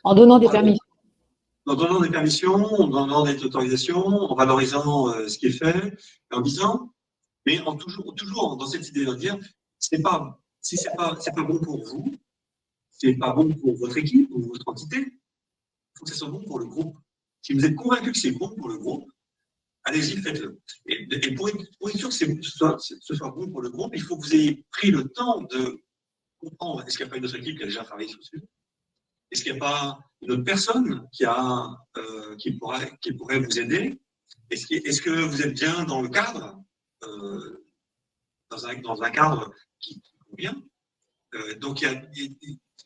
En 0.03 0.15
donnant 0.15 0.37
des 0.37 0.49
permissions. 0.49 0.85
En 1.65 1.75
donnant 1.75 2.01
des 2.01 2.09
permissions, 2.09 2.55
en 2.55 2.87
donnant 2.87 3.23
des 3.23 3.41
autorisations, 3.45 4.05
en 4.05 4.35
valorisant 4.35 5.09
euh, 5.09 5.29
ce 5.29 5.37
qui 5.37 5.45
est 5.45 5.51
fait, 5.51 5.97
en 6.33 6.41
disant, 6.41 6.89
mais 7.45 7.61
en 7.61 7.75
toujours, 7.75 8.13
toujours 8.15 8.57
dans 8.57 8.65
cette 8.65 8.87
idée 8.89 9.05
de 9.05 9.13
dire, 9.13 9.37
c'est 9.79 10.01
pas, 10.01 10.41
si 10.61 10.75
c'est 10.75 10.93
pas, 10.95 11.15
c'est 11.21 11.33
pas 11.33 11.43
bon 11.43 11.59
pour 11.59 11.81
vous, 11.85 12.05
c'est 13.03 13.15
pas 13.15 13.33
bon 13.33 13.53
pour 13.55 13.75
votre 13.75 13.97
équipe 13.97 14.29
ou 14.31 14.41
votre 14.43 14.67
entité, 14.67 14.97
il 14.97 15.97
faut 15.97 16.05
que 16.05 16.11
ce 16.11 16.17
soit 16.17 16.29
bon 16.29 16.43
pour 16.45 16.59
le 16.59 16.65
groupe. 16.65 16.97
Si 17.41 17.53
vous 17.53 17.65
êtes 17.65 17.75
convaincu 17.75 18.13
que 18.13 18.17
c'est 18.17 18.31
bon 18.31 18.55
pour 18.55 18.69
le 18.69 18.77
groupe, 18.77 19.11
allez-y, 19.83 20.15
faites-le. 20.21 20.61
Et, 20.85 21.35
pour, 21.35 21.49
être 21.49 21.97
sûr 21.97 22.09
que 22.09 22.41
ce 22.41 23.13
soit, 23.13 23.29
bon 23.31 23.49
pour 23.49 23.61
le 23.61 23.69
groupe, 23.69 23.91
il 23.93 24.01
faut 24.01 24.17
que 24.17 24.25
vous 24.25 24.33
ayez 24.33 24.65
pris 24.71 24.89
le 24.91 25.09
temps 25.09 25.41
de 25.41 25.81
comprendre 26.39 26.85
est-ce 26.87 26.97
qu'il 26.97 27.05
n'y 27.05 27.09
a 27.09 27.11
pas 27.11 27.17
une 27.17 27.25
autre 27.25 27.35
équipe 27.35 27.57
qui 27.57 27.63
a 27.63 27.65
déjà 27.65 27.83
travaillé 27.83 28.07
sur 28.07 28.23
ce 28.23 28.29
sujet. 28.29 28.47
Est-ce 29.31 29.43
qu'il 29.43 29.51
n'y 29.51 29.57
a 29.57 29.61
pas 29.61 29.99
une 30.21 30.31
autre 30.31 30.43
personne 30.43 31.07
qui, 31.11 31.25
euh, 31.25 32.35
pourrait, 32.59 33.39
vous 33.39 33.59
aider? 33.59 33.99
Est-ce 34.49 35.01
que, 35.01 35.09
vous 35.09 35.41
êtes 35.41 35.55
bien 35.55 35.83
dans 35.83 36.01
le 36.01 36.07
cadre? 36.07 36.63
Euh, 37.03 37.65
dans, 38.49 38.65
un, 38.65 38.79
dans, 38.79 39.01
un, 39.01 39.09
cadre 39.09 39.51
qui, 39.79 40.01
convient. 40.29 40.55
Euh, 41.33 41.55
Donc, 41.55 41.81
il 41.81 41.85
y 41.85 41.87
a, 41.87 42.01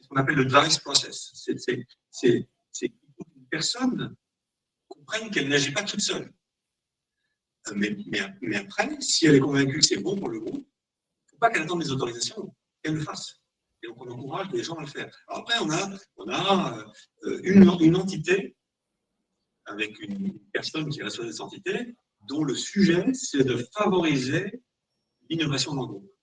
qu'on 0.08 0.18
appelle 0.18 0.36
le 0.36 0.46
DICE 0.46 0.80
process. 0.80 1.32
C'est 2.12 2.40
qu'une 2.80 3.48
personne 3.50 4.16
comprenne 4.88 5.30
qu'elle 5.30 5.50
n'agit 5.50 5.72
pas 5.72 5.84
toute 5.84 6.02
seule. 6.02 6.32
Mais, 7.76 7.98
mais, 8.42 8.56
après, 8.56 8.90
si 9.02 9.26
elle 9.26 9.36
est 9.36 9.40
convaincue 9.40 9.80
que 9.80 9.86
c'est 9.86 10.02
bon 10.02 10.16
pour 10.18 10.30
le 10.30 10.40
groupe, 10.40 10.66
il 10.66 11.26
ne 11.26 11.30
faut 11.32 11.38
pas 11.38 11.50
qu'elle 11.50 11.64
attende 11.64 11.82
des 11.82 11.92
autorisations, 11.92 12.56
qu'elle 12.82 12.96
le 12.96 13.02
fasse. 13.02 13.42
Et 13.84 13.88
donc, 13.88 14.02
on 14.02 14.10
encourage 14.10 14.50
les 14.52 14.64
gens 14.64 14.76
à 14.76 14.82
le 14.82 14.88
faire. 14.88 15.14
après, 15.28 15.56
on 15.60 15.70
a, 15.70 15.90
on 16.16 16.30
a 16.30 16.86
euh, 17.24 17.42
une, 17.44 17.70
une, 17.82 17.96
entité 17.96 18.56
avec 19.66 20.00
une 20.00 20.40
personne 20.52 20.90
qui 20.90 21.00
est 21.00 21.04
responsable 21.04 21.28
de 21.28 21.32
cette 21.34 21.42
entité, 21.42 21.96
dont 22.22 22.44
le 22.44 22.56
sujet, 22.56 23.14
c'est 23.14 23.44
de 23.44 23.66
favoriser 23.78 24.62
l'innovation 25.30 25.76
dans 25.76 25.82
le 25.84 25.88
groupe. 25.88 26.14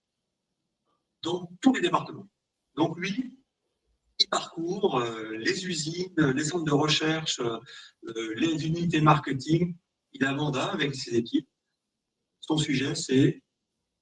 Dans 1.22 1.50
tous 1.60 1.74
les 1.74 1.80
départements. 1.80 2.28
Donc, 2.74 2.98
lui, 2.98 3.38
il 4.18 4.28
parcourt 4.28 5.00
euh, 5.00 5.36
les 5.36 5.66
usines, 5.66 6.14
les 6.16 6.44
centres 6.44 6.64
de 6.64 6.72
recherche, 6.72 7.40
euh, 7.40 8.34
les 8.36 8.66
unités 8.66 9.00
marketing. 9.00 9.76
Il 10.12 10.24
a 10.24 10.32
mandat 10.32 10.66
avec 10.66 10.94
ses 10.94 11.16
équipes. 11.16 11.48
Son 12.40 12.56
sujet, 12.56 12.94
c'est 12.94 13.42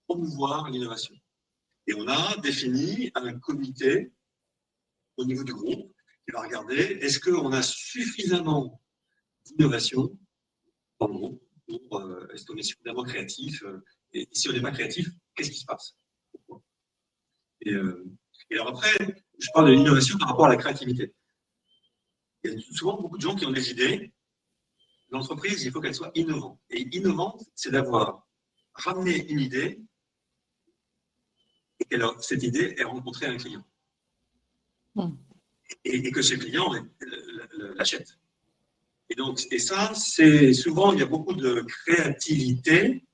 promouvoir 0.07 0.71
l'innovation. 0.71 1.15
Et 1.87 1.95
on 1.95 2.07
a 2.07 2.37
défini 2.39 3.11
un 3.15 3.39
comité 3.39 4.13
au 5.17 5.25
niveau 5.25 5.45
du 5.45 5.55
groupe 5.55 5.93
qui 6.25 6.33
va 6.33 6.43
regarder 6.43 6.77
est-ce 6.77 7.19
qu'on 7.19 7.53
a 7.53 7.63
suffisamment 7.63 8.81
d'innovation 9.45 10.17
dans 11.01 11.09
le 11.09 11.15
groupe 11.15 11.43
pour, 11.67 12.01
euh, 12.01 12.29
est-ce 12.33 12.45
qu'on 12.45 12.57
est 12.57 12.63
suffisamment 12.63 13.03
créatif 13.03 13.63
euh, 13.65 13.83
et 14.13 14.29
si 14.33 14.49
on 14.49 14.53
n'est 14.53 14.61
pas 14.61 14.71
créatif, 14.73 15.09
qu'est-ce 15.35 15.51
qui 15.51 15.61
se 15.61 15.65
passe? 15.65 15.97
Euh, 17.67 18.05
et, 18.51 18.55
alors 18.55 18.69
après, 18.69 19.23
je 19.39 19.49
parle 19.55 19.69
de 19.69 19.73
l'innovation 19.73 20.19
par 20.19 20.29
rapport 20.29 20.47
à 20.47 20.51
la 20.51 20.57
créativité. 20.57 21.15
Il 22.45 22.53
y 22.53 22.57
a 22.57 22.61
souvent 22.73 23.01
beaucoup 23.01 23.17
de 23.17 23.23
gens 23.23 23.37
qui 23.37 23.47
ont 23.47 23.53
des 23.53 23.71
idées. 23.71 24.13
L'entreprise, 25.11 25.63
il 25.65 25.71
faut 25.71 25.81
qu'elle 25.81 25.95
soit 25.95 26.11
innovante. 26.15 26.61
Et 26.71 26.83
innovante, 26.97 27.45
c'est 27.55 27.71
d'avoir 27.71 28.27
ramené 28.75 29.27
une 29.31 29.41
idée 29.41 29.81
et 31.81 31.85
que 31.85 31.97
cette 32.21 32.43
idée 32.43 32.75
ait 32.79 32.85
rencontré 32.85 33.27
un 33.27 33.37
client. 33.37 33.65
Hmm. 34.95 35.15
Et, 35.85 36.11
que 36.11 36.23
ce 36.23 36.35
client 36.35 36.73
l'achète. 37.77 38.19
Et 39.09 39.15
donc, 39.15 39.41
et 39.51 39.59
ça, 39.59 39.95
c'est 39.95 40.53
souvent, 40.53 40.93
il 40.93 41.01
y 41.01 41.03
a 41.03 41.07
beaucoup 41.07 41.35
de 41.35 41.63
créativité, 41.63 43.05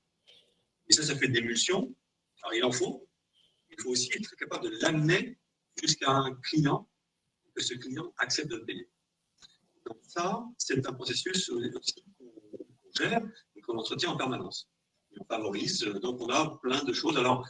et 0.87 0.93
ça, 0.93 1.03
ça 1.03 1.15
fait 1.15 1.27
d'émulsion. 1.27 1.93
Alors, 2.41 2.53
il 2.53 2.63
en 2.63 2.71
faut. 2.71 3.08
Il 3.79 3.83
faut 3.83 3.91
aussi 3.91 4.11
être 4.13 4.35
capable 4.35 4.65
de 4.65 4.77
l'amener 4.81 5.39
jusqu'à 5.81 6.11
un 6.11 6.35
client, 6.43 6.89
que 7.55 7.63
ce 7.63 7.75
client 7.75 8.13
accepte 8.17 8.51
de 8.51 8.57
payer. 8.57 8.89
Donc, 9.85 9.97
ça, 10.03 10.43
c'est 10.57 10.85
un 10.85 10.93
processus 10.93 11.49
qu'on 11.49 12.91
gère 12.97 13.21
et 13.55 13.61
qu'on 13.61 13.77
entretient 13.77 14.11
en 14.11 14.17
permanence. 14.17 14.69
on 15.17 15.23
favorise, 15.23 15.79
donc 16.01 16.19
on 16.19 16.27
a 16.27 16.59
plein 16.61 16.83
de 16.83 16.91
choses. 16.91 17.17
Alors, 17.17 17.47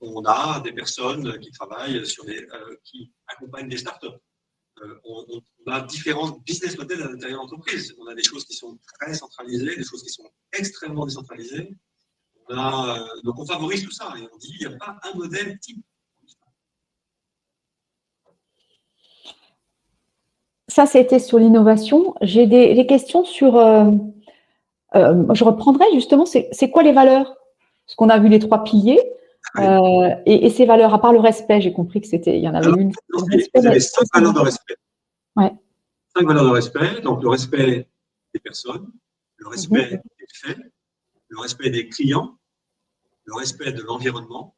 on 0.00 0.24
a 0.24 0.60
des 0.60 0.72
personnes 0.72 1.38
qui 1.38 1.52
travaillent 1.52 2.04
sur 2.04 2.24
des, 2.24 2.44
euh, 2.52 2.76
qui 2.82 3.12
accompagnent 3.28 3.68
des 3.68 3.78
startups. 3.78 4.08
Euh, 4.82 4.98
on, 5.04 5.42
a 5.66 5.82
différents 5.82 6.30
business 6.44 6.76
models 6.76 7.02
à 7.02 7.10
l'intérieur 7.10 7.46
de 7.46 7.50
l'entreprise. 7.50 7.94
On 7.98 8.06
a 8.06 8.14
des 8.14 8.24
choses 8.24 8.44
qui 8.44 8.54
sont 8.54 8.76
très 8.98 9.14
centralisées, 9.14 9.76
des 9.76 9.84
choses 9.84 10.02
qui 10.02 10.08
sont 10.08 10.28
extrêmement 10.52 11.06
décentralisées. 11.06 11.76
On 12.50 12.58
a, 12.58 12.98
euh, 12.98 13.06
donc 13.24 13.38
on 13.38 13.46
favorise 13.46 13.84
tout 13.84 13.90
ça 13.90 14.12
et 14.18 14.28
on 14.32 14.36
dit 14.38 14.56
qu'il 14.56 14.68
n'y 14.68 14.74
a 14.74 14.76
pas 14.76 14.96
un 15.02 15.16
modèle 15.16 15.58
type. 15.60 15.84
Ça, 20.68 20.86
c'était 20.86 21.18
sur 21.18 21.38
l'innovation. 21.38 22.14
J'ai 22.22 22.46
des, 22.46 22.86
questions 22.86 23.24
sur. 23.24 23.54
je 24.94 25.44
reprendrai 25.44 25.84
justement, 25.94 26.26
c'est 26.26 26.70
quoi 26.70 26.82
les 26.82 26.92
valeurs? 26.92 27.36
Parce 27.86 27.96
qu'on 27.96 28.08
a 28.08 28.18
vu 28.18 28.28
les 28.28 28.38
trois 28.38 28.62
piliers. 28.62 29.00
Euh, 29.58 30.14
et, 30.26 30.50
ces 30.50 30.64
valeurs, 30.64 30.94
à 30.94 31.00
part 31.00 31.12
le 31.12 31.18
respect, 31.18 31.60
j'ai 31.60 31.72
compris 31.72 32.00
que 32.00 32.06
c'était, 32.06 32.36
il 32.36 32.42
y 32.42 32.48
en 32.48 32.54
avait 32.54 32.70
une. 32.70 32.92
vous 33.08 33.66
avez 33.66 33.80
cinq 33.80 34.06
valeurs 34.14 34.32
de 34.32 34.40
respect. 34.40 34.76
Ouais. 35.36 35.52
Cinq 36.16 36.26
valeurs 36.26 36.44
de 36.44 36.50
respect. 36.50 37.00
Donc 37.02 37.22
le 37.22 37.28
respect 37.28 37.88
des 38.32 38.40
personnes, 38.40 38.90
le 39.36 39.48
respect 39.48 39.90
mhm. 39.90 40.00
des 40.18 40.26
faits, 40.32 40.58
le 41.28 41.40
respect 41.40 41.70
des 41.70 41.88
clients, 41.88 42.38
le 43.30 43.36
respect 43.36 43.72
de 43.72 43.82
l'environnement 43.82 44.56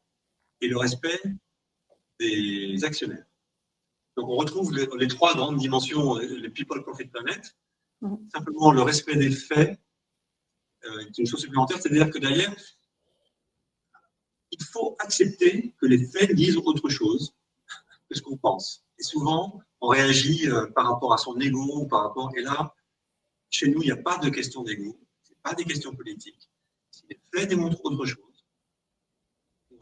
et 0.61 0.69
le 0.69 0.79
respect 0.79 1.21
des 2.19 2.83
actionnaires. 2.85 3.27
Donc 4.17 4.29
on 4.29 4.37
retrouve 4.37 4.75
les, 4.75 5.09
trois 5.09 5.35
grandes 5.35 5.59
dimensions, 5.59 6.17
les 6.17 6.51
people, 6.51 6.83
profit, 6.83 7.07
planet. 7.07 7.55
Mhm. 8.01 8.29
Simplement 8.35 8.73
le 8.73 8.83
respect 8.83 9.17
des 9.17 9.31
faits, 9.31 9.79
euh, 10.85 11.05
une 11.19 11.27
chose 11.27 11.41
supplémentaire, 11.41 11.79
c'est-à-dire 11.81 12.11
que 12.11 12.19
derrière, 12.19 12.55
il 14.51 14.65
faut 14.65 14.97
accepter 14.99 15.75
que 15.79 15.87
les 15.87 16.05
faits 16.07 16.35
disent 16.35 16.57
autre 16.57 16.89
chose 16.89 17.35
que 18.09 18.17
ce 18.17 18.23
qu'on 18.23 18.37
pense. 18.37 18.85
Et 18.99 19.03
souvent, 19.03 19.61
on 19.81 19.89
réagit 19.89 20.49
euh, 20.49 20.67
par 20.77 20.87
rapport 20.91 21.13
à 21.15 21.19
son 21.19 21.39
ego, 21.41 21.87
par 21.87 22.03
rapport. 22.05 22.31
Et 22.37 22.43
là, 22.43 22.75
chez 23.51 23.69
nous, 23.69 23.83
il 23.83 23.87
n'y 23.87 23.93
a 23.93 24.03
pas 24.11 24.19
de 24.19 24.29
question 24.31 24.63
d'ego, 24.63 24.99
ce 25.23 25.33
pas 25.43 25.55
des 25.55 25.65
questions 25.65 25.95
politiques. 25.95 26.51
Si 26.91 27.05
les 27.09 27.21
faits 27.33 27.49
démontrent 27.49 27.85
autre 27.85 28.05
chose, 28.05 28.32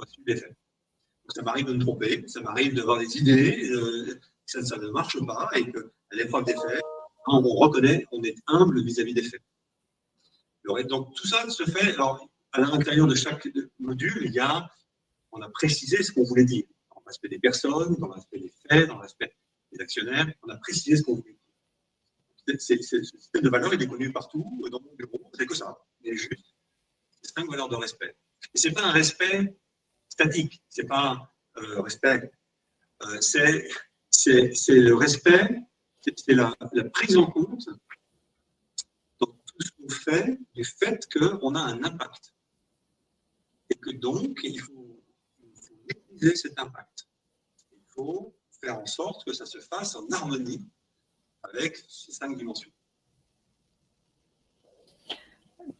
suivre 0.07 0.27
les 0.27 0.43
ça 1.35 1.43
m'arrive 1.43 1.67
de 1.67 1.75
me 1.75 1.81
tromper, 1.81 2.25
ça 2.27 2.41
m'arrive 2.41 2.75
d'avoir 2.75 2.99
des 2.99 3.17
idées, 3.17 3.71
euh, 3.71 4.19
ça, 4.47 4.61
ne 4.61 4.89
marche 4.89 5.19
pas, 5.25 5.49
et 5.55 5.71
qu'à 5.71 5.81
l'épreuve 6.13 6.45
des 6.45 6.55
faits, 6.55 6.83
on 7.27 7.41
reconnaît, 7.41 8.05
on 8.11 8.23
est 8.25 8.35
humble 8.47 8.83
vis-à-vis 8.83 9.15
des 9.15 9.23
faits. 9.23 9.43
Donc 10.89 11.15
tout 11.15 11.27
ça 11.27 11.49
se 11.49 11.65
fait. 11.65 11.95
Alors, 11.95 12.29
à 12.53 12.61
l'intérieur 12.61 13.07
de 13.07 13.15
chaque 13.15 13.49
module, 13.79 14.23
il 14.25 14.33
y 14.33 14.41
a, 14.41 14.69
on 15.33 15.41
a 15.41 15.49
précisé 15.51 16.03
ce 16.03 16.13
qu'on 16.13 16.25
voulait 16.25 16.45
dire. 16.45 16.65
Dans 16.95 17.03
l'aspect 17.07 17.29
des 17.29 17.39
personnes, 17.39 17.97
dans 17.97 18.09
l'aspect 18.09 18.39
des 18.39 18.53
faits, 18.69 18.89
dans 18.89 18.99
l'aspect 18.99 19.35
des 19.73 19.81
actionnaires, 19.81 20.27
on 20.43 20.49
a 20.49 20.57
précisé 20.57 20.97
ce 20.97 21.03
qu'on 21.03 21.15
voulait 21.15 21.37
dire. 22.47 22.61
ce 22.61 23.03
système 23.03 23.43
de 23.43 23.49
valeur, 23.49 23.73
il 23.75 23.83
est 23.83 23.87
connu 23.87 24.13
partout, 24.13 24.45
dans 24.71 24.81
mon 24.81 24.95
bureau, 24.95 25.31
c'est 25.35 25.47
que 25.47 25.55
ça. 25.55 25.79
Il 26.03 26.13
a 26.13 26.15
juste 26.15 26.55
cinq 27.23 27.49
valeurs 27.49 27.69
de 27.69 27.77
respect. 27.77 28.17
Et 28.55 28.59
ce 28.59 28.69
n'est 28.69 28.75
pas 28.75 28.85
un 28.85 28.93
respect 28.93 29.55
statique, 30.11 30.63
ce 30.69 30.83
n'est 30.83 30.89
pas 30.89 31.33
euh, 31.57 31.81
respect. 31.81 32.31
Euh, 33.03 33.21
c'est 33.21 33.69
le 34.69 34.93
respect, 34.93 35.49
c'est 36.01 36.35
la, 36.35 36.55
prise 36.93 37.17
en 37.17 37.27
compte 37.27 37.67
dans 39.19 39.27
tout 39.27 39.61
ce 39.61 39.71
qu'on 39.71 39.89
fait 39.89 40.39
du 40.55 40.65
fait 40.65 41.09
qu'on 41.13 41.55
a 41.55 41.61
un 41.61 41.83
impact 41.83 42.35
et 43.71 43.75
que 43.77 43.91
donc 43.91 44.41
il 44.43 44.61
faut, 44.61 45.03
maîtriser 45.89 46.37
cet 46.37 46.59
impact. 46.59 47.09
Il 47.73 47.83
faut 47.89 48.35
faire 48.61 48.79
en 48.79 48.87
sorte 48.87 49.25
que 49.25 49.33
ça 49.33 49.47
se 49.47 49.59
fasse 49.59 49.97
en 49.97 50.07
harmonie 50.11 50.67
avec 51.43 51.79
ces 51.89 52.13
cinq 52.13 52.37
dimensions. 52.37 52.71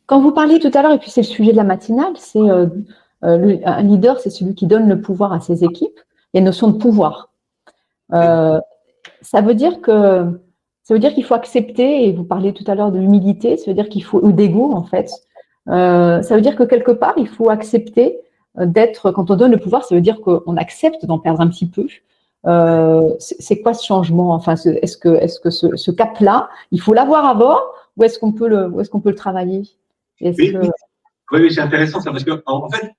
Quand 0.07 0.21
vous 0.21 0.33
parliez 0.33 0.59
tout 0.59 0.71
à 0.75 0.83
l'heure, 0.83 0.93
et 0.93 0.99
puis 0.99 1.11
c'est 1.11 1.23
le 1.23 1.27
sujet 1.27 1.53
de 1.53 1.57
la 1.57 1.65
matinale, 1.65 2.17
c'est 2.17 2.39
euh, 2.39 2.67
euh, 3.25 3.57
un 3.65 3.83
leader, 3.83 4.19
c'est 4.21 4.31
celui 4.31 4.55
qui 4.55 4.67
donne 4.67 4.89
le 4.89 5.01
pouvoir 5.01 5.33
à 5.33 5.41
ses 5.41 5.65
équipes. 5.65 5.99
Il 6.33 6.37
y 6.37 6.39
a 6.39 6.41
une 6.41 6.47
notion 6.47 6.69
de 6.69 6.79
pouvoir. 6.79 7.33
Euh, 8.13 8.61
ça 9.23 9.41
veut 9.41 9.55
dire 9.55 9.81
que 9.81 10.41
ça 10.83 10.95
veut 10.95 11.01
dire 11.01 11.15
qu'il 11.15 11.25
faut 11.25 11.35
accepter, 11.35 12.07
et 12.07 12.13
vous 12.13 12.25
parliez 12.25 12.53
tout 12.53 12.65
à 12.67 12.75
l'heure 12.75 12.93
de 12.93 12.99
l'humilité, 12.99 13.57
ça 13.57 13.71
veut 13.71 13.75
dire 13.75 13.89
qu'il 13.89 14.05
faut, 14.05 14.21
ou 14.23 14.33
d'ego 14.33 14.73
en 14.73 14.85
fait, 14.85 15.11
euh, 15.69 16.21
ça 16.23 16.35
veut 16.35 16.41
dire 16.41 16.57
que 16.57 16.65
quelque 16.65 16.93
part, 16.93 17.15
il 17.17 17.29
faut 17.29 17.51
accepter 17.51 18.19
d'être, 18.57 19.13
quand 19.13 19.31
on 19.31 19.37
donne 19.37 19.53
le 19.53 19.59
pouvoir, 19.59 19.85
ça 19.85 19.95
veut 19.95 20.01
dire 20.01 20.21
qu'on 20.21 20.57
accepte 20.57 21.07
d'en 21.07 21.19
perdre 21.19 21.41
un 21.41 21.49
petit 21.49 21.69
peu, 21.69 21.87
Euh, 22.47 23.15
c'est 23.19 23.61
quoi 23.61 23.75
ce 23.75 23.85
changement? 23.85 24.33
Enfin, 24.33 24.55
est-ce 24.55 24.97
que, 24.97 25.11
est 25.11 25.27
-ce, 25.27 25.39
que 25.41 25.51
ce, 25.51 25.77
ce 25.77 25.91
cap-là, 25.91 26.49
il 26.71 26.81
faut 26.81 26.95
l'avoir 26.95 27.27
avant 27.27 27.59
ou 27.97 28.05
est-ce 28.05 28.19
qu'on 28.19 28.33
peut 28.33 28.49
le, 28.49 28.73
est-ce 28.81 28.89
qu'on 28.89 29.01
peut 29.01 29.11
le 29.11 29.23
travailler? 29.27 29.63
Oui, 30.23 30.57
oui. 31.33 31.53
c'est 31.53 31.61
intéressant 31.61 32.01
ça 32.01 32.11
parce 32.13 32.25
que 32.25 32.43
en 32.47 32.71
fait, 32.71 32.93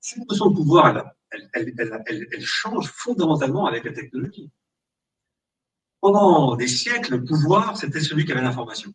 cette 0.00 0.28
notion 0.28 0.50
de 0.50 0.56
pouvoir, 0.56 1.14
elle, 1.30 2.44
change 2.44 2.88
fondamentalement 2.88 3.66
avec 3.66 3.84
la 3.84 3.92
technologie. 3.92 4.50
Pendant 6.00 6.56
des 6.56 6.68
siècles, 6.68 7.16
le 7.16 7.24
pouvoir, 7.24 7.76
c'était 7.76 8.00
celui 8.00 8.24
qui 8.24 8.32
avait 8.32 8.42
l'information. 8.42 8.92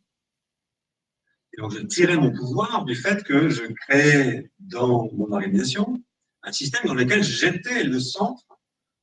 Et 1.56 1.62
donc, 1.62 1.72
je 1.74 1.80
tirais 1.80 2.16
mon 2.16 2.32
pouvoir 2.32 2.86
du 2.86 2.96
fait 2.96 3.24
que 3.24 3.50
je 3.50 3.64
créais 3.66 4.52
dans 4.60 5.10
mon 5.14 5.32
organisation 5.32 6.02
un 6.42 6.52
système 6.52 6.86
dans 6.86 6.94
lequel 6.94 7.24
j'étais 7.24 7.84
le 7.84 8.00
centre, 8.00 8.46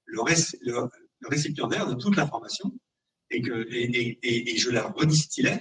le, 0.06 0.20
récipiendaire 1.28 1.86
de 1.86 1.94
toute 1.94 2.16
l'information 2.16 2.72
et, 3.30 3.42
que, 3.42 3.66
et, 3.70 4.56
je 4.56 4.70
la 4.70 4.88
redistillais. 4.88 5.60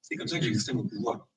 C'est 0.00 0.16
comme 0.16 0.28
ça 0.28 0.38
que 0.38 0.44
j'exerçais 0.44 0.72
mon 0.72 0.86
pouvoir. 0.86 1.28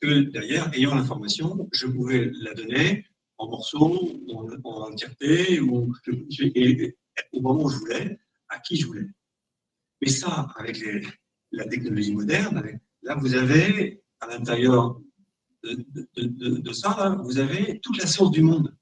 Parce 0.00 0.12
que 0.12 0.20
derrière, 0.30 0.74
ayant 0.74 0.94
l'information, 0.94 1.68
je 1.72 1.86
pouvais 1.86 2.30
la 2.40 2.52
donner 2.54 3.06
en 3.38 3.48
morceaux, 3.48 4.20
en, 4.28 4.48
en 4.64 4.90
entièreté, 4.90 5.60
ou, 5.60 5.92
au 7.32 7.40
moment 7.40 7.64
où 7.64 7.68
je 7.68 7.76
voulais, 7.78 8.18
à 8.48 8.58
qui 8.58 8.76
je 8.76 8.86
voulais. 8.86 9.06
Mais 10.02 10.08
ça, 10.08 10.48
avec 10.56 10.82
la 11.52 11.66
technologie 11.66 12.12
moderne, 12.12 12.80
Là, 13.04 13.16
vous 13.16 13.34
avez, 13.34 14.02
à 14.20 14.28
l'intérieur 14.28 14.98
de, 15.62 16.72
ça, 16.72 17.16
vous 17.22 17.38
avez 17.38 17.78
toute 17.80 17.98
la 17.98 18.06
science 18.06 18.30
du 18.30 18.42
monde. 18.42 18.74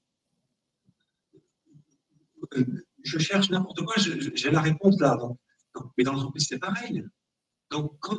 Euh, 2.55 2.65
je 3.03 3.19
cherche 3.19 3.51
n'importe 3.51 3.85
quoi, 3.85 3.95
j'ai 3.97 4.51
la 4.51 4.61
réponse 4.61 5.01
là. 5.01 5.19
mais 5.99 6.05
dans 6.05 6.13
l'entreprise, 6.13 6.47
c'est 6.49 6.61
pareil. 6.61 7.05
Donc, 7.71 7.97
quand, 7.99 8.17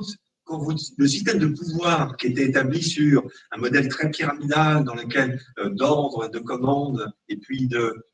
le 0.49 1.07
système 1.07 1.40
de 1.40 1.48
pouvoir 1.48 2.18
qui 2.18 2.28
était 2.28 2.49
établi 2.49 2.82
sur 2.82 3.26
un 3.52 3.57
modèle 3.57 3.88
très 3.88 4.11
pyramidal 4.11 4.84
dans 4.84 4.95
lequel 4.95 5.41
euh, 5.60 5.70
d'ordre, 5.70 6.30
de 6.30 6.40
commande, 6.40 7.11
et 7.30 7.38
puis 7.38 7.68
de, 7.68 8.06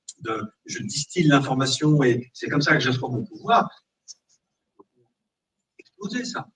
je 0.66 0.84
distille 0.84 1.28
l'information 1.28 2.04
et 2.04 2.30
c'est 2.34 2.50
comme 2.50 2.62
ça 2.62 2.74
que 2.74 2.82
j'assois 2.82 3.10
mon 3.10 3.26
pouvoir, 3.26 3.70
exploser 5.78 6.26
ça. 6.26 6.48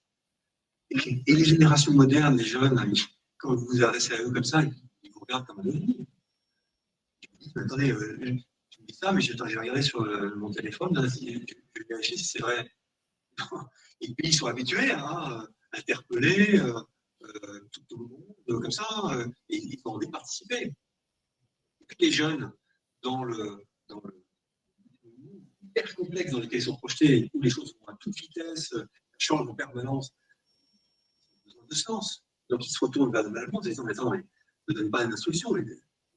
Et 0.91 1.33
les 1.33 1.45
générations 1.45 1.93
modernes, 1.93 2.37
les 2.37 2.43
jeunes, 2.43 2.93
quand 3.37 3.55
vous 3.55 3.65
vous 3.65 3.83
adressez 3.83 4.13
à 4.13 4.21
eux 4.21 4.31
comme 4.31 4.43
ça, 4.43 4.61
ils 5.01 5.11
vous 5.11 5.21
regardent 5.21 5.47
comme 5.47 5.61
un 5.61 5.63
ennemi. 5.63 6.05
attendez, 7.55 7.91
euh, 7.91 8.17
je 8.21 8.81
me 8.81 8.85
dis 8.85 8.93
ça, 8.93 9.11
mais 9.11 9.21
j'ai 9.21 9.33
regardé 9.33 9.81
sur 9.81 10.05
mon 10.35 10.51
téléphone, 10.51 10.93
là, 10.93 11.07
je, 11.07 11.25
vais 11.25 11.45
vérifier 11.89 12.17
si 12.17 12.25
c'est 12.25 12.41
vrai. 12.41 12.69
Et 14.01 14.13
puis 14.13 14.27
ils 14.27 14.35
sont 14.35 14.47
habitués 14.47 14.91
à 14.91 15.47
interpeller 15.73 16.59
euh, 16.59 16.79
euh, 17.23 17.69
tout, 17.71 17.97
le 17.97 18.07
monde 18.07 18.61
comme 18.61 18.71
ça, 18.71 18.85
et 19.49 19.57
ils 19.57 19.81
vont 19.83 19.95
en 19.95 20.11
participer. 20.11 20.73
les 21.99 22.11
jeunes, 22.11 22.51
dans 23.01 23.23
le, 23.23 23.63
dans 23.87 24.01
hyper 25.61 25.95
complexe 25.95 26.31
dans 26.31 26.39
lequel 26.39 26.59
ils 26.59 26.63
sont 26.63 26.77
projetés, 26.77 27.29
où 27.33 27.41
les 27.41 27.49
choses 27.49 27.75
vont 27.79 27.87
à 27.87 27.95
toute 27.97 28.15
vitesse, 28.15 28.73
changent 29.17 29.49
en 29.49 29.55
permanence, 29.55 30.13
sens. 31.73 32.23
Donc, 32.49 32.65
il 32.65 32.69
se 32.69 32.79
retourne 32.83 33.11
vers 33.11 33.23
le 33.23 33.29
management 33.29 33.59
en 33.59 33.61
disant, 33.61 33.85
attends, 33.87 34.11
mais 34.11 34.23
ne 34.69 34.73
donne 34.73 34.91
pas 34.91 35.03
une 35.03 35.13
instruction, 35.13 35.55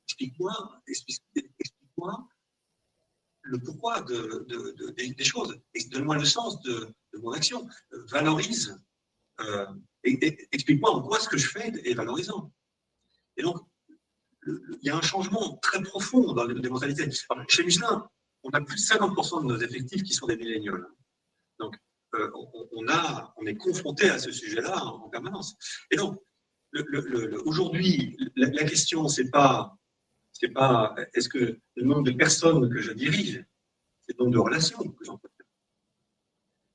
explique-moi, 0.05 0.83
explique-moi 0.87 2.29
le 3.43 3.59
pourquoi 3.59 4.03
de, 4.03 4.47
des 4.97 5.25
choses. 5.25 5.57
Donne-moi 5.91 6.19
le 6.19 6.25
sens 6.25 6.61
de, 6.63 6.93
mon 7.15 7.31
action. 7.31 7.67
Valorise. 8.11 8.77
Euh, 9.41 9.67
explique-moi 10.53 10.91
en 10.91 11.03
quoi 11.03 11.19
ce 11.21 11.29
que 11.29 11.37
je 11.37 11.49
fais 11.49 11.73
est 11.85 11.95
valorisant. 11.95 12.53
Et 13.37 13.43
donc, 13.43 13.59
il 14.47 14.79
y 14.83 14.91
a 14.91 14.97
un 14.97 15.03
changement 15.03 15.57
très 15.59 15.83
profond 15.83 16.33
dans 16.33 16.45
les, 16.45 16.69
mentalités. 16.69 17.09
chez 17.49 17.65
Michelin, 17.65 18.09
on 18.45 18.51
a 18.51 18.61
plus 18.61 18.77
de 18.77 18.81
50% 18.81 19.43
de 19.43 19.47
nos 19.47 19.59
effectifs 19.59 20.03
qui 20.03 20.15
sont 20.15 20.27
des 20.27 20.37
milléniaux. 20.37 20.79
Donc, 21.59 21.77
euh, 22.15 22.31
on, 22.73 23.47
est 23.47 23.57
confronté 23.57 24.09
à 24.09 24.19
ce 24.19 24.31
sujet-là 24.31 24.85
en, 24.85 25.09
permanence. 25.09 25.57
Et 25.91 25.97
donc, 25.97 26.21
aujourd'hui, 27.45 28.17
la, 28.37 28.65
question, 28.65 29.09
c'est 29.09 29.31
pas, 29.31 29.77
c'est 30.33 30.49
pas, 30.49 30.95
est-ce 31.15 31.29
que 31.29 31.59
le 31.75 31.85
nombre 31.85 32.05
de 32.05 32.13
personnes 32.13 32.71
que 32.71 32.81
je 32.81 32.93
dirige, 32.93 33.45
c'est 34.03 34.17
le 34.19 34.25
nombre 34.25 34.35
de 34.35 34.39
relations 34.39 34.79
que 34.79 35.05
j'entretiens. 35.05 35.36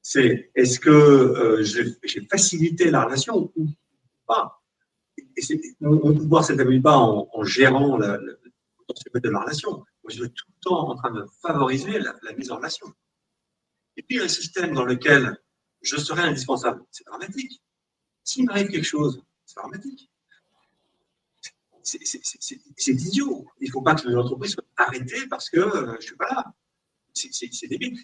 C'est, 0.02 0.52
est-ce 0.56 0.80
que 0.80 0.90
euh, 0.90 1.64
j'ai 1.64 2.28
facilité 2.28 2.90
la 2.90 3.06
relation 3.06 3.52
ou 3.56 3.68
pas? 4.26 4.61
Et 5.18 5.44
mon, 5.80 5.99
pouvoir 5.99 6.41
ne 6.41 6.48
s'établit 6.48 6.82
pas 6.82 6.98
en, 6.98 7.44
gérant 7.44 7.98
le 7.98 8.40
potentiel 8.78 9.22
de 9.22 9.30
la 9.30 9.40
relation. 9.41 9.72
Moi, 9.72 10.10
je 10.10 10.23
suis 10.23 10.30
tout 10.30 10.45
le 10.48 10.69
temps 10.69 10.90
en 10.90 10.95
train 10.95 11.11
de 11.11 11.26
favoriser 11.41 11.99
la 11.99 12.34
mise 12.34 12.52
en 12.52 12.57
relation. 12.57 12.88
Et 13.98 14.03
puis 14.03 14.19
un 14.19 14.28
système 14.28 14.73
dans 14.73 14.86
lequel 14.86 15.38
je 15.82 15.98
serais 15.98 16.23
indispensable, 16.23 16.84
c'est 16.91 17.06
dramatique. 17.06 17.61
S'il 18.23 18.45
m'arrive 18.45 18.69
quelque 18.69 18.86
chose, 18.86 19.22
c'est 19.45 19.56
dramatique. 19.56 20.10
C'est 21.84 22.91
idiot. 22.91 23.48
Il 23.60 23.68
ne 23.68 23.72
faut 23.72 23.82
pas 23.82 23.95
que 23.95 24.07
l'entreprise 24.07 24.52
soit 24.52 24.64
arrêtée 24.78 25.28
parce 25.28 25.49
que 25.49 25.60
euh, 25.60 25.88
je 25.94 25.95
ne 25.95 26.02
suis 26.02 26.15
pas 26.15 26.28
là. 26.30 26.53
C'est 27.14 27.68
débile. 27.68 28.00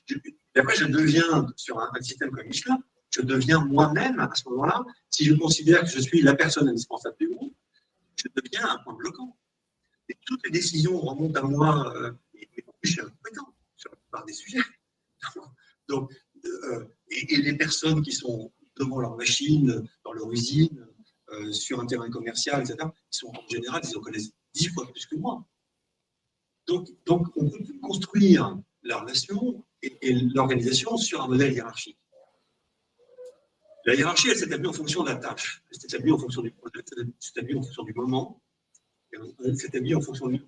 et 0.56 0.60
après, 0.60 0.76
je 0.76 0.86
deviens, 0.86 1.48
sur 1.56 1.80
un, 1.80 1.90
système 2.02 2.32
comme 2.32 2.48
Michelin, 2.48 2.78
je 3.10 3.22
deviens 3.22 3.64
moi-même 3.64 4.20
à 4.20 4.30
ce 4.36 4.48
moment-là, 4.50 4.84
si 5.10 5.26
je 5.26 5.34
considère 5.34 5.82
que 5.82 5.90
je 5.90 6.00
suis 6.00 6.22
la 6.22 6.36
personne 6.36 6.68
indispensable 6.68 7.16
du 7.20 7.30
groupe, 7.30 7.56
je 8.16 8.28
deviens 8.36 8.68
un 8.68 8.78
point 8.84 8.96
bloquant. 8.96 9.38
Et 10.10 10.18
toutes 10.26 10.44
les 10.46 10.52
décisions 10.52 11.00
remontent 11.00 11.40
à 11.40 11.44
moi, 11.44 11.94
euh, 11.96 12.12
et, 12.36 12.48
plus, 12.48 12.66
je 12.84 12.92
suis 12.92 13.02
incompétent 13.02 13.54
sur 13.76 13.92
la 13.92 13.98
plupart 13.98 14.26
des 14.26 14.34
sujets. 14.34 14.60
Donc, 15.88 16.12
euh, 16.46 16.86
et, 17.10 17.38
les 17.38 17.58
personnes 17.58 18.02
qui 18.02 18.12
sont 18.12 18.52
devant 18.78 19.00
leur 19.00 19.16
machine, 19.16 19.88
dans 20.04 20.14
leur 20.14 20.32
usine, 20.32 20.86
euh, 21.30 21.52
sur 21.52 21.80
un 21.80 21.86
terrain 21.86 22.10
commercial, 22.10 22.62
etc., 22.62 22.78
ils 22.84 23.18
sont 23.18 23.28
en 23.28 23.48
général, 23.50 23.82
ils 23.84 23.98
en 23.98 24.02
connaissent 24.02 24.32
dix 24.54 24.70
fois 24.70 24.90
plus 24.92 25.06
que 25.06 25.16
moi. 25.16 25.46
Donc, 26.68 26.88
donc 27.06 27.28
on 27.38 27.50
peut 27.50 27.80
construire 27.82 28.58
la 28.88 28.98
relation 28.98 29.64
et, 29.82 30.14
l'organisation 30.34 30.98
sur 30.98 31.22
un 31.22 31.28
modèle 31.28 31.54
hiérarchique. 31.54 32.00
La 33.86 33.96
hiérarchie, 33.96 34.30
elle 34.30 34.38
s'établit 34.38 34.68
en 34.68 34.74
fonction 34.74 35.04
de 35.04 35.10
la 35.10 35.16
tâche, 35.16 35.64
elle 35.72 35.80
s'établit 35.80 36.12
en 36.12 36.18
fonction 36.18 36.42
du 36.42 36.52
projet, 36.52 36.84
elle 36.98 37.14
s'établit 37.20 37.56
en 37.56 37.62
fonction 37.62 37.84
du 37.84 37.94
moment, 37.94 38.42
elle 39.12 39.58
s'établit 39.58 39.96
en 39.96 40.02
fonction 40.02 40.28
de 40.28 40.40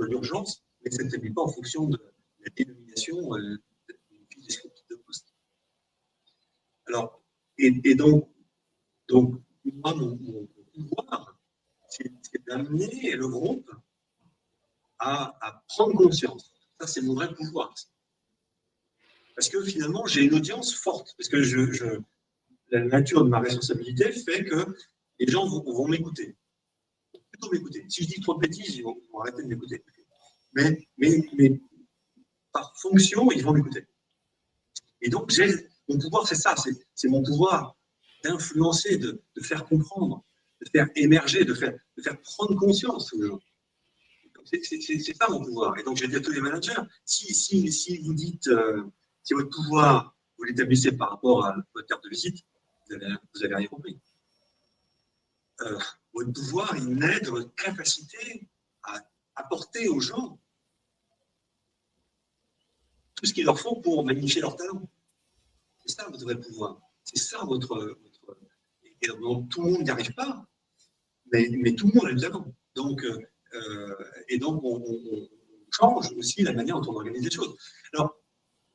l'urgence, 0.00 0.64
mais 0.82 0.90
elle 0.92 1.06
ne 1.06 1.10
s'établit 1.10 1.32
pas 1.32 1.42
en 1.42 1.48
fonction 1.48 1.86
de 1.86 1.98
la 2.40 2.50
dénomination 2.56 3.34
euh, 3.34 3.56
de 4.90 4.96
poste. 4.96 5.34
Alors, 6.86 7.22
et, 7.58 7.94
donc, 7.94 8.30
donc, 9.08 9.42
moi, 9.64 9.94
mon, 9.94 10.16
pouvoir, 10.72 11.38
c'est 11.88 12.10
d'amener 12.46 13.16
le 13.16 13.28
groupe 13.28 13.70
à, 14.98 15.64
prendre 15.68 15.96
conscience. 15.96 16.57
Ça, 16.80 16.86
c'est 16.86 17.02
mon 17.02 17.14
vrai 17.14 17.34
pouvoir. 17.34 17.74
Parce 19.34 19.48
que 19.48 19.62
finalement, 19.64 20.06
j'ai 20.06 20.22
une 20.22 20.34
audience 20.34 20.74
forte. 20.74 21.14
Parce 21.16 21.28
que 21.28 21.42
je, 21.42 22.00
la 22.70 22.80
nature 22.84 23.24
de 23.24 23.28
ma 23.28 23.40
responsabilité 23.40 24.12
fait 24.12 24.44
que 24.44 24.76
les 25.18 25.26
gens 25.26 25.46
vont, 25.46 25.88
m'écouter. 25.88 26.36
Plutôt 27.30 27.50
m'écouter. 27.50 27.84
Si 27.88 28.04
je 28.04 28.08
dis 28.08 28.20
trop 28.20 28.34
de 28.34 28.40
bêtises, 28.40 28.76
ils 28.76 28.82
vont, 28.82 29.00
arrêter 29.20 29.42
de 29.42 29.48
m'écouter. 29.48 29.84
Mais 30.52 30.88
par 32.52 32.74
fonction, 32.80 33.30
ils 33.32 33.44
vont 33.44 33.52
m'écouter. 33.52 33.86
Et 35.00 35.08
donc, 35.08 35.32
mon 35.88 35.98
pouvoir, 35.98 36.26
c'est 36.26 36.34
ça, 36.34 36.54
c'est 36.94 37.08
mon 37.08 37.22
pouvoir 37.22 37.76
d'influencer, 38.24 38.98
de, 38.98 39.22
faire 39.42 39.64
comprendre, 39.64 40.24
de 40.60 40.68
faire 40.70 40.88
émerger, 40.96 41.44
de 41.44 41.54
faire, 41.54 41.72
de 41.96 42.02
faire 42.02 42.20
prendre 42.20 42.56
conscience 42.56 43.12
aux 43.12 43.24
gens. 43.24 43.40
C'est 44.50 45.14
ça 45.14 45.28
mon 45.28 45.44
pouvoir. 45.44 45.78
Et 45.78 45.82
donc, 45.82 45.96
j'ai 45.96 46.08
dit 46.08 46.16
à 46.16 46.20
tous 46.20 46.32
les 46.32 46.40
managers, 46.40 46.80
si, 47.04 47.34
si, 47.34 47.70
si 47.72 47.98
vous 47.98 48.14
dites, 48.14 48.48
euh, 48.48 48.84
si 49.22 49.34
votre 49.34 49.50
pouvoir, 49.50 50.16
vous 50.36 50.44
l'établissez 50.44 50.92
par 50.92 51.10
rapport 51.10 51.44
à 51.44 51.56
votre 51.74 51.86
carte 51.86 52.04
de 52.04 52.08
visite, 52.08 52.44
vous 52.88 52.96
n'avez 52.96 53.54
rien 53.54 53.66
compris. 53.66 53.98
Euh, 55.60 55.78
votre 56.14 56.32
pouvoir, 56.32 56.76
il 56.76 56.94
naît 56.94 57.20
de 57.20 57.30
votre 57.30 57.54
capacité 57.54 58.48
à 58.84 58.98
apporter 59.36 59.88
aux 59.88 60.00
gens 60.00 60.38
tout 63.14 63.26
ce 63.26 63.34
qu'il 63.34 63.44
leur 63.44 63.58
faut 63.58 63.76
pour 63.76 64.04
magnifier 64.04 64.40
leur 64.40 64.56
talent. 64.56 64.88
C'est 65.84 65.94
ça 65.94 66.08
votre 66.08 66.22
vrai 66.22 66.38
pouvoir. 66.38 66.80
C'est 67.04 67.18
ça 67.18 67.44
votre. 67.44 67.98
Donc, 69.20 69.48
tout 69.48 69.62
le 69.62 69.70
monde 69.70 69.82
n'y 69.82 69.90
arrive 69.90 70.12
pas, 70.14 70.44
mais, 71.32 71.48
mais, 71.50 71.74
tout 71.74 71.88
le 71.88 71.94
monde 71.94 72.06
a 72.08 72.14
du 72.14 72.20
talent. 72.20 72.52
Donc, 72.74 73.04
euh, 73.04 73.18
et 74.28 74.38
donc, 74.38 74.62
on, 74.64 75.28
change 75.70 76.10
aussi 76.16 76.42
la 76.42 76.52
manière 76.54 76.80
dont 76.80 76.92
on 76.92 76.96
organise 76.96 77.22
les 77.22 77.30
choses. 77.30 77.54
Alors, 77.92 78.16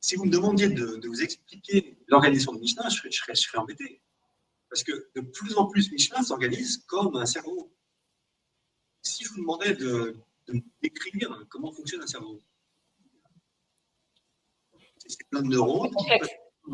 si 0.00 0.14
vous 0.14 0.26
me 0.26 0.30
demandiez 0.30 0.68
de, 0.68 1.06
vous 1.06 1.22
expliquer 1.22 1.98
l'organisation 2.06 2.52
de 2.52 2.60
Michelin, 2.60 2.88
je 2.88 2.96
serais, 2.96 3.34
je, 3.34 3.40
serais, 3.40 3.58
embêté. 3.58 4.00
Parce 4.70 4.84
que 4.84 5.08
de 5.14 5.20
plus 5.20 5.56
en 5.56 5.66
plus, 5.66 5.90
Michelin 5.90 6.22
s'organise 6.22 6.84
comme 6.86 7.16
un 7.16 7.26
cerveau. 7.26 7.74
Si 9.02 9.24
je 9.24 9.30
vous 9.30 9.40
demandais 9.40 9.74
de, 9.74 10.16
de 10.48 10.62
décrire 10.82 11.44
comment 11.48 11.72
fonctionne 11.72 12.02
un 12.02 12.06
cerveau, 12.06 12.40
c'est 14.98 15.28
plein 15.28 15.42
de 15.42 15.48
neurones 15.48 15.94
qui 15.96 16.10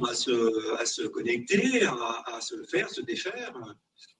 à 0.06 0.14
se, 0.14 0.80
à 0.80 0.86
se 0.86 1.02
connecter, 1.02 1.82
à, 1.84 2.40
se 2.40 2.62
faire, 2.64 2.88
se 2.90 3.00
défaire. 3.00 3.52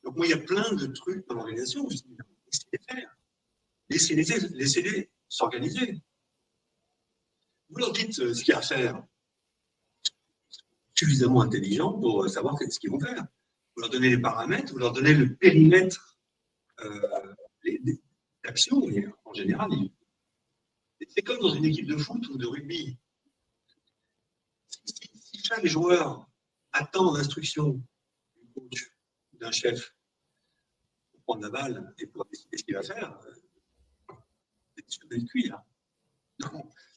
Donc, 0.02 0.16
moi, 0.16 0.26
il 0.26 0.30
y 0.30 0.34
a 0.34 0.38
plein 0.38 0.72
de 0.74 0.86
trucs 0.86 1.26
dans 1.28 1.36
l'organisation. 1.36 1.86
Laissez-les 1.88 2.78
faire? 2.88 3.16
Laissez-les 3.90 4.24
laissez 4.54 5.10
s'organiser. 5.28 6.00
Vous 7.68 7.78
leur 7.78 7.92
dites 7.92 8.18
euh, 8.20 8.34
ce 8.34 8.42
qu'il 8.42 8.52
y 8.52 8.54
a 8.54 8.58
à 8.58 8.62
faire. 8.62 9.04
Suffisamment 10.94 11.42
intelligent 11.42 11.92
pour 11.92 12.28
savoir 12.28 12.56
ce 12.58 12.78
qu'ils 12.78 12.90
vont 12.90 13.00
faire. 13.00 13.26
Vous 13.74 13.82
leur 13.82 13.90
donnez 13.90 14.10
les 14.10 14.18
paramètres, 14.18 14.72
vous 14.72 14.78
leur 14.78 14.92
donnez 14.92 15.14
le 15.14 15.34
périmètre 15.34 16.18
euh, 16.80 17.34
d'action, 18.44 18.82
en 19.24 19.34
général. 19.34 19.70
C'est 21.08 21.22
comme 21.22 21.40
dans 21.40 21.54
une 21.54 21.64
équipe 21.64 21.86
de 21.86 21.96
foot 21.96 22.26
ou 22.28 22.36
de 22.36 22.46
rugby 22.46 22.98
chaque 25.50 25.66
joueur 25.66 26.28
attend 26.72 27.12
l'instruction 27.16 27.82
du 28.36 28.46
coach, 28.54 28.92
d'un 29.32 29.50
chef, 29.50 29.94
pour 31.10 31.22
prendre 31.22 31.42
la 31.42 31.50
balle 31.50 31.94
et 31.98 32.06
pour 32.06 32.24
décider 32.26 32.56
ce 32.56 32.64
qu'il 32.64 32.74
va 32.74 32.82
faire, 32.82 33.18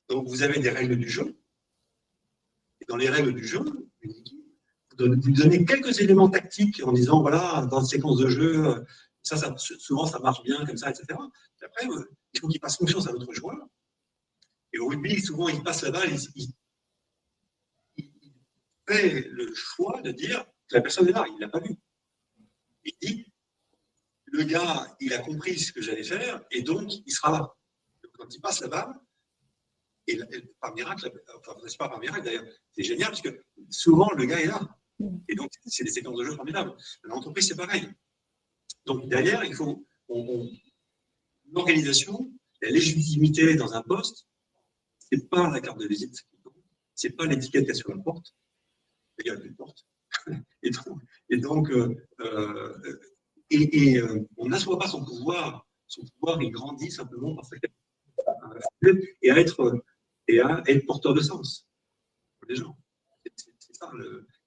Donc, 0.10 0.28
vous 0.28 0.44
avez 0.44 0.60
des 0.60 0.70
règles 0.70 0.96
du 0.96 1.10
jeu. 1.10 1.38
Et 2.82 2.86
dans 2.86 2.98
les 2.98 3.10
règles 3.10 3.34
du 3.34 3.46
jeu, 3.46 3.64
vous 4.98 5.32
donnez 5.32 5.66
quelques 5.66 6.00
éléments 6.00 6.30
tactiques 6.30 6.82
en 6.84 6.92
disant 6.92 7.22
voilà, 7.22 7.66
dans 7.70 7.80
une 7.80 7.88
séquence 7.88 8.18
de 8.18 8.28
jeu, 8.28 8.86
ça, 9.22 9.56
souvent 9.58 10.06
ça 10.06 10.20
marche 10.20 10.44
bien 10.44 10.66
comme 10.66 10.78
ça, 10.78 10.90
etc. 10.90 11.06
Et 11.62 11.66
après, 11.66 11.88
il 12.34 12.40
faut 12.40 12.48
qu'il 12.48 12.60
passe 12.60 12.78
confiance 12.78 13.08
à 13.08 13.12
l'autre 13.12 13.32
joueur. 13.34 13.58
Et 14.74 14.80
au 14.80 14.88
rugby, 14.88 15.22
souvent, 15.22 15.50
il 15.50 15.64
passe 15.64 15.84
la 15.84 15.92
balle, 15.92 16.10
il, 16.36 16.54
fait 18.88 19.28
le 19.30 19.54
choix 19.54 20.02
de 20.02 20.12
dire 20.12 20.46
que 20.68 20.76
la 20.76 20.82
personne 20.82 21.08
est 21.08 21.14
là, 21.14 21.24
il 21.28 21.36
ne 21.36 21.40
l'a 21.40 21.48
pas 21.48 21.60
vu. 21.60 21.76
Il 22.84 22.94
dit, 23.02 23.34
le 24.26 24.44
gars, 24.44 24.94
il 25.00 25.14
a 25.14 25.20
compris 25.20 25.58
ce 25.58 25.72
que 25.72 25.82
j'allais 25.82 26.04
faire, 26.04 26.44
et 26.52 26.64
donc 26.64 26.92
il 26.92 27.12
sera 27.12 27.32
là. 27.32 27.56
Quand 28.24 28.34
il 28.34 28.42
passe 28.42 28.62
la 28.62 28.70
balle, 28.70 28.94
et, 30.08 30.18
par 30.60 30.74
miracle, 30.74 31.12
enfin, 31.38 31.60
c'est 31.68 31.78
pas 31.78 31.90
par 31.90 32.00
miracle 32.00 32.24
d'ailleurs, 32.24 32.46
c'est 32.72 32.84
génial 32.84 33.10
parce 33.10 33.22
que 33.22 33.44
souvent 33.70 34.10
le 34.12 34.26
gars 34.26 34.40
est 34.40 34.48
là. 34.48 34.62
Et 35.28 35.36
donc, 35.36 35.52
c'est 35.66 35.84
des 35.84 35.92
séquences 35.92 36.18
de 36.18 36.24
jeu 36.24 36.36
formidables. 36.36 36.74
L'entreprise, 37.04 37.48
c'est 37.48 37.56
pareil. 37.56 37.90
Donc, 38.86 39.10
derrière, 39.10 39.44
il 39.44 39.54
faut 39.54 39.86
l'organisation, 41.52 42.32
la 42.62 42.70
légitimité 42.70 43.56
dans 43.56 43.74
un 43.74 43.82
poste, 43.82 44.28
c'est 45.00 45.30
pas 45.30 45.50
la 45.50 45.60
carte 45.60 45.80
de 45.80 45.88
visite, 45.88 46.16
c'est 46.96 47.12
pas 47.12 47.26
l'étiquette 47.26 47.66
qui 47.66 47.72
est 47.72 47.76
sur 47.76 47.94
la 47.94 48.02
porte, 48.02 48.34
il 49.20 49.28
y 49.28 49.30
a 49.30 49.34
une 49.34 49.56
porte. 49.56 49.86
Et 50.62 50.70
donc, 50.70 51.02
et 51.30 51.38
donc 51.38 51.70
euh, 51.72 52.08
euh, 52.22 53.00
et, 53.50 53.98
euh, 53.98 54.26
on 54.38 54.48
n'assoit 54.48 54.80
pas 54.80 54.88
son 54.88 55.04
pouvoir. 55.04 55.68
Son 55.88 56.06
pouvoir, 56.06 56.42
il 56.42 56.52
grandit 56.52 56.90
simplement 56.90 57.36
par 57.36 57.46
sa 57.46 57.58
capacité 57.58 57.83
et 59.22 59.32
à 59.32 59.40
être, 59.40 59.84
et 60.28 60.40
à 60.40 60.64
être 60.68 60.86
porteur 60.86 61.14
de 61.14 61.22
sens 61.22 61.68
pour 62.40 62.50
les 62.50 62.56
gens. 62.56 62.78
C'est 63.60 63.76
ça. 63.76 63.92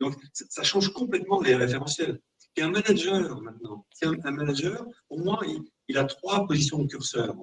Donc, 0.00 0.14
ça 0.32 0.62
change 0.62 0.92
complètement 0.92 1.40
les 1.40 1.54
référentiels. 1.54 2.20
Et 2.56 2.62
un 2.62 2.70
manager, 2.70 3.40
maintenant, 3.42 3.86
un, 4.02 4.14
un, 4.24 4.30
manager, 4.30 4.86
au 5.10 5.18
moins, 5.18 5.40
il, 5.88 5.98
a 5.98 6.04
trois 6.04 6.46
positions 6.46 6.78
de 6.82 6.86
curseur. 6.86 7.34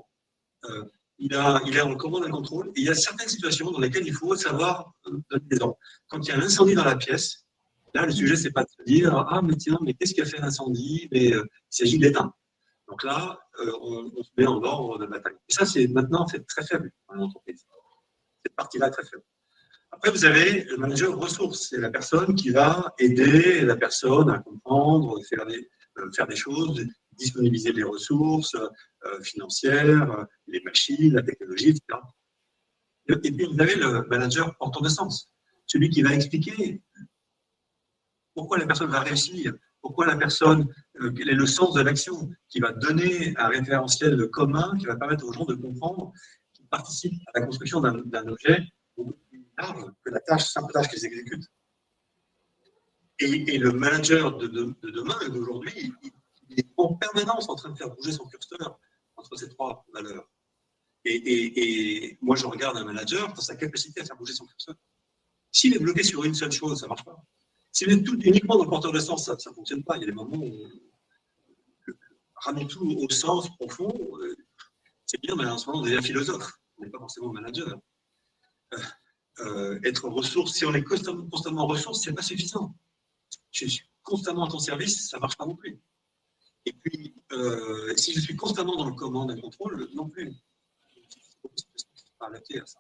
il, 1.19 1.35
a, 1.35 1.61
il 1.65 1.75
est 1.75 1.81
en 1.81 1.95
commande 1.95 2.25
et 2.27 2.31
contrôle. 2.31 2.71
Il 2.75 2.83
y 2.83 2.89
a 2.89 2.95
certaines 2.95 3.27
situations 3.27 3.69
dans 3.71 3.79
lesquelles 3.79 4.07
il 4.07 4.13
faut 4.13 4.35
savoir 4.35 4.93
donner 5.05 5.45
des 5.45 5.61
ordres 5.61 5.77
quand 6.07 6.19
il 6.25 6.29
y 6.29 6.31
a 6.31 6.37
un 6.37 6.41
incendie 6.41 6.73
dans 6.73 6.85
la 6.85 6.95
pièce, 6.95 7.43
là, 7.93 8.05
le 8.05 8.11
sujet, 8.11 8.35
c'est 8.35 8.51
pas 8.51 8.63
de 8.63 8.69
se 8.69 8.83
dire 8.85 9.15
Ah, 9.15 9.41
mais 9.41 9.55
tiens, 9.55 9.77
mais 9.81 9.93
qu'est-ce 9.93 10.13
qui 10.13 10.21
a 10.21 10.25
fait 10.25 10.39
l'incendie? 10.39 11.07
Mais 11.11 11.33
euh, 11.33 11.43
il 11.43 11.75
s'agit 11.75 11.97
d'éteindre. 11.97 12.35
Donc 12.87 13.03
là, 13.03 13.39
euh, 13.59 13.71
on, 13.81 14.23
se 14.23 14.31
met 14.37 14.45
en 14.45 14.61
ordre 14.63 14.99
de 14.99 15.05
bataille. 15.05 15.35
Et 15.47 15.53
ça, 15.53 15.65
c'est 15.65 15.87
maintenant, 15.87 16.27
c'est 16.27 16.45
très 16.45 16.65
faible 16.65 16.91
dans 17.07 17.15
l'entreprise. 17.15 17.65
Cette 18.45 18.55
partie-là 18.55 18.89
très 18.89 19.03
faible. 19.03 19.23
Après, 19.91 20.09
vous 20.09 20.25
avez 20.25 20.63
le 20.63 20.77
manager 20.77 21.17
ressources. 21.17 21.69
C'est 21.69 21.79
la 21.79 21.91
personne 21.91 22.35
qui 22.35 22.49
va 22.49 22.93
aider 22.97 23.61
la 23.61 23.75
personne 23.75 24.29
à 24.29 24.39
comprendre, 24.39 25.19
faire 25.29 25.45
des, 25.45 25.69
euh, 25.99 26.35
choses, 26.35 26.83
disponibiliser 27.11 27.71
les 27.71 27.83
ressources 27.83 28.55
financières, 29.21 30.25
les 30.47 30.61
machines, 30.61 31.13
la 31.13 31.21
technologie, 31.21 31.69
etc. 31.69 31.99
Et 33.07 33.15
puis, 33.17 33.45
vous 33.45 33.61
avez 33.61 33.75
le 33.75 34.01
manager 34.07 34.55
portant 34.57 34.81
de 34.81 34.89
sens, 34.89 35.29
celui 35.67 35.89
qui 35.89 36.01
va 36.01 36.13
expliquer 36.13 36.81
pourquoi 38.33 38.57
la 38.57 38.65
personne 38.65 38.89
va 38.89 39.01
réussir, 39.01 39.53
pourquoi 39.83 40.07
la 40.07 40.15
personne, 40.15 40.73
euh, 41.01 41.11
quel 41.11 41.29
est 41.29 41.35
le 41.35 41.45
sens 41.45 41.73
de 41.73 41.81
l'action, 41.81 42.31
qui 42.47 42.61
va 42.61 42.71
donner 42.71 43.33
un 43.37 43.49
référentiel 43.49 44.29
commun, 44.29 44.75
qui 44.79 44.85
va 44.85 44.95
permettre 44.95 45.25
aux 45.25 45.33
gens 45.33 45.43
de 45.43 45.55
comprendre, 45.55 46.13
qui 46.53 46.63
participe 46.63 47.13
à 47.27 47.39
la 47.39 47.45
construction 47.45 47.81
d'un 47.81 48.27
objet 48.27 48.63
beaucoup 48.95 49.13
plus 49.29 49.45
large 49.57 49.85
que 50.03 50.09
la 50.09 50.21
tâche, 50.21 50.45
simple 50.45 50.71
tâche 50.71 50.87
qu'ils 50.87 51.05
exécutent. 51.05 51.47
Et, 53.19 53.57
le 53.57 53.73
manager 53.73 54.37
de, 54.37 54.47
demain 54.47 55.19
et 55.25 55.29
d'aujourd'hui, 55.29 55.93
il, 56.49 56.59
est 56.59 56.67
en 56.77 56.93
permanence 56.95 57.49
en 57.49 57.55
train 57.55 57.69
de 57.69 57.77
faire 57.77 57.89
bouger 57.89 58.13
son 58.13 58.25
curseur 58.25 58.79
entre 59.17 59.35
ces 59.35 59.49
trois 59.49 59.85
valeurs. 59.93 60.29
Et, 61.05 62.17
moi, 62.21 62.37
je 62.37 62.45
regarde 62.45 62.77
un 62.77 62.85
manager 62.85 63.33
dans 63.33 63.41
sa 63.41 63.57
capacité 63.57 64.01
à 64.01 64.05
faire 64.05 64.17
bouger 64.17 64.33
son 64.33 64.45
curseur. 64.45 64.75
S'il 65.51 65.75
est 65.75 65.79
bloqué 65.79 66.03
sur 66.03 66.23
une 66.23 66.33
seule 66.33 66.51
chose, 66.51 66.79
ça 66.79 66.85
ne 66.85 66.89
marche 66.89 67.03
pas. 67.03 67.21
S'il 67.73 67.91
est 67.91 68.03
tout 68.03 68.19
uniquement 68.21 68.55
dans 68.55 68.63
le 68.63 68.69
porteur 68.69 68.91
de 68.91 68.99
sens, 68.99 69.25
ça 69.25 69.33
ne 69.33 69.55
fonctionne 69.55 69.83
pas. 69.83 69.97
Il 69.97 70.01
y 70.01 70.03
a 70.03 70.05
des 70.07 70.13
moments 70.13 70.37
où 70.37 70.53
ramener 72.35 72.67
tout 72.67 72.87
au 72.87 73.09
sens 73.09 73.49
profond, 73.57 73.91
euh, 74.19 74.35
c'est 75.05 75.19
bien, 75.21 75.35
mais 75.35 75.45
en 75.45 75.57
ce 75.57 75.65
moment, 75.69 75.81
on 75.81 75.85
est 75.85 75.97
un 75.97 76.01
philosophe. 76.01 76.51
On 76.77 76.83
n'est 76.83 76.89
pas 76.91 76.99
forcément 76.99 77.33
manager. 77.33 77.79
Euh, 78.73 78.77
euh, 79.39 79.79
être 79.83 80.07
ressource, 80.07 80.53
si 80.53 80.65
on 80.65 80.73
est 80.73 80.83
constamment, 80.83 81.27
constamment 81.27 81.65
ressource, 81.65 82.03
ce 82.03 82.09
n'est 82.09 82.15
pas 82.15 82.21
suffisant. 82.21 82.75
Je 83.51 83.67
suis 83.67 83.89
constamment 84.03 84.45
à 84.45 84.51
ton 84.51 84.59
service, 84.59 85.09
ça 85.09 85.17
ne 85.17 85.21
marche 85.21 85.37
pas 85.37 85.45
non 85.45 85.55
plus. 85.55 85.81
Et 86.65 86.73
puis, 86.73 87.15
si 87.97 88.13
je 88.13 88.19
suis 88.19 88.35
constamment 88.35 88.77
dans 88.77 88.87
le 88.87 88.95
commande 88.95 89.31
et 89.31 89.35
le 89.35 89.41
contrôle, 89.41 89.89
non 89.93 90.07
plus 90.07 90.33
à 92.21 92.65
ça. 92.65 92.79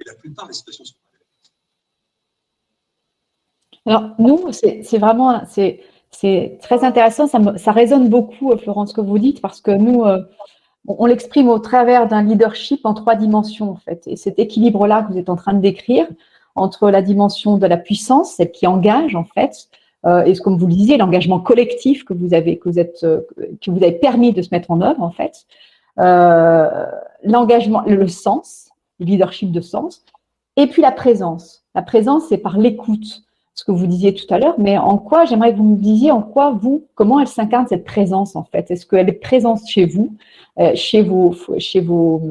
Et 0.00 0.04
la 0.04 0.14
plupart 0.14 0.46
des 0.48 0.52
situations 0.52 0.84
sont 0.84 0.96
alors, 3.86 4.10
nous, 4.18 4.46
c'est 4.52 4.98
vraiment, 4.98 5.42
c'est 5.46 6.58
très 6.60 6.84
intéressant, 6.84 7.26
ça, 7.26 7.72
résonne 7.72 8.08
beaucoup, 8.08 8.56
Florence, 8.56 8.90
ce 8.90 8.94
que 8.94 9.00
vous 9.00 9.18
dites, 9.18 9.40
parce 9.40 9.60
que 9.60 9.72
nous, 9.72 10.04
euh, 10.04 10.22
on, 10.86 11.06
l'exprime 11.06 11.48
au 11.48 11.58
travers 11.58 12.06
d'un 12.06 12.22
leadership 12.22 12.80
en 12.84 12.94
trois 12.94 13.16
dimensions, 13.16 13.70
en 13.70 13.76
fait. 13.76 14.04
Et 14.06 14.16
cet 14.16 14.38
équilibre-là 14.38 15.02
que 15.02 15.12
vous 15.12 15.18
êtes 15.18 15.28
en 15.28 15.36
train 15.36 15.54
de 15.54 15.60
décrire, 15.60 16.06
entre 16.54 16.90
la 16.90 17.02
dimension 17.02 17.56
de 17.56 17.66
la 17.66 17.78
puissance, 17.78 18.34
celle 18.34 18.52
qui 18.52 18.66
engage, 18.66 19.16
en 19.16 19.24
fait, 19.24 19.68
euh, 20.04 20.24
et 20.24 20.34
comme 20.36 20.58
vous 20.58 20.66
le 20.66 20.74
disiez, 20.74 20.96
l'engagement 20.96 21.40
collectif 21.40 22.04
que 22.04 22.12
vous 22.12 22.34
avez, 22.34 22.58
que 22.58 22.68
vous 22.68 22.78
êtes, 22.78 23.02
euh, 23.04 23.22
que 23.60 23.70
vous 23.70 23.82
avez 23.82 23.92
permis 23.92 24.32
de 24.32 24.42
se 24.42 24.50
mettre 24.52 24.70
en 24.70 24.80
œuvre, 24.80 25.02
en 25.02 25.10
fait, 25.10 25.46
l'engagement, 27.24 27.82
le 27.86 28.08
sens, 28.08 28.70
leadership 29.00 29.50
de 29.50 29.60
sens. 29.60 30.04
Et 30.56 30.66
puis 30.66 30.82
la 30.82 30.92
présence. 30.92 31.64
La 31.74 31.82
présence, 31.82 32.24
c'est 32.28 32.38
par 32.38 32.58
l'écoute, 32.58 33.22
ce 33.54 33.64
que 33.64 33.72
vous 33.72 33.86
disiez 33.86 34.14
tout 34.14 34.32
à 34.32 34.38
l'heure, 34.38 34.54
mais 34.58 34.78
en 34.78 34.96
quoi, 34.96 35.26
j'aimerais 35.26 35.52
que 35.52 35.58
vous 35.58 35.64
me 35.64 35.76
disiez 35.76 36.10
en 36.10 36.22
quoi 36.22 36.52
vous, 36.52 36.86
comment 36.94 37.20
elle 37.20 37.28
s'incarne 37.28 37.66
cette 37.66 37.84
présence 37.84 38.34
en 38.34 38.44
fait? 38.44 38.70
Est-ce 38.70 38.86
qu'elle 38.86 39.08
est 39.10 39.20
présente 39.20 39.60
chez 39.66 39.84
vous, 39.84 40.14
euh, 40.58 40.72
chez, 40.74 41.02
vos, 41.02 41.34
chez, 41.58 41.80
vos, 41.80 42.22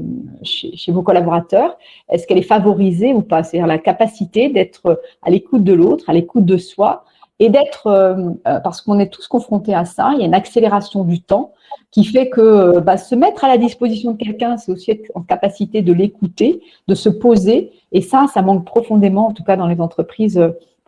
chez, 0.41 0.91
vos 0.91 1.03
collaborateurs? 1.03 1.77
Est-ce 2.09 2.25
qu'elle 2.25 2.39
est 2.39 2.43
favorisée 2.43 3.13
ou 3.13 3.21
pas? 3.21 3.43
C'est-à-dire 3.43 3.67
la 3.67 3.77
capacité 3.77 4.49
d'être 4.49 4.99
à 5.21 5.29
l'écoute 5.29 5.63
de 5.63 5.73
l'autre, 5.73 6.09
à 6.09 6.13
l'écoute 6.13 6.45
de 6.45 6.57
soi 6.57 7.05
et 7.37 7.49
d'être, 7.49 7.87
euh, 7.87 8.31
euh, 8.47 8.59
parce 8.59 8.81
qu'on 8.81 8.99
est 8.99 9.09
tous 9.09 9.27
confrontés 9.27 9.75
à 9.75 9.85
ça, 9.85 10.11
il 10.13 10.19
y 10.21 10.23
a 10.23 10.25
une 10.25 10.33
accélération 10.33 11.03
du 11.03 11.21
temps 11.21 11.53
qui 11.91 12.03
fait 12.03 12.29
que 12.29 12.79
bah, 12.79 12.97
se 12.97 13.13
mettre 13.13 13.43
à 13.43 13.47
la 13.47 13.57
disposition 13.57 14.13
de 14.13 14.17
quelqu'un, 14.17 14.57
c'est 14.57 14.71
aussi 14.71 14.91
être 14.91 15.11
en 15.13 15.21
capacité 15.21 15.81
de 15.83 15.93
l'écouter, 15.93 16.61
de 16.87 16.95
se 16.95 17.09
poser. 17.09 17.71
Et 17.91 18.01
ça, 18.01 18.25
ça 18.33 18.41
manque 18.41 18.65
profondément, 18.65 19.27
en 19.27 19.33
tout 19.33 19.43
cas 19.43 19.55
dans 19.55 19.67
les 19.67 19.79
entreprises 19.81 20.41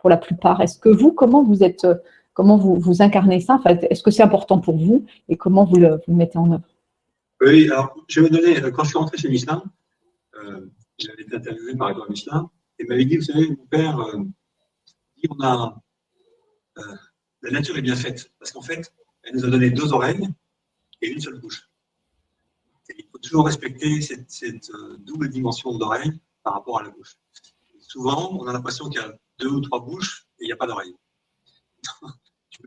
pour 0.04 0.10
la 0.10 0.18
plupart. 0.18 0.60
Est-ce 0.60 0.78
que 0.78 0.90
vous, 0.90 1.12
comment 1.12 1.42
vous 1.42 1.62
êtes, 1.62 1.84
euh, 1.84 1.94
comment 2.34 2.58
vous, 2.58 2.74
vous 2.78 3.00
incarnez 3.00 3.40
ça? 3.40 3.58
Est-ce 3.64 4.02
que 4.02 4.10
c'est 4.10 4.22
important 4.22 4.60
pour 4.60 4.76
vous 4.76 5.06
et 5.30 5.38
comment 5.38 5.64
vous 5.64 5.76
le, 5.76 5.98
mettez 6.08 6.36
en 6.36 6.52
œuvre? 6.52 6.68
Oui, 7.40 7.70
alors 7.70 7.96
je 8.06 8.20
vais 8.20 8.28
vous 8.28 8.34
donner, 8.34 8.60
quand 8.70 8.84
je 8.84 8.90
suis 8.90 8.98
rentré 8.98 9.16
chez 9.16 9.30
Michelin, 9.30 9.64
euh, 10.34 10.66
j'avais 10.98 11.22
été 11.22 11.36
interviewé 11.36 11.74
par 11.74 11.88
Edouard 11.88 12.10
Michelin, 12.10 12.50
et 12.78 12.84
m'avait 12.84 13.06
dit, 13.06 13.16
vous 13.16 13.22
savez, 13.22 13.48
mon 13.48 13.64
père, 13.64 13.98
euh, 13.98 14.18
on 15.30 15.42
a, 15.42 15.82
euh, 16.76 16.82
la 17.40 17.50
nature 17.50 17.78
est 17.78 17.82
bien 17.82 17.96
faite, 17.96 18.30
parce 18.38 18.52
qu'en 18.52 18.60
fait, 18.60 18.92
elle 19.22 19.36
nous 19.36 19.46
a 19.46 19.48
donné 19.48 19.70
deux 19.70 19.94
oreilles 19.94 20.28
et 21.00 21.08
une 21.08 21.20
seule 21.20 21.40
bouche. 21.40 21.70
Il 22.94 23.06
faut 23.10 23.16
toujours 23.16 23.46
respecter 23.46 24.02
cette 24.02 24.70
double 24.98 25.30
dimension 25.30 25.78
d'oreille 25.78 26.12
par 26.42 26.52
rapport 26.52 26.80
à 26.80 26.82
la 26.82 26.90
bouche. 26.90 27.16
souvent, 27.78 28.38
on 28.38 28.46
a 28.46 28.52
l'impression 28.52 28.90
qu'il 28.90 29.00
y 29.00 29.04
a 29.04 29.18
deux 29.38 29.48
ou 29.48 29.60
trois 29.60 29.80
bouches 29.80 30.26
et 30.38 30.44
il 30.44 30.46
n'y 30.46 30.52
a 30.52 30.56
pas 30.56 30.66
d'oreille. 30.66 30.96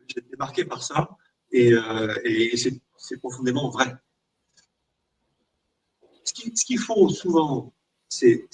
J'ai 0.08 0.20
été 0.20 0.36
marqué 0.38 0.66
par 0.66 0.84
ça 0.84 1.10
et, 1.52 1.74
et 2.26 2.58
c'est 2.58 3.18
profondément 3.18 3.70
vrai. 3.70 3.96
Ce 6.24 6.66
qu'il 6.66 6.80
faut 6.80 7.10
souvent, 7.10 7.74
c'est 8.10 8.48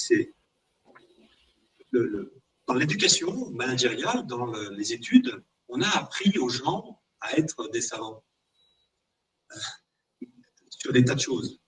dans 2.67 2.73
l'éducation 2.75 3.49
managériale, 3.51 4.25
dans 4.25 4.51
les 4.71 4.93
études, 4.93 5.43
on 5.67 5.81
a 5.81 5.89
appris 5.89 6.37
aux 6.37 6.49
gens 6.49 7.01
à 7.21 7.37
être 7.37 7.69
des 7.69 7.81
savants 7.81 8.23
euh, 9.51 10.25
sur 10.69 10.93
des 10.93 11.05
tas 11.05 11.15
de 11.15 11.19
choses, 11.19 11.59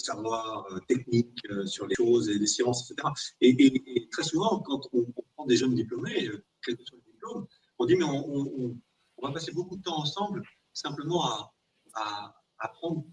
savoir 0.00 0.66
euh, 0.72 0.78
technique, 0.88 1.38
euh, 1.50 1.66
sur 1.66 1.86
les 1.86 1.94
choses 1.94 2.28
et 2.28 2.38
les 2.38 2.46
sciences, 2.46 2.90
etc. 2.90 3.08
Et, 3.40 4.08
très 4.10 4.22
souvent, 4.22 4.60
quand 4.60 4.80
on, 4.92 5.06
prend 5.34 5.46
des 5.46 5.56
jeunes 5.56 5.74
diplômés, 5.74 6.30
quel 6.62 6.76
que 6.76 6.84
soit 6.84 6.98
le 6.98 7.12
diplôme, 7.12 7.46
on 7.78 7.86
dit 7.86 7.96
mais 7.96 8.04
on, 8.04 8.76
va 9.22 9.32
passer 9.32 9.52
beaucoup 9.52 9.76
de 9.76 9.82
temps 9.82 9.98
ensemble 9.98 10.42
simplement 10.72 11.24
à, 11.24 11.52
à 11.94 12.34
apprendre 12.58 13.04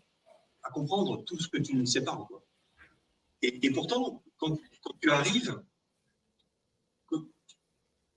à 0.66 0.72
comprendre 0.72 1.24
tout 1.24 1.40
ce 1.40 1.48
que 1.48 1.58
tu 1.58 1.76
ne 1.76 1.86
sais 1.86 2.04
pas 2.04 2.14
encore. 2.14 2.44
Et, 3.42 3.72
pourtant, 3.72 4.24
quand, 4.38 4.58
tu 5.02 5.12
arrives, 5.12 5.62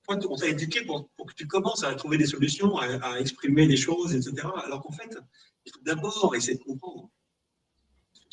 on 0.08 0.36
t'a 0.36 0.48
éduqué 0.48 0.86
pour, 0.86 1.10
que 1.26 1.34
tu 1.34 1.46
commences 1.46 1.84
à 1.84 1.94
trouver 1.94 2.16
des 2.16 2.26
solutions, 2.26 2.78
à, 2.78 3.20
exprimer 3.20 3.66
des 3.66 3.76
choses, 3.76 4.14
etc. 4.14 4.48
Alors 4.64 4.82
qu'en 4.82 4.92
fait, 4.92 5.18
il 5.66 5.72
faut 5.72 5.80
d'abord 5.82 6.34
essayer 6.34 6.56
de 6.56 6.62
comprendre 6.62 7.10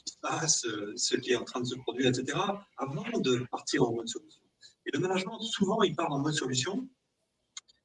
se 0.07 0.17
passe, 0.21 0.67
ce 0.95 1.15
qui 1.15 1.31
est 1.31 1.35
en 1.35 1.43
train 1.43 1.61
de 1.61 1.65
se 1.65 1.75
produire, 1.75 2.09
etc., 2.09 2.37
avant 2.77 3.19
de 3.19 3.45
partir 3.51 3.83
en 3.83 3.93
mode 3.93 4.07
solution. 4.07 4.41
Et 4.85 4.91
le 4.93 4.99
management, 4.99 5.39
souvent, 5.41 5.81
il 5.83 5.95
part 5.95 6.11
en 6.11 6.19
mode 6.19 6.33
solution. 6.33 6.87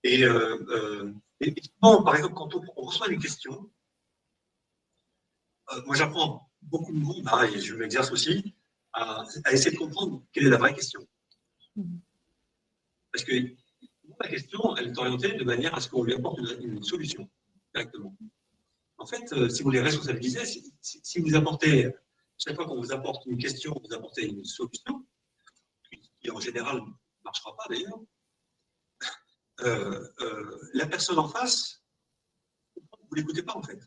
Et, 0.02 0.24
euh, 0.24 0.58
euh, 0.68 1.12
par 1.80 2.16
exemple, 2.16 2.34
quand 2.34 2.54
on, 2.54 2.82
reçoit 2.82 3.08
une 3.08 3.20
question, 3.20 3.70
euh, 5.72 5.82
moi 5.86 5.94
j'apprends 5.94 6.50
beaucoup 6.62 6.92
de 6.92 6.98
monde, 6.98 7.24
pareil, 7.24 7.60
je 7.60 7.74
m'exerce 7.74 8.10
aussi, 8.10 8.54
à, 8.92 9.24
essayer 9.50 9.70
de 9.70 9.78
comprendre 9.78 10.22
quelle 10.32 10.46
est 10.46 10.50
la 10.50 10.58
vraie 10.58 10.74
question. 10.74 11.06
Parce 13.12 13.24
que 13.24 13.32
la 14.20 14.28
question, 14.28 14.76
elle 14.76 14.88
est 14.88 14.98
orientée 14.98 15.32
de 15.32 15.44
manière 15.44 15.74
à 15.74 15.80
ce 15.80 15.88
qu'on 15.88 16.04
lui 16.04 16.14
apporte 16.14 16.38
une, 16.60 16.82
solution 16.82 17.28
directement. 17.74 18.14
En 18.98 19.06
fait, 19.06 19.32
euh, 19.32 19.48
si 19.48 19.62
vous 19.62 19.70
les 19.70 19.80
responsabilisez, 19.80 20.44
si, 20.80 21.20
vous 21.20 21.34
apportez, 21.34 21.90
chaque 22.44 22.56
fois 22.56 22.66
qu'on 22.66 22.80
vous 22.80 22.92
apporte 22.92 23.26
une 23.26 23.38
question, 23.38 23.74
vous 23.84 23.94
apportez 23.94 24.26
une 24.26 24.44
solution, 24.44 25.06
qui 26.20 26.30
en 26.30 26.40
général 26.40 26.80
ne 26.80 26.92
marchera 27.24 27.56
pas 27.56 27.64
d'ailleurs, 27.68 28.00
euh, 29.60 30.60
la 30.72 30.86
personne 30.86 31.18
en 31.18 31.28
face, 31.28 31.82
vous 32.76 32.82
ne 33.12 33.16
l'écoutez 33.16 33.42
pas 33.42 33.56
en 33.56 33.62
fait. 33.62 33.78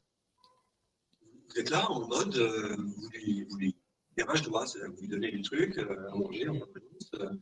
Vous 1.49 1.59
êtes 1.59 1.69
là 1.69 1.89
en 1.89 2.07
mode, 2.07 2.35
euh, 2.35 2.75
vous, 2.77 3.09
lui, 3.09 3.43
vous 3.43 3.57
lui 3.57 3.75
vous 4.15 5.01
lui 5.01 5.07
donnez 5.07 5.31
du 5.31 5.41
truc 5.41 5.77
euh, 5.77 6.11
à 6.11 6.15
manger, 6.15 6.47
en 6.47 6.55
euh, 6.55 7.33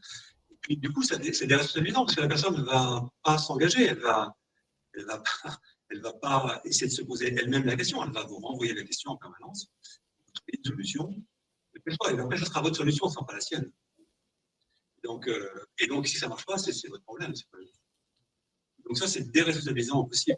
et 0.50 0.56
puis 0.62 0.78
du 0.78 0.92
coup, 0.92 1.04
c'est 1.04 1.20
des, 1.20 1.56
responsabilités 1.56 1.94
parce 1.94 2.16
que 2.16 2.22
la 2.22 2.28
personne 2.28 2.56
ne 2.56 2.64
va 2.64 3.10
pas 3.24 3.38
s'engager, 3.38 3.86
elle 3.86 4.00
va, 4.00 4.34
va 5.06 6.14
pas 6.22 6.62
essayer 6.64 6.88
de 6.88 6.94
se 6.94 7.02
poser 7.02 7.34
elle-même 7.34 7.66
la 7.66 7.76
question, 7.76 8.04
elle 8.04 8.12
va 8.12 8.24
vous 8.24 8.38
renvoyer 8.40 8.74
la 8.74 8.84
question 8.84 9.12
en 9.12 9.18
permanence, 9.18 9.68
vous 10.48 10.58
trouvez 10.58 10.58
une 10.58 10.64
solution, 10.64 11.26
et 11.74 12.20
après, 12.20 12.38
ce 12.38 12.46
sera 12.46 12.62
votre 12.62 12.76
solution, 12.76 13.08
ce 13.08 13.12
ne 13.12 13.14
sera 13.16 13.26
pas 13.26 13.34
la 13.34 13.42
sienne. 13.42 13.72
Donc, 15.04 15.30
et 15.80 15.88
donc, 15.88 16.08
si 16.08 16.18
ça 16.18 16.28
ne 16.28 16.32
marche 16.32 16.46
pas, 16.46 16.58
c'est 16.58 16.88
votre 16.90 17.04
problème. 17.04 17.34
Donc 18.86 18.98
ça, 18.98 19.08
c'est 19.08 19.32
déresponsabilisant 19.32 20.04
possible. 20.06 20.38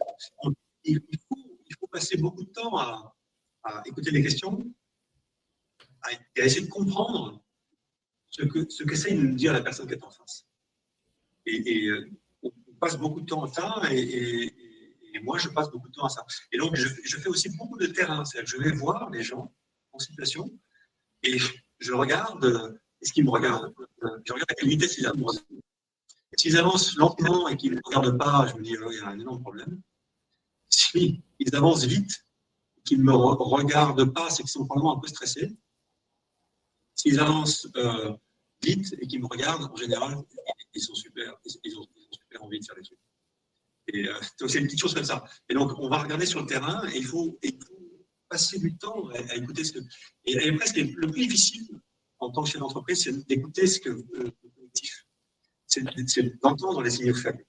Il 0.84 1.02
faut, 1.28 1.60
il 1.66 1.76
faut 1.80 1.88
passer 1.88 2.18
beaucoup 2.18 2.44
de 2.44 2.52
temps 2.52 2.78
à, 2.78 3.16
à 3.64 3.82
écouter 3.86 4.12
les 4.12 4.22
questions 4.22 4.60
et 6.36 6.42
à 6.42 6.46
essayer 6.46 6.66
de 6.66 6.70
comprendre 6.70 7.44
ce 8.30 8.44
que 8.44 8.70
ce 8.70 8.84
qu'essaye 8.84 9.16
de 9.16 9.22
nous 9.22 9.36
dire 9.36 9.54
la 9.54 9.62
personne 9.62 9.88
qui 9.88 9.94
est 9.94 10.04
en 10.04 10.10
face. 10.10 10.46
Et, 11.46 11.88
euh, 11.88 12.10
on 12.42 12.52
passe 12.80 12.98
beaucoup 12.98 13.22
de 13.22 13.26
temps 13.26 13.44
à 13.44 13.48
ça, 13.48 13.82
et, 13.92 14.52
moi, 15.22 15.38
je 15.38 15.48
passe 15.50 15.70
beaucoup 15.70 15.88
de 15.88 15.94
temps 15.94 16.06
à 16.06 16.10
ça. 16.10 16.26
Et 16.52 16.58
donc, 16.58 16.76
je, 16.76 17.18
fais 17.18 17.30
aussi 17.30 17.50
beaucoup 17.56 17.78
de 17.78 17.86
terrain. 17.86 18.26
C'est-à-dire 18.26 18.52
que 18.52 18.64
je 18.64 18.70
vais 18.70 18.76
voir 18.76 19.10
les 19.12 19.22
gens 19.22 19.54
situation, 20.00 20.50
et 21.24 21.38
je 21.80 21.94
regarde, 21.94 22.80
est-ce 23.02 23.14
qu'ils 23.14 23.26
me 23.26 23.32
regardent 23.32 23.74
Je 24.26 24.34
regarde 24.34 24.52
à 24.52 24.54
quelle 24.56 24.70
vitesse 24.70 24.98
ils 24.98 25.06
avancent. 25.06 25.44
S'ils 26.38 26.58
avancent 26.58 26.96
lentement 26.96 27.48
et 27.48 27.58
qu'ils 27.58 27.74
ne 27.74 27.82
regardent 27.84 28.18
pas, 28.18 28.48
je 28.48 28.56
me 28.56 28.64
dis, 28.64 28.76
oh, 28.78 28.92
il 28.92 28.98
y 28.98 29.02
a 29.02 29.08
un 29.08 29.20
énorme 29.20 29.42
problème. 29.42 29.82
Si 30.70 31.22
ils 31.40 31.56
avancent 31.56 31.86
vite 31.86 32.26
qu'ils 32.86 33.00
ne 33.00 33.04
me 33.04 33.14
regardent 33.14 34.12
pas, 34.12 34.30
c'est 34.30 34.44
qu'ils 34.44 34.52
sont 34.52 34.66
probablement 34.66 34.98
un 34.98 35.00
peu 35.00 35.08
stressés. 35.08 35.56
S'ils 36.96 37.20
avancent 37.20 37.68
euh, 37.76 38.14
vite 38.62 38.96
et 39.00 39.08
qu'ils 39.08 39.22
me 39.22 39.28
regardent, 39.28 39.70
en 39.72 39.76
général, 39.76 40.18
ils 40.74 40.82
sont 40.82 40.96
super, 40.96 41.36
ils 41.64 41.78
ont, 41.78 41.86
super 42.12 42.44
envie 42.44 42.60
de 42.60 42.66
faire 42.66 42.76
des 42.76 42.84
trucs. 42.84 43.00
Et 43.88 44.08
euh, 44.08 44.20
c'est 44.48 44.60
une 44.60 44.66
petite 44.66 44.80
chose 44.80 44.94
comme 44.94 45.04
ça. 45.04 45.24
Et 45.50 45.54
donc, 45.54 45.78
on 45.78 45.90
va 45.90 45.98
regarder 45.98 46.26
sur 46.26 46.40
le 46.40 46.48
terrain 46.48 46.88
et 46.90 46.98
il 46.98 47.06
faut, 47.06 47.38
passer 48.34 48.58
du 48.58 48.76
temps 48.76 49.10
à, 49.10 49.36
écouter 49.36 49.64
ce 49.64 49.74
que. 49.74 49.80
Et, 50.26 50.52
presque 50.54 50.78
le 50.78 51.08
plus 51.12 51.28
difficile 51.28 51.68
en 52.18 52.32
tant 52.32 52.44
que 52.44 52.50
chef 52.50 52.62
d'entreprise, 52.62 53.04
c'est 53.04 53.28
d'écouter 53.28 53.68
ce 53.68 53.80
que 53.80 53.90
euh, 53.90 54.32
le 54.44 54.50
collectif. 54.56 55.06
C'est 55.68 56.42
d'entendre 56.42 56.82
les 56.82 56.90
signaux 56.90 57.14
faibles 57.14 57.46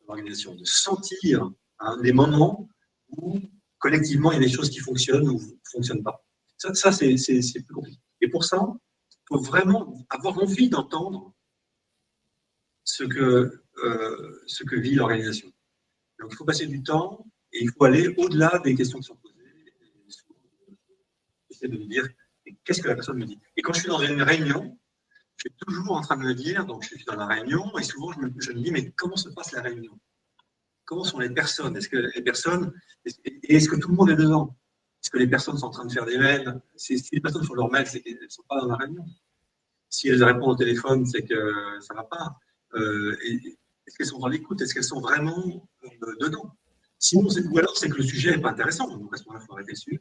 de 0.00 0.06
l'organisation, 0.06 0.54
de 0.54 0.64
sentir 0.64 1.50
hein, 1.80 1.98
les 2.02 2.12
moments 2.12 2.68
où 3.08 3.40
collectivement, 3.78 4.30
il 4.30 4.36
y 4.36 4.42
a 4.42 4.46
des 4.48 4.54
choses 4.58 4.70
qui 4.70 4.78
fonctionnent 4.78 5.28
ou 5.28 5.40
ne 5.40 5.70
fonctionnent 5.72 6.04
pas. 6.04 6.24
Ça, 6.56 6.72
ça 6.74 6.92
c'est 6.92 7.62
plus 7.66 7.74
compliqué. 7.74 8.00
Et 8.20 8.28
pour 8.28 8.44
ça, 8.44 8.60
il 9.10 9.24
faut 9.28 9.40
vraiment 9.40 10.06
avoir 10.08 10.38
envie 10.38 10.68
d'entendre 10.68 11.34
ce 12.84 13.02
que, 13.02 13.64
euh, 13.84 14.42
ce 14.46 14.62
que 14.62 14.76
vit 14.76 14.94
l'organisation. 14.94 15.48
Donc, 16.20 16.30
il 16.32 16.36
faut 16.36 16.44
passer 16.44 16.66
du 16.66 16.80
temps 16.82 17.26
et 17.52 17.64
il 17.64 17.70
faut 17.72 17.84
aller 17.84 18.06
au-delà 18.18 18.60
des 18.64 18.76
questions 18.76 19.00
qui 19.00 19.06
sont 19.06 19.21
de 21.68 21.78
me 21.78 21.86
dire 21.86 22.08
qu'est-ce 22.64 22.82
que 22.82 22.88
la 22.88 22.94
personne 22.94 23.18
me 23.18 23.26
dit? 23.26 23.38
Et 23.56 23.62
quand 23.62 23.72
je 23.72 23.80
suis 23.80 23.88
dans 23.88 24.00
une 24.00 24.22
réunion, 24.22 24.78
je 25.36 25.48
suis 25.48 25.56
toujours 25.66 25.96
en 25.96 26.00
train 26.00 26.16
de 26.16 26.22
me 26.22 26.34
dire, 26.34 26.66
donc 26.66 26.82
je 26.82 26.88
suis 26.88 27.04
dans 27.04 27.16
la 27.16 27.26
réunion, 27.26 27.76
et 27.78 27.82
souvent 27.82 28.12
je 28.12 28.20
me, 28.20 28.32
je 28.38 28.52
me 28.52 28.60
dis, 28.60 28.70
mais 28.70 28.90
comment 28.92 29.16
se 29.16 29.28
passe 29.30 29.52
la 29.52 29.62
réunion? 29.62 29.98
Comment 30.84 31.04
sont 31.04 31.18
les 31.18 31.30
personnes? 31.30 31.76
Est-ce 31.76 31.88
que 31.88 31.96
les 31.96 32.22
personnes, 32.22 32.72
est-ce 33.04 33.68
que 33.68 33.76
tout 33.76 33.88
le 33.88 33.94
monde 33.94 34.10
est 34.10 34.16
dedans? 34.16 34.56
Est-ce 35.02 35.10
que 35.10 35.18
les 35.18 35.26
personnes 35.26 35.56
sont 35.56 35.66
en 35.66 35.70
train 35.70 35.84
de 35.84 35.92
faire 35.92 36.04
des 36.04 36.18
mails? 36.18 36.60
Si 36.76 37.02
les 37.12 37.20
personnes 37.20 37.44
font 37.44 37.54
leurs 37.54 37.70
mails, 37.70 37.86
c'est 37.86 38.00
qu'elles 38.00 38.18
ne 38.22 38.28
sont 38.28 38.44
pas 38.48 38.60
dans 38.60 38.68
la 38.68 38.76
réunion. 38.76 39.04
Si 39.88 40.08
elles 40.08 40.22
répondent 40.22 40.52
au 40.52 40.56
téléphone, 40.56 41.04
c'est 41.06 41.22
que 41.22 41.52
ça 41.80 41.94
ne 41.94 41.98
va 41.98 42.04
pas. 42.04 42.36
Euh, 42.74 43.16
est-ce 43.86 43.96
qu'elles 43.96 44.06
sont 44.06 44.18
dans 44.18 44.28
l'écoute? 44.28 44.60
Est-ce 44.62 44.74
qu'elles 44.74 44.84
sont 44.84 45.00
vraiment 45.00 45.68
euh, 45.84 46.14
dedans? 46.20 46.56
Sinon, 46.98 47.28
ou 47.28 47.58
alors 47.58 47.76
c'est 47.76 47.88
que 47.88 47.96
le 47.96 48.04
sujet 48.04 48.30
n'est 48.30 48.40
pas 48.40 48.50
intéressant. 48.50 48.86
Donc 48.96 49.12
à 49.12 49.16
ce 49.16 49.24
moment-là, 49.24 49.42
il 49.42 49.46
faut 49.46 49.54
arrêter 49.54 49.72
dessus. 49.72 50.00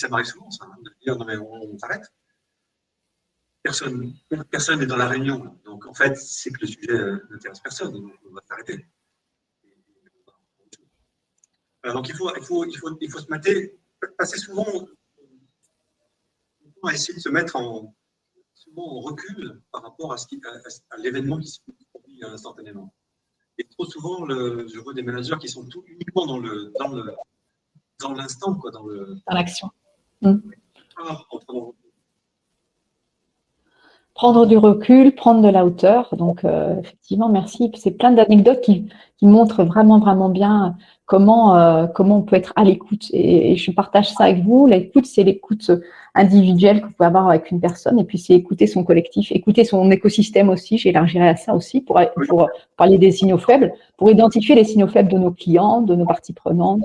Ça 0.00 0.08
m'arrive 0.08 0.24
souvent, 0.24 0.50
ça, 0.50 0.66
de 0.82 0.94
dire 1.02 1.14
non 1.16 1.26
mais 1.26 1.36
on, 1.36 1.78
s'arrête. 1.78 2.10
Personne 3.62 4.78
n'est 4.78 4.86
dans 4.86 4.96
la 4.96 5.06
réunion. 5.06 5.60
Donc 5.66 5.84
en 5.84 5.92
fait, 5.92 6.16
c'est 6.16 6.50
que 6.50 6.62
le 6.62 6.66
sujet 6.68 6.92
euh, 6.92 7.18
n'intéresse 7.30 7.60
personne. 7.60 7.92
Donc 7.92 8.10
on 8.26 8.32
va 8.32 8.40
s'arrêter. 8.48 8.86
Donc 11.84 12.08
il 12.08 12.14
faut, 12.14 12.34
il, 12.34 12.42
faut, 12.42 12.64
il, 12.64 12.78
faut, 12.78 12.96
il 12.98 13.10
faut 13.10 13.18
se 13.18 13.28
mater, 13.28 13.78
passer 14.16 14.38
souvent 14.38 14.64
à 16.82 16.94
essayer 16.94 17.14
de 17.14 17.20
se 17.20 17.28
mettre 17.28 17.56
en 17.56 17.94
recul 18.76 19.60
par 19.70 19.82
rapport 19.82 20.14
à, 20.14 20.16
ce 20.16 20.26
qui, 20.28 20.40
à, 20.90 20.96
l'événement 20.96 21.38
qui 21.38 21.48
se 21.48 21.60
produit 21.92 22.24
instantanément. 22.24 22.94
Et 23.58 23.64
trop 23.64 23.84
souvent, 23.84 24.24
le, 24.24 24.66
je 24.66 24.78
vois 24.78 24.94
des 24.94 25.02
managers 25.02 25.36
qui 25.38 25.48
sont 25.50 25.68
tout 25.68 25.84
uniquement 25.86 26.24
dans 26.24 26.38
le 26.38 26.72
dans 26.78 26.88
le 26.88 27.14
dans 27.98 28.14
l'instant, 28.14 28.54
quoi, 28.54 28.70
dans 28.70 28.86
le 28.86 29.18
dans 29.26 29.34
l'action. 29.34 29.70
Mmh. 30.22 30.34
prendre 34.14 34.44
du 34.44 34.58
recul, 34.58 35.14
prendre 35.14 35.40
de 35.40 35.48
la 35.48 35.64
hauteur. 35.64 36.14
Donc, 36.14 36.44
euh, 36.44 36.78
effectivement, 36.80 37.30
merci. 37.30 37.70
C'est 37.74 37.92
plein 37.92 38.12
d'anecdotes 38.12 38.60
qui, 38.60 38.86
qui, 39.16 39.26
montrent 39.26 39.64
vraiment, 39.64 39.98
vraiment 39.98 40.28
bien 40.28 40.76
comment, 41.06 41.56
euh, 41.56 41.86
comment 41.86 42.18
on 42.18 42.22
peut 42.22 42.36
être 42.36 42.52
à 42.54 42.64
l'écoute. 42.64 43.06
Et, 43.12 43.56
je 43.56 43.70
partage 43.70 44.10
ça 44.10 44.24
avec 44.24 44.44
vous. 44.44 44.66
L'écoute, 44.66 45.06
c'est 45.06 45.22
l'écoute 45.22 45.70
individuelle 46.14 46.82
que 46.82 46.86
vous 46.88 46.92
pouvez 46.92 47.06
avoir 47.06 47.30
avec 47.30 47.50
une 47.50 47.60
personne. 47.60 47.98
Et 47.98 48.04
puis, 48.04 48.18
c'est 48.18 48.34
écouter 48.34 48.66
son 48.66 48.84
collectif, 48.84 49.32
écouter 49.32 49.64
son 49.64 49.90
écosystème 49.90 50.50
aussi. 50.50 50.76
J'élargirai 50.76 51.28
à 51.28 51.36
ça 51.36 51.54
aussi 51.54 51.80
pour, 51.80 51.98
pour 52.28 52.50
parler 52.76 52.98
des 52.98 53.12
signaux 53.12 53.38
faibles, 53.38 53.72
pour 53.96 54.10
identifier 54.10 54.54
les 54.54 54.64
signaux 54.64 54.88
faibles 54.88 55.10
de 55.10 55.16
nos 55.18 55.30
clients, 55.30 55.80
de 55.80 55.94
nos 55.94 56.04
parties 56.04 56.34
prenantes. 56.34 56.84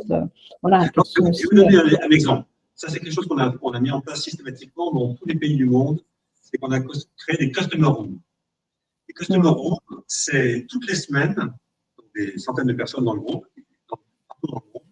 voilà. 0.62 0.80
Vais 0.80 0.90
vous 1.22 1.56
donner 1.58 1.78
un, 2.02 2.10
exemple. 2.12 2.46
Ça, 2.76 2.90
c'est 2.90 3.00
quelque 3.00 3.14
chose 3.14 3.28
qu'on 3.28 3.38
a, 3.74 3.80
mis 3.80 3.92
en 3.92 4.02
place 4.02 4.22
systématiquement 4.22 4.92
dans 4.92 5.16
tous 5.16 5.26
les 5.26 5.36
pays 5.36 5.56
du 5.56 5.66
monde 5.66 6.04
c'est 6.46 6.60
qu'on 6.60 6.72
a 6.72 6.80
créé 6.80 7.38
des 7.38 7.52
customer 7.52 7.88
rooms. 7.88 8.22
Les 9.08 9.14
customer 9.14 9.50
rooms, 9.50 9.80
c'est 10.08 10.66
toutes 10.70 10.88
les 10.88 10.96
semaines, 10.96 11.54
des 12.14 12.38
centaines 12.38 12.68
de 12.68 12.74
personnes 12.74 13.04
dans 13.04 13.16
le 13.16 13.22
groupe, 13.22 13.48
partout 14.28 14.48
dans 14.48 14.62
le 14.64 14.72
groupe, 14.72 14.86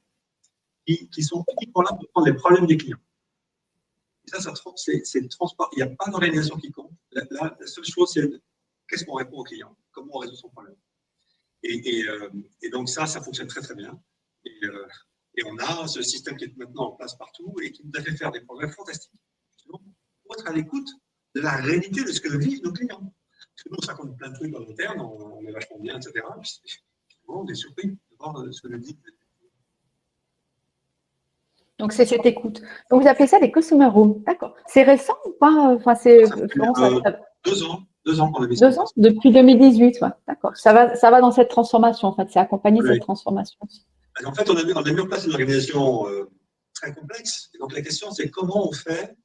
qui, 0.85 1.23
sont 1.23 1.45
uniquement 1.59 1.83
là 1.83 1.93
pour 1.93 2.09
prendre 2.09 2.27
les 2.27 2.33
problèmes 2.33 2.65
des 2.65 2.77
clients. 2.77 2.99
Et 4.25 4.31
ça, 4.31 4.41
ça 4.41 4.53
c'est 4.75 5.27
transport. 5.29 5.69
Il 5.73 5.77
n'y 5.77 5.83
a 5.83 5.95
pas 5.95 6.09
d'organisation 6.09 6.57
qui 6.57 6.71
compte. 6.71 6.91
La, 7.11 7.55
seule 7.65 7.85
chose, 7.85 8.11
c'est 8.13 8.27
qu'est-ce 8.87 9.05
qu'on 9.05 9.15
répond 9.15 9.37
au 9.37 9.43
client, 9.43 9.75
comment 9.91 10.15
on 10.15 10.19
résout 10.19 10.35
son 10.35 10.49
problème? 10.49 10.75
Et, 11.61 12.03
euh, 12.07 12.29
donc 12.71 12.89
ça, 12.89 13.05
ça 13.05 13.21
fonctionne 13.21 13.47
très 13.47 13.61
très 13.61 13.75
bien. 13.75 13.97
Euh, 14.63 14.87
et, 15.35 15.43
on 15.45 15.57
a 15.57 15.87
ce 15.87 16.01
système 16.01 16.37
qui 16.37 16.45
est 16.45 16.57
maintenant 16.57 16.89
en 16.89 16.91
place 16.91 17.15
partout 17.15 17.53
et 17.63 17.71
qui 17.71 17.83
nous 17.85 17.91
a 17.95 18.01
fait 18.01 18.15
faire 18.15 18.31
des 18.31 18.41
progrès 18.41 18.69
fantastiques. 18.69 19.11
Pour 19.67 20.35
être 20.37 20.47
à 20.47 20.53
l'écoute 20.53 20.89
de 21.35 21.41
la 21.41 21.55
réalité 21.57 22.03
de 22.03 22.11
ce 22.11 22.21
que 22.21 22.37
vivent 22.37 22.63
nos 22.63 22.71
clients. 22.71 22.99
Parce 22.99 23.63
que 23.63 23.69
nous, 23.69 23.77
on 23.81 23.87
raconte 23.87 24.17
plein 24.17 24.29
de 24.29 24.35
trucs 24.35 24.51
dans 24.51 24.59
l'interne, 24.59 25.01
on, 25.01 25.39
on 25.39 25.45
est 25.45 25.51
vachement 25.51 25.79
bien, 25.79 25.97
etc. 25.97 26.25
Puis, 26.41 26.83
on 27.27 27.47
est 27.47 27.55
surpris 27.55 27.87
de 27.89 27.97
voir 28.17 28.35
ce 28.51 28.61
que 28.61 28.67
le 28.67 28.79
dit. 28.79 28.97
Donc, 31.79 31.91
c'est 31.91 32.05
cette 32.05 32.25
écoute. 32.25 32.61
Donc, 32.89 33.01
vous 33.01 33.07
appelez 33.07 33.27
ça 33.27 33.39
des 33.39 33.51
customer 33.51 33.87
rooms. 33.87 34.23
D'accord. 34.25 34.55
C'est 34.67 34.83
récent 34.83 35.15
ou 35.25 35.31
pas 35.31 35.75
enfin, 35.75 35.95
c'est, 35.95 36.23
euh, 36.23 36.47
Deux 37.43 37.63
ans. 37.63 37.83
Deux 38.05 38.19
ans 38.19 38.31
qu'on 38.31 38.45
Deux 38.45 38.79
ans? 38.79 38.85
Depuis 38.95 39.31
2018, 39.31 40.01
ouais. 40.01 40.07
D'accord. 40.27 40.55
Ça 40.55 40.73
va, 40.73 40.95
ça 40.95 41.09
va 41.09 41.21
dans 41.21 41.31
cette 41.31 41.49
transformation, 41.49 42.09
en 42.09 42.15
fait. 42.15 42.27
C'est 42.31 42.39
accompagné 42.39 42.81
de 42.81 42.87
cette 42.87 43.01
transformation. 43.01 43.59
En 44.25 44.33
fait, 44.33 44.49
on 44.49 44.55
a, 44.55 44.63
mis, 44.63 44.73
en 44.73 45.07
place 45.07 45.25
une 45.25 45.31
organisation 45.31 46.07
euh, 46.07 46.29
très 46.73 46.93
complexe. 46.93 47.49
Et 47.53 47.57
donc, 47.57 47.73
la 47.73 47.81
question, 47.81 48.11
c'est 48.11 48.29
comment 48.29 48.67
on 48.69 48.71
fait 48.71 49.15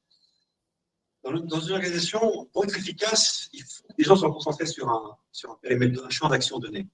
dans, 1.23 1.59
une 1.59 1.73
organisation, 1.73 2.45
pour 2.53 2.63
être 2.63 2.77
efficace, 2.77 3.49
il 3.53 3.63
faut 3.63 3.83
que 3.87 3.93
les 3.97 4.03
gens 4.05 4.15
soient 4.15 4.31
concentrés 4.31 4.65
sur 4.65 4.89
un, 4.89 5.17
sur 5.31 5.59
un 5.63 6.09
champ 6.09 6.29
d'action 6.29 6.59
donné. 6.59 6.87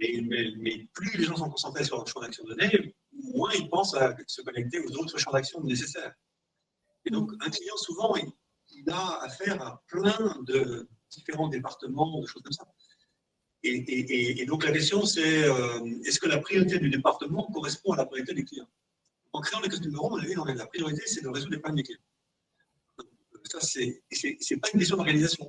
mais, 0.00 0.88
plus 0.92 1.18
les 1.18 1.24
gens 1.24 1.36
sont 1.36 1.50
concentrés 1.50 1.84
sur 1.84 2.00
un 2.00 2.04
champ 2.06 2.20
d'action 2.20 2.44
donné, 2.44 2.94
moins 3.12 3.52
ils 3.52 3.68
pensent 3.68 3.94
à 3.94 4.16
se 4.26 4.42
connecter 4.42 4.80
aux 4.80 4.96
autres 4.96 5.18
champs 5.18 5.32
d'action 5.32 5.62
nécessaires. 5.62 6.14
Et 7.04 7.10
donc, 7.10 7.30
un 7.40 7.50
client, 7.50 7.76
souvent, 7.76 8.14
il, 8.16 8.90
a 8.90 9.22
affaire 9.22 9.60
à 9.62 9.82
plein 9.86 10.40
de 10.46 10.88
différents 11.10 11.48
départements, 11.48 12.20
de 12.20 12.26
choses 12.26 12.42
comme 12.42 12.52
ça. 12.52 12.66
Et, 13.64 14.44
donc, 14.46 14.64
la 14.64 14.72
question, 14.72 15.04
c'est 15.04 15.44
euh, 15.44 15.80
est-ce 16.04 16.18
que 16.18 16.28
la 16.28 16.38
priorité 16.38 16.78
du 16.78 16.90
département 16.90 17.44
correspond 17.52 17.92
à 17.92 17.96
la 17.96 18.06
priorité 18.06 18.34
du 18.34 18.44
client 18.44 18.66
En 19.32 19.40
créant 19.40 19.60
les 19.60 19.68
customer 19.68 19.98
on 20.00 20.16
a 20.16 20.24
vu, 20.24 20.34
la 20.34 20.66
priorité, 20.66 21.02
c'est 21.06 21.22
de 21.22 21.28
résoudre 21.28 21.52
les 21.52 21.58
problèmes 21.58 21.76
des 21.76 21.84
clients 21.84 22.02
ça, 23.60 23.60
c'est 23.60 24.56
pas 24.56 24.68
une 24.72 24.80
question 24.80 24.96
d'organisation. 24.96 25.48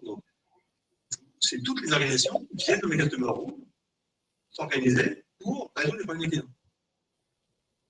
C'est 1.39 1.61
toutes 1.61 1.81
les 1.81 1.91
organisations 1.91 2.45
qui 2.57 2.65
viennent 2.65 2.83
au 2.83 2.89
Customer 2.89 3.27
Room 3.27 3.65
s'organiser 4.49 5.25
pour 5.39 5.71
résoudre 5.75 5.97
les 5.97 6.03
problèmes 6.05 6.29
des 6.29 6.37
clients. 6.37 6.49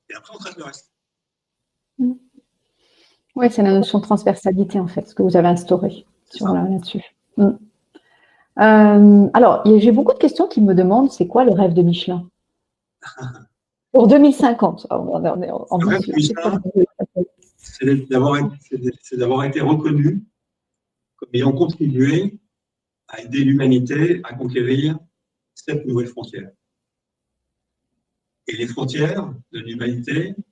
Et 0.09 0.15
après, 0.15 0.33
on 0.35 0.39
traite 0.39 0.57
le 0.57 0.63
reste. 0.63 0.91
Oui, 3.35 3.47
c'est 3.51 3.63
la 3.63 3.73
notion 3.73 3.99
de 3.99 4.03
transversalité, 4.03 4.79
en 4.79 4.87
fait, 4.87 5.07
ce 5.07 5.15
que 5.15 5.23
vous 5.23 5.35
avez 5.35 5.47
instauré 5.47 6.05
là-dessus. 6.39 7.03
Mm. 7.37 7.51
Euh, 8.59 9.27
alors, 9.33 9.63
j'ai 9.65 9.91
beaucoup 9.91 10.13
de 10.13 10.19
questions 10.19 10.47
qui 10.47 10.61
me 10.61 10.75
demandent 10.75 11.11
c'est 11.11 11.27
quoi 11.27 11.43
le 11.43 11.51
rêve 11.51 11.73
de 11.73 11.81
Michelin? 11.81 12.29
Pour 13.91 14.07
2050. 14.07 14.87
le 14.89 15.87
rêve 15.87 16.03
de 16.03 16.15
Michelin, 16.15 16.61
c'est 19.01 19.17
d'avoir 19.17 19.43
été 19.43 19.61
reconnu 19.61 20.23
comme 21.15 21.29
ayant 21.33 21.51
contribué 21.51 22.39
à 23.07 23.21
aider 23.21 23.43
l'humanité 23.43 24.21
à 24.23 24.33
conquérir 24.33 24.97
cette 25.53 25.85
nouvelle 25.85 26.07
frontière. 26.07 26.49
Et 28.47 28.57
les 28.57 28.67
frontières 28.67 29.33
de 29.51 29.59
l'humanité 29.59 30.29
ne 30.29 30.43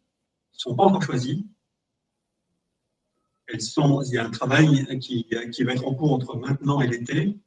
sont 0.54 0.76
pas 0.76 0.84
encore 0.84 1.04
choisies. 1.04 1.46
Elles 3.48 3.62
sont, 3.62 4.02
il 4.04 4.14
y 4.14 4.18
a 4.18 4.26
un 4.26 4.30
travail 4.30 4.98
qui, 5.00 5.28
qui 5.52 5.64
va 5.64 5.74
être 5.74 5.86
en 5.86 5.94
cours 5.94 6.14
entre 6.14 6.38
maintenant 6.38 6.80
et 6.82 6.88
l'été. 6.88 7.38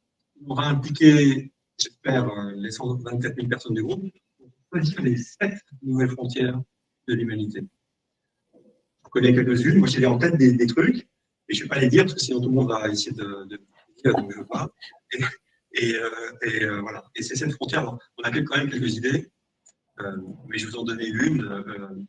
On 0.46 0.54
va 0.54 0.64
impliquer, 0.64 1.52
j'espère, 1.78 2.30
les 2.56 2.70
124 2.70 3.34
000 3.36 3.48
personnes 3.48 3.74
du 3.74 3.82
groupe 3.82 4.10
pour 4.38 4.48
choisir 4.72 5.02
les 5.02 5.16
sept 5.16 5.60
nouvelles 5.82 6.10
frontières 6.10 6.60
de 7.08 7.14
l'humanité 7.14 7.66
connais 9.14 9.32
quelques-unes. 9.32 9.78
Moi, 9.78 9.88
j'ai 9.88 10.04
en 10.06 10.18
tête 10.18 10.36
des, 10.36 10.66
trucs, 10.66 11.08
et 11.48 11.54
je 11.54 11.60
ne 11.60 11.62
vais 11.64 11.68
pas 11.68 11.78
les 11.78 11.88
dire 11.88 12.02
parce 12.02 12.14
que 12.14 12.20
sinon 12.20 12.40
tout 12.40 12.48
le 12.48 12.54
monde 12.54 12.68
va 12.68 12.88
essayer 12.88 13.12
de, 13.12 13.44
de 13.44 13.60
dire, 14.02 14.14
donc 14.16 14.32
je 14.32 14.38
veux 14.38 14.46
pas. 14.46 14.68
Et, 15.76 15.94
euh, 15.94 16.08
euh, 16.44 16.80
voilà. 16.82 17.04
Et 17.16 17.22
c'est 17.22 17.36
cette 17.36 17.52
frontière. 17.52 17.96
On 18.18 18.22
a 18.22 18.30
quand 18.30 18.56
même 18.56 18.70
quelques 18.70 18.96
idées, 18.96 19.30
euh, 20.00 20.16
mais 20.48 20.58
je 20.58 20.66
vais 20.66 20.72
vous 20.72 20.78
en 20.78 20.84
donner 20.84 21.06
une. 21.06 22.06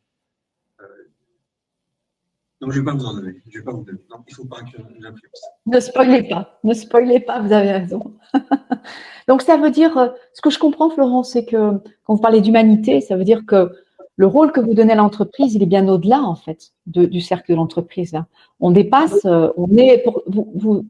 Non, 2.62 2.72
je 2.72 2.80
ne 2.80 2.86
vais 2.86 2.92
pas 2.92 2.98
vous 2.98 3.06
en 3.06 3.14
donner. 3.14 3.34
Je 3.50 3.60
vais 3.60 3.66
pas 3.66 3.72
vous 3.72 3.84
donner. 3.84 4.00
Non, 4.10 4.18
il 4.28 4.32
ne 4.32 4.36
faut 4.36 4.46
pas 4.46 4.62
que 4.62 4.78
j'influence. 4.78 5.42
Ne 5.66 5.80
spoilez 5.80 6.24
pas. 6.24 6.60
Ne 6.64 6.74
spoilez 6.74 7.20
pas, 7.20 7.42
vous 7.42 7.52
avez 7.52 7.72
raison. 7.72 8.14
donc, 9.28 9.42
ça 9.42 9.58
veut 9.58 9.72
dire, 9.72 10.14
ce 10.34 10.42
que 10.42 10.50
je 10.50 10.58
comprends, 10.58 10.90
Florence, 10.90 11.32
c'est 11.32 11.46
que 11.46 11.72
quand 12.06 12.16
vous 12.16 12.22
parlez 12.22 12.42
d'humanité, 12.42 13.02
ça 13.02 13.18
veut 13.18 13.26
dire 13.26 13.46
que 13.46 13.72
le 14.16 14.28
rôle 14.28 14.54
que 14.54 14.62
vous 14.62 14.74
donnez 14.74 14.94
à 14.94 14.96
l'entreprise, 14.96 15.54
il 15.56 15.64
est 15.64 15.68
bien 15.68 15.86
au-delà, 15.90 16.22
en 16.22 16.36
fait, 16.36 16.72
du 16.86 17.20
cercle 17.20 17.52
de 17.52 17.56
l'entreprise. 17.56 18.16
On 18.62 18.72
dépasse, 18.72 19.26
euh, 19.26 19.50
on 19.58 19.70
est 19.76 20.02
pour, 20.04 20.24
vous, 20.26 20.86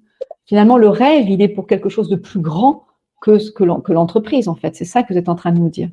finalement, 0.45 0.77
le 0.77 0.89
rêve, 0.89 1.27
il 1.29 1.41
est 1.41 1.49
pour 1.49 1.65
quelque 1.65 1.89
chose 1.89 2.09
de 2.09 2.15
plus 2.15 2.39
grand 2.39 2.85
que 3.21 3.39
ce 3.39 3.51
que 3.51 3.63
l'entreprise, 3.63 4.47
en 4.47 4.55
fait. 4.55 4.75
C'est 4.75 4.85
ça 4.85 5.01
que 5.01 5.11
vous 5.11 5.17
êtes 5.17 5.29
en 5.29 5.35
train 5.35 5.51
de 5.51 5.57
nous 5.59 5.69
dire. 5.69 5.89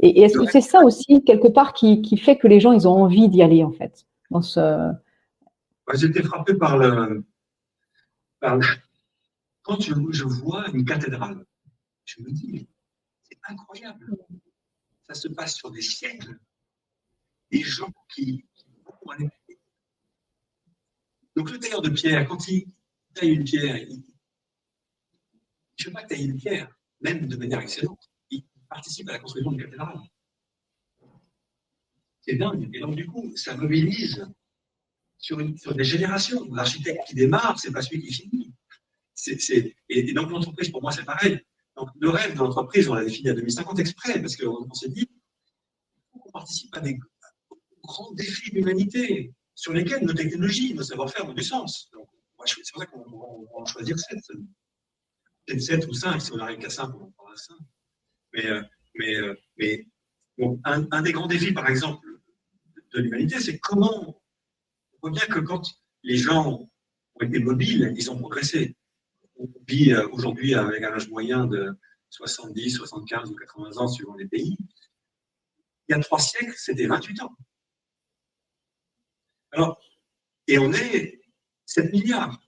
Et, 0.00 0.20
est-ce 0.20 0.36
que 0.36 0.50
c'est 0.50 0.60
ça 0.60 0.84
aussi, 0.84 1.24
quelque 1.24 1.48
part, 1.48 1.72
qui, 1.72 2.16
fait 2.18 2.36
que 2.36 2.46
les 2.46 2.60
gens, 2.60 2.72
ils 2.72 2.86
ont 2.86 3.02
envie 3.02 3.30
d'y 3.30 3.42
aller, 3.42 3.64
en 3.64 3.72
fait 3.72 4.04
dans 4.30 4.42
ce... 4.42 4.92
J'étais 5.92 6.22
frappé 6.22 6.54
par 6.54 6.78
le, 6.78 7.24
Quand 8.40 9.80
je, 9.80 9.92
je 10.10 10.24
vois 10.24 10.68
une 10.70 10.84
cathédrale, 10.84 11.44
je 12.04 12.22
me 12.22 12.30
dis, 12.30 12.68
c'est 13.22 13.38
incroyable. 13.44 14.16
Ça 15.02 15.14
se 15.14 15.28
passe 15.28 15.56
sur 15.56 15.70
des 15.70 15.82
siècles 15.82 16.38
des 17.50 17.62
gens 17.62 17.92
qui, 18.12 18.44
Donc 21.36 21.50
le 21.50 21.58
tailleur 21.58 21.82
de 21.82 21.90
pierre, 21.90 22.26
quand 22.26 22.48
il 22.48 22.66
taille 23.14 23.30
une 23.30 23.44
pierre, 23.44 23.76
il 23.76 23.98
ne 23.98 25.84
fait 25.84 25.90
pas 25.90 26.04
tailler 26.04 26.24
une 26.24 26.36
pierre, 26.36 26.74
même 27.00 27.26
de 27.26 27.36
manière 27.36 27.60
excellente. 27.60 28.10
Il 28.30 28.44
participe 28.68 29.08
à 29.08 29.12
la 29.12 29.18
construction 29.18 29.52
d'une 29.52 29.62
cathédrale. 29.62 30.00
C'est 32.20 32.36
dingue. 32.36 32.70
Et 32.72 32.80
donc, 32.80 32.94
du 32.96 33.06
coup, 33.06 33.36
ça 33.36 33.56
mobilise 33.56 34.26
sur, 35.24 35.74
des 35.74 35.84
générations. 35.84 36.44
L'architecte 36.52 37.00
qui 37.08 37.14
démarre, 37.14 37.58
c'est 37.58 37.72
pas 37.72 37.80
celui 37.80 38.02
qui 38.02 38.12
finit. 38.12 38.52
et, 39.88 40.12
donc, 40.12 40.30
l'entreprise, 40.30 40.68
pour 40.68 40.82
moi, 40.82 40.92
c'est 40.92 41.04
pareil. 41.04 41.40
Donc, 41.76 41.88
le 41.98 42.10
rêve 42.10 42.34
de 42.34 42.38
l'entreprise, 42.38 42.88
on 42.88 42.94
l'a 42.94 43.04
défini 43.04 43.30
à 43.30 43.34
2050 43.34 43.78
exprès, 43.78 44.20
parce 44.20 44.36
qu'on 44.36 44.72
s'est 44.74 44.90
dit, 44.90 45.08
qu'on 46.12 46.30
participe 46.30 46.76
à 46.76 46.80
des, 46.80 46.98
grands 47.82 48.12
défis 48.12 48.50
de 48.50 48.56
l'humanité 48.56 49.32
sur 49.54 49.72
lesquels 49.72 50.04
nos 50.04 50.12
technologies, 50.12 50.74
nos 50.74 50.82
savoir-faire 50.82 51.26
ont 51.28 51.34
du 51.34 51.42
sens. 51.42 51.90
C'est 52.46 52.72
pour 52.72 52.82
ça 52.82 52.86
qu'on 52.86 52.98
va 52.98 53.60
en 53.60 53.64
choisir 53.64 53.98
7. 53.98 54.18
Peut-être 55.46 55.60
7 55.60 55.86
ou 55.88 55.94
5, 55.94 56.20
si 56.20 56.32
on 56.32 56.36
n'arrive 56.36 56.58
qu'à 56.58 56.70
5, 56.70 56.84
on 56.94 57.04
en 57.04 57.10
prendra 57.12 57.36
5. 57.36 57.54
Mais, 58.34 58.46
euh, 58.46 58.62
mais, 58.96 59.86
euh, 60.40 60.56
un, 60.64 61.02
des 61.02 61.12
grands 61.12 61.26
défis, 61.26 61.52
par 61.52 61.68
exemple, 61.68 62.06
de 62.94 63.00
l'humanité, 63.00 63.40
c'est 63.40 63.58
comment 63.58 64.08
on 64.08 64.23
voit 65.04 65.10
bien 65.10 65.26
que 65.26 65.40
quand 65.40 65.62
les 66.02 66.16
gens 66.16 66.66
ont 67.14 67.20
été 67.20 67.38
mobiles, 67.38 67.92
ils 67.94 68.10
ont 68.10 68.16
progressé. 68.16 68.74
On 69.36 69.46
vit 69.68 69.92
euh, 69.92 70.08
aujourd'hui 70.12 70.54
avec 70.54 70.82
un 70.82 70.94
âge 70.94 71.10
moyen 71.10 71.46
de 71.46 71.76
70, 72.08 72.70
75 72.70 73.30
ou 73.30 73.34
80 73.34 73.76
ans 73.76 73.88
suivant 73.88 74.14
les 74.14 74.26
pays. 74.26 74.56
Il 75.88 75.92
y 75.92 75.94
a 75.94 76.00
trois 76.00 76.18
siècles, 76.18 76.54
c'était 76.56 76.86
28 76.86 77.20
ans. 77.20 77.36
Alors, 79.52 79.78
et 80.46 80.58
on 80.58 80.72
est 80.72 81.20
7 81.66 81.92
milliards. 81.92 82.40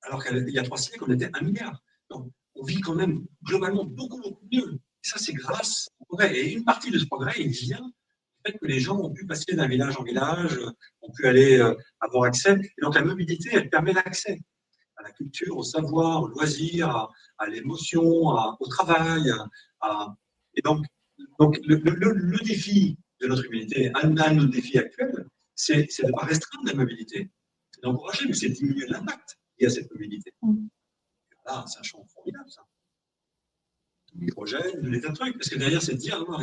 alors 0.00 0.24
qu'il 0.24 0.48
y 0.48 0.58
a 0.58 0.62
trois 0.62 0.78
siècles, 0.78 1.04
on 1.06 1.12
était 1.12 1.30
un 1.34 1.42
milliard. 1.42 1.82
Donc, 2.08 2.32
on 2.54 2.64
vit 2.64 2.80
quand 2.80 2.94
même 2.94 3.26
globalement 3.42 3.84
beaucoup, 3.84 4.20
beaucoup 4.22 4.48
mieux. 4.50 4.80
Et 5.04 5.08
ça, 5.08 5.18
c'est 5.18 5.34
grâce 5.34 5.90
au 5.98 6.06
progrès. 6.06 6.34
Et 6.38 6.54
une 6.54 6.64
partie 6.64 6.90
de 6.90 6.98
ce 6.98 7.04
progrès, 7.04 7.34
il 7.38 7.50
vient 7.50 7.92
fait 8.52 8.58
que 8.58 8.66
les 8.66 8.80
gens 8.80 8.98
ont 8.98 9.12
pu 9.12 9.26
passer 9.26 9.54
d'un 9.54 9.68
village 9.68 9.96
en 9.96 10.02
village, 10.02 10.58
ont 11.02 11.12
pu 11.12 11.26
aller 11.26 11.58
euh, 11.58 11.74
avoir 12.00 12.24
accès. 12.24 12.54
Et 12.54 12.82
donc, 12.82 12.94
la 12.94 13.04
mobilité, 13.04 13.50
elle 13.52 13.70
permet 13.70 13.92
l'accès 13.92 14.40
à 14.96 15.02
la 15.02 15.10
culture, 15.12 15.56
au 15.56 15.62
savoir, 15.62 16.22
au 16.22 16.28
loisir, 16.28 17.08
à, 17.38 17.46
l'émotion, 17.48 18.02
au 18.02 18.66
travail. 18.66 19.30
Et 20.54 20.62
donc, 20.62 20.84
donc 21.38 21.58
le, 21.64 22.44
défi 22.44 22.98
de 23.20 23.28
notre 23.28 23.44
humanité, 23.44 23.92
un, 23.94 24.08
de 24.08 24.34
nos 24.34 24.46
défis 24.46 24.78
actuels, 24.78 25.26
c'est 25.54 25.82
de 25.82 26.06
ne 26.06 26.12
pas 26.12 26.24
restreindre 26.24 26.66
la 26.66 26.74
mobilité. 26.74 27.30
C'est 27.72 27.82
d'encourager, 27.82 28.26
mais 28.26 28.34
c'est 28.34 28.48
diminuer 28.48 28.86
l'impact 28.88 29.38
lié 29.58 29.66
à 29.66 29.70
cette 29.70 29.90
mobilité. 29.92 30.32
Mm. 30.42 30.66
Là, 31.46 31.64
c'est 31.68 31.78
un 31.78 31.82
champ 31.82 32.04
formidable, 32.12 32.50
ça. 32.50 32.62
L'hydrogène, 34.18 34.80
de 34.80 35.14
trucs. 35.14 35.36
Parce 35.38 35.48
que 35.48 35.58
derrière, 35.58 35.82
c'est 35.82 35.94
de 35.94 35.98
dire, 35.98 36.18
non, 36.18 36.38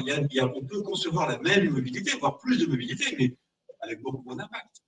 on 0.55 0.65
peut 0.65 0.81
concevoir 0.81 1.27
la 1.27 1.39
même 1.39 1.69
mobilité, 1.69 2.11
voire 2.17 2.37
plus 2.37 2.57
de 2.57 2.65
mobilité, 2.65 3.15
mais 3.19 3.37
avec 3.81 4.01
beaucoup 4.01 4.23
moins 4.23 4.35
d'impact. 4.35 4.81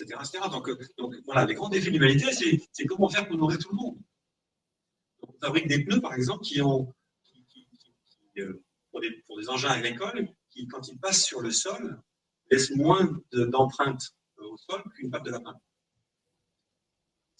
Etc., 0.00 0.18
etc. 0.20 0.44
Donc, 0.50 0.68
euh, 0.68 0.76
voilà, 1.24 1.44
les 1.44 1.54
grands 1.54 1.68
défis 1.68 1.86
de 1.86 1.98
l'humanité, 1.98 2.26
c'est 2.72 2.86
comment 2.86 3.08
faire 3.08 3.26
pour 3.28 3.36
nourrir 3.36 3.58
tout 3.58 3.70
le 3.70 3.76
monde. 3.76 3.98
On 5.20 5.32
fabrique 5.40 5.68
des 5.68 5.84
pneus, 5.84 6.00
par 6.00 6.14
exemple, 6.14 6.44
qui 6.44 6.60
ont, 6.62 6.94
euh, 8.38 8.64
pour, 8.90 9.00
des, 9.00 9.10
pour, 9.26 9.38
des, 9.38 9.48
engins 9.48 9.70
agricoles, 9.70 10.28
qui, 10.50 10.66
quand 10.68 10.86
ils 10.88 10.98
passent 10.98 11.24
sur 11.24 11.40
le 11.40 11.50
sol, 11.50 12.00
laissent 12.50 12.74
moins 12.74 13.08
d'empreintes 13.32 14.14
au 14.36 14.56
sol 14.56 14.82
qu'une 14.94 15.10
patte 15.10 15.24
de 15.24 15.30
lapin. 15.30 15.54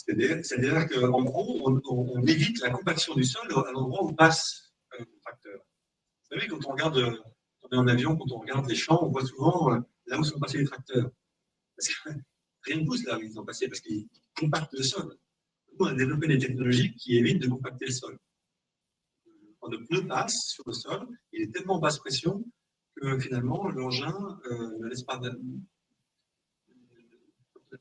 C'est-à-dire 0.09 0.89
qu'en 0.89 1.23
gros, 1.23 1.83
on, 1.85 2.27
évite 2.27 2.61
la 2.61 2.71
compaction 2.71 3.15
du 3.15 3.25
sol 3.25 3.47
à 3.53 3.73
l'endroit 3.73 4.05
où 4.05 4.13
passe 4.15 4.73
le 4.99 5.05
tracteur. 5.23 5.59
Vous 5.59 6.37
savez, 6.37 6.49
quand 6.49 6.65
on 6.67 6.73
regarde, 6.73 7.23
on 7.63 7.69
est 7.69 7.77
en 7.77 7.87
avion, 7.87 8.17
quand 8.17 8.33
on 8.33 8.39
regarde 8.39 8.67
les 8.69 8.75
champs, 8.75 9.01
on 9.03 9.11
voit 9.11 9.25
souvent 9.25 9.75
euh, 9.75 9.81
là 10.07 10.19
où 10.19 10.25
sont 10.25 10.39
passés 10.39 10.59
les 10.59 10.65
tracteurs. 10.65 11.11
Parce 11.77 11.89
que 11.89 12.11
rien 12.63 12.81
ne 12.81 12.87
pousse 12.87 13.05
là 13.05 13.19
où 13.19 13.23
ils 13.23 13.33
sont 13.33 13.45
passés, 13.45 13.69
parce 13.69 13.81
qu'ils 13.81 14.09
compactent 14.35 14.73
le 14.73 14.83
sol. 14.83 15.15
Nous, 15.73 15.87
on 15.87 15.89
a 15.89 15.95
développé 15.95 16.27
des 16.27 16.39
technologies 16.39 16.95
qui 16.95 17.19
évitent 17.19 17.43
de 17.43 17.49
compacter 17.49 17.87
le 17.87 17.93
sol. 17.93 18.19
Quand 19.61 19.69
le 19.69 19.85
pneu 19.85 20.07
passe 20.07 20.47
sur 20.49 20.65
le 20.67 20.73
sol, 20.73 21.07
il 21.33 21.43
est 21.43 21.53
tellement 21.53 21.79
basse 21.79 21.99
pression 21.99 22.43
que 22.97 23.19
finalement, 23.19 23.69
l'engin 23.69 24.41
euh, 24.51 24.79
ne 24.79 24.87
laisse 24.89 25.03
pas. 25.03 25.21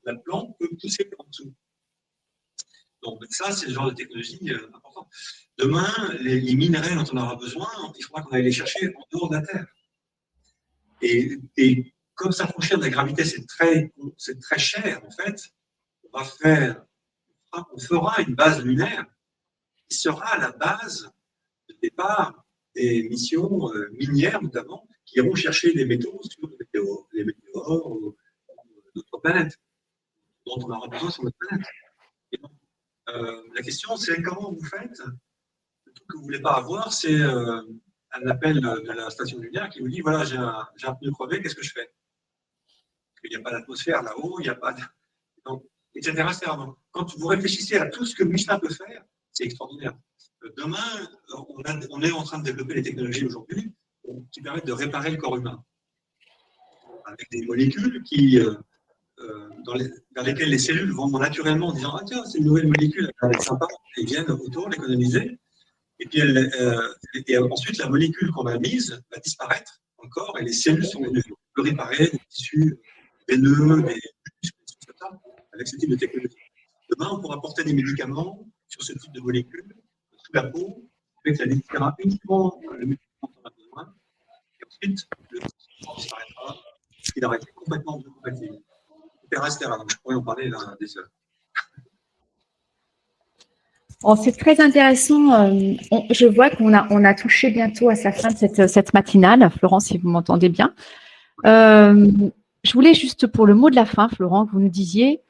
La 0.03 0.15
plante 0.15 0.57
peut 0.59 0.69
pousser 0.79 1.09
en 1.17 1.23
dessous. 1.23 1.53
Donc 3.03 3.23
ça, 3.29 3.51
c'est 3.51 3.67
le 3.67 3.73
genre 3.73 3.89
de 3.89 3.95
technologie 3.95 4.51
euh, 4.51 4.67
important. 4.73 5.07
Demain, 5.57 5.91
les, 6.19 6.55
minerais 6.55 6.95
dont 6.95 7.05
on 7.13 7.17
aura 7.17 7.35
besoin, 7.35 7.69
il 7.97 8.03
faudra 8.03 8.23
qu'on 8.23 8.31
aille 8.31 8.43
les 8.43 8.51
chercher 8.51 8.93
en 8.95 9.01
dehors 9.11 9.29
de 9.29 9.35
la 9.35 9.41
Terre. 9.41 9.65
Et, 11.01 11.93
comme 12.15 12.31
ça 12.31 12.47
fonctionne, 12.47 12.81
la 12.81 12.89
gravité, 12.89 13.23
c'est 13.23 13.45
très, 13.45 13.93
très 14.41 14.57
cher, 14.57 15.01
en 15.05 15.11
fait, 15.11 15.49
on 16.03 16.17
va 16.17 16.25
faire, 16.25 16.83
on 17.53 17.79
fera 17.79 18.21
une 18.21 18.33
base 18.33 18.63
lunaire 18.63 19.05
qui 19.87 19.97
sera 19.97 20.37
la 20.39 20.51
base 20.51 21.11
de 21.69 21.75
départ 21.81 22.43
des 22.75 23.07
missions 23.09 23.71
euh, 23.73 23.89
minières, 23.91 24.41
notamment, 24.41 24.87
qui 25.05 25.17
iront 25.17 25.35
chercher 25.35 25.73
des 25.73 25.85
métaux 25.85 26.19
sur 26.23 26.49
les 27.13 27.23
météores, 27.23 27.91
ou 27.91 28.15
d'autres 28.95 29.17
planètes, 29.21 29.59
dont 30.45 30.57
on 30.63 30.71
aura 30.71 30.87
besoin 30.87 31.11
sur 31.11 31.23
notre 31.23 31.37
planète. 31.37 31.67
Euh, 33.09 33.41
la 33.55 33.61
question, 33.61 33.95
c'est 33.95 34.21
comment 34.21 34.51
vous 34.51 34.65
faites? 34.65 34.99
Le 35.85 35.93
truc 35.93 36.07
que 36.07 36.13
vous 36.15 36.21
ne 36.21 36.25
voulez 36.25 36.41
pas 36.41 36.55
avoir, 36.55 36.91
c'est 36.91 37.19
euh, 37.19 37.61
un 38.11 38.27
appel 38.27 38.59
de 38.59 38.91
la 38.91 39.09
station 39.09 39.39
lunaire 39.39 39.69
qui 39.69 39.79
vous 39.79 39.87
dit 39.87 40.01
voilà, 40.01 40.25
j'ai 40.25 40.37
un, 40.37 40.67
un, 40.83 40.93
pneu 40.93 41.11
crevé, 41.11 41.41
qu'est-ce 41.41 41.55
que 41.55 41.63
je 41.63 41.71
fais? 41.71 41.89
Il 43.23 43.29
n'y 43.31 43.35
a 43.37 43.41
pas 43.41 43.51
d'atmosphère 43.51 44.03
là-haut, 44.03 44.39
il 44.39 44.43
n'y 44.43 44.49
a 44.49 44.55
pas. 44.55 44.75
Donc, 45.45 45.65
etc. 45.95 46.23
quand 46.91 47.17
vous 47.17 47.27
réfléchissez 47.27 47.77
à 47.77 47.87
tout 47.87 48.05
ce 48.05 48.15
que 48.15 48.23
Michelin 48.23 48.59
peut 48.59 48.73
faire, 48.73 49.03
c'est 49.31 49.45
extraordinaire. 49.45 49.97
Euh, 50.43 50.53
demain, 50.57 51.07
on, 51.89 52.01
est 52.01 52.11
en 52.11 52.23
train 52.23 52.39
de 52.39 52.43
développer 52.43 52.75
les 52.75 52.83
technologies 52.83 53.25
aujourd'hui 53.25 53.73
qui 54.31 54.41
permettent 54.41 54.67
de 54.67 54.73
réparer 54.73 55.11
le 55.11 55.17
corps 55.17 55.35
humain 55.35 55.63
avec 57.05 57.29
des 57.31 57.45
molécules 57.45 58.03
qui, 58.03 58.39
dans, 59.67 59.77
vers 60.15 60.23
lesquelles 60.23 60.49
les 60.49 60.57
cellules 60.57 60.91
vont 60.91 61.09
naturellement 61.19 61.67
en 61.67 61.73
disant 61.73 61.95
Ah, 61.95 62.03
tiens, 62.05 62.23
c'est 62.25 62.39
une 62.39 62.45
nouvelle 62.45 62.67
molécule, 62.67 63.11
elle 63.21 63.31
est 63.35 63.41
sympa, 63.41 63.67
et 63.97 64.05
viennent 64.05 64.31
autour 64.31 64.69
l'économiser. 64.69 65.37
Et 65.99 66.05
puis 66.05 66.21
euh, 66.21 67.47
ensuite, 67.51 67.77
la 67.77 67.89
molécule 67.89 68.31
qu'on 68.31 68.45
a 68.45 68.57
mise 68.57 69.01
va 69.11 69.19
disparaître 69.19 69.81
encore, 69.97 70.37
et 70.39 70.43
les 70.43 70.53
cellules 70.53 70.85
sont 70.85 71.01
réparer 71.57 72.07
des 72.09 72.19
tissus 72.29 72.79
veineux, 73.27 73.81
des 73.81 73.95
muscles, 74.43 74.93
avec 75.53 75.67
ce 75.67 75.75
type 75.77 75.89
de 75.89 75.95
technologie. 75.95 76.35
Demain, 76.91 77.09
on 77.11 77.19
pourra 77.19 77.41
porter 77.41 77.63
des 77.63 77.73
médicaments 77.73 78.47
sur 78.67 78.83
ce 78.83 78.93
type 78.93 79.11
de 79.11 79.21
molécules 79.21 79.75
sous 80.23 80.33
la 80.33 80.43
peau, 80.43 80.89
avec 81.25 81.39
la 81.39 81.47
disparaîtra 81.47 81.95
uniquement 81.99 82.61
le 82.71 82.85
médicament 82.85 83.21
dont 83.23 83.41
on 83.43 83.47
a 83.47 83.51
besoin, 83.57 83.95
et 84.61 84.65
ensuite, 84.65 85.07
le 85.31 85.39
disparaîtra, 85.97 86.57
il 87.15 87.25
aura 87.25 87.37
été 87.37 87.47
complètement 87.55 87.97
Oh, 94.03 94.15
c'est 94.15 94.31
très 94.31 94.61
intéressant. 94.61 95.33
Euh, 95.33 95.73
je 96.11 96.27
vois 96.27 96.51
qu'on 96.51 96.73
a, 96.73 96.87
on 96.91 97.03
a 97.03 97.15
touché 97.15 97.49
bientôt 97.49 97.89
à 97.89 97.95
sa 97.95 98.11
fin 98.11 98.29
de 98.29 98.37
cette, 98.37 98.67
cette 98.67 98.93
matinale. 98.93 99.49
Florent, 99.49 99.79
si 99.79 99.97
vous 99.97 100.09
m'entendez 100.09 100.49
bien. 100.49 100.73
Euh, 101.45 102.07
je 102.63 102.73
voulais 102.73 102.93
juste 102.93 103.25
pour 103.27 103.47
le 103.47 103.55
mot 103.55 103.69
de 103.69 103.75
la 103.75 103.85
fin, 103.85 104.07
Florent, 104.09 104.45
que 104.45 104.51
vous 104.51 104.59
nous 104.59 104.69
disiez, 104.69 105.21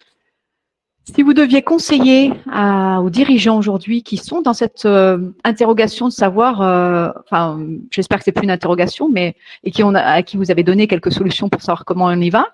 si 1.15 1.23
vous 1.23 1.33
deviez 1.33 1.61
conseiller 1.61 2.33
aux 2.51 3.09
dirigeants 3.09 3.57
aujourd'hui 3.57 4.03
qui 4.03 4.17
sont 4.17 4.41
dans 4.41 4.53
cette 4.53 4.85
euh, 4.85 5.31
interrogation 5.45 6.07
de 6.07 6.13
savoir, 6.13 6.55
enfin, 7.23 7.59
j'espère 7.91 8.17
que 8.17 8.25
c'est 8.25 8.33
plus 8.33 8.43
une 8.43 8.51
interrogation, 8.51 9.07
mais 9.07 9.35
et 9.63 9.71
qui 9.71 9.83
ont, 9.83 9.95
à 9.95 10.21
qui 10.23 10.35
vous 10.35 10.51
avez 10.51 10.63
donné 10.63 10.87
quelques 10.87 11.13
solutions 11.13 11.47
pour 11.47 11.61
savoir 11.61 11.85
comment 11.85 12.05
on 12.05 12.19
y 12.19 12.29
va, 12.29 12.47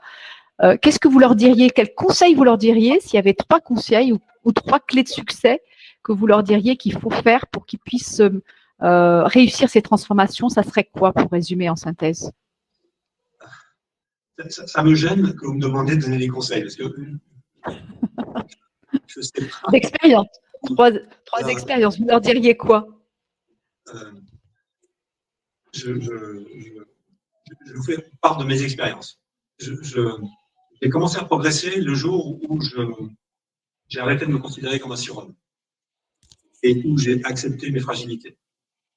euh, 0.61 0.77
qu'est-ce 0.81 0.99
que 0.99 1.07
vous 1.07 1.19
leur 1.19 1.35
diriez? 1.35 1.69
Quels 1.69 1.93
conseils 1.93 2.35
vous 2.35 2.43
leur 2.43 2.57
diriez 2.57 2.99
s'il 2.99 3.15
y 3.15 3.17
avait 3.17 3.33
trois 3.33 3.59
conseils 3.59 4.13
ou, 4.43 4.51
trois 4.51 4.79
clés 4.79 5.03
de 5.03 5.09
succès 5.09 5.61
que 6.03 6.11
vous 6.11 6.27
leur 6.27 6.43
diriez 6.43 6.77
qu'il 6.77 6.97
faut 6.97 7.09
faire 7.09 7.47
pour 7.47 7.65
qu'ils 7.65 7.79
puissent 7.79 8.21
euh, 8.81 9.23
réussir 9.23 9.69
ces 9.69 9.81
transformations? 9.81 10.49
Ça 10.49 10.63
serait 10.63 10.83
quoi 10.83 11.11
pour 11.11 11.31
résumer 11.31 11.69
en 11.69 11.75
synthèse? 11.75 12.31
Ça, 14.49 14.83
me 14.83 14.95
gêne 14.95 15.33
que 15.35 15.45
vous 15.45 15.53
me 15.53 15.61
demandiez 15.61 15.95
de 15.95 16.01
donner 16.01 16.17
des 16.17 16.27
conseils 16.27 16.63
parce 16.63 16.75
que 16.75 16.83
je 19.07 19.21
sais 19.21 19.47
pas. 19.47 19.71
D'expérience. 19.71 20.27
Trois, 20.65 20.91
trois 21.25 21.47
expériences. 21.49 21.99
Vous 21.99 22.07
leur 22.07 22.21
diriez 22.21 22.57
quoi? 22.57 22.87
Euh, 23.93 24.11
je, 25.73 25.99
je, 25.99 27.73
vous 27.75 27.83
fais 27.83 27.97
part 28.21 28.37
de 28.37 28.45
mes 28.45 28.61
expériences. 28.63 29.19
je, 29.59 29.73
j'ai 30.83 30.89
commencé 30.89 31.17
à 31.17 31.23
progresser 31.23 31.79
le 31.79 31.95
jour 31.95 32.41
où 32.43 32.59
j'ai 33.87 33.99
arrêté 34.01 34.25
de 34.25 34.31
me 34.31 34.37
considérer 34.37 34.81
comme 34.81 34.91
un 34.91 34.97
surhomme 34.97 35.33
et 36.61 36.81
où 36.85 36.97
j'ai 36.97 37.23
accepté 37.23 37.71
mes 37.71 37.79
fragilités 37.79 38.37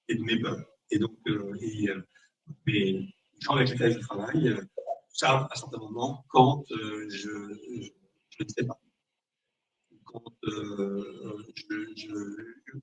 et 0.09 0.19
mes 0.19 0.41
peurs. 0.41 0.67
Et 0.91 0.99
donc, 0.99 1.17
euh, 1.29 1.53
euh, 1.63 2.03
les 2.67 3.15
gens 3.39 3.55
avec 3.55 3.69
lesquels 3.71 3.93
je 3.93 4.01
travaille 4.01 4.49
euh, 4.49 4.61
savent 5.13 5.47
à 5.49 5.55
certains 5.55 5.79
moments 5.79 6.25
quand 6.29 6.65
je, 6.69 7.31
ne 8.41 8.49
sais 8.49 8.67
pas. 8.67 8.81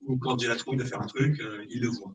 Ou 0.06 0.16
quand 0.18 0.38
j'ai 0.38 0.48
la 0.48 0.56
trouille 0.56 0.78
de 0.78 0.84
faire 0.84 1.02
un 1.02 1.06
truc, 1.06 1.42
ils 1.68 1.80
le 1.82 1.88
voient. 1.88 2.14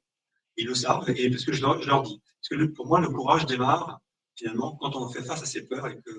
Ils 0.57 0.65
le 0.65 0.73
savent. 0.73 1.07
Et 1.09 1.29
parce 1.29 1.45
que 1.45 1.53
je 1.53 1.61
leur, 1.61 1.79
je 1.81 1.87
leur 1.87 2.01
dis. 2.01 2.19
Parce 2.41 2.49
que 2.49 2.65
pour 2.65 2.87
moi, 2.87 2.99
le 2.99 3.09
courage 3.09 3.45
démarre 3.45 4.01
finalement 4.35 4.75
quand 4.77 4.95
on 4.95 5.07
fait 5.09 5.23
face 5.23 5.43
à 5.43 5.45
ses 5.45 5.67
peurs 5.67 5.87
et 5.87 6.01
que 6.01 6.11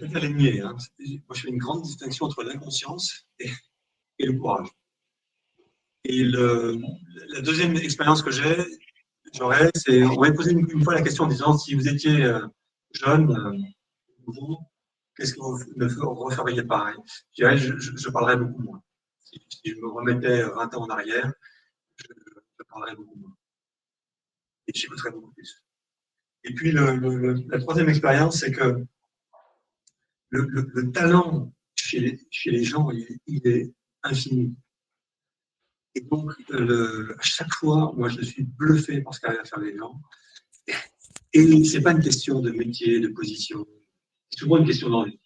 ça 0.00 0.06
peut 0.06 0.18
les 0.18 0.60
Hein. 0.60 0.76
Moi, 0.98 1.34
je 1.34 1.40
fais 1.40 1.48
une 1.48 1.58
grande 1.58 1.82
distinction 1.82 2.26
entre 2.26 2.42
l'inconscience 2.42 3.26
et, 3.38 3.50
le 4.18 4.38
courage. 4.38 4.68
Et 6.04 6.24
la 6.24 7.40
deuxième 7.42 7.76
expérience 7.76 8.22
que 8.22 8.30
j'ai, 8.30 8.56
j'aurais, 9.34 9.70
c'est, 9.74 10.04
on 10.04 10.20
m'avait 10.20 10.34
posé 10.34 10.52
une, 10.52 10.82
fois 10.82 10.94
la 10.94 11.02
question 11.02 11.24
en 11.24 11.28
disant 11.28 11.56
si 11.56 11.74
vous 11.74 11.88
étiez 11.88 12.24
euh, 12.24 12.46
jeune, 12.92 13.30
euh, 13.30 13.58
nouveau, 14.26 14.58
qu'est-ce 15.16 15.34
que 15.34 15.40
vous 15.40 15.58
ne 15.76 15.86
referiez 15.86 16.62
pareil 16.62 16.96
je, 17.32 17.42
dirais, 17.42 17.56
je, 17.58 18.10
parlerais 18.10 18.36
beaucoup 18.36 18.62
moins. 18.62 18.82
Si, 19.20 19.40
je 19.64 19.80
me 19.80 19.88
remettais 19.88 20.42
20 20.42 20.74
ans 20.74 20.82
en 20.82 20.88
arrière, 20.88 21.32
je, 21.96 22.06
parlerais 22.68 22.96
beaucoup 22.96 23.18
moins. 23.18 23.36
Et 24.66 24.72
j'écouterais 24.74 25.10
beaucoup 25.10 25.32
plus. 25.32 25.62
Et 26.44 26.54
puis, 26.54 26.72
la 26.72 27.60
troisième 27.60 27.88
expérience, 27.88 28.40
c'est 28.40 28.50
que 28.50 28.84
le, 30.32 30.90
talent 30.92 31.52
chez 31.74 32.18
les, 32.46 32.64
gens, 32.64 32.90
il, 33.26 33.46
est 33.46 33.72
infini. 34.02 34.54
Et 35.94 36.00
donc, 36.00 36.32
à 36.50 37.22
chaque 37.22 37.52
fois, 37.54 37.92
moi, 37.96 38.08
je 38.08 38.22
suis 38.22 38.44
bluffé 38.44 39.00
par 39.02 39.14
ce 39.14 39.20
qu'arrivent 39.20 39.40
à 39.40 39.44
faire 39.44 39.60
les 39.60 39.76
gens. 39.76 40.00
Et 41.34 41.64
ce 41.64 41.76
n'est 41.76 41.82
pas 41.82 41.92
une 41.92 42.02
question 42.02 42.40
de 42.40 42.50
métier, 42.50 43.00
de 43.00 43.08
position. 43.08 43.66
C'est 44.30 44.40
souvent 44.40 44.58
une 44.58 44.66
question 44.66 44.90
d'envie. 44.90 45.18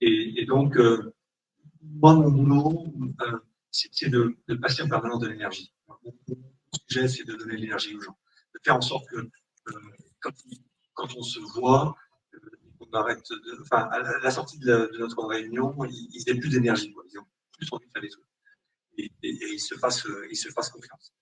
Et, 0.00 0.44
donc, 0.46 0.76
euh, 0.76 1.12
moi, 1.82 2.14
mon 2.14 2.30
boulot, 2.30 2.94
euh, 3.22 3.38
c'est 3.70 4.08
de, 4.08 4.36
de, 4.46 4.54
passer 4.54 4.82
en 4.82 4.88
permanence 4.88 5.20
de 5.20 5.28
l'énergie. 5.28 5.72
Mon 5.88 6.14
sujet, 6.88 7.08
c'est 7.08 7.24
de 7.24 7.34
donner 7.34 7.56
l'énergie 7.56 7.96
aux 7.96 8.00
gens. 8.00 8.16
De 8.54 8.60
faire 8.62 8.76
en 8.76 8.80
sorte 8.80 9.08
que 9.08 9.16
euh, 9.16 9.80
quand, 10.20 11.16
on 11.16 11.22
se 11.22 11.40
voit, 11.40 11.96
arrête 12.92 13.22
enfin, 13.60 13.88
à 13.90 14.18
la 14.20 14.30
sortie 14.30 14.58
de, 14.58 14.90
notre 14.98 15.24
réunion, 15.24 15.74
ils, 15.84 16.08
ils 16.12 16.28
aient 16.28 16.38
plus 16.38 16.50
d'énergie, 16.50 16.94
ils 17.10 17.18
ont 17.18 17.26
plus 17.52 17.68
envie 17.72 17.86
de 17.86 17.92
faire 17.92 18.02
des 18.02 18.08
trucs. 18.08 18.24
Et, 18.98 19.10
ils, 19.22 19.60
se 19.60 19.74
fassent, 19.76 20.06
ils 20.30 20.36
se 20.36 20.48
fassent 20.48 20.70
confiance. 20.70 21.14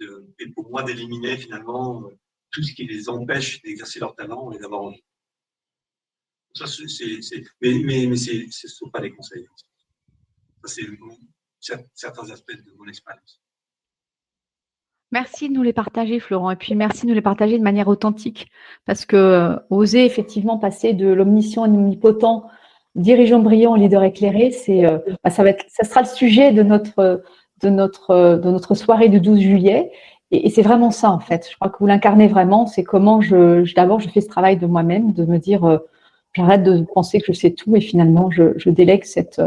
et 0.00 0.48
pour 0.54 0.70
moi, 0.70 0.82
d'éliminer 0.82 1.36
finalement 1.36 2.08
tout 2.50 2.62
ce 2.62 2.72
qui 2.72 2.86
les 2.86 3.08
empêche 3.08 3.60
d'exercer 3.62 4.00
leur 4.00 4.14
talent 4.14 4.50
et 4.52 4.58
d'avoir 4.58 4.82
envie. 4.82 5.04
Ça, 6.54 6.64
mais, 7.60 7.82
mais, 7.84 8.06
mais 8.06 8.16
ce 8.16 8.32
ne 8.32 8.70
sont 8.70 8.90
pas 8.90 9.00
des 9.00 9.12
conseils. 9.12 9.46
Ça, 10.64 10.68
c'est 10.68 10.86
certains 11.92 12.30
aspects 12.30 12.52
de 12.52 12.72
mon 12.72 12.86
expérience. 12.86 13.42
Merci 15.12 15.48
de 15.48 15.54
nous 15.54 15.62
les 15.62 15.72
partager, 15.72 16.18
Florent. 16.18 16.50
Et 16.50 16.56
puis 16.56 16.74
merci 16.74 17.02
de 17.02 17.08
nous 17.08 17.14
les 17.14 17.22
partager 17.22 17.58
de 17.58 17.62
manière 17.62 17.88
authentique. 17.88 18.48
Parce 18.86 19.06
que 19.06 19.16
euh, 19.16 19.56
oser 19.70 20.04
effectivement 20.04 20.58
passer 20.58 20.94
de 20.94 21.06
l'omniscient 21.08 21.62
à 21.62 21.68
l'omnipotent, 21.68 22.46
dirigeant 22.96 23.38
brillant, 23.38 23.76
leader 23.76 24.02
éclairé, 24.02 24.50
c'est, 24.50 24.84
euh, 24.84 24.98
bah, 25.22 25.30
ça, 25.30 25.44
va 25.44 25.50
être, 25.50 25.64
ça 25.68 25.84
sera 25.84 26.00
le 26.02 26.08
sujet 26.08 26.52
de 26.52 26.62
notre, 26.62 27.22
de, 27.62 27.68
notre, 27.68 28.38
de 28.42 28.50
notre 28.50 28.74
soirée 28.74 29.08
du 29.08 29.20
12 29.20 29.38
juillet. 29.38 29.92
Et, 30.32 30.50
c'est 30.50 30.62
vraiment 30.62 30.90
ça, 30.90 31.10
en 31.12 31.20
fait. 31.20 31.48
Je 31.50 31.54
crois 31.56 31.70
que 31.70 31.78
vous 31.78 31.86
l'incarnez 31.86 32.26
vraiment. 32.26 32.66
C'est 32.66 32.82
comment 32.84 33.20
je, 33.20 33.72
d'abord, 33.74 34.00
je 34.00 34.08
fais 34.08 34.20
ce 34.20 34.28
travail 34.28 34.56
de 34.56 34.66
moi-même, 34.66 35.12
de 35.12 35.24
me 35.24 35.38
dire, 35.38 35.64
euh, 35.64 35.78
j'arrête 36.32 36.64
de 36.64 36.84
penser 36.94 37.20
que 37.20 37.26
je 37.28 37.32
sais 37.32 37.52
tout 37.52 37.76
et 37.76 37.80
finalement, 37.80 38.30
je, 38.32 38.58
je 38.58 38.70
délègue 38.70 39.04
cette, 39.04 39.40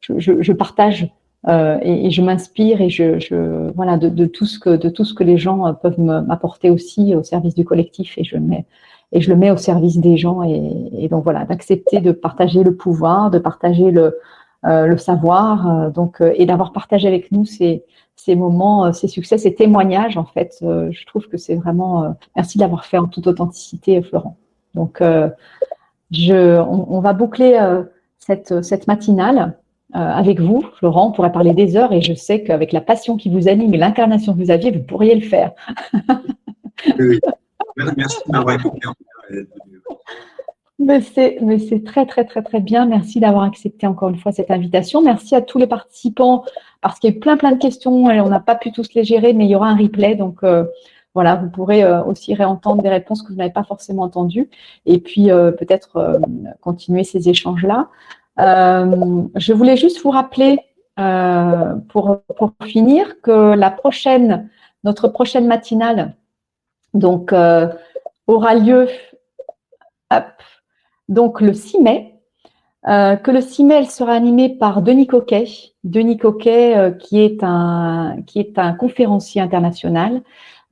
je, 0.00 0.42
je 0.42 0.52
partage 0.52 1.08
euh, 1.48 1.78
et, 1.80 2.06
et, 2.06 2.10
je 2.10 2.22
m'inspire 2.22 2.80
et 2.80 2.90
je, 2.90 3.20
je 3.20 3.70
voilà 3.76 3.96
de, 3.96 4.08
de, 4.08 4.26
tout 4.26 4.46
ce 4.46 4.58
que 4.58 4.70
de 4.70 4.88
tout 4.88 5.04
ce 5.04 5.14
que 5.14 5.22
les 5.22 5.38
gens 5.38 5.66
euh, 5.66 5.72
peuvent 5.72 6.00
m'apporter 6.00 6.70
aussi 6.70 7.14
au 7.14 7.22
service 7.22 7.54
du 7.54 7.64
collectif 7.64 8.18
et 8.18 8.24
je 8.24 8.36
mets 8.36 8.66
et 9.12 9.20
je 9.20 9.30
le 9.30 9.36
mets 9.36 9.52
au 9.52 9.56
service 9.56 9.98
des 9.98 10.16
gens 10.16 10.42
et, 10.42 10.90
et 10.98 11.08
donc 11.08 11.22
voilà 11.22 11.44
d'accepter 11.44 12.00
de 12.00 12.10
partager 12.10 12.64
le 12.64 12.74
pouvoir, 12.74 13.30
de 13.30 13.38
partager 13.38 13.92
le 13.92 14.18
euh, 14.64 14.86
le 14.86 14.98
savoir 14.98 15.68
euh, 15.68 15.90
donc 15.90 16.20
et 16.20 16.46
d'avoir 16.46 16.72
partagé 16.72 17.06
avec 17.06 17.30
nous 17.30 17.44
ces 17.44 17.84
ces 18.16 18.34
moments, 18.34 18.92
ces 18.92 19.06
succès, 19.06 19.38
ces 19.38 19.54
témoignages 19.54 20.16
en 20.16 20.24
fait. 20.24 20.56
je 20.62 21.06
trouve 21.06 21.28
que 21.28 21.36
c'est 21.36 21.54
vraiment 21.54 22.16
merci 22.34 22.58
d'avoir 22.58 22.86
fait 22.86 22.98
en 22.98 23.06
toute 23.06 23.26
authenticité, 23.26 24.02
Florent. 24.02 24.36
Donc 24.74 25.02
je 26.10 26.58
on, 26.58 26.86
on 26.96 27.00
va 27.00 27.12
boucler 27.12 27.60
cette 28.18 28.64
cette 28.64 28.88
matinale. 28.88 29.58
Euh, 29.94 29.98
avec 29.98 30.40
vous, 30.40 30.64
Florent. 30.78 31.08
On 31.08 31.12
pourrait 31.12 31.30
parler 31.30 31.54
des 31.54 31.76
heures 31.76 31.92
et 31.92 32.02
je 32.02 32.12
sais 32.12 32.42
qu'avec 32.42 32.72
la 32.72 32.80
passion 32.80 33.16
qui 33.16 33.30
vous 33.30 33.46
anime 33.46 33.72
et 33.72 33.78
l'incarnation 33.78 34.34
que 34.34 34.38
vous 34.38 34.50
aviez, 34.50 34.72
vous 34.72 34.82
pourriez 34.82 35.14
le 35.14 35.20
faire. 35.20 35.52
oui. 36.98 37.20
Merci 37.96 38.18
de 38.26 38.32
m'avoir 38.32 38.58
mais 40.78 41.00
c'est 41.00 41.84
très, 41.84 42.04
très, 42.04 42.24
très, 42.24 42.42
très 42.42 42.60
bien. 42.60 42.84
Merci 42.84 43.20
d'avoir 43.20 43.44
accepté 43.44 43.86
encore 43.86 44.10
une 44.10 44.18
fois 44.18 44.32
cette 44.32 44.50
invitation. 44.50 45.02
Merci 45.02 45.34
à 45.34 45.40
tous 45.40 45.58
les 45.58 45.66
participants 45.66 46.44
parce 46.82 46.98
qu'il 46.98 47.10
y 47.10 47.12
a 47.14 47.16
eu 47.16 47.20
plein, 47.20 47.36
plein 47.36 47.52
de 47.52 47.58
questions 47.58 48.10
et 48.10 48.20
on 48.20 48.28
n'a 48.28 48.40
pas 48.40 48.56
pu 48.56 48.72
tous 48.72 48.92
les 48.94 49.04
gérer, 49.04 49.32
mais 49.32 49.46
il 49.46 49.50
y 49.50 49.54
aura 49.54 49.68
un 49.68 49.76
replay. 49.76 50.16
Donc, 50.16 50.42
euh, 50.42 50.64
voilà, 51.14 51.36
vous 51.36 51.48
pourrez 51.48 51.82
euh, 51.82 52.02
aussi 52.04 52.34
réentendre 52.34 52.82
des 52.82 52.90
réponses 52.90 53.22
que 53.22 53.28
vous 53.28 53.38
n'avez 53.38 53.52
pas 53.52 53.64
forcément 53.64 54.02
entendues 54.02 54.50
et 54.84 54.98
puis 54.98 55.28
peut-être 55.28 56.20
continuer 56.60 57.04
ces 57.04 57.28
échanges-là. 57.28 57.88
Euh, 58.38 59.22
je 59.34 59.52
voulais 59.52 59.76
juste 59.76 60.02
vous 60.02 60.10
rappeler, 60.10 60.58
euh, 60.98 61.74
pour, 61.88 62.20
pour, 62.36 62.52
finir, 62.64 63.20
que 63.22 63.54
la 63.54 63.70
prochaine, 63.70 64.48
notre 64.84 65.08
prochaine 65.08 65.46
matinale, 65.46 66.14
donc, 66.94 67.32
euh, 67.32 67.68
aura 68.26 68.54
lieu 68.54 68.88
donc 71.08 71.40
le 71.40 71.52
6 71.52 71.80
mai. 71.80 72.12
Euh, 72.88 73.16
que 73.16 73.32
le 73.32 73.40
6 73.40 73.64
mai, 73.64 73.84
sera 73.84 74.12
animée 74.12 74.48
par 74.48 74.80
Denis 74.80 75.08
Coquet. 75.08 75.46
Denis 75.82 76.18
Coquet, 76.18 76.76
euh, 76.76 76.90
qui, 76.92 77.20
est 77.20 77.42
un, 77.42 78.18
qui 78.26 78.38
est 78.38 78.58
un 78.58 78.74
conférencier 78.74 79.40
international, 79.40 80.22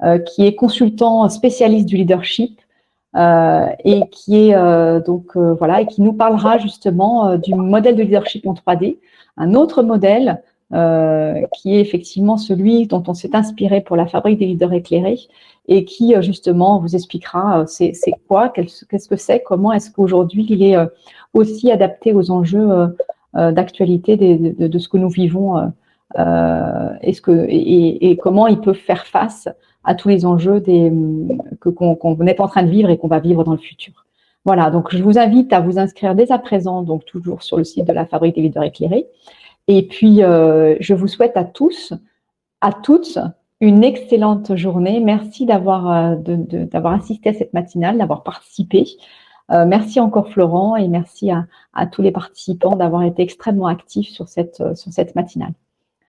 euh, 0.02 0.18
qui 0.18 0.46
est 0.46 0.54
consultant 0.54 1.28
spécialiste 1.28 1.86
du 1.86 1.96
leadership, 1.96 2.60
euh, 3.16 3.66
et 3.84 4.08
qui 4.10 4.48
est 4.48 4.56
euh, 4.56 4.98
donc 4.98 5.36
euh, 5.36 5.54
voilà 5.54 5.80
et 5.80 5.86
qui 5.86 6.02
nous 6.02 6.14
parlera 6.14 6.58
justement 6.58 7.36
du 7.36 7.54
modèle 7.54 7.94
de 7.94 8.02
leadership 8.02 8.44
en 8.44 8.54
3D, 8.54 8.96
un 9.36 9.54
autre 9.54 9.82
modèle 9.82 10.42
qui 10.72 11.76
est 11.76 11.80
effectivement 11.80 12.36
celui 12.36 12.88
dont 12.88 13.04
on 13.06 13.14
s'est 13.14 13.36
inspiré 13.36 13.80
pour 13.80 13.94
la 13.94 14.06
fabrique 14.06 14.40
des 14.40 14.46
leaders 14.46 14.72
éclairés 14.72 15.20
et 15.68 15.84
qui 15.84 16.14
justement 16.20 16.80
vous 16.80 16.96
expliquera 16.96 17.64
c'est 17.68 17.92
quoi, 18.26 18.48
qu'est-ce 18.48 19.08
que 19.08 19.14
c'est, 19.14 19.40
comment 19.40 19.72
est-ce 19.72 19.92
qu'aujourd'hui 19.92 20.44
il 20.50 20.64
est 20.64 20.76
aussi 21.32 21.70
adapté 21.70 22.12
aux 22.12 22.32
enjeux 22.32 22.96
d'actualité 23.34 24.16
de, 24.16 24.66
de, 24.66 24.78
ce 24.80 24.88
que 24.88 24.96
nous 24.96 25.10
vivons 25.10 25.58
et, 26.18 27.12
ce 27.12 27.20
que, 27.20 27.46
et, 27.48 28.10
et, 28.10 28.16
comment 28.16 28.48
il 28.48 28.60
peut 28.60 28.74
faire 28.74 29.06
face 29.06 29.48
à 29.84 29.94
tous 29.94 30.08
les 30.08 30.26
enjeux 30.26 30.60
que, 30.60 31.68
qu'on, 31.68 32.26
est 32.26 32.40
en 32.40 32.48
train 32.48 32.62
de 32.62 32.70
vivre 32.70 32.90
et 32.90 32.98
qu'on 32.98 33.08
va 33.08 33.20
vivre 33.20 33.44
dans 33.44 33.52
le 33.52 33.58
futur. 33.58 34.04
Voilà, 34.44 34.70
donc 34.70 34.94
je 34.94 35.02
vous 35.02 35.18
invite 35.18 35.52
à 35.52 35.60
vous 35.60 35.78
inscrire 35.78 36.14
dès 36.14 36.30
à 36.30 36.38
présent, 36.38 36.82
donc 36.82 37.04
toujours 37.06 37.42
sur 37.42 37.56
le 37.56 37.64
site 37.64 37.86
de 37.86 37.92
la 37.92 38.04
Fabrique 38.04 38.34
des 38.34 38.42
leaders 38.42 38.64
éclairés. 38.64 39.06
Et 39.68 39.86
puis, 39.86 40.22
euh, 40.22 40.76
je 40.80 40.94
vous 40.94 41.08
souhaite 41.08 41.36
à 41.36 41.44
tous, 41.44 41.94
à 42.60 42.72
toutes, 42.72 43.18
une 43.60 43.82
excellente 43.82 44.54
journée. 44.56 45.00
Merci 45.00 45.46
d'avoir, 45.46 45.90
euh, 45.90 46.16
assisté 46.84 47.30
à 47.30 47.34
cette 47.34 47.54
matinale, 47.54 47.96
d'avoir 47.96 48.22
participé. 48.22 48.84
Euh, 49.50 49.64
merci 49.66 50.00
encore 50.00 50.28
Florent 50.28 50.76
et 50.76 50.88
merci 50.88 51.30
à, 51.30 51.46
à 51.72 51.86
tous 51.86 52.02
les 52.02 52.12
participants 52.12 52.76
d'avoir 52.76 53.02
été 53.02 53.22
extrêmement 53.22 53.66
actifs 53.66 54.08
sur 54.08 54.28
cette, 54.28 54.62
sur 54.76 54.92
cette 54.92 55.14
matinale. 55.14 55.52